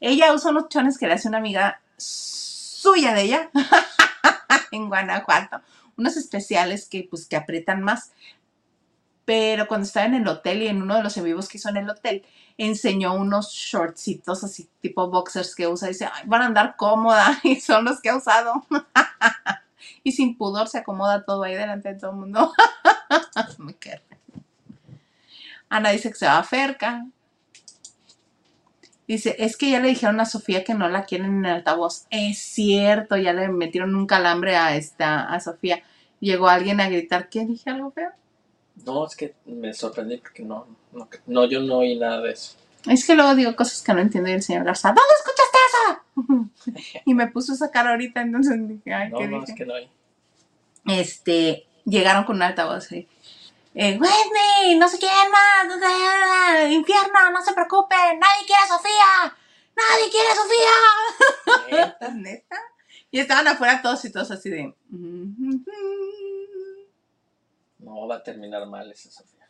ella 0.00 0.32
usa 0.32 0.50
unos 0.50 0.68
chones 0.68 0.98
que 0.98 1.06
le 1.06 1.14
hace 1.14 1.28
una 1.28 1.38
amiga 1.38 1.80
suya 1.96 3.14
de 3.14 3.22
ella 3.22 3.50
en 4.72 4.88
Guanajuato. 4.88 5.60
Unos 5.96 6.16
especiales 6.16 6.86
que 6.88 7.06
pues 7.08 7.26
que 7.26 7.36
aprietan 7.36 7.82
más. 7.82 8.12
Pero 9.28 9.68
cuando 9.68 9.86
estaba 9.86 10.06
en 10.06 10.14
el 10.14 10.26
hotel 10.26 10.62
y 10.62 10.68
en 10.68 10.80
uno 10.80 10.96
de 10.96 11.02
los 11.02 11.14
en 11.18 11.24
vivos 11.24 11.50
que 11.50 11.58
hizo 11.58 11.68
en 11.68 11.76
el 11.76 11.90
hotel, 11.90 12.24
enseñó 12.56 13.12
unos 13.12 13.52
shortcitos 13.52 14.42
así 14.42 14.70
tipo 14.80 15.10
boxers 15.10 15.54
que 15.54 15.66
usa. 15.66 15.88
Y 15.88 15.92
dice, 15.92 16.08
van 16.24 16.40
a 16.40 16.46
andar 16.46 16.76
cómoda 16.76 17.38
y 17.42 17.56
son 17.56 17.84
los 17.84 18.00
que 18.00 18.08
ha 18.08 18.16
usado. 18.16 18.64
y 20.02 20.12
sin 20.12 20.38
pudor 20.38 20.68
se 20.68 20.78
acomoda 20.78 21.26
todo 21.26 21.42
ahí 21.42 21.54
delante 21.56 21.92
de 21.92 22.00
todo 22.00 22.12
el 22.12 22.16
mundo. 22.16 22.54
Me. 23.58 23.76
Ana 25.68 25.90
dice 25.90 26.08
que 26.08 26.16
se 26.16 26.24
va 26.24 26.38
a 26.38 26.42
Ferca. 26.42 27.04
Dice, 29.06 29.36
es 29.38 29.58
que 29.58 29.72
ya 29.72 29.80
le 29.80 29.88
dijeron 29.88 30.20
a 30.20 30.24
Sofía 30.24 30.64
que 30.64 30.72
no 30.72 30.88
la 30.88 31.04
quieren 31.04 31.26
en 31.26 31.44
el 31.44 31.52
altavoz. 31.56 32.06
Es 32.08 32.38
cierto, 32.38 33.18
ya 33.18 33.34
le 33.34 33.50
metieron 33.50 33.94
un 33.94 34.06
calambre 34.06 34.56
a 34.56 34.74
esta, 34.74 35.24
a 35.24 35.38
Sofía. 35.38 35.82
Llegó 36.18 36.48
alguien 36.48 36.80
a 36.80 36.88
gritar, 36.88 37.28
¿qué 37.28 37.44
dije 37.44 37.68
algo 37.68 37.90
feo? 37.90 38.10
No, 38.84 39.06
es 39.06 39.16
que 39.16 39.34
me 39.46 39.72
sorprendí 39.74 40.18
porque 40.18 40.42
no, 40.42 40.66
no, 40.92 41.08
no, 41.26 41.44
yo 41.46 41.60
no 41.60 41.78
oí 41.78 41.96
nada 41.98 42.20
de 42.20 42.32
eso. 42.32 42.56
Es 42.86 43.06
que 43.06 43.14
luego 43.14 43.34
digo 43.34 43.54
cosas 43.56 43.82
que 43.82 43.92
no 43.92 44.00
entiendo 44.00 44.30
y 44.30 44.34
el 44.34 44.42
señor 44.42 44.64
Garza, 44.64 44.88
¿dónde 44.88 45.02
escuchaste 45.18 45.58
eso? 45.68 47.00
y 47.04 47.14
me 47.14 47.26
puso 47.28 47.52
esa 47.52 47.70
cara 47.70 47.90
ahorita, 47.90 48.20
entonces 48.22 48.56
dije, 48.68 48.92
ay, 48.94 49.10
No, 49.10 49.18
¿qué 49.18 49.26
no, 49.28 49.40
dije? 49.40 49.52
es 49.52 49.58
que 49.58 49.66
no 49.66 49.74
oí. 49.74 49.90
este, 50.86 51.66
llegaron 51.84 52.24
con 52.24 52.36
un 52.36 52.42
altavoz 52.42 52.90
y, 52.92 53.06
eh, 53.74 53.98
Wendy, 54.00 54.78
no 54.78 54.88
sé 54.88 54.98
quién 54.98 55.10
más, 55.30 56.70
infierno, 56.70 57.30
no 57.32 57.42
se 57.42 57.52
preocupen, 57.52 58.18
nadie 58.18 58.46
quiere 58.46 58.62
a 58.62 58.66
Sofía, 58.68 59.36
nadie 59.76 60.10
quiere 60.10 60.28
a 60.30 60.34
Sofía. 60.34 60.76
Neta. 62.00 62.08
¿Neta? 62.14 62.56
Y 63.10 63.20
estaban 63.20 63.46
afuera 63.48 63.80
todos 63.82 64.04
y 64.04 64.12
todos 64.12 64.30
así 64.30 64.50
de... 64.50 64.74
No 67.78 68.06
va 68.06 68.16
a 68.16 68.22
terminar 68.22 68.66
mal 68.66 68.90
esa 68.90 69.10
Sofía. 69.10 69.46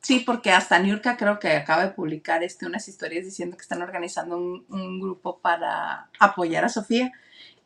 Sí, 0.00 0.20
porque 0.20 0.52
hasta 0.52 0.78
Niurka 0.78 1.16
creo 1.16 1.38
que 1.40 1.50
acaba 1.50 1.82
de 1.84 1.92
publicar 1.92 2.44
este, 2.44 2.66
unas 2.66 2.86
historias 2.86 3.24
diciendo 3.24 3.56
que 3.56 3.62
están 3.62 3.82
organizando 3.82 4.36
un, 4.36 4.64
un 4.68 5.00
grupo 5.00 5.38
para 5.38 6.08
apoyar 6.18 6.64
a 6.64 6.68
Sofía. 6.68 7.12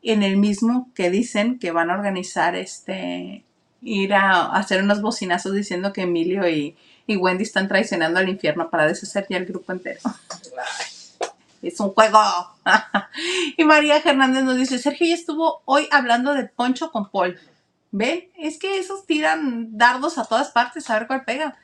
En 0.02 0.22
el 0.22 0.39
mismo 0.39 0.90
que 0.94 1.10
dicen 1.10 1.59
que 1.59 1.70
van 1.70 1.90
a 1.90 1.94
organizar 1.94 2.56
este 2.56 3.44
ir 3.82 4.14
a 4.14 4.47
hacer 4.52 4.82
unos 4.82 5.01
bocinazos 5.01 5.55
diciendo 5.55 5.93
que 5.93 6.02
Emilio 6.02 6.48
y, 6.48 6.77
y 7.06 7.16
Wendy 7.16 7.44
están 7.44 7.68
traicionando 7.68 8.20
al 8.20 8.28
infierno 8.28 8.70
para 8.70 8.86
deshacer 8.86 9.27
ya 9.28 9.39
el 9.39 9.47
grupo 9.47 9.72
entero. 9.72 10.01
Es 11.62 11.78
un 11.81 11.90
juego. 11.90 12.18
y 13.56 13.64
María 13.64 13.98
Hernández 13.98 14.44
nos 14.44 14.56
dice, 14.56 14.78
Sergio 14.78 15.06
ya 15.06 15.14
estuvo 15.14 15.62
hoy 15.64 15.89
hablando 15.90 16.35
de 16.35 16.44
Poncho 16.44 16.90
con 16.90 17.10
Paul. 17.10 17.39
¿Ven? 17.93 18.31
Es 18.37 18.59
que 18.59 18.79
esos 18.79 19.07
tiran 19.07 19.77
dardos 19.77 20.19
a 20.19 20.25
todas 20.25 20.51
partes 20.51 20.89
a 20.89 20.99
ver 20.99 21.07
cuál 21.07 21.25
pega. 21.25 21.57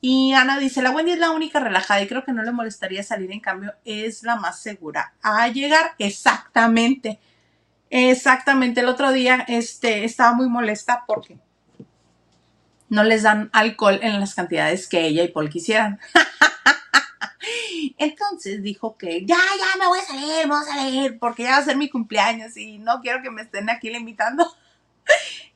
Y 0.00 0.34
Ana 0.34 0.58
dice, 0.58 0.82
la 0.82 0.90
Wendy 0.90 1.12
es 1.12 1.18
la 1.18 1.30
única 1.30 1.60
relajada 1.60 2.02
y 2.02 2.06
creo 2.06 2.24
que 2.24 2.32
no 2.32 2.42
le 2.42 2.52
molestaría 2.52 3.02
salir, 3.02 3.32
en 3.32 3.40
cambio 3.40 3.74
es 3.86 4.22
la 4.22 4.36
más 4.36 4.60
segura 4.60 5.14
a 5.22 5.48
llegar. 5.48 5.94
Exactamente. 5.98 7.18
Exactamente. 7.88 8.80
El 8.80 8.88
otro 8.88 9.12
día 9.12 9.44
este, 9.48 10.04
estaba 10.04 10.34
muy 10.34 10.48
molesta 10.48 11.04
porque 11.06 11.38
no 12.88 13.02
les 13.02 13.22
dan 13.22 13.50
alcohol 13.52 13.98
en 14.02 14.20
las 14.20 14.34
cantidades 14.34 14.88
que 14.88 15.06
ella 15.06 15.22
y 15.22 15.28
Paul 15.28 15.48
quisieran. 15.48 15.98
Entonces 17.98 18.62
dijo 18.62 18.96
que 18.96 19.24
ya, 19.24 19.36
ya 19.36 19.78
me 19.78 19.86
voy 19.86 19.98
a 19.98 20.02
salir, 20.02 20.46
me 20.46 20.54
voy 20.54 20.62
a 20.62 20.74
salir, 20.74 21.18
porque 21.18 21.44
ya 21.44 21.52
va 21.52 21.56
a 21.58 21.64
ser 21.64 21.76
mi 21.76 21.88
cumpleaños 21.88 22.56
y 22.56 22.78
no 22.78 23.00
quiero 23.00 23.22
que 23.22 23.30
me 23.30 23.42
estén 23.42 23.70
aquí 23.70 23.90
limitando. 23.90 24.44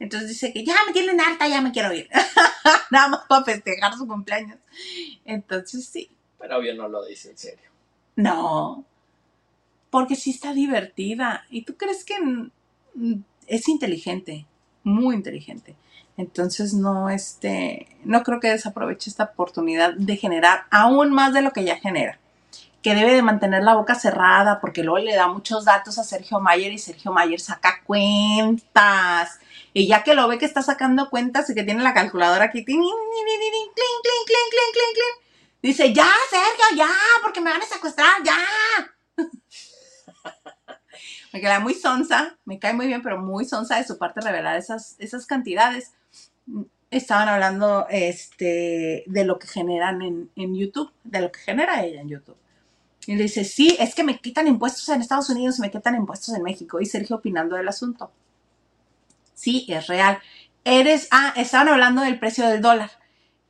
Entonces 0.00 0.28
dice 0.28 0.52
que 0.52 0.64
ya 0.64 0.76
me 0.86 0.92
tienen 0.92 1.20
harta, 1.20 1.48
ya 1.48 1.60
me 1.60 1.72
quiero 1.72 1.92
ir. 1.92 2.08
Nada 2.90 3.08
más 3.08 3.20
para 3.28 3.44
festejar 3.44 3.94
su 3.94 4.06
cumpleaños. 4.06 4.58
Entonces 5.24 5.86
sí. 5.86 6.10
Pero 6.38 6.58
obvio 6.58 6.74
no 6.74 6.88
lo 6.88 7.04
dice 7.04 7.30
en 7.30 7.38
serio. 7.38 7.70
No. 8.16 8.84
Porque 9.90 10.14
sí 10.14 10.30
está 10.30 10.52
divertida. 10.52 11.44
¿Y 11.50 11.62
tú 11.62 11.76
crees 11.76 12.04
que 12.04 12.14
es 13.46 13.68
inteligente? 13.68 14.46
Muy 14.84 15.16
inteligente. 15.16 15.76
Entonces 16.16 16.74
no, 16.74 17.10
este, 17.10 17.88
no 18.04 18.22
creo 18.24 18.40
que 18.40 18.50
desaproveche 18.50 19.08
esta 19.08 19.24
oportunidad 19.24 19.94
de 19.94 20.16
generar 20.16 20.64
aún 20.70 21.10
más 21.10 21.32
de 21.32 21.42
lo 21.42 21.52
que 21.52 21.64
ya 21.64 21.76
genera. 21.76 22.18
Que 22.82 22.94
debe 22.94 23.12
de 23.12 23.22
mantener 23.22 23.62
la 23.62 23.74
boca 23.74 23.94
cerrada 23.94 24.60
porque 24.60 24.82
luego 24.82 24.98
le 24.98 25.14
da 25.14 25.28
muchos 25.28 25.64
datos 25.64 25.98
a 25.98 26.04
Sergio 26.04 26.40
Mayer 26.40 26.72
y 26.72 26.78
Sergio 26.78 27.12
Mayer 27.12 27.40
saca 27.40 27.82
cuentas. 27.84 29.38
Y 29.78 29.86
ya 29.86 30.02
que 30.02 30.12
lo 30.12 30.26
ve 30.26 30.38
que 30.38 30.44
está 30.44 30.60
sacando 30.60 31.08
cuentas 31.08 31.48
y 31.48 31.54
que 31.54 31.62
tiene 31.62 31.84
la 31.84 31.94
calculadora 31.94 32.46
aquí, 32.46 32.66
dice, 35.62 35.92
ya, 35.92 36.10
Sergio, 36.28 36.76
ya, 36.76 36.90
porque 37.22 37.40
me 37.40 37.50
van 37.50 37.62
a 37.62 37.64
secuestrar, 37.64 38.08
ya. 38.24 38.38
me 41.32 41.40
queda 41.40 41.60
muy 41.60 41.74
sonsa, 41.74 42.36
me 42.44 42.58
cae 42.58 42.74
muy 42.74 42.88
bien, 42.88 43.02
pero 43.02 43.20
muy 43.20 43.44
sonsa 43.44 43.76
de 43.76 43.84
su 43.84 43.98
parte 43.98 44.20
revelar 44.20 44.56
esas, 44.56 44.96
esas 44.98 45.26
cantidades. 45.26 45.92
Estaban 46.90 47.28
hablando 47.28 47.86
este, 47.88 49.04
de 49.06 49.24
lo 49.24 49.38
que 49.38 49.46
generan 49.46 50.02
en, 50.02 50.28
en 50.34 50.56
YouTube, 50.56 50.90
de 51.04 51.20
lo 51.20 51.30
que 51.30 51.38
genera 51.38 51.84
ella 51.84 52.00
en 52.00 52.08
YouTube. 52.08 52.36
Y 53.06 53.14
le 53.14 53.22
dice, 53.22 53.44
sí, 53.44 53.76
es 53.78 53.94
que 53.94 54.02
me 54.02 54.18
quitan 54.18 54.48
impuestos 54.48 54.88
en 54.88 55.02
Estados 55.02 55.30
Unidos 55.30 55.58
y 55.58 55.60
me 55.60 55.70
quitan 55.70 55.94
impuestos 55.94 56.34
en 56.34 56.42
México. 56.42 56.80
Y 56.80 56.86
Sergio 56.86 57.14
opinando 57.14 57.54
del 57.54 57.68
asunto. 57.68 58.10
Sí, 59.38 59.66
es 59.68 59.86
real. 59.86 60.18
Eres, 60.64 61.06
ah, 61.12 61.32
estaban 61.36 61.68
hablando 61.68 62.02
del 62.02 62.18
precio 62.18 62.48
del 62.48 62.60
dólar. 62.60 62.90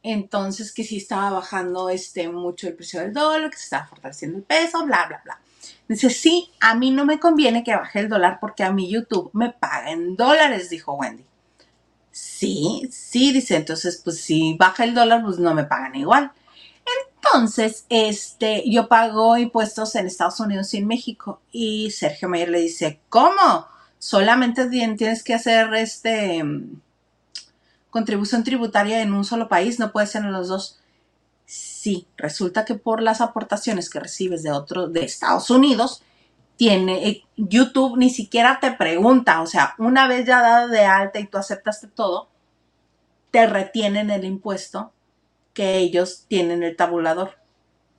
Entonces, 0.03 0.73
que 0.73 0.85
sí 0.85 0.99
estaba 0.99 1.31
bajando 1.31 1.89
este, 1.89 2.29
mucho 2.29 2.69
el 2.69 2.75
precio 2.75 3.01
del 3.01 3.15
dólar, 3.15 3.51
que 3.51 3.57
se 3.57 3.65
estaba 3.65 3.87
fortaleciendo 3.87 4.37
el 4.37 4.45
peso, 4.45 4.85
bla, 4.85 5.07
bla, 5.07 5.23
bla. 5.25 5.41
Dice, 5.89 6.11
sí, 6.11 6.51
a 6.61 6.75
mí 6.75 6.91
no 6.91 7.07
me 7.07 7.19
conviene 7.19 7.65
que 7.65 7.75
baje 7.75 8.01
el 8.01 8.11
dólar 8.11 8.37
porque 8.39 8.65
a 8.65 8.71
mi 8.71 8.91
YouTube 8.91 9.31
me 9.33 9.51
paga 9.51 9.91
en 9.91 10.15
dólares, 10.15 10.69
dijo 10.69 10.93
Wendy. 10.93 11.25
Sí, 12.11 12.87
sí, 12.93 13.33
dice, 13.33 13.57
entonces, 13.57 14.03
pues 14.05 14.21
si 14.21 14.55
baja 14.59 14.85
el 14.85 14.95
dólar, 14.95 15.23
pues 15.25 15.39
no 15.39 15.55
me 15.55 15.65
pagan 15.65 15.95
igual. 15.95 16.33
Entonces, 17.17 17.87
este, 17.89 18.63
yo 18.71 18.89
pago 18.89 19.39
impuestos 19.39 19.95
en 19.95 20.07
Estados 20.07 20.39
Unidos 20.39 20.75
y 20.75 20.79
en 20.79 20.87
México. 20.87 21.41
Y 21.51 21.91
Sergio 21.93 22.29
Mayer 22.29 22.51
le 22.51 22.61
dice, 22.61 23.01
¿cómo? 23.09 23.67
Solamente 23.99 24.69
tienes 24.69 25.23
que 25.23 25.35
hacer 25.35 25.75
este 25.75 26.43
contribución 27.91 28.45
tributaria 28.45 29.03
en 29.03 29.13
un 29.13 29.25
solo 29.25 29.49
país, 29.49 29.79
no 29.79 29.93
puede 29.93 30.07
ser 30.07 30.23
en 30.23 30.33
los 30.33 30.49
dos. 30.49 30.79
Sí, 31.47 32.07
resulta 32.17 32.65
que 32.65 32.75
por 32.75 33.03
las 33.03 33.21
aportaciones 33.21 33.89
que 33.89 34.01
recibes 34.01 34.43
de 34.43 34.53
otro, 34.53 34.89
de 34.89 35.05
Estados 35.05 35.51
Unidos, 35.51 36.03
tiene, 36.57 37.09
eh, 37.09 37.25
YouTube 37.37 37.97
ni 37.97 38.11
siquiera 38.11 38.59
te 38.61 38.73
pregunta, 38.73 39.41
o 39.41 39.47
sea, 39.47 39.75
una 39.79 40.09
vez 40.09 40.27
ya 40.27 40.43
dado 40.43 40.69
de 40.69 40.85
alta 40.85 41.21
y 41.21 41.27
tú 41.27 41.39
aceptaste 41.39 41.87
todo, 41.87 42.29
te 43.31 43.47
retienen 43.47 44.11
el 44.11 44.25
impuesto 44.25 44.93
que 45.55 45.79
ellos 45.79 46.25
tienen 46.29 46.63
el 46.63 46.77
tabulador. 46.77 47.39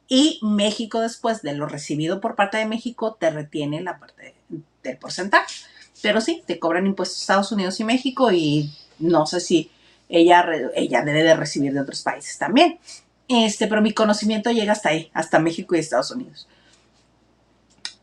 Y 0.08 0.40
México, 0.42 1.02
después 1.02 1.42
de 1.42 1.54
lo 1.54 1.68
recibido 1.68 2.20
por 2.20 2.36
parte 2.36 2.58
de 2.58 2.66
México, 2.66 3.16
te 3.20 3.30
retiene 3.30 3.82
la 3.82 4.00
parte 4.00 4.36
del 4.84 4.98
porcentaje. 4.98 5.54
Pero 6.02 6.22
sí, 6.22 6.44
te 6.46 6.60
cobran 6.60 6.86
impuestos 6.86 7.22
Estados 7.22 7.52
Unidos 7.52 7.80
y 7.80 7.84
México 7.84 8.32
y 8.32 8.72
no 9.00 9.26
sé 9.26 9.40
si 9.40 9.72
ella, 10.10 10.46
ella 10.76 11.04
debe 11.04 11.24
de 11.24 11.36
recibir 11.36 11.74
de 11.74 11.82
otros 11.82 12.02
países 12.02 12.38
también. 12.38 12.80
Este, 13.28 13.68
pero 13.68 13.82
mi 13.82 13.94
conocimiento 13.94 14.50
llega 14.52 14.72
hasta 14.72 14.90
ahí, 14.90 15.12
hasta 15.14 15.40
México 15.40 15.76
y 15.76 15.80
Estados 15.80 16.12
Unidos. 16.12 16.48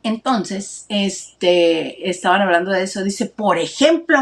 Entonces, 0.05 0.86
este, 0.89 2.09
estaban 2.09 2.43
hablando 2.43 2.70
de 2.70 2.85
eso. 2.85 3.02
Dice, 3.02 3.27
por 3.27 3.59
ejemplo, 3.59 4.18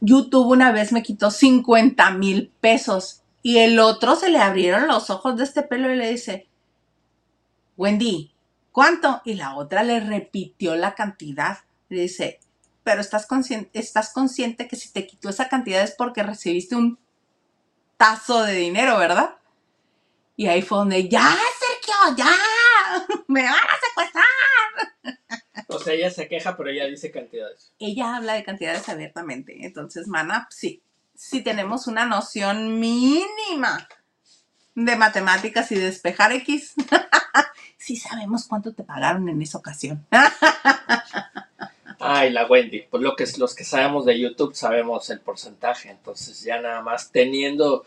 YouTube 0.00 0.46
una 0.46 0.70
vez 0.70 0.92
me 0.92 1.02
quitó 1.02 1.32
50 1.32 2.08
mil 2.12 2.52
pesos 2.60 3.22
y 3.42 3.58
el 3.58 3.80
otro 3.80 4.14
se 4.14 4.30
le 4.30 4.38
abrieron 4.38 4.86
los 4.86 5.10
ojos 5.10 5.36
de 5.36 5.44
este 5.44 5.62
pelo 5.62 5.92
y 5.92 5.96
le 5.96 6.10
dice, 6.10 6.46
Wendy, 7.76 8.30
¿cuánto? 8.70 9.22
Y 9.24 9.34
la 9.34 9.56
otra 9.56 9.82
le 9.82 9.98
repitió 10.00 10.76
la 10.76 10.94
cantidad. 10.94 11.58
Le 11.88 12.02
dice, 12.02 12.38
pero 12.86 13.00
estás 13.00 13.26
consciente, 13.26 13.76
estás 13.80 14.12
consciente 14.12 14.68
que 14.68 14.76
si 14.76 14.92
te 14.92 15.08
quitó 15.08 15.28
esa 15.28 15.48
cantidad 15.48 15.82
es 15.82 15.90
porque 15.90 16.22
recibiste 16.22 16.76
un 16.76 17.00
tazo 17.96 18.44
de 18.44 18.52
dinero, 18.52 18.96
¿verdad? 18.96 19.38
Y 20.36 20.46
ahí 20.46 20.62
fue 20.62 20.78
donde, 20.78 21.08
ya, 21.08 21.28
Sergio, 21.28 22.16
ya, 22.16 22.30
me 23.26 23.42
van 23.42 23.54
a 23.54 23.86
secuestrar. 23.88 24.24
O 25.68 25.80
sea, 25.80 25.94
ella 25.94 26.12
se 26.12 26.28
queja, 26.28 26.56
pero 26.56 26.70
ella 26.70 26.84
dice 26.84 27.10
cantidades. 27.10 27.72
Ella 27.80 28.14
habla 28.14 28.34
de 28.34 28.44
cantidades 28.44 28.88
abiertamente. 28.88 29.66
Entonces, 29.66 30.06
mana, 30.06 30.46
sí, 30.48 30.80
sí 31.12 31.42
tenemos 31.42 31.88
una 31.88 32.06
noción 32.06 32.78
mínima 32.78 33.88
de 34.76 34.94
matemáticas 34.94 35.72
y 35.72 35.74
de 35.74 35.86
despejar 35.86 36.30
X. 36.30 36.74
sí 37.78 37.96
sabemos 37.96 38.46
cuánto 38.46 38.74
te 38.74 38.84
pagaron 38.84 39.28
en 39.28 39.42
esa 39.42 39.58
ocasión. 39.58 40.06
Ay, 42.08 42.30
la 42.30 42.46
Wendy. 42.46 42.82
Pues 42.90 43.02
lo 43.02 43.16
que, 43.16 43.26
los 43.38 43.54
que 43.54 43.64
sabemos 43.64 44.04
de 44.04 44.18
YouTube 44.18 44.54
sabemos 44.54 45.10
el 45.10 45.20
porcentaje. 45.20 45.90
Entonces 45.90 46.40
ya 46.42 46.60
nada 46.60 46.82
más 46.82 47.10
teniendo 47.10 47.84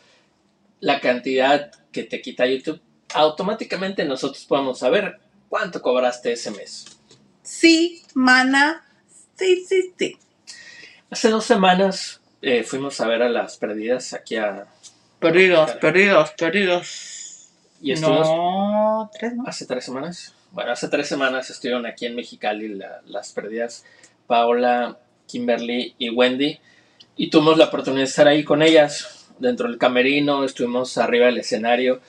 la 0.80 1.00
cantidad 1.00 1.72
que 1.92 2.04
te 2.04 2.22
quita 2.22 2.46
YouTube, 2.46 2.82
automáticamente 3.14 4.06
nosotros 4.06 4.46
podemos 4.46 4.80
saber 4.80 5.20
cuánto 5.50 5.82
cobraste 5.82 6.32
ese 6.32 6.52
mes. 6.52 6.86
Sí, 7.42 8.04
mana. 8.14 8.86
Sí, 9.36 9.66
sí, 9.68 9.94
sí. 9.98 10.18
Hace 11.10 11.30
dos 11.30 11.46
semanas 11.46 12.22
eh, 12.42 12.64
fuimos 12.64 13.00
a 13.02 13.08
ver 13.08 13.24
a 13.24 13.30
las 13.30 13.58
perdidas 13.58 14.14
aquí 14.14 14.36
a... 14.36 14.68
Perdidos, 15.20 15.72
perdidos, 15.72 16.32
perdidos. 16.32 17.50
Y 17.82 17.94
estuvimos... 17.94 18.28
No, 18.28 19.10
tres, 19.18 19.34
¿no? 19.36 19.44
Hace 19.48 19.66
tres 19.66 19.86
semanas. 19.86 20.34
Bueno, 20.52 20.72
hace 20.72 20.88
tres 20.88 21.08
semanas 21.08 21.50
estuvieron 21.50 21.86
aquí 21.86 22.06
en 22.06 22.16
Mexicali 22.16 22.70
la- 22.70 23.02
las 23.06 23.32
perdidas 23.34 23.86
Paola, 24.30 25.00
Kimberly 25.26 25.96
y 25.98 26.12
Wendy. 26.12 26.60
Y 27.18 27.32
tuvimos 27.32 27.58
la 27.58 27.66
oportunidad 27.66 28.04
de 28.04 28.10
estar 28.10 28.28
ahí 28.28 28.44
con 28.44 28.62
ellas, 28.62 29.26
dentro 29.40 29.68
del 29.68 29.80
camerino, 29.80 30.44
estuvimos 30.44 31.00
arriba 31.00 31.26
del 31.26 31.40
escenario 31.40 32.00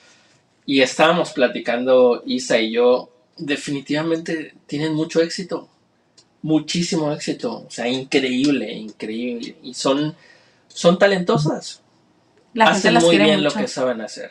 y 0.67 0.81
estábamos 0.81 1.31
platicando 1.31 2.21
Isa 2.27 2.59
y 2.59 2.73
yo. 2.73 3.09
Definitivamente 3.37 4.53
tienen 4.67 4.93
mucho 4.93 5.19
éxito, 5.19 5.67
muchísimo 6.43 7.11
éxito, 7.11 7.65
o 7.67 7.71
sea, 7.71 7.87
increíble, 7.87 8.71
increíble. 8.71 9.55
Y 9.63 9.73
son, 9.73 10.15
son 10.67 10.99
talentosas, 10.99 11.81
La 12.53 12.65
gente 12.65 12.77
hacen 12.77 12.93
las 12.93 13.03
muy 13.03 13.17
bien 13.17 13.41
mucho. 13.41 13.55
lo 13.55 13.61
que 13.61 13.67
saben 13.67 13.99
hacer. 14.01 14.29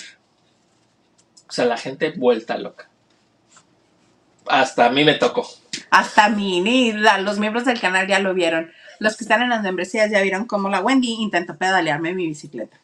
O 1.48 1.52
sea, 1.52 1.64
la 1.64 1.76
gente 1.76 2.12
vuelta 2.12 2.56
loca. 2.56 2.88
Hasta 4.46 4.86
a 4.86 4.90
mí 4.90 5.02
me 5.02 5.14
tocó. 5.14 5.48
Hasta 5.90 6.26
a 6.26 6.28
mí, 6.28 6.60
ni 6.60 6.92
la- 6.92 7.18
los 7.18 7.38
miembros 7.38 7.64
del 7.64 7.80
canal 7.80 8.06
ya 8.06 8.18
lo 8.20 8.32
vieron. 8.34 8.70
Los 8.98 9.16
que 9.16 9.24
están 9.24 9.42
en 9.42 9.48
las 9.50 9.62
membresías 9.62 10.10
ya 10.10 10.20
vieron 10.22 10.44
cómo 10.46 10.68
la 10.68 10.80
Wendy 10.80 11.14
intentó 11.20 11.56
pedalearme 11.56 12.14
mi 12.14 12.26
bicicleta. 12.26 12.78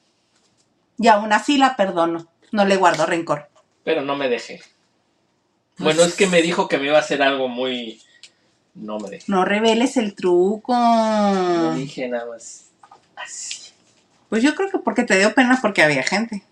Y 0.99 1.09
aún 1.09 1.33
así 1.33 1.59
la 1.59 1.77
perdono. 1.77 2.27
No 2.53 2.65
le 2.65 2.77
guardo 2.77 3.07
rencor. 3.07 3.49
pero 3.85 4.03
no 4.03 4.17
me 4.17 4.29
dejé. 4.29 4.61
Pues 5.77 5.97
Bueno, 5.97 6.03
es 6.05 6.15
que 6.17 6.27
me 6.27 6.43
dijo 6.43 6.67
que 6.69 6.79
me 6.79 6.87
iba 6.87 6.97
a 6.97 7.01
hacer 7.01 7.23
algo 7.23 7.49
muy... 7.49 8.01
No 8.75 8.99
me 8.99 9.11
dejé. 9.11 9.25
No 9.31 9.45
reveles 9.45 9.97
el 9.97 10.15
truco. 10.15 10.75
No 10.75 11.75
dije 11.75 12.09
nada 12.09 12.27
más. 12.27 12.65
Así. 13.15 13.73
Pues 14.29 14.43
yo 14.43 14.55
creo 14.55 14.71
que 14.71 14.79
porque 14.79 15.05
te 15.05 15.19
dio 15.19 15.35
pena 15.35 15.59
porque 15.63 15.83
había 15.83 16.03
gente. 16.03 16.43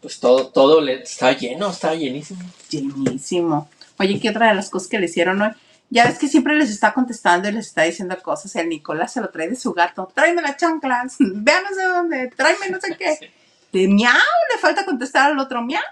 Pues 0.00 0.20
todo, 0.20 0.48
todo 0.48 0.80
le, 0.80 1.02
está 1.02 1.32
lleno, 1.32 1.70
está 1.70 1.94
llenísimo. 1.94 2.42
Llenísimo. 2.70 3.68
Oye, 3.98 4.20
¿qué 4.20 4.30
otra 4.30 4.48
de 4.48 4.54
las 4.54 4.70
cosas 4.70 4.88
que 4.88 4.98
le 4.98 5.06
hicieron 5.06 5.40
hoy? 5.40 5.50
Ya 5.90 6.06
ves 6.06 6.18
que 6.18 6.28
siempre 6.28 6.56
les 6.56 6.70
está 6.70 6.92
contestando 6.92 7.48
y 7.48 7.52
les 7.52 7.66
está 7.66 7.82
diciendo 7.82 8.16
cosas. 8.22 8.54
El 8.56 8.68
Nicolás 8.68 9.12
se 9.12 9.20
lo 9.20 9.28
trae 9.30 9.48
de 9.48 9.56
su 9.56 9.72
gato. 9.72 10.10
Tráeme 10.12 10.42
las 10.42 10.56
chanclas. 10.56 11.16
Vean 11.18 11.62
no 11.62 11.74
sé 11.74 11.84
dónde. 11.84 12.28
Tráeme 12.36 12.70
no 12.70 12.80
sé 12.80 12.96
qué. 12.96 13.32
De 13.72 13.88
miau. 13.88 14.12
Le 14.52 14.58
falta 14.58 14.84
contestar 14.84 15.30
al 15.30 15.38
otro 15.38 15.62
miau. 15.62 15.82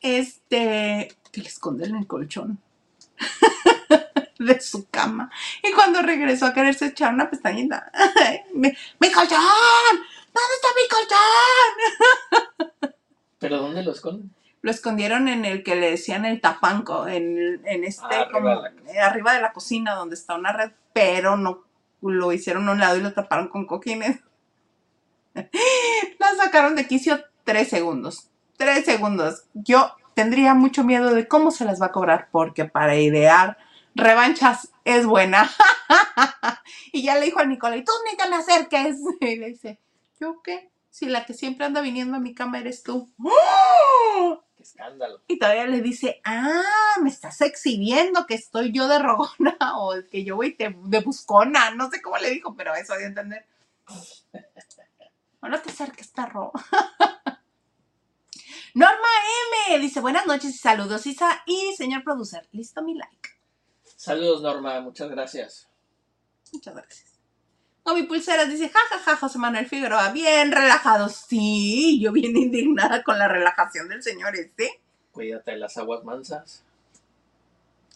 Este. 0.00 1.14
Que 1.30 1.40
le 1.40 1.48
esconde 1.48 1.86
en 1.86 1.96
el 1.96 2.06
colchón. 2.06 2.58
de 4.38 4.60
su 4.60 4.88
cama. 4.88 5.30
Y 5.62 5.72
cuando 5.72 6.02
regresó 6.02 6.46
a 6.46 6.54
quererse 6.54 6.86
echar 6.86 7.14
una 7.14 7.30
pestañita. 7.30 7.90
¡Mi, 8.54 8.72
mi 8.98 9.12
colchón! 9.12 9.38
¿dónde 10.32 10.54
está 10.54 10.68
mi 10.76 10.88
colchón? 12.80 12.94
¿Pero 13.38 13.58
dónde 13.58 13.82
lo 13.82 13.92
esconden? 13.92 14.34
Lo 14.62 14.70
escondieron 14.70 15.28
en 15.28 15.44
el 15.44 15.62
que 15.62 15.76
le 15.76 15.90
decían 15.90 16.24
el 16.24 16.40
tapanco, 16.40 17.06
en, 17.06 17.60
en 17.66 17.84
este, 17.84 18.04
Ah, 18.04 18.22
arriba 18.22 18.32
como, 18.32 18.62
de 18.62 19.00
arriba 19.00 19.34
de 19.34 19.40
la 19.40 19.52
cocina 19.52 19.94
donde 19.94 20.14
está 20.14 20.34
una 20.34 20.52
red, 20.52 20.70
pero 20.92 21.36
no 21.36 21.64
lo 22.00 22.32
hicieron 22.32 22.68
a 22.68 22.72
un 22.72 22.80
lado 22.80 22.96
y 22.96 23.00
lo 23.00 23.12
taparon 23.12 23.48
con 23.48 23.66
cojines. 23.66 24.20
La 25.34 26.34
sacaron 26.36 26.76
de 26.76 26.86
quicio 26.86 27.24
tres 27.44 27.68
segundos. 27.68 28.28
Tres 28.56 28.84
segundos. 28.84 29.44
Yo 29.54 29.94
tendría 30.14 30.54
mucho 30.54 30.84
miedo 30.84 31.14
de 31.14 31.26
cómo 31.26 31.50
se 31.50 31.64
las 31.64 31.80
va 31.80 31.86
a 31.86 31.92
cobrar, 31.92 32.28
porque 32.30 32.64
para 32.64 32.96
idear 32.96 33.56
revanchas 33.94 34.72
es 34.84 35.06
buena. 35.06 35.50
y 36.92 37.02
ya 37.02 37.14
le 37.16 37.26
dijo 37.26 37.40
a 37.40 37.44
Nicola, 37.44 37.76
y 37.76 37.84
tú 37.84 37.92
ni 38.10 38.16
te 38.16 38.28
me 38.28 38.36
acerques. 38.36 38.96
Y 39.20 39.36
le 39.36 39.48
dice, 39.48 39.80
¿yo 40.20 40.42
qué? 40.42 40.70
Si 40.90 41.06
la 41.06 41.24
que 41.24 41.34
siempre 41.34 41.64
anda 41.64 41.80
viniendo 41.80 42.16
a 42.16 42.20
mi 42.20 42.34
cama 42.34 42.58
eres 42.58 42.82
tú. 42.82 43.10
¡Oh! 43.18 44.44
Qué 44.62 44.68
escándalo. 44.68 45.20
Y 45.26 45.38
todavía 45.38 45.66
le 45.66 45.80
dice, 45.80 46.20
ah, 46.24 46.62
me 47.02 47.10
estás 47.10 47.40
exhibiendo 47.40 48.26
que 48.26 48.34
estoy 48.34 48.72
yo 48.72 48.86
de 48.86 48.98
rogona 48.98 49.56
o 49.76 49.94
que 50.10 50.24
yo 50.24 50.36
voy 50.36 50.52
de, 50.52 50.76
de 50.84 51.00
buscona. 51.00 51.70
No 51.72 51.90
sé 51.90 52.00
cómo 52.00 52.16
le 52.18 52.30
dijo, 52.30 52.54
pero 52.54 52.74
eso 52.74 52.92
a 52.92 53.02
entender. 53.02 53.44
No, 55.42 55.48
no 55.48 55.60
te 55.60 55.70
acerques, 55.70 56.08
perro. 56.08 56.52
Norma 58.74 59.08
M 59.68 59.78
dice, 59.80 60.00
buenas 60.00 60.26
noches 60.26 60.54
y 60.54 60.58
saludos, 60.58 61.06
Isa 61.06 61.42
y 61.46 61.74
señor 61.76 62.04
producer. 62.04 62.48
Listo 62.52 62.82
mi 62.82 62.94
like. 62.94 63.30
Saludos, 63.96 64.40
Norma. 64.42 64.80
Muchas 64.80 65.10
gracias. 65.10 65.68
Muchas 66.52 66.74
gracias. 66.74 67.11
No, 67.84 67.94
mi 67.94 68.04
pulseras 68.04 68.48
dice, 68.48 68.68
jajaja, 68.70 69.16
José 69.16 69.38
Manuel 69.38 69.66
Figueroa, 69.66 70.12
bien 70.12 70.52
relajado. 70.52 71.08
Sí, 71.08 72.00
yo 72.00 72.12
bien 72.12 72.36
indignada 72.36 73.02
con 73.02 73.18
la 73.18 73.28
relajación 73.28 73.88
del 73.88 74.02
señor 74.02 74.36
este. 74.36 74.80
Cuídate 75.10 75.52
de 75.52 75.58
las 75.58 75.76
aguas 75.78 76.04
mansas. 76.04 76.62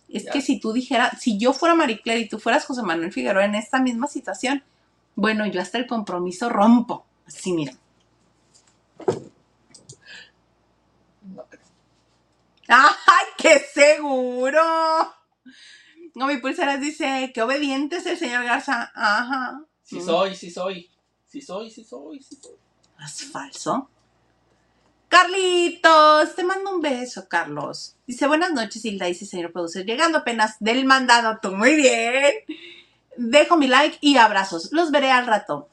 Es 0.08 0.24
Ya. 0.24 0.32
que 0.32 0.40
si 0.40 0.60
tú 0.60 0.72
dijeras, 0.72 1.20
si 1.20 1.38
yo 1.38 1.52
fuera 1.52 1.74
Marie 1.74 2.00
Claire 2.00 2.22
y 2.22 2.28
tú 2.28 2.38
fueras 2.38 2.64
José 2.64 2.82
Manuel 2.82 3.12
Figueroa 3.12 3.44
en 3.44 3.54
esta 3.54 3.80
misma 3.80 4.06
situación, 4.06 4.62
bueno, 5.14 5.46
yo 5.46 5.60
hasta 5.60 5.78
el 5.78 5.86
compromiso 5.86 6.48
rompo. 6.48 7.06
Así, 7.26 7.52
mira. 7.52 7.72
No. 11.22 11.44
¡Ay, 12.68 13.26
qué 13.38 13.58
seguro! 13.60 14.60
No, 16.14 16.26
mi 16.26 16.38
pulseras 16.38 16.80
dice, 16.80 17.30
qué 17.34 17.42
obediente 17.42 17.96
es 17.96 18.06
el 18.06 18.16
señor 18.18 18.44
Garza. 18.44 18.90
Ajá. 18.94 19.60
Sí 19.86 19.96
Mm. 20.00 20.04
soy, 20.04 20.36
sí 20.36 20.50
soy. 20.50 20.90
Sí 21.26 21.40
soy, 21.40 21.70
sí 21.70 21.84
soy, 21.84 22.20
sí 22.22 22.36
soy. 22.42 22.56
Es 23.04 23.24
falso. 23.30 23.88
Carlitos, 25.08 26.34
te 26.34 26.42
mando 26.44 26.70
un 26.74 26.80
beso, 26.82 27.28
Carlos. 27.28 27.94
Dice, 28.06 28.26
buenas 28.26 28.52
noches, 28.52 28.84
Hilda, 28.84 29.06
dice 29.06 29.24
señor 29.24 29.52
producer. 29.52 29.86
Llegando 29.86 30.18
apenas 30.18 30.56
del 30.60 30.84
mandado, 30.84 31.38
tú 31.40 31.52
muy 31.52 31.76
bien. 31.76 32.34
Dejo 33.16 33.56
mi 33.56 33.68
like 33.68 33.98
y 34.00 34.16
abrazos. 34.16 34.72
Los 34.72 34.90
veré 34.90 35.10
al 35.12 35.26
rato. 35.26 35.68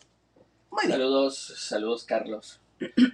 Muy 0.69 0.83
bien. 0.85 0.93
Saludos, 0.99 1.53
saludos, 1.57 2.03
Carlos. 2.03 2.59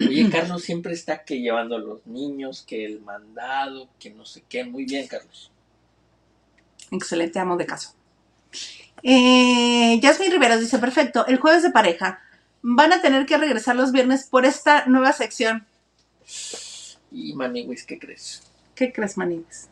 Oye, 0.07 0.29
Carlos 0.31 0.63
siempre 0.63 0.93
está 0.93 1.23
que 1.23 1.39
llevando 1.39 1.75
a 1.75 1.79
los 1.79 2.05
niños, 2.05 2.63
que 2.67 2.85
el 2.85 2.99
mandado, 3.01 3.87
que 3.99 4.09
no 4.09 4.25
sé 4.25 4.43
qué. 4.49 4.65
Muy 4.65 4.85
bien, 4.85 5.07
Carlos. 5.07 5.51
Excelente 6.91 7.39
amo 7.39 7.55
de 7.55 7.65
caso. 7.65 7.93
Eh, 9.03 9.99
Jasmine 10.01 10.31
Riveros 10.33 10.59
dice, 10.59 10.77
perfecto, 10.79 11.25
el 11.27 11.37
jueves 11.39 11.63
de 11.63 11.71
pareja. 11.71 12.19
Van 12.61 12.91
a 12.91 13.01
tener 13.01 13.25
que 13.25 13.37
regresar 13.37 13.75
los 13.75 13.91
viernes 13.91 14.25
por 14.25 14.45
esta 14.45 14.85
nueva 14.85 15.13
sección. 15.13 15.65
Y 17.11 17.33
Maniwis, 17.33 17.85
¿qué 17.85 17.97
crees? 17.97 18.43
¿Qué 18.75 18.91
crees, 18.93 19.17
Manigues? 19.17 19.67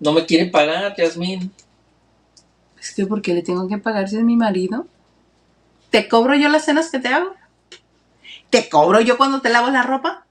No 0.00 0.12
me 0.12 0.24
quiere 0.26 0.46
pagar, 0.46 0.94
Yasmín. 0.96 1.52
Es 2.78 2.94
que 2.94 3.06
¿por 3.06 3.22
qué 3.22 3.34
le 3.34 3.42
tengo 3.42 3.66
que 3.68 3.78
pagar 3.78 4.08
si 4.08 4.16
es 4.16 4.22
mi 4.22 4.36
marido? 4.36 4.86
¿Te 5.90 6.08
cobro 6.08 6.34
yo 6.34 6.48
las 6.48 6.64
cenas 6.64 6.90
que 6.90 6.98
te 6.98 7.08
hago? 7.08 7.34
¿Te 8.50 8.68
cobro 8.68 9.00
yo 9.00 9.16
cuando 9.16 9.40
te 9.40 9.48
lavo 9.48 9.70
la 9.70 9.82
ropa? 9.82 10.24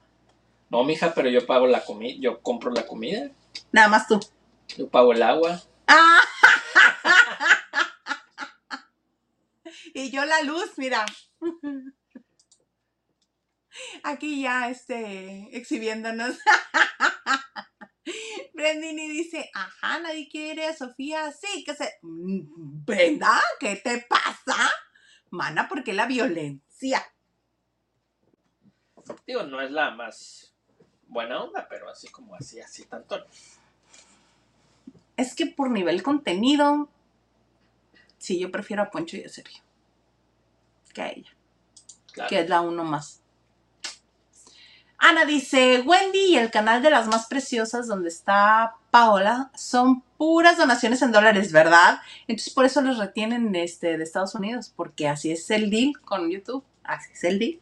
No, 0.69 0.83
mija, 0.83 1.13
pero 1.13 1.29
yo 1.29 1.45
pago 1.45 1.67
la 1.67 1.83
comida, 1.83 2.15
yo 2.19 2.39
compro 2.41 2.71
la 2.71 2.85
comida, 2.87 3.29
Nada 3.71 3.87
más 3.87 4.07
tú. 4.07 4.19
yo 4.77 4.87
pago 4.87 5.11
el 5.13 5.21
agua. 5.23 5.61
¡Ah! 5.87 6.19
y 9.95 10.11
yo 10.11 10.25
la 10.25 10.41
luz, 10.41 10.73
mira. 10.75 11.05
Aquí 14.03 14.41
ya, 14.41 14.69
este, 14.69 15.47
exhibiéndonos. 15.55 16.37
Brendini 18.53 19.07
dice, 19.09 19.49
ajá, 19.53 19.99
nadie 19.99 20.27
quiere 20.29 20.67
a 20.67 20.75
Sofía. 20.75 21.31
Sí, 21.31 21.63
que 21.63 21.75
se... 21.75 21.97
Brenda, 22.01 23.41
¿qué 23.57 23.77
te 23.77 24.05
pasa? 24.09 24.69
Mana, 25.29 25.69
¿por 25.69 25.81
qué 25.83 25.93
la 25.93 26.07
violencia? 26.07 27.01
Digo, 29.25 29.43
no 29.43 29.61
es 29.61 29.71
la 29.71 29.91
más 29.91 30.53
buena 31.07 31.41
onda, 31.41 31.67
pero 31.69 31.89
así 31.89 32.09
como 32.09 32.35
así, 32.35 32.59
así 32.59 32.83
tanto. 32.85 33.25
Es 35.15 35.35
que 35.35 35.45
por 35.45 35.71
nivel 35.71 36.03
contenido, 36.03 36.89
sí, 38.17 38.39
yo 38.39 38.51
prefiero 38.51 38.83
a 38.83 38.91
Poncho 38.91 39.15
y 39.15 39.23
a 39.23 39.29
Sergio. 39.29 39.64
Que 40.95 41.01
a 41.03 41.09
ella. 41.09 41.29
Claro. 42.11 42.29
que 42.29 42.39
es 42.39 42.49
la 42.49 42.61
uno 42.61 42.83
más. 42.83 43.21
Ana 44.97 45.25
dice, 45.25 45.81
Wendy 45.81 46.31
y 46.31 46.37
el 46.37 46.49
canal 46.49 46.81
de 46.81 46.89
las 46.89 47.07
más 47.07 47.27
preciosas 47.27 47.87
donde 47.87 48.09
está 48.09 48.75
Paola 48.89 49.51
son 49.55 50.01
puras 50.17 50.57
donaciones 50.57 51.01
en 51.01 51.11
dólares, 51.11 51.51
¿verdad? 51.51 51.99
Entonces 52.27 52.53
por 52.53 52.65
eso 52.65 52.81
los 52.81 52.97
retienen 52.97 53.53
este, 53.55 53.97
de 53.97 54.03
Estados 54.03 54.33
Unidos, 54.33 54.71
porque 54.75 55.07
así 55.07 55.31
es 55.31 55.51
el 55.51 55.69
deal 55.69 55.99
con 55.99 56.31
YouTube, 56.31 56.63
así 56.83 57.11
es 57.13 57.23
el 57.25 57.39
deal. 57.39 57.59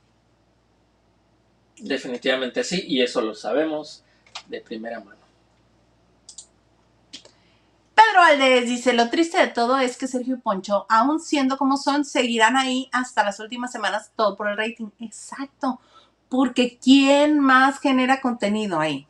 Definitivamente 1.80 2.64
sí, 2.64 2.86
y 2.88 3.02
eso 3.02 3.20
lo 3.20 3.34
sabemos 3.34 4.06
de 4.48 4.62
primera 4.62 5.00
mano. 5.00 5.23
Pedro 8.14 8.66
dice, 8.66 8.94
lo 8.94 9.10
triste 9.10 9.40
de 9.40 9.48
todo 9.48 9.80
es 9.80 9.98
que 9.98 10.08
Sergio 10.08 10.36
y 10.36 10.40
Poncho, 10.40 10.86
aún 10.88 11.20
siendo 11.20 11.58
como 11.58 11.78
son, 11.78 12.06
seguirán 12.06 12.58
ahí 12.58 12.88
hasta 12.92 13.24
las 13.24 13.40
últimas 13.40 13.72
semanas, 13.72 14.12
todo 14.16 14.36
por 14.36 14.50
el 14.50 14.58
rating. 14.58 14.90
Exacto, 15.00 15.80
porque 16.30 16.78
¿quién 16.78 17.40
más 17.40 17.80
genera 17.80 18.22
contenido 18.22 18.80
ahí? 18.80 19.08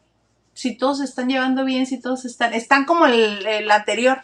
Si 0.53 0.77
todos 0.77 0.99
se 0.99 1.03
están 1.03 1.27
llevando 1.27 1.65
bien, 1.65 1.85
si 1.85 1.99
todos 1.99 2.23
están, 2.23 2.53
están 2.53 2.85
como 2.85 3.05
el, 3.05 3.45
el 3.45 3.69
anterior, 3.71 4.21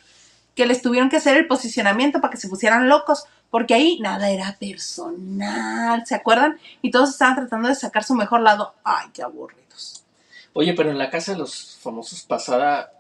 que 0.56 0.66
les 0.66 0.82
tuvieron 0.82 1.10
que 1.10 1.18
hacer 1.18 1.36
el 1.36 1.48
posicionamiento 1.48 2.22
para 2.22 2.32
que 2.32 2.38
se 2.38 2.48
pusieran 2.48 2.88
locos, 2.88 3.26
porque 3.50 3.74
ahí 3.74 4.00
nada 4.00 4.30
era 4.30 4.56
personal, 4.60 6.06
¿se 6.06 6.16
acuerdan? 6.16 6.58
Y 6.82 6.92
todos 6.92 7.10
estaban 7.10 7.36
tratando 7.36 7.68
de 7.68 7.76
sacar 7.76 8.06
su 8.06 8.16
mejor 8.16 8.42
lado. 8.42 8.76
Ay, 8.84 9.08
qué 9.14 9.24
aburridos. 9.24 10.06
Oye, 10.54 10.74
pero 10.74 10.90
en 10.90 10.98
la 10.98 11.10
casa 11.10 11.34
de 11.34 11.40
los 11.40 11.78
famosos 11.82 12.24
pasada 12.24 12.94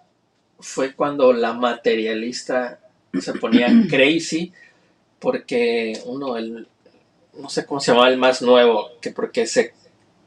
fue 0.60 0.94
cuando 0.94 1.34
la 1.34 1.54
materialista 1.54 2.80
se 3.20 3.34
ponía 3.34 3.68
crazy 3.90 4.52
porque 5.20 6.02
uno, 6.06 6.38
el, 6.38 6.68
no 7.38 7.50
sé 7.50 7.66
cómo 7.66 7.80
se 7.80 7.92
llamaba 7.92 8.10
el 8.10 8.18
más 8.18 8.42
nuevo, 8.42 8.90
que 9.02 9.12
porque 9.12 9.46
se, 9.46 9.74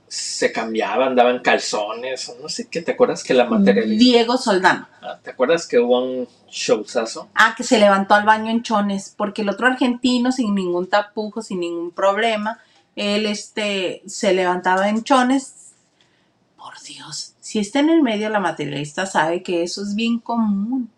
se 0.06 0.52
cambiaba, 0.52 1.06
andaba 1.06 1.30
en 1.30 1.40
calzones, 1.40 2.34
no 2.40 2.48
sé 2.48 2.68
qué, 2.68 2.82
¿te 2.82 2.92
acuerdas 2.92 3.24
que 3.24 3.34
la 3.34 3.46
materialista? 3.46 4.04
Diego 4.04 4.36
Soldano. 4.36 4.86
Ah, 5.00 5.18
¿Te 5.22 5.30
acuerdas 5.30 5.66
que 5.66 5.78
hubo 5.78 6.04
un 6.04 6.28
showzazo? 6.50 7.30
Ah, 7.34 7.54
que 7.56 7.64
se 7.64 7.78
levantó 7.78 8.14
al 8.14 8.24
baño 8.24 8.50
en 8.50 8.62
chones, 8.62 9.14
porque 9.16 9.42
el 9.42 9.48
otro 9.48 9.66
argentino, 9.66 10.32
sin 10.32 10.54
ningún 10.54 10.88
tapujo, 10.88 11.42
sin 11.42 11.60
ningún 11.60 11.90
problema, 11.90 12.60
él 12.94 13.26
este, 13.26 14.02
se 14.06 14.34
levantaba 14.34 14.88
en 14.88 15.02
chones. 15.02 15.72
Por 16.56 16.78
Dios, 16.80 17.31
si 17.52 17.58
está 17.58 17.80
en 17.80 17.90
el 17.90 18.00
medio 18.00 18.30
la 18.30 18.40
materialista 18.40 19.04
sabe 19.04 19.42
que 19.42 19.62
eso 19.62 19.82
es 19.82 19.94
bien 19.94 20.18
común. 20.18 20.90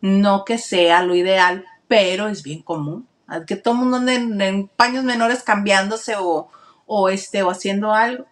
No 0.00 0.44
que 0.44 0.58
sea 0.58 1.04
lo 1.04 1.14
ideal, 1.14 1.64
pero 1.86 2.26
es 2.26 2.42
bien 2.42 2.62
común. 2.62 3.06
Que 3.46 3.54
todo 3.54 3.74
el 3.74 3.80
mundo 3.80 4.10
en 4.10 4.66
paños 4.66 5.04
menores 5.04 5.44
cambiándose 5.44 6.16
o, 6.16 6.48
o, 6.86 7.08
este, 7.10 7.44
o 7.44 7.50
haciendo 7.52 7.94
algo. 7.94 8.26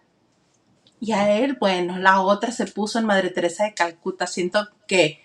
Y 0.99 1.13
a 1.13 1.37
él, 1.37 1.55
bueno, 1.57 1.99
la 1.99 2.19
otra 2.19 2.51
se 2.51 2.67
puso 2.67 2.99
en 2.99 3.05
Madre 3.05 3.29
Teresa 3.29 3.63
de 3.63 3.75
Calcuta. 3.75 4.27
Siento 4.27 4.67
que 4.85 5.21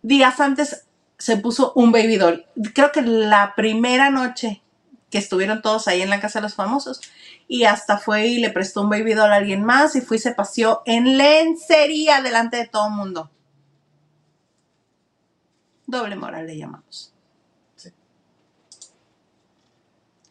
días 0.00 0.40
antes 0.40 0.86
se 1.18 1.36
puso 1.36 1.74
un 1.74 1.92
baby 1.92 2.16
doll. 2.16 2.46
Creo 2.72 2.90
que 2.90 3.02
la 3.02 3.52
primera 3.54 4.08
noche 4.08 4.62
que 5.10 5.18
estuvieron 5.18 5.60
todos 5.60 5.88
ahí 5.88 6.00
en 6.00 6.08
la 6.08 6.20
casa 6.20 6.38
de 6.38 6.44
los 6.44 6.54
famosos 6.54 7.02
y 7.48 7.64
hasta 7.64 7.98
fue 7.98 8.26
y 8.26 8.38
le 8.38 8.50
prestó 8.50 8.82
un 8.82 8.90
baby 8.90 9.14
doll 9.14 9.32
a 9.32 9.36
alguien 9.36 9.64
más 9.64 9.94
y 9.96 10.00
fue 10.00 10.16
y 10.16 10.20
se 10.20 10.34
paseó 10.34 10.82
en 10.84 11.16
lencería 11.16 12.20
delante 12.22 12.56
de 12.56 12.66
todo 12.68 12.88
el 12.88 12.94
mundo. 12.94 13.30
Doble 15.86 16.16
moral 16.16 16.46
le 16.46 16.56
llamamos. 16.58 17.12
Sí. 17.76 17.90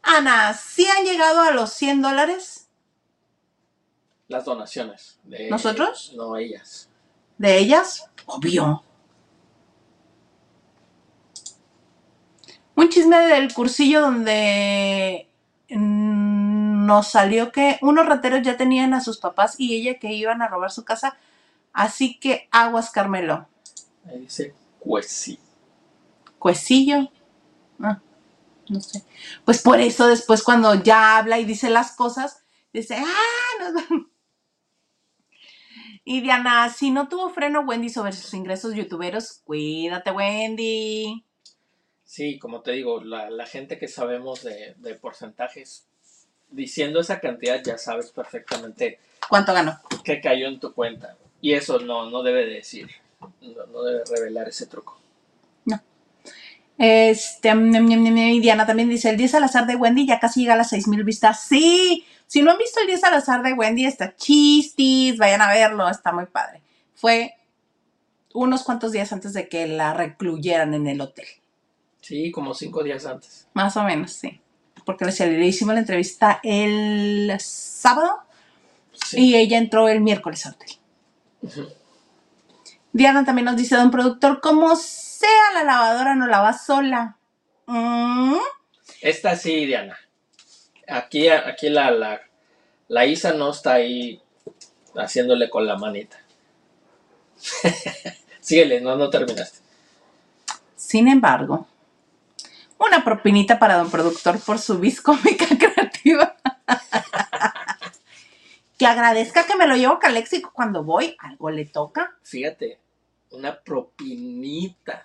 Ana, 0.04 0.54
¿sí 0.54 0.86
han 0.88 1.06
llegado 1.06 1.42
a 1.42 1.52
los 1.52 1.72
100 1.72 2.02
dólares 2.02 2.68
Las 4.28 4.44
donaciones. 4.46 5.20
De, 5.24 5.50
¿Nosotros? 5.50 6.14
No, 6.16 6.36
ellas. 6.36 6.90
de 7.38 7.58
ellas? 7.58 8.10
Obvio. 8.26 8.84
Un 12.76 12.90
chisme 12.90 13.18
del 13.28 13.54
cursillo 13.54 14.02
donde 14.02 15.30
mm, 15.70 16.25
nos 16.86 17.10
salió 17.10 17.52
que 17.52 17.80
unos 17.82 18.08
rateros 18.08 18.44
ya 18.44 18.58
tenían 18.58 18.94
a 18.94 19.02
sus 19.02 19.20
papás 19.20 19.56
y 19.60 19.76
ella 19.76 20.00
que 20.00 20.14
iban 20.14 20.42
a 20.44 20.50
robar 20.50 20.72
su 20.72 20.86
casa. 20.86 21.18
Así 21.74 22.20
que 22.20 22.50
aguas, 22.52 22.92
Carmelo. 22.92 23.48
Ahí 24.06 24.22
dice, 24.22 24.56
pues 24.84 25.08
sí. 25.10 25.40
Cuecillo. 26.40 27.10
Ah, 27.82 28.02
no 28.70 28.82
sé. 28.82 29.04
Pues 29.46 29.62
por 29.62 29.80
eso 29.82 30.08
después 30.08 30.44
cuando 30.44 30.76
ya 30.76 31.18
habla 31.18 31.40
y 31.40 31.46
dice 31.46 31.70
las 31.70 31.94
cosas, 31.96 32.44
dice, 32.74 32.98
ah, 32.98 33.52
nos 33.64 33.74
vamos". 33.90 34.08
Y 36.06 36.22
Diana, 36.22 36.70
si 36.70 36.92
no 36.92 37.10
tuvo 37.10 37.30
freno 37.30 37.62
Wendy 37.62 37.90
sobre 37.90 38.14
sus 38.14 38.34
ingresos 38.34 38.76
youtuberos, 38.76 39.42
cuídate 39.46 40.12
Wendy. 40.12 41.26
Sí, 42.06 42.40
como 42.40 42.62
te 42.62 42.72
digo, 42.74 43.04
la, 43.04 43.30
la 43.30 43.46
gente 43.48 43.80
que 43.80 43.88
sabemos 43.88 44.44
de, 44.44 44.76
de 44.78 44.96
porcentajes, 44.96 45.88
diciendo 46.56 47.00
esa 47.00 47.20
cantidad 47.20 47.62
ya 47.64 47.78
sabes 47.78 48.12
perfectamente 48.12 49.00
¿Cuánto 49.30 49.54
ganó? 49.54 49.80
que 50.04 50.22
cayó 50.22 50.48
en 50.48 50.60
tu 50.60 50.74
cuenta. 50.74 51.18
Y 51.42 51.54
eso 51.54 51.80
no, 51.80 52.10
no 52.10 52.24
debe 52.24 52.46
decir, 52.46 52.90
no, 53.20 53.66
no 53.68 53.84
debe 53.84 54.04
revelar 54.10 54.48
ese 54.48 54.66
truco. 54.68 55.00
Este, 56.78 57.54
mm, 57.56 57.92
y 58.18 58.40
Diana 58.42 58.66
también 58.66 58.90
dice, 58.90 59.10
el 59.10 59.18
10 59.18 59.36
al 59.36 59.44
azar 59.46 59.66
de 59.66 59.76
Wendy 59.76 60.06
ya 60.06 60.20
casi 60.20 60.42
llega 60.42 60.54
a 60.54 60.58
las 60.58 60.70
6000 60.70 61.04
vistas. 61.04 61.44
Sí, 61.48 62.06
si 62.28 62.42
no 62.42 62.52
han 62.52 62.58
visto 62.58 62.82
el 62.82 62.88
10 62.88 63.04
al 63.06 63.14
azar 63.14 63.44
de 63.44 63.54
Wendy, 63.54 63.86
está 63.86 64.16
chistis, 64.16 65.18
vayan 65.18 65.42
a 65.42 65.50
verlo, 65.50 65.88
está 65.90 66.12
muy 66.12 66.26
padre. 66.26 66.62
Fue 66.94 67.34
unos 68.34 68.64
cuantos 68.64 68.92
días 68.92 69.12
antes 69.14 69.34
de 69.34 69.48
que 69.48 69.68
la 69.68 69.94
recluyeran 69.94 70.74
en 70.74 70.88
el 70.88 71.00
hotel. 71.00 71.28
Sí, 72.02 72.32
como 72.32 72.54
cinco 72.54 72.84
días 72.84 73.06
antes. 73.06 73.48
Más 73.54 73.78
o 73.78 73.84
menos, 73.84 74.12
sí. 74.12 74.42
Porque 74.86 75.06
le 75.06 75.12
le 75.12 75.46
hicimos 75.46 75.74
la 75.74 75.82
entrevista 75.82 76.40
el 76.44 77.34
sábado 77.40 78.22
Sí. 78.94 79.20
y 79.32 79.36
ella 79.36 79.58
entró 79.58 79.90
el 79.90 80.00
miércoles 80.02 80.46
al 80.46 80.54
hotel. 80.54 81.70
Diana 82.94 83.26
también 83.26 83.46
nos 83.46 83.58
dice, 83.58 83.76
don 83.76 83.92
productor, 83.92 84.40
como 84.40 84.76
sea 84.76 85.30
la 85.54 85.64
lavadora 85.64 86.16
no 86.16 86.28
lava 86.28 86.54
sola. 86.58 87.18
Mm, 87.66 88.36
Esta 89.02 89.36
sí, 89.36 89.66
Diana. 89.66 89.98
Aquí, 90.88 91.28
aquí 91.28 91.70
la, 91.70 91.92
la, 91.92 92.22
la 92.88 93.06
Isa 93.06 93.34
no 93.34 93.52
está 93.52 93.74
ahí 93.74 94.22
haciéndole 94.96 95.50
con 95.50 95.68
la 95.68 95.76
manita. 95.78 96.18
Síguele, 98.40 98.80
no, 98.82 98.96
no 98.96 99.10
terminaste. 99.10 99.60
Sin 100.76 101.08
embargo, 101.08 101.68
una 102.80 103.04
propinita 103.04 103.58
para 103.60 103.76
don 103.78 103.90
productor 103.92 104.40
por 104.40 104.60
su 104.60 104.80
vis 104.80 105.02
cómica 105.02 105.46
creativa. 105.60 106.36
que 108.78 108.86
agradezca 108.86 109.46
que 109.46 109.56
me 109.56 109.68
lo 109.68 109.76
llevo 109.76 110.00
caléxico 110.00 110.52
cuando 110.54 110.84
voy, 110.84 111.16
algo 111.20 111.50
le 111.50 111.66
toca. 111.66 112.16
Fíjate, 112.24 112.80
una 113.32 113.60
propinita. 113.62 115.04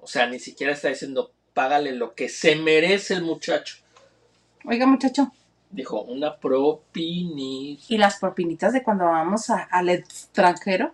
O 0.00 0.06
sea, 0.06 0.26
ni 0.26 0.38
siquiera 0.38 0.72
está 0.72 0.88
diciendo 0.88 1.32
págale 1.54 1.92
lo 1.92 2.14
que 2.14 2.28
se 2.28 2.56
merece 2.56 3.14
el 3.14 3.22
muchacho. 3.22 3.76
Oiga, 4.64 4.86
muchacho, 4.86 5.32
Dijo, 5.70 6.02
una 6.02 6.36
propinita. 6.36 7.82
¿y 7.88 7.96
las 7.96 8.18
propinitas 8.18 8.74
de 8.74 8.82
cuando 8.82 9.06
vamos 9.06 9.48
a- 9.48 9.62
al 9.70 9.88
extranjero? 9.88 10.92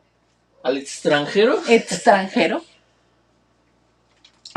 ¿Al 0.62 0.76
extranjero? 0.76 1.58
extranjero. 1.68 2.62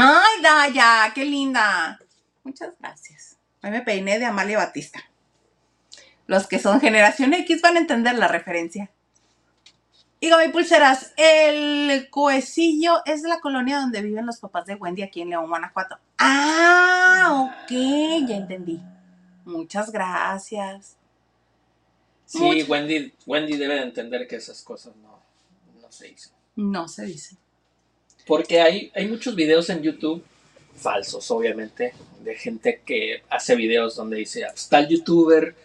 Ay, 0.03 0.41
Daya, 0.41 1.11
qué 1.13 1.23
linda. 1.23 1.99
Muchas 2.43 2.73
gracias. 2.79 3.37
Hoy 3.61 3.69
me 3.69 3.81
peiné 3.81 4.17
de 4.17 4.25
Amalia 4.25 4.57
Batista. 4.57 4.99
Los 6.25 6.47
que 6.47 6.57
son 6.57 6.81
generación 6.81 7.35
X 7.35 7.61
van 7.61 7.75
a 7.75 7.81
entender 7.81 8.15
la 8.15 8.27
referencia. 8.27 8.89
Y 10.19 10.29
Gaby 10.29 10.47
Pulseras, 10.47 11.13
el 11.17 12.09
cuecillo 12.09 13.03
es 13.05 13.21
la 13.21 13.39
colonia 13.41 13.79
donde 13.79 14.01
viven 14.01 14.25
los 14.25 14.39
papás 14.39 14.65
de 14.65 14.73
Wendy 14.73 15.03
aquí 15.03 15.21
en 15.21 15.29
León, 15.29 15.47
Guanajuato. 15.47 15.99
Ah, 16.17 17.51
ok, 17.63 17.71
ya 18.27 18.37
entendí. 18.37 18.81
Muchas 19.45 19.91
gracias. 19.91 20.97
Sí, 22.25 22.63
Wendy, 22.67 23.13
Wendy 23.27 23.55
debe 23.55 23.75
de 23.75 23.83
entender 23.83 24.27
que 24.27 24.37
esas 24.37 24.63
cosas 24.63 24.95
no, 24.95 25.19
no 25.79 25.91
se 25.91 26.07
dicen. 26.07 26.33
No 26.55 26.87
se 26.87 27.05
dice. 27.05 27.37
Porque 28.25 28.61
hay, 28.61 28.91
hay 28.95 29.07
muchos 29.07 29.35
videos 29.35 29.69
en 29.69 29.81
YouTube, 29.81 30.23
falsos 30.75 31.29
obviamente, 31.31 31.93
de 32.23 32.35
gente 32.35 32.81
que 32.85 33.23
hace 33.29 33.55
videos 33.55 33.95
donde 33.95 34.17
dice, 34.17 34.45
"Ah, 34.45 34.49
pues, 34.51 34.69
tal 34.69 34.87
youtuber 34.87 35.55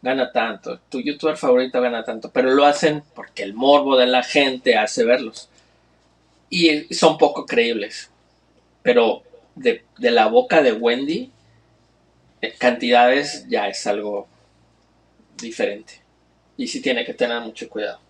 gana 0.00 0.32
tanto, 0.32 0.78
tu 0.88 1.00
youtuber 1.00 1.36
favorito 1.36 1.80
gana 1.80 2.04
tanto, 2.04 2.30
pero 2.30 2.50
lo 2.54 2.64
hacen 2.64 3.02
porque 3.14 3.42
el 3.42 3.54
morbo 3.54 3.96
de 3.96 4.06
la 4.06 4.22
gente 4.22 4.76
hace 4.76 5.04
verlos. 5.04 5.48
Y 6.50 6.94
son 6.94 7.18
poco 7.18 7.44
creíbles. 7.46 8.10
Pero 8.82 9.22
de, 9.54 9.84
de 9.98 10.10
la 10.10 10.28
boca 10.28 10.62
de 10.62 10.72
Wendy, 10.72 11.30
eh, 12.40 12.54
cantidades 12.58 13.46
ya 13.48 13.68
es 13.68 13.86
algo 13.86 14.28
diferente. 15.36 16.00
Y 16.56 16.68
sí 16.68 16.80
tiene 16.80 17.04
que 17.04 17.14
tener 17.14 17.40
mucho 17.42 17.68
cuidado. 17.68 18.00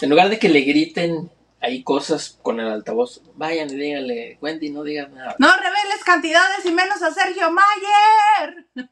En 0.00 0.10
lugar 0.10 0.28
de 0.28 0.38
que 0.38 0.48
le 0.48 0.60
griten 0.60 1.30
ahí 1.60 1.82
cosas 1.82 2.38
con 2.42 2.60
el 2.60 2.68
altavoz, 2.68 3.22
vayan 3.34 3.68
y 3.70 3.76
díganle, 3.76 4.38
Wendy, 4.40 4.70
no 4.70 4.82
digas 4.84 5.10
nada. 5.10 5.34
No 5.38 5.48
reveles 5.56 6.04
cantidades 6.04 6.64
y 6.64 6.70
menos 6.72 7.02
a 7.02 7.12
Sergio 7.12 7.50
Mayer. 7.50 8.66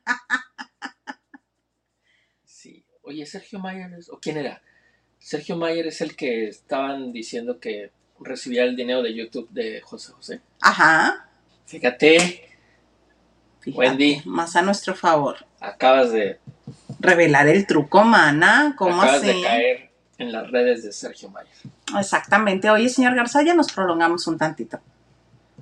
Sí. 2.44 2.84
Oye, 3.02 3.26
Sergio 3.26 3.59
Mayer 3.59 3.93
es- 3.94 4.10
¿O 4.10 4.18
quién 4.18 4.36
era? 4.38 4.62
Sergio 5.18 5.56
Mayer 5.56 5.86
es 5.88 6.01
el 6.01 6.16
que 6.16 6.48
estaban 6.48 7.12
diciendo 7.12 7.59
que 7.60 7.90
recibía 8.20 8.64
el 8.64 8.76
dinero 8.76 9.02
de 9.02 9.14
YouTube 9.14 9.48
de 9.51 9.80
José 9.80 10.12
José. 10.12 10.40
Ajá. 10.60 11.28
Fíjate, 11.66 12.18
Fíjate, 13.60 13.78
Wendy. 13.78 14.22
Más 14.24 14.56
a 14.56 14.62
nuestro 14.62 14.94
favor. 14.94 15.47
acabas 15.60 16.12
de, 16.12 16.38
Revelar 17.01 17.47
el 17.48 17.66
truco, 17.66 18.05
mana. 18.05 18.74
¿Cómo 18.78 19.01
acabas 19.02 19.22
así? 19.22 19.26
de 19.26 19.43
caer 19.43 19.90
en 20.18 20.32
las 20.32 20.51
redes 20.51 20.82
de 20.82 20.93
Sergio 20.93 21.28
Mayer. 21.30 21.52
Exactamente. 21.98 22.70
Oye, 22.70 22.88
señor 22.88 23.14
Garza, 23.14 23.43
ya 23.43 23.55
nos 23.55 23.72
prolongamos 23.72 24.26
un 24.26 24.38
tantito. 24.38 24.80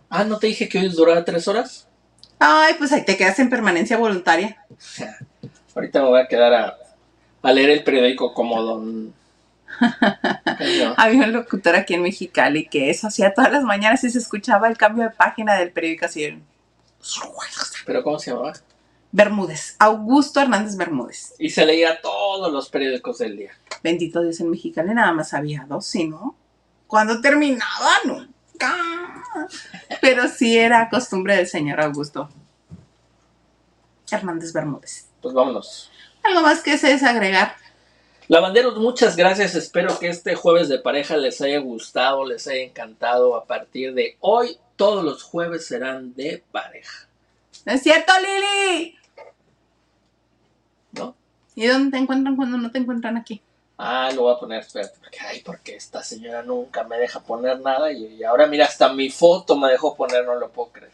Ah, 0.08 0.24
¿no 0.24 0.38
te 0.38 0.46
dije 0.46 0.68
que 0.68 0.78
hoy 0.78 0.88
duraba 0.88 1.24
tres 1.24 1.48
horas? 1.48 1.88
Ay, 2.38 2.74
pues 2.78 2.92
ahí 2.92 3.04
te 3.04 3.16
quedas 3.16 3.38
en 3.38 3.50
permanencia 3.50 3.96
voluntaria. 3.96 4.64
Ahorita 5.74 6.02
me 6.02 6.08
voy 6.08 6.20
a 6.20 6.28
quedar 6.28 6.54
a, 6.54 6.76
a 7.42 7.52
leer 7.52 7.70
el 7.70 7.84
periódico 7.84 8.32
como 8.32 8.62
don... 8.62 9.14
Había 10.96 11.24
un 11.24 11.32
locutor 11.32 11.74
aquí 11.74 11.94
en 11.94 12.02
Mexicali 12.02 12.68
que 12.68 12.90
eso 12.90 13.08
hacía 13.08 13.34
todas 13.34 13.50
las 13.50 13.64
mañanas 13.64 14.04
y 14.04 14.10
se 14.10 14.18
escuchaba 14.18 14.68
el 14.68 14.76
cambio 14.76 15.04
de 15.04 15.10
página 15.10 15.56
del 15.56 15.72
periódico 15.72 16.06
así. 16.06 16.40
¿Pero 17.84 18.02
cómo 18.04 18.18
se 18.18 18.30
llamaba? 18.30 18.52
Bermúdez. 19.14 19.76
Augusto 19.78 20.40
Hernández 20.40 20.76
Bermúdez. 20.76 21.34
Y 21.38 21.50
se 21.50 21.64
leía 21.64 22.00
todos 22.00 22.52
los 22.52 22.68
periódicos 22.68 23.18
del 23.18 23.36
día. 23.36 23.52
Bendito 23.80 24.20
Dios 24.20 24.40
en 24.40 24.50
Mexicali 24.50 24.92
nada 24.92 25.12
más 25.12 25.32
había 25.34 25.66
dos, 25.68 25.86
¿sí, 25.86 26.08
no? 26.08 26.34
Cuando 26.88 27.20
terminaba, 27.20 27.92
nunca. 28.04 28.74
Pero 30.00 30.26
sí 30.26 30.58
era 30.58 30.88
costumbre 30.90 31.36
del 31.36 31.46
señor 31.46 31.80
Augusto 31.80 32.28
Hernández 34.10 34.52
Bermúdez. 34.52 35.06
Pues 35.22 35.32
vámonos. 35.32 35.92
¿Algo 36.24 36.40
más 36.40 36.60
que 36.60 36.76
se 36.76 36.88
desagregar? 36.88 37.54
Lavanderos, 38.26 38.78
muchas 38.78 39.14
gracias. 39.14 39.54
Espero 39.54 39.96
que 40.00 40.08
este 40.08 40.34
jueves 40.34 40.68
de 40.68 40.80
pareja 40.80 41.16
les 41.16 41.40
haya 41.40 41.60
gustado, 41.60 42.26
les 42.26 42.48
haya 42.48 42.62
encantado. 42.62 43.36
A 43.36 43.44
partir 43.44 43.94
de 43.94 44.16
hoy, 44.18 44.58
todos 44.74 45.04
los 45.04 45.22
jueves 45.22 45.68
serán 45.68 46.14
de 46.14 46.42
pareja. 46.50 47.06
¿No 47.64 47.74
es 47.74 47.82
cierto, 47.82 48.12
Lili? 48.18 48.98
¿Y 51.54 51.66
dónde 51.66 51.90
te 51.92 52.02
encuentran 52.02 52.36
cuando 52.36 52.58
no 52.58 52.70
te 52.70 52.78
encuentran 52.78 53.16
aquí? 53.16 53.40
Ah, 53.76 54.10
lo 54.14 54.22
voy 54.22 54.34
a 54.34 54.38
poner, 54.38 54.60
espérate, 54.60 54.98
porque, 55.00 55.18
ay, 55.20 55.42
porque 55.44 55.74
esta 55.76 56.02
señora 56.02 56.42
nunca 56.42 56.84
me 56.84 56.96
deja 56.96 57.20
poner 57.20 57.60
nada 57.60 57.90
y, 57.92 58.16
y 58.16 58.24
ahora 58.24 58.46
mira, 58.46 58.66
hasta 58.66 58.92
mi 58.92 59.10
foto 59.10 59.56
me 59.56 59.70
dejó 59.70 59.96
poner, 59.96 60.24
no 60.24 60.36
lo 60.36 60.50
puedo 60.50 60.70
creer. 60.70 60.92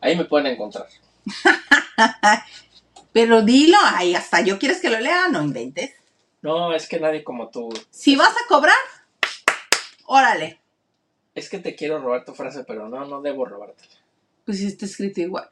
Ahí 0.00 0.16
me 0.16 0.24
pueden 0.24 0.48
encontrar. 0.48 0.88
Pero 3.12 3.42
dilo, 3.42 3.76
ay, 3.82 4.14
hasta 4.14 4.40
yo 4.42 4.58
quieres 4.58 4.80
que 4.80 4.90
lo 4.90 5.00
lea, 5.00 5.28
no 5.28 5.42
inventes. 5.42 5.92
No, 6.42 6.72
es 6.72 6.88
que 6.88 7.00
nadie 7.00 7.24
como 7.24 7.48
tú. 7.48 7.68
Si 7.90 8.14
vas 8.14 8.30
a 8.30 8.48
cobrar, 8.48 8.76
órale. 10.06 10.60
Es 11.34 11.48
que 11.48 11.58
te 11.58 11.74
quiero 11.74 12.00
robar 12.00 12.24
tu 12.24 12.34
frase, 12.34 12.64
pero 12.64 12.88
no, 12.88 13.04
no 13.06 13.20
debo 13.20 13.44
robártela. 13.44 13.92
Pues 14.44 14.58
sí 14.58 14.66
está 14.66 14.86
escrito 14.86 15.20
igual. 15.20 15.50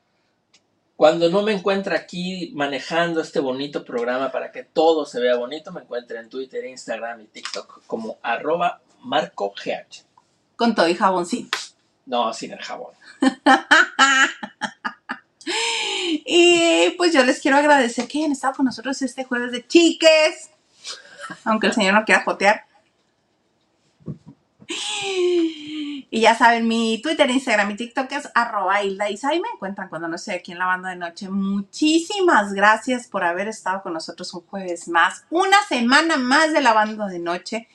Cuando 0.96 1.28
no 1.28 1.42
me 1.42 1.52
encuentre 1.52 1.94
aquí 1.94 2.52
manejando 2.54 3.20
este 3.20 3.38
bonito 3.38 3.84
programa 3.84 4.32
para 4.32 4.50
que 4.50 4.64
todo 4.64 5.04
se 5.04 5.20
vea 5.20 5.36
bonito, 5.36 5.70
me 5.70 5.82
encuentre 5.82 6.18
en 6.18 6.30
Twitter, 6.30 6.64
Instagram 6.64 7.20
y 7.20 7.26
TikTok 7.26 7.82
como 7.86 8.16
arroba 8.22 8.80
marcogh. 9.02 9.54
Con 10.56 10.74
todo 10.74 10.88
y 10.88 10.94
jaboncito. 10.94 11.58
No, 12.06 12.32
sin 12.32 12.52
el 12.52 12.62
jabón. 12.62 12.92
Y 16.28 16.90
pues 16.96 17.12
yo 17.12 17.24
les 17.24 17.40
quiero 17.40 17.56
agradecer 17.56 18.08
que 18.08 18.18
hayan 18.18 18.32
estado 18.32 18.54
con 18.54 18.66
nosotros 18.66 19.00
este 19.02 19.24
jueves 19.24 19.52
de 19.52 19.66
chiques. 19.66 20.50
Aunque 21.44 21.68
el 21.68 21.72
señor 21.72 21.94
no 21.94 22.04
quiera 22.04 22.24
jotear. 22.24 22.64
Y 26.08 26.20
ya 26.20 26.36
saben, 26.36 26.68
mi 26.68 27.00
Twitter, 27.02 27.28
Instagram 27.28 27.72
y 27.72 27.76
TikTok 27.76 28.10
es 28.12 28.28
arroba 28.34 28.82
Hilda 28.82 29.10
Isa 29.10 29.34
y 29.34 29.40
me 29.40 29.48
encuentran 29.52 29.88
cuando 29.88 30.06
no 30.06 30.16
estoy 30.16 30.34
aquí 30.34 30.52
en 30.52 30.58
la 30.58 30.66
banda 30.66 30.90
de 30.90 30.96
noche. 30.96 31.28
Muchísimas 31.28 32.52
gracias 32.54 33.08
por 33.08 33.24
haber 33.24 33.48
estado 33.48 33.82
con 33.82 33.92
nosotros 33.92 34.32
un 34.32 34.42
jueves 34.42 34.88
más, 34.88 35.24
una 35.30 35.56
semana 35.68 36.16
más 36.16 36.52
de 36.52 36.60
la 36.60 36.72
banda 36.72 37.08
de 37.08 37.18
noche. 37.18 37.68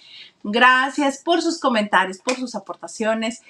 Gracias 0.43 1.17
por 1.19 1.41
sus 1.41 1.59
comentarios, 1.59 2.19
por 2.19 2.35
sus 2.35 2.55
aportaciones, 2.55 3.41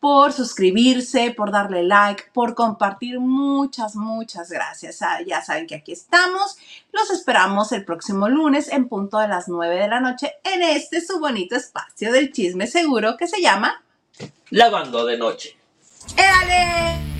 por 0.00 0.32
suscribirse, 0.32 1.30
por 1.30 1.52
darle 1.52 1.82
like, 1.82 2.24
por 2.32 2.54
compartir. 2.54 3.20
Muchas, 3.20 3.94
muchas 3.94 4.50
gracias. 4.50 5.02
Ah, 5.02 5.20
ya 5.26 5.42
saben 5.42 5.66
que 5.66 5.76
aquí 5.76 5.92
estamos. 5.92 6.56
Los 6.92 7.10
esperamos 7.10 7.70
el 7.72 7.84
próximo 7.84 8.28
lunes 8.28 8.68
en 8.68 8.88
punto 8.88 9.18
de 9.18 9.28
las 9.28 9.48
9 9.48 9.76
de 9.76 9.88
la 9.88 10.00
noche 10.00 10.32
en 10.42 10.62
este 10.62 11.00
su 11.00 11.20
bonito 11.20 11.54
espacio 11.54 12.12
del 12.12 12.32
chisme 12.32 12.66
seguro 12.66 13.16
que 13.16 13.28
se 13.28 13.40
llama 13.40 13.84
Lavando 14.50 15.04
de 15.04 15.18
noche. 15.18 15.56
¡Éale! 16.16 17.19